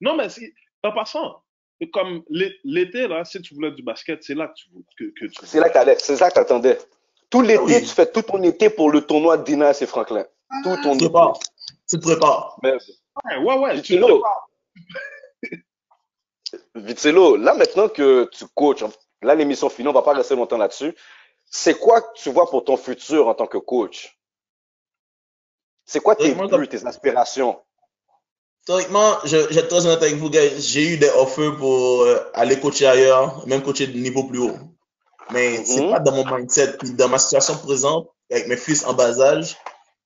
Non, 0.00 0.16
mais 0.16 0.30
c'est- 0.30 0.54
en 0.82 0.92
passant, 0.92 1.42
comme 1.92 2.22
l'é- 2.30 2.58
l'été, 2.64 3.06
là, 3.06 3.24
si 3.24 3.42
tu 3.42 3.54
voulais 3.54 3.72
du 3.72 3.82
basket, 3.82 4.22
c'est 4.22 4.34
là 4.34 4.48
que 4.48 4.54
tu, 4.54 4.68
que, 4.96 5.04
que 5.20 5.26
tu 5.26 5.46
C'est 5.46 5.60
là 5.60 5.68
que 5.68 6.00
c'est 6.00 6.16
ça 6.16 6.30
que 6.30 6.34
t'attendais. 6.34 6.78
Tout 7.28 7.42
l'été, 7.42 7.58
Ah 7.60 7.64
oui. 7.64 7.80
tu 7.82 7.88
fais 7.88 8.10
tout 8.10 8.22
ton 8.22 8.42
été 8.42 8.70
pour 8.70 8.90
le 8.90 9.02
tournoi 9.02 9.36
de 9.36 9.44
D-Nice 9.44 9.82
et 9.82 9.86
Franklin. 9.86 10.24
Tout 10.62 10.76
ton 10.82 10.92
Tu 10.92 10.98
te 10.98 11.04
prépares. 11.04 11.38
Tu 11.90 11.98
te 11.98 12.02
prépares. 12.02 12.58
Ouais, 13.24 13.36
ouais, 13.38 13.58
ouais. 13.58 13.82
Tu 13.82 13.94
Vitelo, 13.94 14.22
Vitelo, 16.74 17.36
là 17.36 17.54
maintenant 17.54 17.88
que 17.88 18.28
tu 18.32 18.44
coaches, 18.54 18.84
là 19.22 19.34
l'émission 19.34 19.68
finie, 19.68 19.88
on 19.88 19.92
va 19.92 20.02
pas 20.02 20.14
rester 20.14 20.34
longtemps 20.34 20.58
là-dessus. 20.58 20.94
C'est 21.44 21.78
quoi 21.78 22.00
que 22.00 22.08
tu 22.16 22.30
vois 22.30 22.48
pour 22.48 22.64
ton 22.64 22.76
futur 22.76 23.28
en 23.28 23.34
tant 23.34 23.46
que 23.46 23.58
coach? 23.58 24.18
C'est 25.84 26.00
quoi 26.00 26.16
tes 26.16 26.34
buts, 26.34 26.68
tes 26.68 26.86
aspirations? 26.86 27.60
Théoriquement, 28.64 29.16
je, 29.24 29.36
je 29.52 29.58
honnête 29.74 30.02
avec 30.02 30.14
vous, 30.14 30.30
gars. 30.30 30.48
J'ai 30.56 30.94
eu 30.94 30.96
des 30.96 31.10
offers 31.10 31.56
pour 31.56 32.02
euh, 32.02 32.30
aller 32.32 32.60
coacher 32.60 32.86
ailleurs, 32.86 33.46
même 33.46 33.62
coacher 33.62 33.88
de 33.88 33.98
niveau 33.98 34.24
plus 34.24 34.38
haut. 34.38 34.56
Mais 35.32 35.64
c'est 35.64 35.82
Mhm. 35.82 35.90
pas 35.90 35.98
dans 36.00 36.12
mon 36.12 36.24
mindset. 36.36 36.76
Dans 36.96 37.08
ma 37.08 37.18
situation 37.18 37.56
présente, 37.58 38.08
avec 38.30 38.46
mes 38.46 38.56
fils 38.56 38.84
en 38.86 38.94
bas 38.94 39.20
âge, 39.20 39.56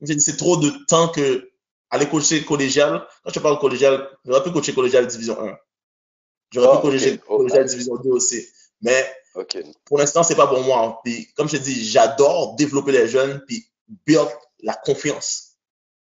c'est 0.02 0.36
trop 0.36 0.56
de 0.56 0.70
temps 0.86 1.08
que 1.08 1.50
aller 1.90 2.08
coacher 2.08 2.44
collégial. 2.44 3.06
Quand 3.24 3.32
je 3.32 3.40
parle 3.40 3.58
collégial, 3.58 4.08
j'aurais 4.24 4.42
pu 4.42 4.52
coacher 4.52 4.74
collégial 4.74 5.06
division 5.06 5.40
1. 5.40 5.56
J'aurais 6.52 6.68
Ah, 6.70 6.76
pu 6.76 6.82
coacher 6.82 7.20
ok. 7.28 7.36
collégial 7.38 7.64
division 7.64 7.96
2 7.96 8.10
aussi. 8.10 8.46
Mais 8.82 9.06
pour 9.84 9.98
l'instant, 9.98 10.22
c'est 10.22 10.34
pas 10.34 10.46
pour 10.46 10.62
moi. 10.62 11.00
Puis, 11.04 11.28
comme 11.36 11.48
je 11.48 11.56
te 11.56 11.62
dis, 11.62 11.88
j'adore 11.88 12.56
développer 12.56 12.92
les 12.92 13.08
jeunes 13.08 13.42
puis 13.46 13.66
build 14.06 14.28
la 14.62 14.74
confiance. 14.74 15.56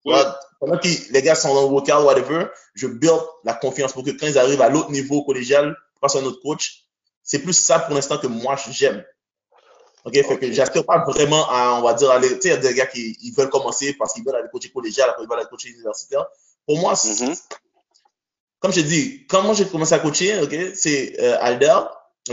Ouais. 0.05 0.21
Pendant 0.59 0.77
que 0.77 0.87
les 1.11 1.21
gars 1.21 1.35
sont 1.35 1.53
dans 1.53 1.63
le 1.63 1.69
vocal, 1.69 2.03
whatever, 2.03 2.47
je 2.75 2.87
build 2.87 3.19
la 3.43 3.53
confiance 3.53 3.93
pour 3.93 4.03
que 4.03 4.11
quand 4.11 4.27
ils 4.27 4.37
arrivent 4.37 4.61
à 4.61 4.69
l'autre 4.69 4.91
niveau 4.91 5.23
collégial, 5.23 5.75
face 5.99 6.15
à 6.15 6.19
un 6.19 6.23
autre 6.23 6.41
coach, 6.41 6.85
c'est 7.21 7.39
plus 7.39 7.53
ça 7.53 7.79
pour 7.79 7.95
l'instant 7.95 8.17
que 8.17 8.27
moi 8.27 8.55
j'aime. 8.69 9.03
Ok, 10.05 10.13
fait 10.15 10.37
que 10.37 10.51
j'aspire 10.51 10.85
pas 10.85 11.03
vraiment 11.05 11.49
à, 11.49 11.75
on 11.79 11.81
va 11.81 11.93
dire, 11.93 12.11
aller, 12.11 12.27
tu 12.37 12.41
sais, 12.41 12.47
il 12.49 12.51
y 12.51 12.53
a 12.53 12.57
des 12.57 12.73
gars 12.73 12.85
qui 12.87 13.17
ils 13.21 13.33
veulent 13.33 13.49
commencer 13.49 13.93
parce 13.93 14.13
qu'ils 14.13 14.25
veulent 14.25 14.35
aller 14.35 14.49
coacher 14.51 14.69
collégial, 14.69 15.09
après 15.09 15.23
ils 15.23 15.29
veulent 15.29 15.39
aller 15.39 15.47
coacher 15.49 15.69
universitaire. 15.69 16.25
Pour 16.67 16.77
moi, 16.79 16.93
Mhm. 16.93 17.33
comme 18.59 18.73
je 18.73 18.81
dis, 18.81 19.25
quand 19.27 19.41
moi 19.43 19.53
j'ai 19.53 19.65
commencé 19.65 19.93
à 19.93 19.99
coacher, 19.99 20.41
ok, 20.41 20.53
c'est 20.75 21.19
euh, 21.21 21.37
Alder, 21.39 21.79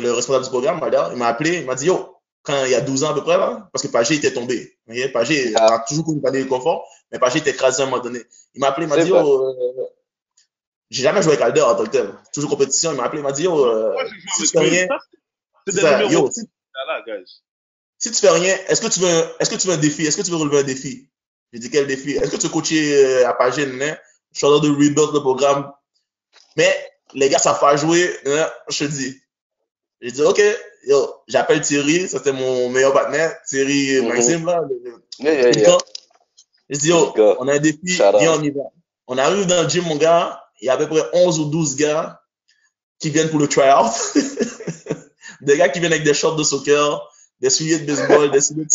le 0.00 0.10
responsable 0.12 0.44
du 0.44 0.50
programme, 0.50 0.82
Alder, 0.82 1.04
il 1.12 1.16
m'a 1.18 1.28
appelé, 1.28 1.58
il 1.58 1.66
m'a 1.66 1.76
dit, 1.76 1.86
yo, 1.86 2.16
quand 2.42 2.64
il 2.64 2.70
y 2.72 2.74
a 2.74 2.80
12 2.80 3.04
ans 3.04 3.10
à 3.10 3.14
peu 3.14 3.22
près, 3.22 3.36
là, 3.38 3.68
parce 3.72 3.84
que 3.86 3.88
Pagé 3.92 4.14
était 4.16 4.32
tombé. 4.32 4.76
ok, 4.88 5.12
Pagé 5.12 5.52
Ah. 5.56 5.74
a 5.74 5.78
toujours 5.80 6.04
connu 6.06 6.20
pas 6.20 6.30
de 6.32 6.42
confort, 6.44 6.88
mais 7.12 7.18
Pagé 7.20 7.38
était 7.38 7.50
écrasé 7.50 7.82
à 7.82 7.86
un 7.86 7.90
moment 7.90 8.02
donné. 8.02 8.20
Il 8.54 8.60
m'a 8.60 8.68
appelé, 8.68 8.86
il 8.86 8.88
m'a 8.88 8.96
dit, 9.02 9.12
euh, 9.12 9.84
j'ai 10.90 11.02
jamais 11.04 11.22
joué 11.22 11.32
avec 11.34 11.42
Alder 11.42 11.60
en 11.62 11.76
tant 11.76 11.84
que 11.84 11.90
tel. 11.90 12.10
Toujours 12.32 12.50
compétition, 12.50 12.90
il 12.92 12.96
m'a 12.96 13.04
appelé, 13.04 13.20
il 13.20 13.24
m'a 13.24 13.30
dit, 13.32 13.44
yo, 13.44 13.64
euh, 13.64 13.94
si 14.36 14.50
tu 14.50 14.58
lui. 14.58 14.70
rien, 14.70 14.88
C'est 15.68 15.74
des 15.76 15.80
ça, 15.82 16.02
numéros 16.02 16.30
là, 16.88 17.02
guys. 17.06 17.42
Si 18.00 18.10
tu 18.10 18.18
fais 18.18 18.30
rien, 18.30 18.56
est-ce 18.68 18.80
que 18.80 18.88
tu 18.88 18.98
veux, 19.00 19.24
est-ce 19.38 19.50
que 19.50 19.54
tu 19.56 19.68
veux 19.68 19.74
un 19.74 19.78
défi? 19.78 20.04
Est-ce 20.06 20.16
que 20.16 20.22
tu 20.22 20.30
veux 20.32 20.36
relever 20.38 20.58
un 20.58 20.62
défi? 20.64 21.08
J'ai 21.52 21.58
dit, 21.60 21.70
quel 21.70 21.86
défi? 21.86 22.12
Est-ce 22.12 22.30
que 22.30 22.36
tu 22.36 22.46
veux 22.46 22.52
coacher 22.52 22.96
euh, 23.04 23.28
à 23.28 23.34
Pagé, 23.34 23.66
né? 23.66 23.94
Je 24.32 24.38
suis 24.38 24.46
en 24.46 24.58
train 24.58 24.66
de 24.68 24.70
rebuild 24.72 24.96
le 25.12 25.20
programme. 25.20 25.70
Mais 26.56 26.74
les 27.14 27.28
gars, 27.28 27.38
ça 27.38 27.54
fait 27.54 27.76
jouer, 27.78 28.10
hein, 28.26 28.48
je 28.68 28.84
te 28.84 28.90
dis. 28.90 29.20
J'ai 30.00 30.12
dit, 30.12 30.22
OK, 30.22 30.40
yo, 30.86 31.14
j'appelle 31.28 31.60
Thierry, 31.60 32.08
ça 32.08 32.18
c'était 32.18 32.32
mon 32.32 32.70
meilleur 32.70 32.92
partenaire, 32.92 33.36
Thierry 33.48 34.00
Mhm. 34.00 34.08
Maxime, 34.08 34.46
là. 34.46 34.62
le- 34.68 35.02
Yeah, 35.18 35.32
yeah, 35.34 35.50
le 35.50 35.56
yeah. 35.58 35.66
gars. 35.70 35.78
J'ai 36.70 36.78
dit, 36.78 36.88
yo, 36.88 37.12
on 37.38 37.48
a 37.48 37.54
un 37.54 37.58
défi, 37.58 37.78
viens, 38.20 38.32
on 38.38 38.42
y 38.42 38.50
va. 38.50 38.62
On 39.08 39.18
arrive 39.18 39.46
dans 39.46 39.62
le 39.64 39.68
gym, 39.68 39.84
mon 39.84 39.96
gars, 39.96 40.42
il 40.60 40.66
y 40.66 40.68
a 40.70 40.74
à 40.74 40.76
peu 40.78 40.86
près 40.88 41.02
11 41.12 41.38
ou 41.40 41.46
12 41.46 41.74
gars 41.76 42.22
qui 43.00 43.10
viennent 43.10 43.28
pour 43.30 43.40
le 43.40 43.48
try-out. 43.48 43.92
des 45.40 45.56
gars 45.58 45.68
qui 45.68 45.80
viennent 45.80 45.92
avec 45.92 46.04
des 46.04 46.14
shorts 46.14 46.36
de 46.36 46.44
soccer, 46.44 47.06
des 47.40 47.50
souliers 47.50 47.78
de 47.78 47.86
baseball, 47.86 48.30
des 48.30 48.40
souliers 48.40 48.64
de... 48.64 48.70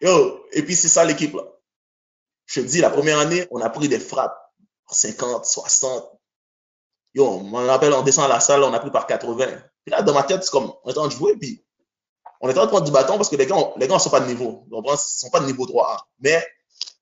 Yo, 0.02 0.46
et 0.52 0.62
puis 0.62 0.74
c'est 0.76 0.88
ça 0.88 1.04
l'équipe, 1.04 1.34
là. 1.34 1.42
Je 2.46 2.60
te 2.60 2.66
dis, 2.66 2.80
la 2.80 2.90
première 2.90 3.18
année, 3.18 3.46
on 3.50 3.60
a 3.60 3.70
pris 3.70 3.88
des 3.88 3.98
frappes. 3.98 4.38
50, 4.90 5.46
60. 5.46 6.10
Yo, 7.14 7.26
on 7.26 7.44
me 7.44 7.66
rappelle, 7.66 7.92
on 7.94 8.02
descend 8.02 8.26
à 8.26 8.28
la 8.28 8.40
salle, 8.40 8.62
on 8.62 8.72
a 8.74 8.80
pris 8.80 8.90
par 8.90 9.06
80. 9.06 9.46
Puis 9.84 9.90
là, 9.90 10.02
dans 10.02 10.12
ma 10.12 10.22
tête, 10.22 10.44
c'est 10.44 10.50
comme, 10.50 10.72
on 10.84 10.90
est 10.90 10.92
en 10.92 11.02
train 11.02 11.08
de 11.08 11.12
jouer, 11.12 11.36
puis 11.36 11.64
on 12.40 12.48
est 12.48 12.52
en 12.52 12.54
train 12.54 12.64
de 12.64 12.70
prendre 12.70 12.84
du 12.84 12.92
bâton 12.92 13.16
parce 13.16 13.28
que 13.28 13.36
les 13.36 13.46
gars, 13.46 13.56
les 13.76 13.88
gars, 13.88 13.94
ne 13.94 14.00
sont 14.00 14.10
pas 14.10 14.20
de 14.20 14.26
niveau. 14.26 14.66
Ils 14.70 14.76
ne 14.76 14.96
sont 14.96 15.30
pas 15.30 15.40
de 15.40 15.46
niveau 15.46 15.64
3A. 15.66 15.98
Mais 16.20 16.44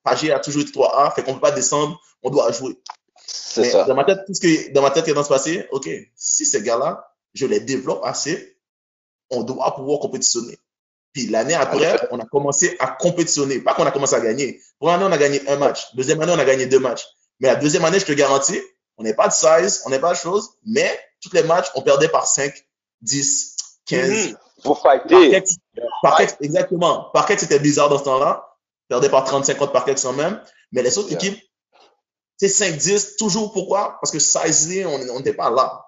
Pagé 0.05 0.33
a 0.33 0.39
toujours 0.39 0.63
été 0.63 0.71
3A, 0.73 1.15
fait 1.15 1.23
qu'on 1.23 1.33
ne 1.33 1.37
peut 1.37 1.43
pas 1.43 1.51
descendre, 1.51 2.01
on 2.23 2.31
doit 2.31 2.53
jouer. 2.53 2.81
C'est 3.27 3.71
ça. 3.71 3.85
Dans 3.85 3.95
ma 3.95 4.05
tête, 4.05 4.21
tout 4.27 4.35
ce 4.35 4.41
que, 4.41 4.73
dans 4.73 4.83
ma 4.83 4.91
tête, 4.91 5.05
qui 5.05 5.11
est 5.11 5.15
dans 5.15 5.25
ce 5.25 5.29
passé, 5.29 5.67
OK, 5.73 5.89
si 6.15 6.47
ces 6.47 6.63
gars-là, 6.63 7.10
je 7.35 7.47
les 7.47 7.61
développe 7.61 8.01
assez, 8.05 8.57
on 9.31 9.43
doit 9.43 9.75
pouvoir 9.75 10.01
compétitionner. 10.01 10.59
Puis 11.13 11.27
l'année 11.27 11.55
après, 11.55 11.99
on 12.11 12.19
a 12.19 12.25
commencé 12.25 12.77
à 12.79 12.89
compétitionner. 12.89 13.61
Pas 13.61 13.75
qu'on 13.75 13.87
a 13.87 13.91
commencé 13.91 14.15
à 14.15 14.21
gagner. 14.21 14.61
Première 14.79 14.97
année, 14.97 15.05
on 15.07 15.13
a 15.13 15.19
gagné 15.19 15.49
un 15.49 15.57
match. 15.57 15.95
Deuxième 15.95 16.21
année, 16.21 16.33
on 16.33 16.39
a 16.39 16.45
gagné 16.45 16.67
deux 16.67 16.79
matchs. 16.79 17.05
Mais 17.41 17.49
la 17.49 17.57
deuxième 17.57 17.85
année, 17.85 17.99
je 17.99 18.07
te 18.07 18.13
garantis, 18.13 18.61
on 18.97 19.03
n'est 19.03 19.15
pas 19.15 19.29
de 19.29 19.33
size, 19.33 19.83
on 19.87 19.91
n'est 19.91 19.99
pas 19.99 20.13
de 20.13 20.19
choses, 20.19 20.51
mais 20.67 21.01
tous 21.21 21.33
les 21.33 21.43
matchs, 21.43 21.67
on 21.75 21.83
perdait 21.83 22.09
par 22.09 22.27
5, 22.27 22.53
10, 23.03 23.57
15. 23.87 24.37
Pour 24.63 24.81
fighter. 24.83 25.43
Parquet, 26.03 26.29
exactement. 26.43 27.11
Parquet, 27.13 27.39
c'était 27.39 27.59
bizarre 27.59 27.89
dans 27.89 27.99
ce 27.99 28.05
temps-là. 28.05 28.47
Perdait 28.89 29.09
par 29.09 29.25
30, 29.25 29.45
50 29.45 29.73
parquet 29.73 29.97
sans 29.97 30.13
même. 30.13 30.41
Mais 30.73 30.83
les 30.83 30.99
autres 30.99 31.13
équipes, 31.13 31.39
c'est 32.37 32.49
5, 32.49 32.77
10, 32.77 33.17
toujours. 33.17 33.53
Pourquoi? 33.53 33.99
Parce 34.01 34.11
que 34.11 34.19
size, 34.19 34.85
on 34.87 35.19
n'était 35.19 35.33
pas 35.33 35.51
là. 35.51 35.87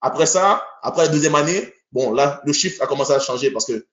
Après 0.00 0.26
ça, 0.26 0.64
après 0.82 1.04
la 1.04 1.08
deuxième 1.08 1.34
année, 1.34 1.72
bon, 1.92 2.12
là, 2.12 2.40
le 2.44 2.52
chiffre 2.52 2.82
a 2.82 2.86
commencé 2.86 3.12
à 3.12 3.20
changer 3.20 3.50
parce 3.50 3.66
que 3.66 3.86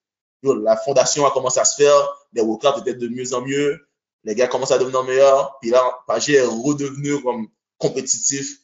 la 0.44 0.78
fondation 0.78 1.26
a 1.26 1.32
commencé 1.32 1.60
à 1.60 1.66
se 1.66 1.76
faire, 1.76 2.28
les 2.34 2.42
workouts 2.42 2.80
étaient 2.80 2.94
de 2.94 3.08
mieux 3.08 3.34
en 3.34 3.42
mieux, 3.42 3.88
les 4.24 4.36
gars 4.36 4.48
commencent 4.48 4.72
à 4.72 4.78
devenir 4.78 5.04
meilleurs, 5.04 5.58
puis 5.62 5.70
là, 5.70 5.84
Pagé 6.08 6.34
est 6.36 6.46
redevenu 6.46 7.22
comme 7.22 7.48
compétitif. 7.78 8.58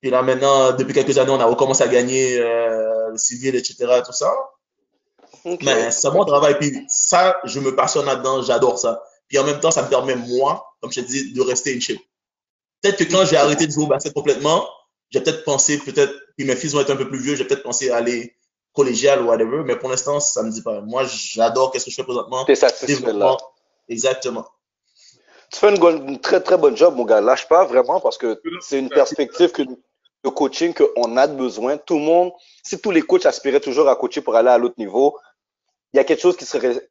Puis 0.00 0.10
là, 0.10 0.22
maintenant, 0.22 0.72
depuis 0.72 0.92
quelques 0.92 1.16
années, 1.18 1.30
on 1.30 1.40
a 1.40 1.44
recommencé 1.44 1.82
à 1.82 1.88
gagner 1.88 2.38
euh, 2.38 3.10
le 3.10 3.18
civil, 3.18 3.54
etc., 3.54 3.76
tout 4.04 4.12
ça. 4.12 4.32
Mais 5.62 5.90
c'est 5.90 6.10
mon 6.10 6.24
travail. 6.24 6.58
Puis 6.58 6.84
ça, 6.88 7.36
je 7.44 7.60
me 7.60 7.74
passionne 7.74 8.06
là-dedans, 8.06 8.42
j'adore 8.42 8.78
ça. 8.78 9.02
Puis 9.28 9.38
en 9.38 9.44
même 9.44 9.60
temps, 9.60 9.70
ça 9.70 9.82
me 9.82 9.88
permet, 9.88 10.16
moi, 10.16 10.64
comme 10.80 10.92
je 10.92 11.00
te 11.00 11.06
dis, 11.06 11.32
de 11.32 11.40
rester 11.40 11.72
une 11.72 11.80
chip. 11.80 12.00
Peut-être 12.82 12.98
que 12.98 13.04
quand 13.04 13.24
j'ai 13.24 13.36
arrêté 13.36 13.66
de 13.66 13.72
jouer 13.72 13.84
au 13.84 13.88
basket 13.88 14.12
complètement, 14.12 14.66
j'ai 15.10 15.20
peut-être 15.20 15.44
pensé, 15.44 15.78
peut-être, 15.78 16.14
puis 16.36 16.46
mes 16.46 16.56
fils 16.56 16.72
vont 16.72 16.80
être 16.80 16.90
un 16.90 16.96
peu 16.96 17.08
plus 17.08 17.18
vieux, 17.20 17.36
j'ai 17.36 17.44
peut-être 17.44 17.62
pensé 17.62 17.90
à 17.90 17.96
aller 17.96 18.34
collégial 18.72 19.22
ou 19.22 19.28
whatever, 19.28 19.62
mais 19.64 19.76
pour 19.76 19.88
l'instant, 19.88 20.20
ça 20.20 20.42
me 20.42 20.50
dit 20.50 20.62
pas. 20.62 20.80
Moi, 20.80 21.04
j'adore 21.04 21.70
qu'est-ce 21.70 21.84
que 21.84 21.90
je 21.90 21.96
fais 21.96 22.02
présentement. 22.02 22.44
T'es 22.44 22.56
satisfait 22.56 23.12
là. 23.12 23.36
Exactement. 23.88 24.46
Tu 25.50 25.60
fais 25.60 25.74
une, 25.74 26.18
très 26.20 26.40
très 26.40 26.58
bonne 26.58 26.76
job, 26.76 26.96
mon 26.96 27.04
gars. 27.04 27.20
Lâche 27.20 27.46
pas 27.48 27.64
vraiment 27.64 28.00
parce 28.00 28.18
que 28.18 28.40
c'est 28.60 28.78
une 28.78 28.88
perspective 28.88 29.52
que, 29.52 29.62
de 29.62 30.28
coaching 30.28 30.74
qu'on 30.74 31.16
a 31.16 31.26
besoin. 31.28 31.76
Tout 31.76 31.98
le 31.98 32.04
monde, 32.04 32.32
si 32.64 32.80
tous 32.80 32.90
les 32.90 33.02
coachs 33.02 33.26
aspiraient 33.26 33.60
toujours 33.60 33.88
à 33.88 33.94
coacher 33.94 34.20
pour 34.20 34.34
aller 34.34 34.48
à 34.48 34.58
l'autre 34.58 34.74
niveau, 34.78 35.16
il 35.92 35.98
y 35.98 36.00
a 36.00 36.04
quelque 36.04 36.22
chose 36.22 36.36
qui 36.36 36.44
serait, 36.44 36.88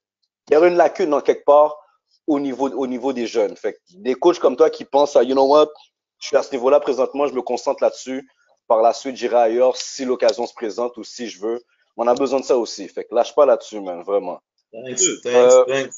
il 0.49 0.53
y 0.53 0.55
aurait 0.55 0.69
une 0.69 0.77
lacune 0.77 1.09
dans 1.09 1.19
quelque 1.19 1.43
part 1.43 1.75
au 2.27 2.39
niveau, 2.39 2.69
au 2.69 2.87
niveau 2.87 3.11
des 3.11 3.27
jeunes. 3.27 3.57
Fait 3.57 3.77
des 3.95 4.15
coachs 4.15 4.39
comme 4.39 4.55
toi 4.55 4.69
qui 4.69 4.85
pensent 4.85 5.17
à, 5.17 5.23
you 5.23 5.33
know 5.33 5.45
what, 5.45 5.67
je 6.19 6.27
suis 6.27 6.37
à 6.37 6.43
ce 6.43 6.51
niveau-là 6.53 6.79
présentement, 6.79 7.27
je 7.27 7.33
me 7.33 7.41
concentre 7.41 7.83
là-dessus. 7.83 8.29
Par 8.67 8.81
la 8.81 8.93
suite, 8.93 9.15
j'irai 9.15 9.35
ailleurs 9.35 9.75
si 9.75 10.05
l'occasion 10.05 10.45
se 10.45 10.53
présente 10.53 10.97
ou 10.97 11.03
si 11.03 11.27
je 11.27 11.39
veux. 11.39 11.61
On 11.97 12.07
a 12.07 12.13
besoin 12.15 12.39
de 12.39 12.45
ça 12.45 12.57
aussi. 12.57 12.87
Fait 12.87 13.05
que 13.05 13.13
lâche 13.13 13.35
pas 13.35 13.45
là-dessus, 13.45 13.79
man, 13.81 14.01
vraiment. 14.03 14.39
Thanks, 14.71 15.01
euh, 15.25 15.65
thanks, 15.65 15.93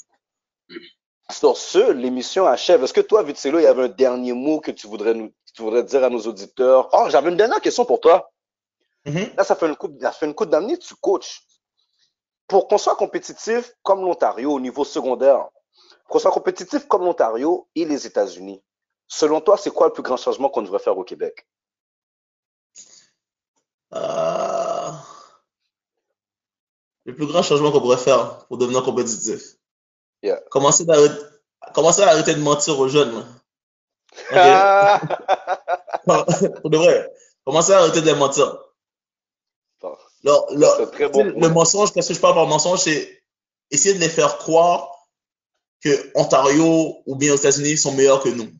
Sur 1.31 1.57
ce, 1.57 1.91
l'émission 1.91 2.45
achève. 2.45 2.83
Est-ce 2.83 2.93
que 2.93 3.01
toi, 3.01 3.23
Vitselo, 3.23 3.59
il 3.59 3.63
y 3.63 3.67
avait 3.67 3.83
un 3.83 3.89
dernier 3.89 4.33
mot 4.33 4.59
que 4.59 4.71
tu 4.71 4.87
voudrais 4.87 5.13
nous, 5.13 5.31
tu 5.53 5.61
voudrais 5.61 5.83
dire 5.83 6.03
à 6.03 6.09
nos 6.09 6.19
auditeurs? 6.21 6.89
Oh, 6.91 7.05
j'avais 7.09 7.29
une 7.29 7.37
dernière 7.37 7.61
question 7.61 7.85
pour 7.85 8.01
toi. 8.01 8.29
Mm-hmm. 9.05 9.35
Là, 9.37 9.43
ça 9.43 9.55
fait 9.55 9.67
une 9.67 9.75
coupe, 9.75 10.01
ça 10.01 10.11
fait 10.11 10.25
une 10.25 10.33
coupe 10.33 10.49
d'année 10.49 10.77
tu 10.77 10.95
coaches. 10.95 11.43
Pour 12.47 12.67
qu'on 12.67 12.77
soit 12.77 12.95
compétitif 12.95 13.73
comme 13.81 14.01
l'Ontario 14.01 14.51
au 14.51 14.59
niveau 14.59 14.83
secondaire, 14.83 15.47
pour 16.03 16.13
qu'on 16.13 16.19
soit 16.19 16.31
compétitif 16.31 16.85
comme 16.87 17.03
l'Ontario 17.03 17.67
et 17.75 17.85
les 17.85 18.05
États-Unis, 18.05 18.61
selon 19.07 19.39
toi, 19.41 19.57
c'est 19.57 19.71
quoi 19.71 19.87
le 19.87 19.93
plus 19.93 20.03
grand 20.03 20.17
changement 20.17 20.49
qu'on 20.49 20.61
devrait 20.61 20.79
faire 20.79 20.97
au 20.97 21.03
Québec? 21.03 21.47
Euh, 23.95 24.91
le 27.05 27.15
plus 27.15 27.27
grand 27.27 27.43
changement 27.43 27.71
qu'on 27.71 27.79
pourrait 27.81 27.97
faire 27.97 28.45
pour 28.47 28.57
devenir 28.57 28.83
compétitif. 28.83 29.41
Yeah. 30.23 30.41
Commencer, 30.49 30.85
commencer 31.73 32.01
à 32.01 32.09
arrêter 32.09 32.33
de 32.35 32.41
mentir 32.41 32.79
aux 32.79 32.87
jeunes. 32.87 33.25
Pour 36.05 36.69
de 36.69 36.77
vrai. 36.77 37.11
Commencer 37.43 37.73
à 37.73 37.79
arrêter 37.79 38.01
de 38.01 38.07
les 38.07 38.15
mentir. 38.15 38.57
Le, 40.23 40.31
le, 40.55 41.07
bon 41.09 41.23
le 41.39 41.49
mensonge, 41.49 41.91
qu'est-ce 41.93 42.07
que 42.07 42.13
je 42.15 42.19
parle 42.19 42.33
par 42.33 42.47
mensonge, 42.47 42.79
c'est 42.79 43.21
essayer 43.69 43.93
de 43.93 43.99
les 43.99 44.09
faire 44.09 44.37
croire 44.39 44.89
que 45.83 46.11
Ontario 46.15 47.03
ou 47.05 47.15
bien 47.15 47.33
aux 47.33 47.37
États-Unis 47.37 47.77
sont 47.77 47.91
meilleurs 47.91 48.23
que 48.23 48.29
nous. 48.29 48.51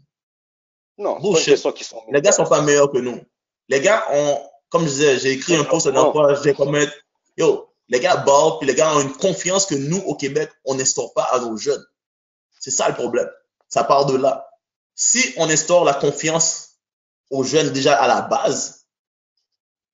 Non, 0.98 1.20
Bullshit. 1.20 1.57
sont 1.57 1.72
qui 1.72 1.84
sont 1.84 2.03
Les 2.12 2.22
gars 2.22 2.32
sont 2.32 2.45
pas 2.45 2.62
meilleurs 2.62 2.91
que 2.91 2.99
nous. 2.99 3.20
Les 3.68 3.82
gars 3.82 4.06
ont, 4.12 4.40
comme 4.69 4.83
je 4.83 4.89
disais, 4.89 5.19
j'ai 5.19 5.31
écrit 5.31 5.55
un 5.55 5.63
post 5.63 5.87
dans 5.87 6.11
quoi 6.11 6.35
j'ai 6.41 6.53
commis, 6.53 6.85
yo, 7.37 7.69
les 7.87 7.99
gars 7.99 8.17
ballent, 8.17 8.57
puis 8.59 8.67
les 8.67 8.75
gars 8.75 8.95
ont 8.95 9.01
une 9.01 9.13
confiance 9.13 9.65
que 9.65 9.75
nous, 9.75 9.99
au 9.99 10.15
Québec, 10.15 10.49
on 10.65 10.75
n'instaure 10.75 11.13
pas 11.13 11.23
à 11.23 11.39
nos 11.39 11.57
jeunes. 11.57 11.83
C'est 12.59 12.71
ça 12.71 12.89
le 12.89 12.95
problème. 12.95 13.29
Ça 13.69 13.83
part 13.83 14.05
de 14.05 14.17
là. 14.17 14.47
Si 14.95 15.33
on 15.37 15.49
instaure 15.49 15.85
la 15.85 15.93
confiance 15.93 16.77
aux 17.29 17.43
jeunes 17.43 17.71
déjà 17.71 17.95
à 17.95 18.07
la 18.07 18.21
base, 18.21 18.85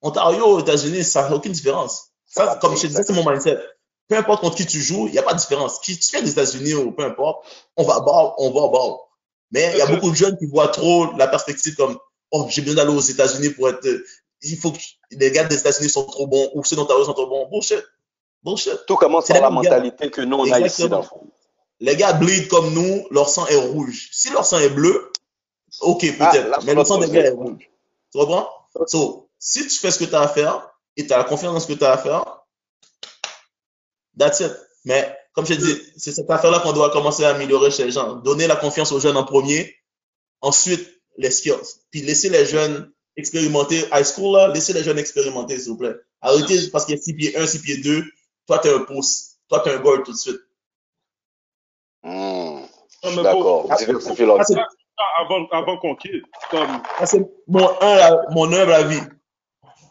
Ontario 0.02 0.46
aux 0.46 0.60
États-Unis, 0.60 1.04
ça 1.04 1.30
n'a 1.30 1.36
aucune 1.36 1.52
différence. 1.52 2.12
Ça, 2.26 2.58
comme 2.62 2.76
je 2.76 2.84
te 2.84 2.88
disais, 2.88 3.04
c'est 3.04 3.14
mon 3.14 3.30
mindset. 3.30 3.60
Peu 4.08 4.18
importe 4.18 4.42
contre 4.42 4.58
qui 4.58 4.66
tu 4.66 4.82
joues, 4.82 5.08
il 5.08 5.14
n'y 5.14 5.20
a 5.20 5.24
pas 5.24 5.34
de 5.34 5.40
différence. 5.40 5.80
Qui 5.80 5.98
tu 5.98 6.12
viens 6.12 6.22
des 6.22 6.32
États-Unis 6.32 6.74
ou 6.74 6.92
peu 6.92 7.04
importe, 7.04 7.46
on 7.78 7.84
va 7.84 8.00
ball, 8.00 8.34
on 8.38 8.52
va 8.52 8.68
ball. 8.68 8.94
Mais 9.52 9.72
il 9.74 9.78
y 9.78 9.82
a 9.82 9.86
beaucoup 9.86 10.10
de 10.10 10.16
jeunes 10.16 10.38
qui 10.38 10.46
voient 10.46 10.70
trop 10.70 11.14
la 11.18 11.28
perspective 11.28 11.76
comme 11.76 11.98
oh, 12.32 12.48
j'ai 12.50 12.62
besoin 12.62 12.84
d'aller 12.84 12.96
aux 12.96 13.02
États-Unis 13.02 13.50
pour 13.50 13.70
être. 13.70 13.88
Il 14.44 14.58
faut 14.58 14.72
que 14.72 14.80
les 15.12 15.32
gars 15.32 15.44
des 15.44 15.58
États-Unis 15.58 15.90
sont 15.90 16.06
trop 16.06 16.28
bons 16.28 16.50
ou 16.54 16.64
ceux 16.64 16.76
d'Ontario 16.76 17.06
sont 17.06 17.14
trop 17.14 17.28
bons. 17.28 17.48
Bullshit. 17.50 17.84
Bullshit. 18.44 18.86
Tout 18.88 18.96
commence 18.96 19.28
par 19.28 19.42
la 19.42 19.50
mentalité 19.50 20.10
que 20.10 20.22
nous, 20.22 20.38
on 20.38 20.52
a 20.52 20.60
ici 20.60 20.88
dans 20.90 21.00
le 21.00 21.04
fond. 21.04 21.22
Les 21.80 21.96
gars 21.96 22.14
bleed 22.14 22.48
comme 22.48 22.74
nous, 22.74 23.08
leur 23.10 23.30
sang 23.30 23.48
est 23.48 23.56
rouge. 23.56 24.10
Si 24.12 24.30
leur 24.30 24.46
sang 24.46 24.60
est 24.60 24.70
bleu, 24.70 25.12
ok, 25.80 26.02
peut-être. 26.02 26.50
Ah, 26.54 26.60
mais 26.64 26.76
le 26.76 26.84
sang 26.86 27.00
des 27.00 27.10
gars 27.10 27.26
est 27.26 27.30
rouge. 27.30 27.70
Tu 28.12 28.18
comprends? 28.20 28.48
So, 28.88 29.30
si 29.40 29.68
tu 29.68 29.80
fais 29.80 29.92
ce 29.92 30.00
que 30.00 30.06
tu 30.06 30.16
as 30.16 30.22
à 30.22 30.28
faire 30.28 30.70
et 30.96 31.08
tu 31.08 31.14
as 31.14 31.18
la 31.18 31.24
confiance 31.24 31.54
dans 31.54 31.60
ce 31.60 31.68
que 31.68 31.74
tu 31.74 31.84
as 31.84 31.94
à 31.94 31.98
faire, 31.98 32.46
that's 34.18 34.40
it. 34.42 34.52
Mais 34.86 35.18
comme 35.34 35.46
je 35.46 35.54
te 35.54 35.60
dis, 35.60 35.82
c'est 35.98 36.12
cette 36.12 36.30
affaire-là 36.30 36.60
qu'on 36.60 36.74
doit 36.74 36.92
commencer 36.92 37.24
à 37.24 37.30
améliorer 37.30 37.72
chez 37.72 37.86
les 37.86 37.92
gens. 37.92 38.16
Donner 38.16 38.48
la 38.48 38.56
confiance 38.56 38.92
aux 38.92 39.00
jeunes 39.00 39.18
en 39.18 39.24
premier, 39.24 39.76
ensuite 40.42 40.88
les 41.18 41.32
skills. 41.32 41.80
Puis 41.90 42.02
laisser 42.02 42.30
les 42.30 42.46
jeunes 42.46 42.92
expérimenter. 43.18 43.84
High 43.94 44.04
school, 44.06 44.36
là, 44.38 44.48
laissez 44.50 44.74
les 44.74 44.84
jeunes 44.84 45.00
expérimenter, 45.00 45.58
s'il 45.60 45.72
vous 45.72 45.78
plaît. 45.78 45.96
Arrêtez 46.22 46.70
parce 46.72 46.86
qu'il 46.86 46.96
y 46.96 47.00
a 47.00 47.02
6 47.02 47.14
pieds 47.16 47.38
1, 47.38 47.46
6 47.48 47.62
pieds 47.62 47.78
2. 47.78 48.04
Toi, 48.48 48.60
tu 48.60 48.68
es 48.68 48.74
un 48.74 48.80
pouce. 48.84 49.38
Toi, 49.50 49.62
tu 49.64 49.70
es 49.70 49.74
un 49.74 49.80
guard 49.80 50.04
tout 50.04 50.12
de 50.12 50.18
suite. 50.18 50.40
Mmh. 52.04 52.62
Ah, 53.04 53.10
D'accord. 53.24 53.68
Ah, 53.70 53.76
c'est- 53.78 54.56
Ah, 54.98 55.24
Avant, 55.24 55.48
avant 55.52 55.78
qu'on 55.78 55.96
quitte, 55.96 56.24
comme, 56.52 56.82
ah, 57.00 57.06
c'est 57.08 57.26
mon, 57.48 57.68
un, 57.82 58.22
mon 58.32 58.52
humble 58.54 58.72
avis. 58.74 59.00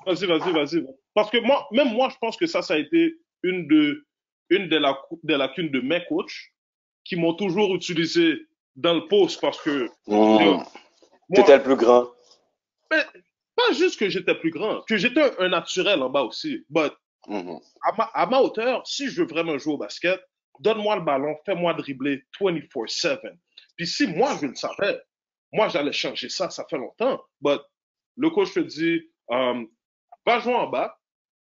vas-y, 0.07 0.27
vas-y, 0.27 0.53
vas-y. 0.53 0.87
Parce 1.15 1.31
que 1.31 1.39
moi, 1.39 1.67
même 1.73 1.93
moi, 1.93 2.09
je 2.13 2.17
pense 2.21 2.37
que 2.37 2.47
ça, 2.47 2.63
ça 2.63 2.75
a 2.75 2.79
été 2.79 3.15
une 3.43 3.67
de, 3.67 4.07
une 4.51 4.69
des, 4.69 4.79
lacu- 4.79 5.19
des 5.25 5.37
lacunes 5.37 5.71
de 5.71 5.81
mes 5.81 6.05
coachs 6.09 6.53
qui 7.05 7.17
m'ont 7.17 7.35
toujours 7.35 7.75
utilisé 7.75 8.35
dans 8.77 8.95
le 8.95 9.09
poste 9.09 9.41
parce 9.41 9.61
que 9.61 9.89
Mmh. 10.07 10.63
T'étais 11.35 11.57
le 11.57 11.63
plus 11.65 11.77
grand. 11.77 12.07
Mais 12.91 13.05
pas 13.57 13.73
juste 13.73 13.99
que 13.99 14.09
j'étais 14.09 14.35
plus 14.35 14.51
grand, 14.51 14.83
que 14.83 14.97
j'étais 14.97 15.23
un, 15.23 15.47
un 15.47 15.49
naturel 15.49 16.03
en 16.03 16.11
bas 16.11 16.23
aussi. 16.23 16.65
But 16.69 16.93
Mmh. 17.29 17.59
à 17.83 17.93
ma, 17.97 18.05
à 18.15 18.27
ma 18.27 18.41
hauteur, 18.41 18.87
si 18.87 19.09
je 19.09 19.21
veux 19.21 19.29
vraiment 19.29 19.59
jouer 19.59 19.75
au 19.75 19.79
basket, 19.79 20.21
donne-moi 20.61 20.97
le 20.97 21.03
ballon, 21.03 21.37
fais-moi 21.45 21.75
dribbler 21.75 22.23
24-7. 22.41 23.21
Puis 23.77 23.87
si 23.87 24.07
moi, 24.07 24.37
je 24.41 24.47
le 24.47 24.55
savais, 24.55 25.01
moi, 25.53 25.69
j'allais 25.69 25.93
changer 25.93 26.29
ça, 26.29 26.51
ça 26.51 26.65
fait 26.69 26.79
longtemps. 26.79 27.23
But 27.41 27.61
le 28.17 28.31
coach 28.31 28.55
te 28.55 28.61
dit, 28.61 29.03
um, 29.29 29.69
va 30.27 30.41
jouer 30.41 30.55
en 30.55 30.69
bas, 30.69 30.99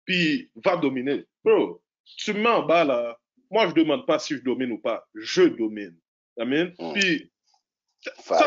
puis 0.05 0.51
va 0.65 0.77
dominer. 0.77 1.25
Bro, 1.45 1.83
tu 2.05 2.33
me 2.35 2.41
mets 2.41 2.49
en 2.49 2.67
bas, 2.67 2.85
là, 2.85 3.19
moi, 3.51 3.69
je 3.69 3.75
demande 3.75 4.07
pas 4.07 4.19
si 4.19 4.37
je 4.37 4.43
domine 4.43 4.73
ou 4.73 4.79
pas. 4.79 5.07
Je 5.15 5.43
domine. 5.43 5.97
Amen. 6.39 6.75
Mm. 6.79 6.93
Puis 6.95 7.33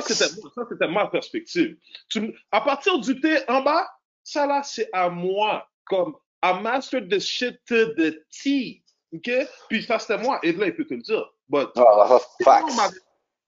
c'était, 0.01 0.25
ça, 0.25 0.61
c'était 0.69 0.87
ma 0.87 1.07
perspective. 1.07 1.77
Tu, 2.09 2.37
à 2.51 2.61
partir 2.61 2.99
du 2.99 3.19
T 3.19 3.37
en 3.49 3.61
bas, 3.61 3.89
ça 4.23 4.45
là, 4.47 4.61
c'est 4.63 4.89
à 4.93 5.09
moi. 5.09 5.67
Comme, 5.85 6.15
I 6.43 6.53
mastered 6.61 7.09
the 7.09 7.19
shit 7.19 7.59
to 7.65 7.93
the 7.95 8.23
T. 8.29 8.83
OK? 9.13 9.29
Puis 9.69 9.83
ça, 9.83 9.99
c'était 9.99 10.17
moi. 10.17 10.39
Et 10.43 10.51
là, 10.53 10.67
il 10.67 10.75
peut 10.75 10.85
te 10.85 10.93
le 10.93 11.01
dire. 11.01 11.25
But, 11.49 11.69
Ah, 11.77 12.19
facts. 12.43 12.75
m'avait- 12.75 12.97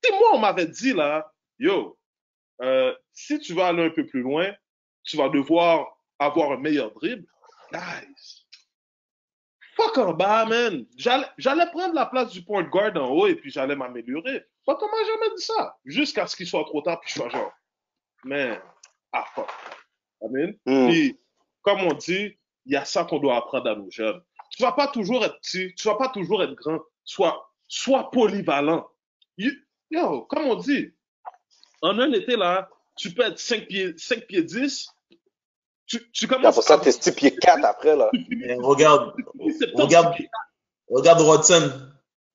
Si 0.04 0.12
moi, 0.14 0.30
on 0.34 0.40
m'avait 0.40 0.68
dit, 0.68 0.94
là, 0.94 1.30
yo, 1.60 1.98
euh, 2.62 2.96
si 3.14 3.38
tu 3.40 3.54
vas 3.54 3.68
aller 3.68 3.84
un 3.84 3.90
peu 3.90 4.06
plus 4.06 4.22
loin, 4.22 4.52
tu 5.04 5.18
vas 5.18 5.28
devoir 5.30 5.86
avoir 6.18 6.52
un 6.54 6.58
meilleur 6.58 6.92
dribble. 6.94 7.28
Guys, 7.74 8.39
fuck 9.80 9.98
en 9.98 10.14
bas, 10.14 10.46
man. 10.46 10.86
J'allais 10.98 11.72
prendre 11.72 11.94
la 11.94 12.06
place 12.06 12.30
du 12.32 12.44
point 12.44 12.64
guard 12.64 12.96
en 12.96 13.10
haut 13.10 13.28
et 13.28 13.36
puis 13.36 13.52
j'allais 13.52 13.76
m'améliorer. 13.76 14.44
Pas 14.66 14.74
m'a 14.74 15.06
jamais 15.06 15.36
dit 15.36 15.44
ça. 15.44 15.78
Jusqu'à 15.86 16.28
ce 16.28 16.36
qu'il 16.36 16.48
soit 16.48 16.64
trop 16.66 16.82
tard, 16.82 17.00
puis 17.00 17.10
je 17.10 17.20
sois 17.20 17.30
genre, 17.30 17.52
man, 18.24 18.60
ah 19.12 19.26
fuck. 19.34 19.50
Amen. 20.24 20.56
Mm. 20.66 20.90
Puis, 20.90 21.20
comme 21.62 21.82
on 21.82 21.94
dit, 21.94 22.38
il 22.66 22.74
y 22.74 22.76
a 22.76 22.86
ça 22.86 23.04
qu'on 23.06 23.20
doit 23.20 23.38
apprendre 23.38 23.70
à 23.70 23.76
nos 23.76 23.90
jeunes. 23.90 24.22
Tu 24.52 24.64
vas 24.64 24.74
pas 24.74 24.88
toujours 24.88 25.24
être 25.24 25.40
petit, 25.40 25.74
tu 25.76 25.88
vas 25.88 25.96
pas 25.96 26.10
toujours 26.10 26.44
être 26.44 26.54
grand. 26.54 26.80
Sois, 27.04 27.52
sois 27.68 28.12
polyvalent. 28.12 28.88
Yo, 29.38 30.22
comme 30.24 30.46
on 30.46 30.56
dit, 30.56 30.94
en 31.82 31.98
un 31.98 32.12
été 32.12 32.36
là, 32.36 32.70
tu 32.96 33.12
peux 33.12 33.24
être 33.24 33.40
5 33.40 33.68
pieds, 33.68 33.98
5 33.98 34.28
pieds 34.28 34.44
10. 34.44 34.90
Tu, 35.90 36.12
tu 36.12 36.28
commences. 36.28 36.56
Pour 36.56 36.64
ça, 36.64 36.78
t'es 36.78 36.92
6 36.92 37.12
pieds 37.14 37.36
4 37.36 37.66
après 37.66 37.96
là. 37.96 38.12
regarde, 38.62 39.14
regarde, 39.74 40.16
regarde 40.88 41.22
Rodson. 41.22 41.72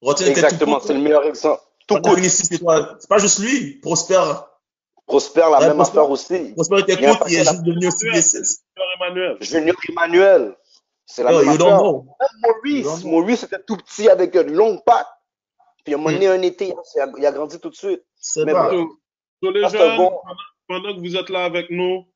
Rodson 0.02 0.26
Exactement, 0.26 0.81
c'est 0.81 0.94
le 0.94 1.01
meilleur 1.01 1.24
exemple. 1.24 1.62
Tout 1.86 2.01
court. 2.01 2.18
C'est 2.18 3.09
pas 3.09 3.18
juste 3.18 3.39
lui, 3.39 3.78
Prosper. 3.81 4.22
Prosper, 5.06 5.44
la 5.52 5.68
même 5.68 5.81
affaire 5.81 6.10
aussi. 6.10 6.52
Prosper 6.55 6.81
était 6.81 6.97
court, 6.97 7.24
il 7.28 7.35
est 7.35 7.44
juste 7.44 7.62
devenu 7.62 7.86
aussi 7.86 8.10
pieds 8.10 8.22
6. 8.22 8.64
Emmanuel. 8.97 9.36
Junior 9.40 9.76
Emmanuel. 9.89 10.56
C'est 11.06 11.22
la 11.22 11.32
même 11.32 11.48
affaire. 11.48 11.82
Même 11.82 12.02
Maurice. 12.43 13.05
Maurice 13.05 13.43
était 13.44 13.62
tout 13.66 13.76
petit 13.76 14.09
avec 14.09 14.35
une 14.35 14.52
longue 14.52 14.82
patte. 14.85 15.06
Puis 15.85 15.94
à 15.94 15.98
un 15.98 16.01
moment 16.01 16.12
donné, 16.12 16.28
un 16.28 16.43
été, 16.43 16.74
il 17.18 17.26
a 17.26 17.32
grandi 17.32 17.60
tout 17.60 17.68
de 17.70 17.74
suite. 17.74 18.02
C'est 18.16 18.44
les 18.47 19.68
jeunes, 19.68 20.10
pendant, 20.66 20.94
que 20.94 21.01
vous 21.01 21.16
êtes 21.16 21.28
là 21.28 21.44
avec 21.44 21.68
nous, 21.68 22.06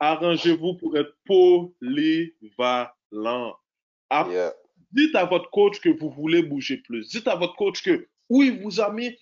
arrangez-vous 0.00 0.74
pour 0.74 0.96
être 0.96 1.14
polyvalent. 1.24 2.90
Dites 4.92 5.14
à 5.14 5.24
votre 5.24 5.50
coach 5.50 5.80
que 5.80 5.88
vous 5.88 6.10
voulez 6.10 6.42
bouger 6.42 6.78
plus. 6.78 7.08
Dites 7.08 7.28
à 7.28 7.36
votre 7.36 7.54
coach 7.54 7.82
que 7.82 8.08
oui, 8.28 8.58
vous 8.62 8.80
a 8.80 8.90
mis. 8.92 9.16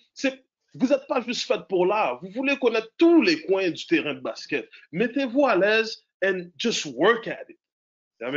Vous 0.73 0.87
n'êtes 0.87 1.07
pas 1.07 1.21
juste 1.21 1.45
fait 1.45 1.61
pour 1.67 1.85
là. 1.85 2.19
Vous 2.21 2.29
voulez 2.31 2.57
connaître 2.57 2.89
tous 2.97 3.21
les 3.21 3.41
coins 3.41 3.69
du 3.69 3.85
terrain 3.85 4.13
de 4.13 4.19
basket. 4.19 4.69
Mettez-vous 4.91 5.45
à 5.45 5.55
l'aise 5.55 6.03
and 6.23 6.45
just 6.57 6.85
work 6.85 7.27
at 7.27 7.45
it. 7.49 7.59
Je 8.19 8.25
ne 8.25 8.31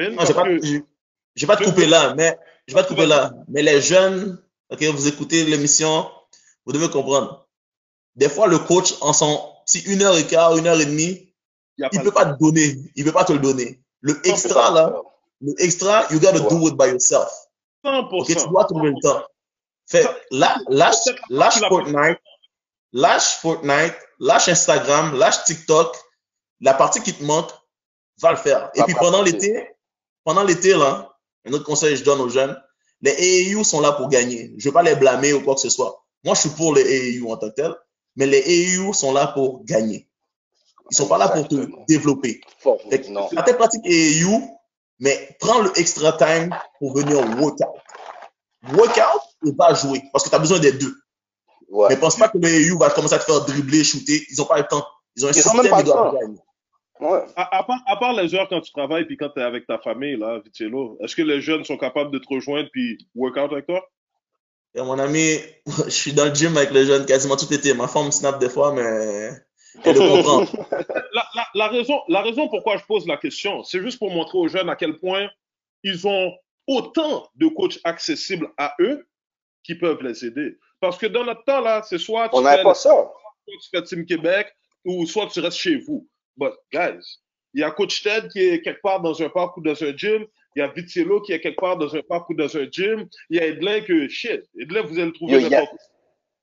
vais 1.41 1.47
pas 1.47 1.57
te 1.57 1.65
couper 1.65 1.87
là, 1.87 2.15
mais 2.15 2.39
je 2.67 2.75
vais 2.75 2.83
te 2.83 2.89
couper 2.89 3.07
là. 3.07 3.33
Mais 3.49 3.63
les 3.63 3.81
jeunes, 3.81 4.43
ok, 4.71 4.83
vous 4.85 5.09
écoutez 5.09 5.45
l'émission, 5.45 6.11
vous 6.65 6.73
devez 6.73 6.89
comprendre. 6.89 7.49
Des 8.15 8.29
fois, 8.29 8.47
le 8.47 8.59
coach, 8.59 8.95
en 9.01 9.13
son 9.13 9.41
petit 9.67 9.81
une 9.91 10.03
heure 10.03 10.17
et 10.17 10.27
quart, 10.27 10.57
une 10.57 10.67
heure 10.67 10.81
et 10.81 10.87
demie, 10.87 11.32
il 11.93 11.99
ne 11.99 12.05
peut 12.05 12.11
pas 12.13 12.27
te 12.27 12.39
donner. 12.39 12.77
Il 12.95 13.05
ne 13.05 13.11
peut 13.11 13.15
pas 13.15 13.25
te 13.25 13.33
le 13.33 13.39
donner. 13.39 13.81
Le 14.01 14.21
extra, 14.27 14.71
là, 14.71 14.95
le 15.41 15.55
extra, 15.59 16.07
you 16.11 16.21
gotta 16.21 16.41
do 16.41 16.69
it 16.69 16.77
by 16.77 16.89
yourself. 16.89 17.31
100%. 17.85 18.27
tu 18.27 18.49
dois 18.49 18.65
trouver 18.65 18.91
le 18.91 19.01
temps. 19.03 19.23
Fait, 19.87 20.07
lâche, 20.31 20.97
lâche 21.29 21.59
Fortnite, 21.69 22.19
lâche 22.93 23.37
Fortnite, 23.41 23.97
lâche 24.21 24.49
Instagram, 24.49 25.17
lâche 25.17 25.45
TikTok. 25.45 25.97
La 26.61 26.75
partie 26.75 27.03
qui 27.03 27.13
te 27.13 27.25
manque, 27.25 27.51
va 28.21 28.31
le 28.31 28.37
faire. 28.37 28.71
Et 28.75 28.83
puis 28.85 28.95
pendant 28.95 29.23
l'été, 29.23 29.69
pendant 30.23 30.45
l'été, 30.45 30.75
là, 30.75 31.13
un 31.45 31.53
autre 31.53 31.65
conseil 31.65 31.91
que 31.91 31.97
je 31.97 32.05
donne 32.05 32.21
aux 32.21 32.29
jeunes, 32.29 32.57
les 33.01 33.53
AAU 33.53 33.65
sont 33.65 33.81
là 33.81 33.91
pour 33.93 34.09
gagner. 34.09 34.55
Je 34.59 34.69
ne 34.69 34.71
veux 34.71 34.73
pas 34.73 34.85
les 34.85 34.95
blâmer 34.95 35.33
ou 35.33 35.43
quoi 35.43 35.57
que 35.57 35.61
ce 35.61 35.71
soit. 35.71 36.05
Moi, 36.23 36.37
je 36.37 36.43
suis 36.43 36.51
pour 36.51 36.73
les 36.73 37.19
AAU 37.19 37.33
en 37.33 37.37
tant 37.37 37.51
que 37.51 37.55
tel 37.55 37.75
mais 38.17 38.27
les 38.27 38.79
AU 38.79 38.93
sont 38.93 39.13
là 39.13 39.29
pour 39.29 39.65
gagner. 39.65 40.09
Ils 40.91 40.97
sont 40.97 41.09
pas 41.09 41.19
là 41.19 41.29
pour 41.29 41.49
te 41.49 41.69
développer. 41.89 42.41
non. 43.11 43.29
tes 43.45 43.55
pratiques 43.55 43.87
AU, 43.87 44.41
mais 45.01 45.37
prends 45.41 45.61
le 45.61 45.71
extra 45.79 46.13
time 46.13 46.55
pour 46.79 46.95
venir 46.95 47.19
workout. 47.41 47.81
Workout 48.73 49.23
et 49.47 49.53
va 49.59 49.75
jouer 49.75 50.03
parce 50.13 50.25
que 50.25 50.31
tu 50.31 50.37
as 50.37 50.39
besoin 50.39 50.59
des 50.59 50.73
deux. 50.73 50.95
Ouais. 51.69 51.87
Mais 51.89 51.97
pense 51.97 52.17
pas 52.17 52.29
que 52.29 52.39
les 52.39 52.71
AU 52.71 52.79
va 52.79 52.91
commencer 52.91 53.15
à 53.15 53.19
te 53.19 53.25
faire 53.25 53.45
dribbler, 53.45 53.83
shooter. 53.83 54.23
Ils 54.31 54.41
ont 54.43 54.45
pas 54.45 54.59
le 54.59 54.67
temps. 54.67 54.87
Ils 55.17 55.25
ont 55.25 55.29
un 55.29 55.33
système 55.33 55.63
qui 55.63 55.85
doit 55.85 56.15
gagner. 56.21 56.39
Ouais. 57.01 57.25
À, 57.35 57.65
part, 57.65 57.81
à, 57.87 57.97
part, 57.97 58.13
les 58.13 58.33
heures 58.35 58.49
quand 58.49 58.61
tu 58.61 58.71
travailles 58.73 59.07
puis 59.07 59.17
quand 59.17 59.31
tu 59.31 59.41
es 59.41 59.43
avec 59.43 59.67
ta 59.67 59.79
famille, 59.79 60.17
là, 60.17 60.39
Vitello, 60.45 60.99
est-ce 61.01 61.17
que 61.17 61.23
les 61.23 61.41
jeunes 61.41 61.65
sont 61.65 61.77
capables 61.77 62.13
de 62.13 62.19
te 62.19 62.29
rejoindre 62.29 62.69
puis 62.73 62.97
workout 63.17 63.51
avec 63.51 63.67
toi? 63.67 63.85
Et 64.75 64.83
mon 64.83 64.99
ami, 64.99 65.39
je 65.87 65.91
suis 65.91 66.13
dans 66.13 66.27
le 66.27 66.35
gym 66.35 66.57
avec 66.57 66.71
les 66.71 66.87
jeunes 66.87 67.05
quasiment 67.05 67.37
tout 67.37 67.47
l'été. 67.51 67.75
Ma 67.75 67.89
femme 67.89 68.13
snap 68.13 68.39
des 68.39 68.49
fois, 68.49 68.73
mais 68.73 69.31
la, 69.85 71.27
la, 71.35 71.49
la, 71.55 71.69
raison, 71.69 72.01
la 72.09 72.23
raison 72.23 72.49
pourquoi 72.49 72.77
je 72.77 72.85
pose 72.85 73.07
la 73.07 73.17
question, 73.17 73.63
c'est 73.65 73.81
juste 73.81 73.99
pour 73.99 74.11
montrer 74.11 74.39
aux 74.39 74.49
jeunes 74.49 74.69
à 74.69 74.77
quel 74.77 74.99
point 74.99 75.29
ils 75.83 76.07
ont 76.07 76.33
autant 76.67 77.29
de 77.37 77.49
coachs 77.49 77.79
accessibles 77.85 78.49
à 78.59 78.75
eux 78.81 79.07
qui 79.65 79.75
peuvent 79.75 80.03
les 80.03 80.25
aider. 80.25 80.59
Parce 80.81 80.99
que 80.99 81.07
dans 81.07 81.25
notre 81.25 81.45
temps, 81.45 81.61
là, 81.61 81.83
c'est 81.83 81.99
soit 81.99 82.29
tu, 82.29 82.37
On 82.37 82.45
fais, 82.45 82.63
pas 82.63 82.75
ça. 82.75 82.91
soit 82.91 83.13
tu 83.47 83.69
fais 83.71 83.83
Team 83.83 84.05
Québec 84.05 84.53
ou 84.85 85.07
soit 85.07 85.29
tu 85.29 85.41
restes 85.41 85.59
chez 85.59 85.77
vous. 85.77 86.09
But, 86.37 86.53
guys, 86.73 87.19
il 87.55 87.61
y 87.61 87.65
a 87.65 87.71
Coach 87.71 88.03
Ted 88.03 88.29
qui 88.29 88.41
est 88.41 88.63
quelque 88.63 88.81
part 88.83 89.01
dans 89.01 89.21
un 89.23 89.29
parc 89.29 89.57
ou 89.57 89.63
dans 89.63 89.83
un 89.83 89.97
gym. 89.97 90.27
Il 90.55 90.61
y 90.61 90.63
a 90.63 90.69
Vitiello 90.69 91.21
qui 91.21 91.33
est 91.33 91.41
quelque 91.41 91.61
part 91.61 91.77
dans 91.77 91.95
un 91.95 92.03
parc 92.03 92.29
ou 92.31 92.35
dans 92.35 92.57
un 92.57 92.67
gym. 92.71 93.09
Il 93.31 93.37
y 93.37 93.41
a 93.41 93.47
Edlin 93.47 93.81
que, 93.81 94.09
shit, 94.09 94.43
Edlin, 94.59 94.83
vous 94.83 94.95
allez 94.95 95.07
le 95.07 95.13
trouver 95.13 95.49
n'importe 95.49 95.81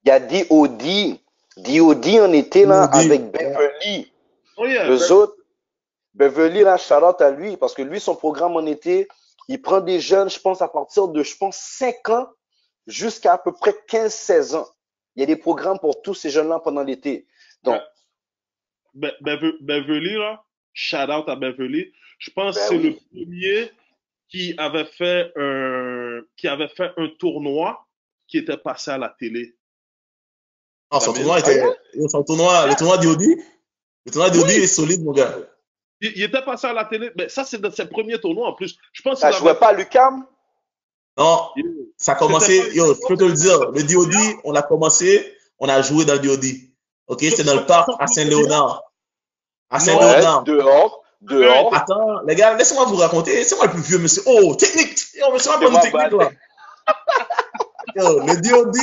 Il 0.06 0.10
y 0.10 0.12
a 0.12 0.20
D.O.D. 0.20 1.20
D.O.D. 1.64 2.20
en 2.20 2.32
été 2.34 2.66
là 2.66 2.84
avec 2.84 3.32
Beverly. 3.32 4.12
Oh, 4.58 4.66
Les 4.66 5.12
autres, 5.12 5.36
Beverly, 6.14 6.62
là, 6.62 6.78
shout 6.78 6.94
à 6.94 7.32
lui 7.32 7.58
parce 7.58 7.74
que 7.74 7.82
lui, 7.82 8.00
son 8.00 8.16
programme 8.16 8.56
en 8.56 8.66
été, 8.66 9.08
il 9.48 9.62
prend 9.62 9.82
des 9.82 10.00
jeunes, 10.00 10.30
je 10.30 10.40
pense, 10.40 10.62
à 10.62 10.68
partir 10.68 11.08
de, 11.08 11.24
je 11.24 11.36
pense, 11.38 11.58
5 11.58 12.10
ans 12.10 12.28
jusqu'à 12.88 13.34
à 13.34 13.38
peu 13.38 13.52
près 13.52 13.76
15-16 13.90 14.56
ans. 14.56 14.68
Il 15.16 15.22
y 15.22 15.24
a 15.24 15.26
des 15.26 15.36
programmes 15.36 15.80
pour 15.80 16.02
tous 16.02 16.14
ces 16.14 16.30
jeunes-là 16.30 16.60
pendant 16.60 16.84
l'été. 16.84 17.28
Donc. 17.64 17.82
Beverly, 18.94 20.16
là, 20.16 20.44
shout 20.74 21.10
out 21.12 21.30
à 21.30 21.36
Beverly. 21.36 21.92
Je 22.18 22.32
pense 22.32 22.56
ben 22.56 22.62
que 22.62 22.68
c'est 22.68 22.78
le 22.78 22.96
premier 23.12 23.72
qui 24.28 24.54
avait 24.58 24.86
fait 24.86 25.32
un, 25.36 26.22
qui 26.36 26.48
avait 26.48 26.68
fait 26.68 26.92
un 26.98 27.08
tournoi 27.20 27.88
qui 28.28 28.38
était 28.38 28.58
passé 28.58 28.92
à 28.92 28.98
la 28.98 29.10
télé. 29.10 29.56
Ah, 30.92 31.00
son 31.00 31.14
tournoi 31.14 31.40
était, 31.40 31.64
son 32.08 32.24
tournoi, 32.24 32.68
le 32.68 32.76
tournoi 32.76 32.98
d'Iodi, 32.98 33.38
le 34.06 34.12
tournoi 34.12 34.30
d'Iodi 34.32 34.54
est 34.54 34.68
solide, 34.68 35.04
mon 35.04 35.12
gars. 35.12 35.36
Il, 36.02 36.24
était 36.24 36.42
passé 36.42 36.68
à 36.68 36.74
la 36.74 36.86
télé, 36.86 37.12
mais 37.18 37.28
ça, 37.28 37.44
c'est 37.44 37.60
dans 37.60 37.72
ses 37.72 37.86
premiers 37.86 38.20
tournois 38.20 38.48
en 38.48 38.54
plus. 38.54 38.78
Je 38.94 39.02
pense 39.02 39.20
ça 39.20 39.32
jouait 39.32 39.56
pas 39.56 39.68
à 39.68 39.74
l'UCAM? 39.74 40.26
Non, 41.18 41.50
ça 41.98 42.14
a 42.14 42.16
commencé, 42.16 42.72
yo, 42.74 42.94
je 42.94 43.08
peux 43.08 43.18
te 43.18 43.26
le 43.26 43.34
dire, 43.34 43.72
le 43.72 43.84
DOD, 43.84 44.14
on 44.46 44.54
l'a 44.54 44.62
commencé, 44.62 45.36
on 45.60 45.68
a 45.68 45.82
joué 45.82 46.06
dans 46.06 46.14
le 46.14 46.20
DOD. 46.20 46.46
OK, 47.08 47.20
c'est 47.22 47.44
dans 47.44 47.56
le 47.56 47.66
parc 47.66 47.90
à 48.00 48.08
Saint-Léonard. 48.08 48.84
À 49.70 49.80
Saint-Léonard. 49.80 50.44
Dehors, 50.44 51.04
Dehors. 51.22 51.76
Attends, 51.76 52.22
les 52.26 52.36
gars, 52.36 52.56
laissez-moi 52.56 52.86
vous 52.86 52.96
raconter. 52.96 53.44
C'est 53.44 53.58
moi 53.58 53.66
le 53.66 53.74
plus 53.74 53.82
vieux, 53.82 53.98
monsieur. 54.00 54.24
Oh, 54.26 54.56
technique. 54.56 54.98
Yo, 55.16 55.34
monsieur, 55.34 55.52
pas 55.52 55.70
de 55.70 55.82
technique, 55.82 56.12
là. 56.14 56.32
Yo, 57.96 58.20
le 58.22 58.42
DOD, 58.42 58.78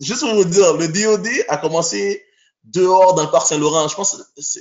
juste 0.00 0.20
pour 0.20 0.34
vous 0.34 0.44
dire, 0.44 0.76
le 0.76 0.88
DOD 0.88 1.28
a 1.48 1.56
commencé 1.58 2.24
dehors 2.64 3.14
dans 3.14 3.24
le 3.24 3.30
parc 3.30 3.46
Saint-Laurent. 3.46 3.88
Je 3.88 3.94
pense 3.94 4.16
que 4.16 4.60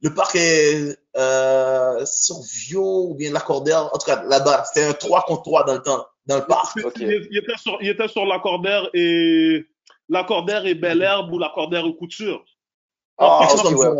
le 0.00 0.14
parc 0.14 0.36
est 0.36 0.96
euh, 1.16 2.04
sur 2.06 2.36
Vio 2.42 3.08
ou 3.10 3.14
bien 3.14 3.32
Lacordaire. 3.32 3.92
En 3.92 3.98
tout 3.98 4.06
cas, 4.06 4.22
là-bas, 4.24 4.64
c'était 4.64 4.86
un 4.86 4.92
3 4.92 5.22
contre 5.22 5.42
3 5.42 5.64
dans 5.64 5.74
le 5.74 5.82
temps, 5.82 6.06
dans 6.26 6.36
le 6.36 6.46
parc. 6.46 6.78
Il, 6.96 7.12
était 7.36 7.56
sur, 7.56 7.78
il 7.80 7.88
était 7.88 8.08
sur 8.08 8.24
Lacordaire 8.24 8.88
et 8.94 9.66
Lacordaire 10.08 10.66
et 10.66 10.74
Bel 10.74 11.02
Herbe 11.02 11.32
ou 11.32 11.38
Lacordaire 11.38 11.84
et 11.84 11.96
Couture. 11.96 12.44
Ah, 13.20 13.48
chose 13.50 13.62
comme 13.62 13.76
ça. 13.76 13.92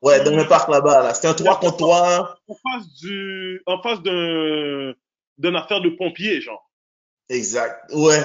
Ouais, 0.00 0.24
dans 0.24 0.34
le 0.34 0.48
parc 0.48 0.70
là-bas. 0.70 1.02
Là. 1.02 1.14
C'était 1.14 1.28
un 1.28 1.34
3 1.34 1.60
contre 1.60 1.76
3. 1.76 2.38
En 2.48 2.54
face 2.54 2.88
du, 2.94 3.62
en 3.66 3.82
face 3.82 4.00
d'un, 4.00 4.94
d'une 5.36 5.56
affaire 5.56 5.82
de 5.82 5.90
pompiers, 5.90 6.40
genre. 6.40 6.70
Exact. 7.28 7.92
Ouais. 7.92 8.18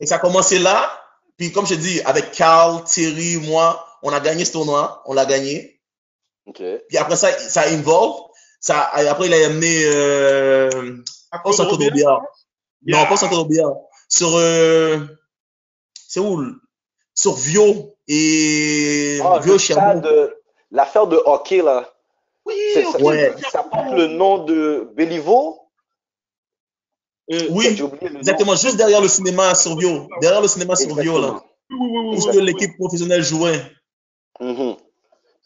Et 0.00 0.06
ça 0.06 0.16
a 0.16 0.18
commencé 0.18 0.58
là. 0.58 0.90
Puis, 1.36 1.52
comme 1.52 1.66
je 1.66 1.74
dis, 1.74 2.00
avec 2.02 2.32
Carl, 2.32 2.82
Thierry, 2.84 3.36
moi, 3.46 3.86
on 4.02 4.12
a 4.12 4.20
gagné 4.20 4.44
ce 4.44 4.52
tournoi. 4.52 5.02
On 5.06 5.14
l'a 5.14 5.24
gagné. 5.24 5.80
Puis 6.88 6.98
après 6.98 7.16
ça, 7.16 7.30
ça 7.30 7.62
a 7.62 7.68
involve. 7.68 8.22
Ça, 8.60 8.90
après, 8.92 9.26
il 9.26 9.34
a 9.34 9.46
amené, 9.46 9.82
euh, 9.84 10.96
pas 11.30 11.52
Santo 11.52 11.76
Dobia. 11.76 12.18
Non, 12.86 13.06
pas 13.06 13.16
Santo 13.16 13.36
Dobia. 13.36 13.66
Sur, 14.08 14.34
euh, 14.36 14.98
c'est 15.94 16.20
où? 16.20 16.42
Sur 17.14 17.34
Vio 17.34 17.94
et 18.08 19.20
oh, 19.22 19.38
L'affaire 20.70 21.06
de 21.06 21.20
hockey, 21.24 21.62
là. 21.62 21.92
Oui, 22.44 22.54
ça, 22.74 22.98
ouais. 23.00 23.34
ça 23.50 23.62
porte 23.62 23.92
le 23.92 24.06
nom 24.06 24.44
de 24.44 24.90
Béliveau? 24.94 25.67
Euh, 27.30 27.46
oui, 27.50 27.78
exactement, 28.16 28.56
juste 28.56 28.76
derrière 28.76 29.00
le 29.02 29.08
cinéma 29.08 29.54
Survio. 29.54 30.08
Derrière 30.20 30.40
le 30.40 30.48
cinéma 30.48 30.76
Survio, 30.76 31.20
là. 31.20 31.42
Oui, 31.70 31.76
oui, 31.78 31.88
oui, 31.90 31.98
Où 31.98 32.14
oui, 32.14 32.32
que 32.32 32.38
oui. 32.38 32.44
l'équipe 32.44 32.76
professionnelle 32.78 33.22
jouait. 33.22 33.62
Mhm. 34.40 34.76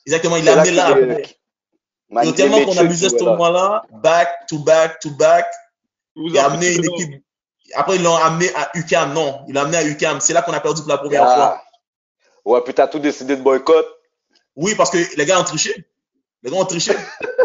Exactement, 0.07 0.37
il 0.37 0.45
là 0.45 0.61
amené 0.61 0.71
là. 0.71 2.25
Et 2.25 2.33
tellement 2.35 2.65
qu'on 2.65 2.77
abusait 2.77 3.09
ce 3.09 3.17
tournoi-là, 3.17 3.83
back 4.03 4.47
to 4.49 4.59
back 4.59 5.01
to 5.01 5.11
back, 5.11 5.47
Vous 6.15 6.29
il 6.29 6.39
a 6.39 6.47
amené 6.47 6.75
une 6.75 6.85
équipe. 6.85 7.25
Après, 7.75 7.97
ils 7.97 8.03
l'ont 8.03 8.17
amené 8.17 8.55
à 8.55 8.71
UCAM. 8.75 9.15
Non, 9.15 9.41
il 9.49 9.55
l'a 9.55 9.63
amené 9.63 9.79
à 9.79 9.85
UCAM. 9.85 10.21
C'est 10.21 10.35
là 10.35 10.43
qu'on 10.43 10.53
a 10.53 10.61
perdu 10.61 10.83
pour 10.83 10.91
la 10.91 10.99
première 10.99 11.25
fois. 11.25 11.59
Ah. 11.59 11.63
Ouais, 12.45 12.61
puis 12.61 12.75
t'as 12.75 12.87
tout 12.87 12.99
décidé 12.99 13.37
de 13.37 13.43
boycott. 13.43 13.87
Oui, 14.57 14.75
parce 14.75 14.91
que 14.91 14.99
les 15.17 15.25
gars 15.25 15.41
ont 15.41 15.45
triché. 15.45 15.87
Les 16.43 16.51
gars 16.51 16.59
ont 16.59 16.65
triché. 16.67 16.93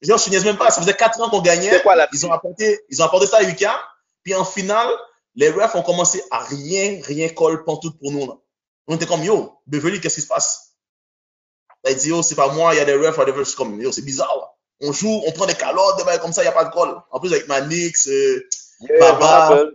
Je 0.00 0.30
niaise 0.30 0.44
même 0.44 0.56
pas. 0.56 0.70
Ça 0.70 0.80
faisait 0.80 0.94
4 0.94 1.20
ans 1.20 1.30
qu'on 1.30 1.40
gagnait. 1.42 1.80
Quoi 1.82 1.94
Ils 2.12 2.26
ont 2.26 2.32
apporté, 2.32 2.80
ils 2.88 3.02
ont 3.02 3.04
apporté 3.04 3.26
ça 3.26 3.38
à 3.38 3.42
UCAM. 3.42 3.74
Puis 4.22 4.34
en 4.34 4.44
finale, 4.44 4.88
les 5.34 5.50
refs 5.50 5.74
ont 5.74 5.82
commencé 5.82 6.22
à 6.30 6.40
rien, 6.40 7.00
rien 7.02 7.28
colle 7.28 7.64
pantoute 7.64 7.98
pour 7.98 8.12
nous. 8.12 8.26
Là. 8.26 8.34
On 8.86 8.96
était 8.96 9.06
comme, 9.06 9.22
yo, 9.22 9.58
Beverly, 9.66 10.00
qu'est-ce 10.00 10.16
qui 10.16 10.22
se 10.22 10.26
passe? 10.26 10.74
Là, 11.84 11.90
il 11.92 11.96
dit, 11.96 12.08
yo, 12.08 12.22
c'est 12.22 12.34
pas 12.34 12.48
moi, 12.48 12.74
il 12.74 12.78
y 12.78 12.80
a 12.80 12.84
des 12.84 12.94
refs, 12.94 13.18
il. 13.26 13.34
Je 13.36 13.44
suis 13.44 13.56
comme, 13.56 13.80
yo, 13.80 13.92
c'est 13.92 14.02
bizarre. 14.02 14.34
Là. 14.36 14.88
On 14.88 14.92
joue, 14.92 15.22
on 15.26 15.32
prend 15.32 15.46
des 15.46 15.54
calottes, 15.54 15.96
des 15.98 16.04
bails 16.04 16.20
comme 16.20 16.32
ça, 16.32 16.42
il 16.42 16.44
n'y 16.44 16.50
a 16.50 16.52
pas 16.52 16.64
de 16.64 16.70
colle. 16.72 16.96
En 17.10 17.18
plus, 17.20 17.32
avec 17.32 17.48
Manix, 17.48 18.06
euh, 18.08 18.48
Yeah, 18.80 18.98
Baba. 19.00 19.26
rappelle. 19.48 19.72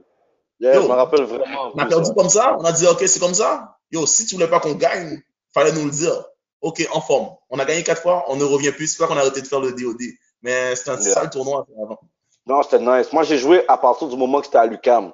Yeah, 0.59 0.75
Yo. 0.75 0.83
je 0.83 0.87
me 0.87 0.93
rappelle 0.93 1.23
vraiment. 1.23 1.71
on 1.73 1.77
a 1.77 1.85
perdu 1.85 2.05
ça. 2.05 2.13
comme 2.13 2.29
ça. 2.29 2.55
On 2.59 2.63
a 2.63 2.71
dit, 2.71 2.87
ok, 2.87 3.03
c'est 3.05 3.19
comme 3.19 3.33
ça. 3.33 3.77
Yo, 3.91 4.05
si 4.05 4.25
tu 4.25 4.35
voulais 4.35 4.47
pas 4.47 4.59
qu'on 4.59 4.75
gagne, 4.75 5.21
fallait 5.53 5.73
nous 5.73 5.85
le 5.85 5.91
dire. 5.91 6.25
Ok, 6.63 6.87
en 6.93 7.01
forme. 7.01 7.35
On 7.49 7.59
a 7.59 7.65
gagné 7.65 7.83
quatre 7.83 8.01
fois, 8.01 8.23
on 8.29 8.37
ne 8.37 8.43
revient 8.45 8.71
plus. 8.71 8.87
C'est 8.87 8.97
pas 8.97 9.07
qu'on 9.07 9.17
a 9.17 9.19
arrêté 9.19 9.41
de 9.41 9.47
faire 9.47 9.59
le 9.59 9.73
DOD. 9.73 10.01
Mais 10.41 10.75
c'était 10.75 10.91
un 10.91 10.99
Yeah. 11.01 11.13
sale 11.13 11.29
tournoi 11.29 11.61
à 11.61 11.65
faire 11.65 11.83
avant. 11.83 11.99
Non, 12.47 12.63
c'était 12.63 12.79
nice. 12.79 13.11
Moi, 13.11 13.23
j'ai 13.23 13.37
joué 13.37 13.67
à 13.67 13.77
partir 13.77 14.07
du 14.07 14.15
moment 14.15 14.39
que 14.39 14.45
c'était 14.45 14.59
à 14.59 14.65
l'UCAM. 14.65 15.13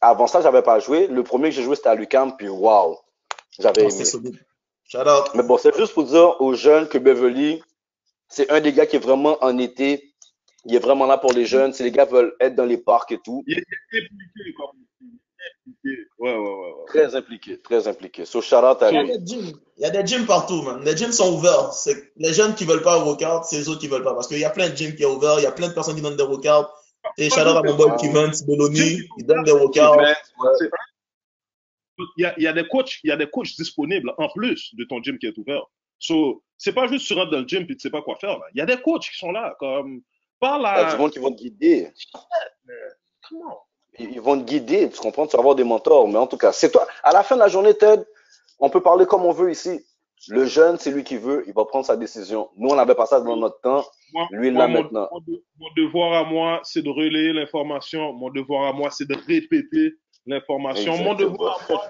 Avant 0.00 0.28
ça, 0.28 0.40
j'avais 0.40 0.62
pas 0.62 0.78
joué. 0.78 1.08
Le 1.08 1.24
premier 1.24 1.48
que 1.48 1.56
j'ai 1.56 1.64
joué, 1.64 1.74
c'était 1.74 1.88
à 1.88 1.96
l'UCAM, 1.96 2.36
puis 2.36 2.48
waouh, 2.48 2.96
j'avais 3.58 3.82
aimé. 3.82 4.04
Shout 4.86 4.98
out. 4.98 5.34
Mais 5.34 5.42
bon, 5.42 5.58
c'est 5.58 5.76
juste 5.76 5.94
pour 5.94 6.04
dire 6.04 6.40
aux 6.40 6.54
jeunes 6.54 6.86
que 6.88 6.98
Beverly, 6.98 7.60
c'est 8.28 8.48
un 8.50 8.60
des 8.60 8.72
gars 8.72 8.86
qui 8.86 8.96
est 8.96 9.00
vraiment 9.00 9.36
en 9.42 9.58
été. 9.58 10.14
Il 10.64 10.76
est 10.76 10.78
vraiment 10.78 11.06
là 11.06 11.18
pour 11.18 11.32
les 11.32 11.44
jeunes. 11.44 11.72
Si 11.72 11.82
les 11.82 11.90
gars 11.90 12.04
veulent 12.04 12.36
être 12.38 12.54
dans 12.54 12.64
les 12.64 12.78
parcs 12.78 13.10
et 13.10 13.18
tout, 13.18 13.42
Il 13.48 13.58
est 13.58 13.64
il 13.92 13.98
est. 13.98 14.54
Ouais, 15.84 15.96
ouais, 16.18 16.34
ouais. 16.36 16.38
ouais. 16.38 16.84
très 16.86 17.14
impliqué, 17.14 17.60
très 17.60 17.86
impliqué. 17.88 18.24
So, 18.24 18.40
shout 18.40 18.56
out 18.56 18.82
à 18.82 18.90
Il 18.90 18.94
y 18.94 18.98
a 18.98 19.02
lui. 19.02 19.18
des 19.18 19.26
gyms. 19.26 19.52
Il 19.76 19.82
y 19.82 19.86
a 19.86 19.90
des 19.90 20.06
gyms 20.06 20.26
partout, 20.26 20.62
man. 20.62 20.82
Les 20.84 20.96
gyms 20.96 21.12
sont 21.12 21.34
ouverts. 21.34 21.72
C'est 21.72 22.12
les 22.16 22.32
jeunes 22.32 22.54
qui 22.54 22.64
veulent 22.64 22.82
pas 22.82 22.98
au 22.98 23.04
workout, 23.06 23.44
c'est 23.44 23.56
les 23.58 23.68
autres 23.68 23.80
qui 23.80 23.88
veulent 23.88 24.04
pas. 24.04 24.14
Parce 24.14 24.28
qu'il 24.28 24.38
y 24.38 24.44
a 24.44 24.50
plein 24.50 24.68
de 24.70 24.76
gyms 24.76 24.94
qui 24.94 25.02
est 25.02 25.06
ouvert. 25.06 25.38
Il 25.38 25.42
y 25.42 25.46
a 25.46 25.52
plein 25.52 25.68
de 25.68 25.74
personnes 25.74 25.96
qui 25.96 26.02
donnent 26.02 26.16
des 26.16 26.22
workouts. 26.22 26.68
Et 27.18 27.28
shout 27.28 27.40
out 27.40 27.56
à 27.56 27.62
mon 27.62 27.74
boy 27.74 27.90
Ah. 27.92 27.96
Kevin 28.00 28.30
Beloni. 28.46 28.76
Gym. 28.76 29.04
Il 29.18 29.26
donne 29.26 29.42
des 29.44 29.52
workouts. 29.52 30.00
Il 32.18 32.22
y, 32.22 32.24
a, 32.24 32.34
il 32.36 32.42
y 32.42 32.46
a 32.48 32.52
des 32.52 32.66
coachs, 32.66 32.98
il 33.04 33.08
y 33.10 33.12
a 33.12 33.16
des 33.16 33.28
coachs 33.30 33.54
disponibles 33.56 34.12
en 34.18 34.28
plus 34.30 34.74
de 34.74 34.84
ton 34.84 35.00
gym 35.02 35.16
qui 35.18 35.26
est 35.26 35.38
ouvert. 35.38 35.62
So, 35.98 36.42
c'est 36.58 36.72
pas 36.72 36.88
juste 36.88 37.06
tu 37.06 37.14
rentres 37.14 37.30
dans 37.30 37.38
le 37.40 37.46
gym 37.46 37.62
et 37.62 37.66
tu 37.68 37.78
sais 37.78 37.90
pas 37.90 38.02
quoi 38.02 38.16
faire. 38.16 38.30
là. 38.38 38.44
Il 38.52 38.58
y 38.58 38.60
a 38.60 38.66
des 38.66 38.80
coachs 38.82 39.02
qui 39.08 39.16
sont 39.16 39.30
là, 39.30 39.54
comme 39.60 40.02
par 40.40 40.58
Il 40.58 40.62
y 40.62 40.66
a 40.66 40.84
du 40.86 40.90
la. 40.92 40.96
monde 40.98 41.12
qui 41.12 41.18
vont 41.20 41.30
te 41.30 41.36
guider. 41.40 41.92
Comment? 43.28 43.60
Ils 43.98 44.20
vont 44.20 44.38
te 44.38 44.44
guider, 44.44 44.90
tu 44.90 45.00
comprends? 45.00 45.26
Tu 45.26 45.36
vas 45.36 45.40
avoir 45.40 45.54
des 45.54 45.64
mentors. 45.64 46.08
Mais 46.08 46.18
en 46.18 46.26
tout 46.26 46.36
cas, 46.36 46.52
c'est 46.52 46.70
toi. 46.70 46.86
À 47.02 47.12
la 47.12 47.22
fin 47.22 47.36
de 47.36 47.40
la 47.40 47.48
journée, 47.48 47.74
Ted, 47.74 48.02
on 48.58 48.68
peut 48.70 48.80
parler 48.82 49.06
comme 49.06 49.24
on 49.24 49.32
veut 49.32 49.50
ici. 49.50 49.84
Le 50.28 50.46
jeune, 50.46 50.78
c'est 50.78 50.90
lui 50.90 51.04
qui 51.04 51.16
veut, 51.18 51.44
il 51.46 51.52
va 51.52 51.64
prendre 51.66 51.84
sa 51.84 51.96
décision. 51.96 52.48
Nous, 52.56 52.70
on 52.70 52.76
n'avait 52.76 52.94
pas 52.94 53.04
ça 53.06 53.20
dans 53.20 53.36
notre 53.36 53.60
temps. 53.60 53.84
Moi, 54.12 54.26
Lui, 54.30 54.48
il 54.48 54.54
l'a 54.54 54.68
maintenant. 54.68 55.08
mon 55.12 55.20
de- 55.20 55.44
mon 55.58 55.66
devoir 55.76 56.12
à 56.14 56.24
moi, 56.24 56.60
c'est 56.64 56.82
de 56.82 56.88
relayer 56.88 57.32
l'information. 57.32 58.12
Mon 58.14 58.30
devoir 58.30 58.68
à 58.68 58.72
moi, 58.72 58.90
c'est 58.90 59.06
de 59.06 59.14
répéter 59.26 59.92
l'information. 60.26 60.96
Mon 60.96 61.14
devoir 61.14 61.60
à 61.68 61.72
moi, 61.72 61.88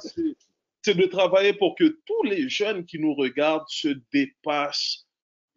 c'est 0.82 0.94
de 0.96 1.06
travailler 1.06 1.52
pour 1.52 1.74
que 1.76 1.84
tous 2.04 2.22
les 2.24 2.48
jeunes 2.48 2.84
qui 2.84 2.98
nous 2.98 3.14
regardent 3.14 3.68
se 3.68 3.88
dépassent. 4.12 5.06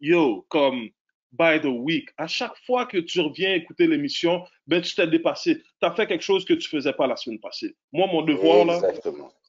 Yo, 0.00 0.46
comme 0.48 0.88
by 1.32 1.60
the 1.60 1.66
week. 1.66 2.08
À 2.16 2.26
chaque 2.26 2.56
fois 2.66 2.86
que 2.86 2.98
tu 2.98 3.20
reviens 3.20 3.54
écouter 3.54 3.86
l'émission, 3.86 4.44
ben 4.66 4.80
tu 4.80 4.94
t'es 4.94 5.06
dépassé. 5.06 5.62
Tu 5.80 5.86
as 5.86 5.92
fait 5.92 6.06
quelque 6.06 6.24
chose 6.24 6.44
que 6.44 6.54
tu 6.54 6.68
faisais 6.68 6.92
pas 6.92 7.06
la 7.06 7.16
semaine 7.16 7.40
passée. 7.40 7.74
Moi, 7.92 8.06
mon 8.06 8.22
devoir, 8.22 8.64
là, 8.64 8.80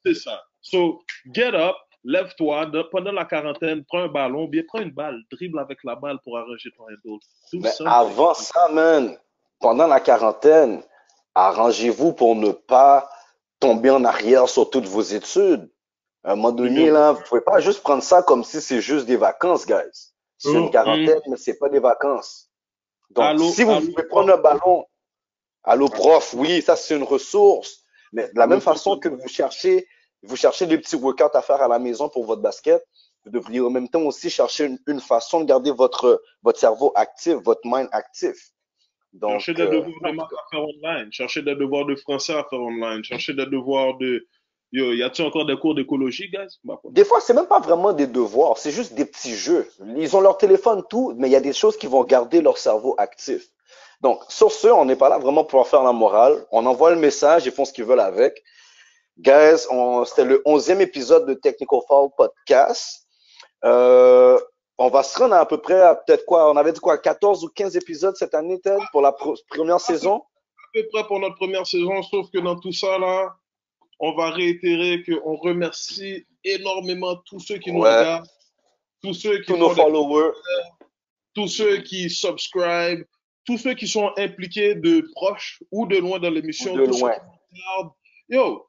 c'est 0.04 0.14
ça. 0.14 0.42
So, 0.60 1.00
get 1.32 1.54
up, 1.54 1.76
lève-toi, 2.04 2.70
pendant 2.90 3.12
la 3.12 3.24
quarantaine, 3.24 3.84
prends 3.84 4.02
un 4.02 4.08
ballon, 4.08 4.46
bien 4.46 4.62
prends 4.66 4.80
une 4.80 4.90
balle, 4.92 5.20
dribble 5.30 5.58
avec 5.58 5.78
la 5.84 5.94
balle 5.96 6.18
pour 6.22 6.38
arranger 6.38 6.70
ton 6.76 6.84
handle. 6.84 7.18
Do 7.52 7.60
Mais 7.60 7.70
something. 7.70 7.92
avant 7.92 8.34
ça, 8.34 8.68
man, 8.68 9.16
pendant 9.60 9.86
la 9.86 10.00
quarantaine, 10.00 10.82
arrangez-vous 11.34 12.12
pour 12.12 12.36
ne 12.36 12.52
pas 12.52 13.08
tomber 13.58 13.90
en 13.90 14.04
arrière 14.04 14.48
sur 14.48 14.68
toutes 14.70 14.86
vos 14.86 15.02
études. 15.02 15.70
À 16.22 16.32
un 16.32 16.36
moment 16.36 16.52
donné, 16.52 16.90
là, 16.90 17.12
vous 17.12 17.22
pouvez 17.22 17.40
pas 17.40 17.60
juste 17.60 17.82
prendre 17.82 18.02
ça 18.02 18.22
comme 18.22 18.44
si 18.44 18.60
c'est 18.60 18.82
juste 18.82 19.06
des 19.06 19.16
vacances, 19.16 19.66
guys. 19.66 20.12
C'est 20.40 20.52
une 20.54 20.70
quarantaine, 20.70 21.20
mais 21.28 21.36
c'est 21.36 21.58
pas 21.58 21.68
des 21.68 21.80
vacances. 21.80 22.50
Donc, 23.10 23.24
Allô, 23.24 23.44
si 23.50 23.62
vous 23.62 23.72
allô, 23.72 23.86
pouvez 23.88 24.08
prendre 24.08 24.32
un 24.32 24.38
ballon, 24.38 24.86
allô, 25.64 25.88
prof, 25.88 26.34
oui, 26.34 26.62
ça, 26.62 26.76
c'est 26.76 26.96
une 26.96 27.02
ressource. 27.02 27.84
Mais 28.12 28.28
de 28.28 28.38
la 28.38 28.46
même 28.46 28.60
façon 28.60 28.98
que 28.98 29.08
vous 29.08 29.28
cherchez, 29.28 29.86
vous 30.22 30.36
cherchez 30.36 30.66
des 30.66 30.78
petits 30.78 30.96
workouts 30.96 31.36
à 31.36 31.42
faire 31.42 31.60
à 31.60 31.68
la 31.68 31.78
maison 31.78 32.08
pour 32.08 32.24
votre 32.24 32.40
basket, 32.40 32.82
vous 33.24 33.30
devriez 33.30 33.60
en 33.60 33.70
même 33.70 33.88
temps 33.88 34.02
aussi 34.02 34.30
chercher 34.30 34.64
une, 34.64 34.78
une 34.86 35.00
façon 35.00 35.40
de 35.40 35.44
garder 35.44 35.72
votre, 35.72 36.22
votre 36.42 36.58
cerveau 36.58 36.90
actif, 36.94 37.34
votre 37.34 37.60
mind 37.64 37.88
actif. 37.92 38.52
Donc, 39.12 39.40
Chercher 39.40 39.54
des 39.54 39.62
euh, 39.62 39.70
devoirs 39.80 40.12
de 40.12 40.16
maths 40.16 40.32
à 40.32 40.48
faire 40.50 40.62
online, 40.62 41.12
chercher 41.12 41.42
des 41.42 41.54
devoirs 41.54 41.84
de 41.84 41.96
français 41.96 42.32
à 42.32 42.44
faire 42.48 42.60
online, 42.60 43.04
chercher 43.04 43.34
des 43.34 43.46
devoirs 43.46 43.98
de. 43.98 44.26
Yo, 44.72 44.92
y 44.92 45.02
a-t-il 45.02 45.26
encore 45.26 45.46
des 45.46 45.56
cours 45.56 45.74
d'écologie, 45.74 46.30
guys? 46.30 46.58
Bah. 46.62 46.80
Des 46.90 47.04
fois, 47.04 47.20
c'est 47.20 47.34
même 47.34 47.46
pas 47.46 47.58
vraiment 47.58 47.92
des 47.92 48.06
devoirs, 48.06 48.56
c'est 48.56 48.70
juste 48.70 48.94
des 48.94 49.04
petits 49.04 49.34
jeux. 49.34 49.68
Ils 49.96 50.16
ont 50.16 50.20
leur 50.20 50.38
téléphone, 50.38 50.84
tout, 50.88 51.12
mais 51.16 51.28
il 51.28 51.32
y 51.32 51.36
a 51.36 51.40
des 51.40 51.52
choses 51.52 51.76
qui 51.76 51.88
vont 51.88 52.04
garder 52.04 52.40
leur 52.40 52.56
cerveau 52.56 52.94
actif. 52.96 53.48
Donc, 54.00 54.22
sur 54.28 54.52
ce, 54.52 54.68
on 54.68 54.84
n'est 54.84 54.96
pas 54.96 55.08
là 55.08 55.18
vraiment 55.18 55.44
pour 55.44 55.58
leur 55.58 55.66
faire 55.66 55.82
la 55.82 55.92
morale. 55.92 56.46
On 56.52 56.64
envoie 56.66 56.90
le 56.90 57.00
message, 57.00 57.46
ils 57.46 57.52
font 57.52 57.64
ce 57.64 57.72
qu'ils 57.72 57.84
veulent 57.84 58.00
avec. 58.00 58.42
Guys, 59.18 59.66
c'était 60.06 60.24
le 60.24 60.40
onzième 60.44 60.80
épisode 60.80 61.26
de 61.26 61.34
Technical 61.34 61.80
Fall 61.88 62.08
Podcast. 62.16 63.06
Euh, 63.64 64.38
on 64.78 64.88
va 64.88 65.02
se 65.02 65.18
rendre 65.18 65.34
à, 65.34 65.40
à 65.40 65.46
peu 65.46 65.58
près 65.58 65.78
à 65.78 65.94
peut-être 65.96 66.24
quoi, 66.24 66.50
on 66.50 66.56
avait 66.56 66.72
dit 66.72 66.80
quoi, 66.80 66.96
14 66.96 67.44
ou 67.44 67.48
15 67.48 67.76
épisodes 67.76 68.16
cette 68.16 68.34
année, 68.34 68.58
Ted, 68.60 68.78
pour 68.92 69.02
la 69.02 69.14
première 69.48 69.80
saison? 69.80 70.22
À 70.22 70.68
peu 70.72 70.86
près 70.92 71.04
pour 71.06 71.18
notre 71.18 71.36
première 71.36 71.66
saison, 71.66 72.02
sauf 72.02 72.30
que 72.32 72.38
dans 72.38 72.58
tout 72.58 72.72
ça, 72.72 72.98
là, 72.98 73.36
on 74.00 74.12
va 74.14 74.30
réitérer 74.30 75.02
qu'on 75.04 75.36
remercie 75.36 76.24
énormément 76.44 77.16
tous 77.26 77.38
ceux 77.40 77.58
qui 77.58 77.70
nous 77.72 77.80
Ouais. 77.82 77.98
regardent, 77.98 78.28
tous 79.02 79.14
ceux 79.14 79.38
qui 79.40 79.46
Tous 79.52 79.56
nos 79.56 79.70
followers. 79.70 80.32
tous 81.34 81.48
ceux 81.48 81.78
qui 81.82 82.10
subscribent, 82.10 83.04
tous 83.46 83.58
ceux 83.58 83.74
qui 83.74 83.86
sont 83.86 84.10
impliqués 84.18 84.74
de 84.74 85.06
proche 85.14 85.62
ou 85.70 85.86
de 85.86 85.96
loin 85.98 86.18
dans 86.18 86.30
l'émission, 86.30 86.74
de 86.76 86.84
loin. 86.84 87.14
Yo, 88.28 88.66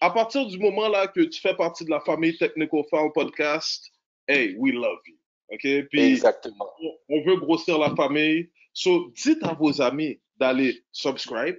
à 0.00 0.10
partir 0.10 0.46
du 0.46 0.58
moment 0.58 0.88
là 0.88 1.06
que 1.08 1.20
tu 1.20 1.40
fais 1.40 1.54
partie 1.54 1.84
de 1.84 1.90
la 1.90 2.00
famille 2.00 2.36
Technical 2.36 2.82
Farm 2.90 3.10
Podcast, 3.12 3.90
hey, 4.28 4.54
we 4.58 4.72
love 4.74 4.98
you. 5.06 5.16
OK? 5.52 5.86
Puis, 5.90 6.00
Exactement. 6.00 6.68
on- 6.82 6.96
on 7.10 7.22
veut 7.24 7.36
grossir 7.36 7.78
la 7.78 7.94
famille. 7.94 8.50
So, 8.72 9.10
dites 9.14 9.42
à 9.44 9.52
vos 9.54 9.80
amis 9.80 10.20
d'aller 10.36 10.82
subscribe, 10.90 11.58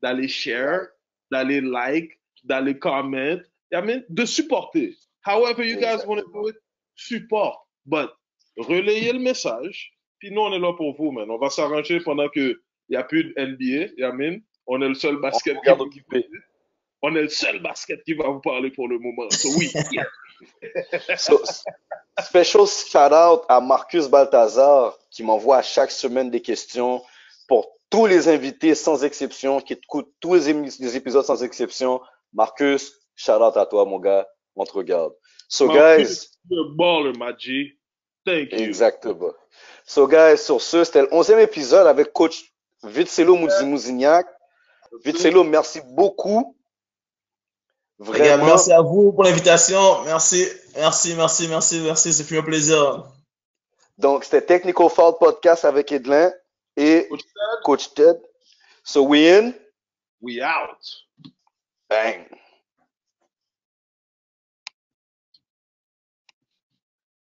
d'aller 0.00 0.28
share, 0.28 0.86
d'aller 1.30 1.60
like, 1.60 2.17
d'aller 2.44 2.78
comment, 2.78 3.38
I 3.72 3.82
mean, 3.82 4.02
de 4.08 4.24
supporter. 4.24 4.96
However 5.24 5.64
you 5.64 5.76
guys 5.76 6.06
want 6.06 6.18
to 6.20 6.30
do 6.32 6.48
it, 6.48 6.56
support. 6.96 7.56
But, 7.86 8.10
relayez 8.56 9.12
le 9.12 9.20
message. 9.20 9.92
Puis 10.18 10.30
nous, 10.30 10.40
on 10.40 10.52
est 10.52 10.58
là 10.58 10.72
pour 10.72 10.96
vous, 10.96 11.12
man. 11.12 11.30
On 11.30 11.38
va 11.38 11.50
s'arranger 11.50 12.00
pendant 12.00 12.28
que 12.28 12.60
il 12.88 12.92
n'y 12.92 12.96
a 12.96 13.04
plus 13.04 13.24
de 13.24 13.34
NBA, 13.36 13.92
I 13.98 14.12
mean? 14.12 14.40
On 14.66 14.80
est 14.82 14.88
le 14.88 14.94
seul 14.94 15.16
basket 15.16 15.58
qui 15.62 15.68
va- 15.68 15.80
occupé. 15.80 16.26
On 17.02 17.14
est 17.14 17.22
le 17.22 17.28
seul 17.28 17.60
basket 17.60 18.02
qui 18.02 18.14
va 18.14 18.28
vous 18.28 18.40
parler 18.40 18.70
pour 18.70 18.88
le 18.88 18.98
moment. 18.98 19.30
So, 19.30 19.48
oui. 19.56 19.70
yeah. 19.92 20.06
So, 21.16 21.40
special 22.20 22.66
shout 22.66 23.12
out 23.12 23.42
à 23.48 23.60
Marcus 23.60 24.08
Balthazar 24.08 24.96
qui 25.10 25.22
m'envoie 25.22 25.58
à 25.58 25.62
chaque 25.62 25.90
semaine 25.90 26.30
des 26.30 26.40
questions 26.40 27.02
pour 27.46 27.68
tous 27.90 28.06
les 28.06 28.28
invités 28.28 28.74
sans 28.74 29.04
exception, 29.04 29.60
qui 29.60 29.74
écoutent 29.74 30.12
tous 30.20 30.34
les 30.34 30.96
épisodes 30.96 31.24
sans 31.24 31.42
exception. 31.42 32.00
Marcus, 32.32 32.92
shout 33.16 33.40
out 33.42 33.56
à 33.56 33.66
toi, 33.66 33.84
mon 33.84 33.98
gars. 33.98 34.26
On 34.56 34.64
te 34.64 34.72
regarde. 34.72 35.12
So, 35.48 35.68
guys, 35.68 36.28
You're 36.50 36.66
a 36.66 36.74
baller, 36.76 37.12
my 37.16 37.32
G. 37.38 37.78
Thank 38.24 38.52
you. 38.52 38.58
exactement. 38.58 39.32
So, 39.86 40.06
guys, 40.06 40.38
sur 40.38 40.60
ce, 40.60 40.84
c'était 40.84 41.02
le 41.02 41.08
onzième 41.14 41.38
épisode 41.38 41.86
avec 41.86 42.12
coach 42.12 42.52
Vitselo 42.82 43.36
Mouzignac. 43.36 44.26
Vitselo, 45.04 45.44
merci 45.44 45.80
beaucoup. 45.84 46.56
Les 48.00 48.06
gars, 48.06 48.36
Vraiment. 48.36 48.46
merci 48.46 48.72
à 48.72 48.80
vous 48.80 49.12
pour 49.12 49.24
l'invitation. 49.24 50.04
Merci, 50.04 50.46
merci, 50.76 51.14
merci, 51.14 51.48
merci, 51.48 51.80
merci. 51.80 52.12
C'est 52.12 52.36
un 52.38 52.42
plaisir. 52.42 53.06
Donc, 53.96 54.24
c'était 54.24 54.42
Technical 54.42 54.88
Foul 54.88 55.14
Podcast 55.18 55.64
avec 55.64 55.90
Edlin 55.90 56.30
et 56.76 57.08
Coach 57.08 57.22
Coach 57.64 57.94
Ted. 57.94 58.20
So, 58.84 59.02
we 59.02 59.26
in? 59.26 59.52
We 60.20 60.40
out. 60.42 60.78
Bang. 61.88 62.26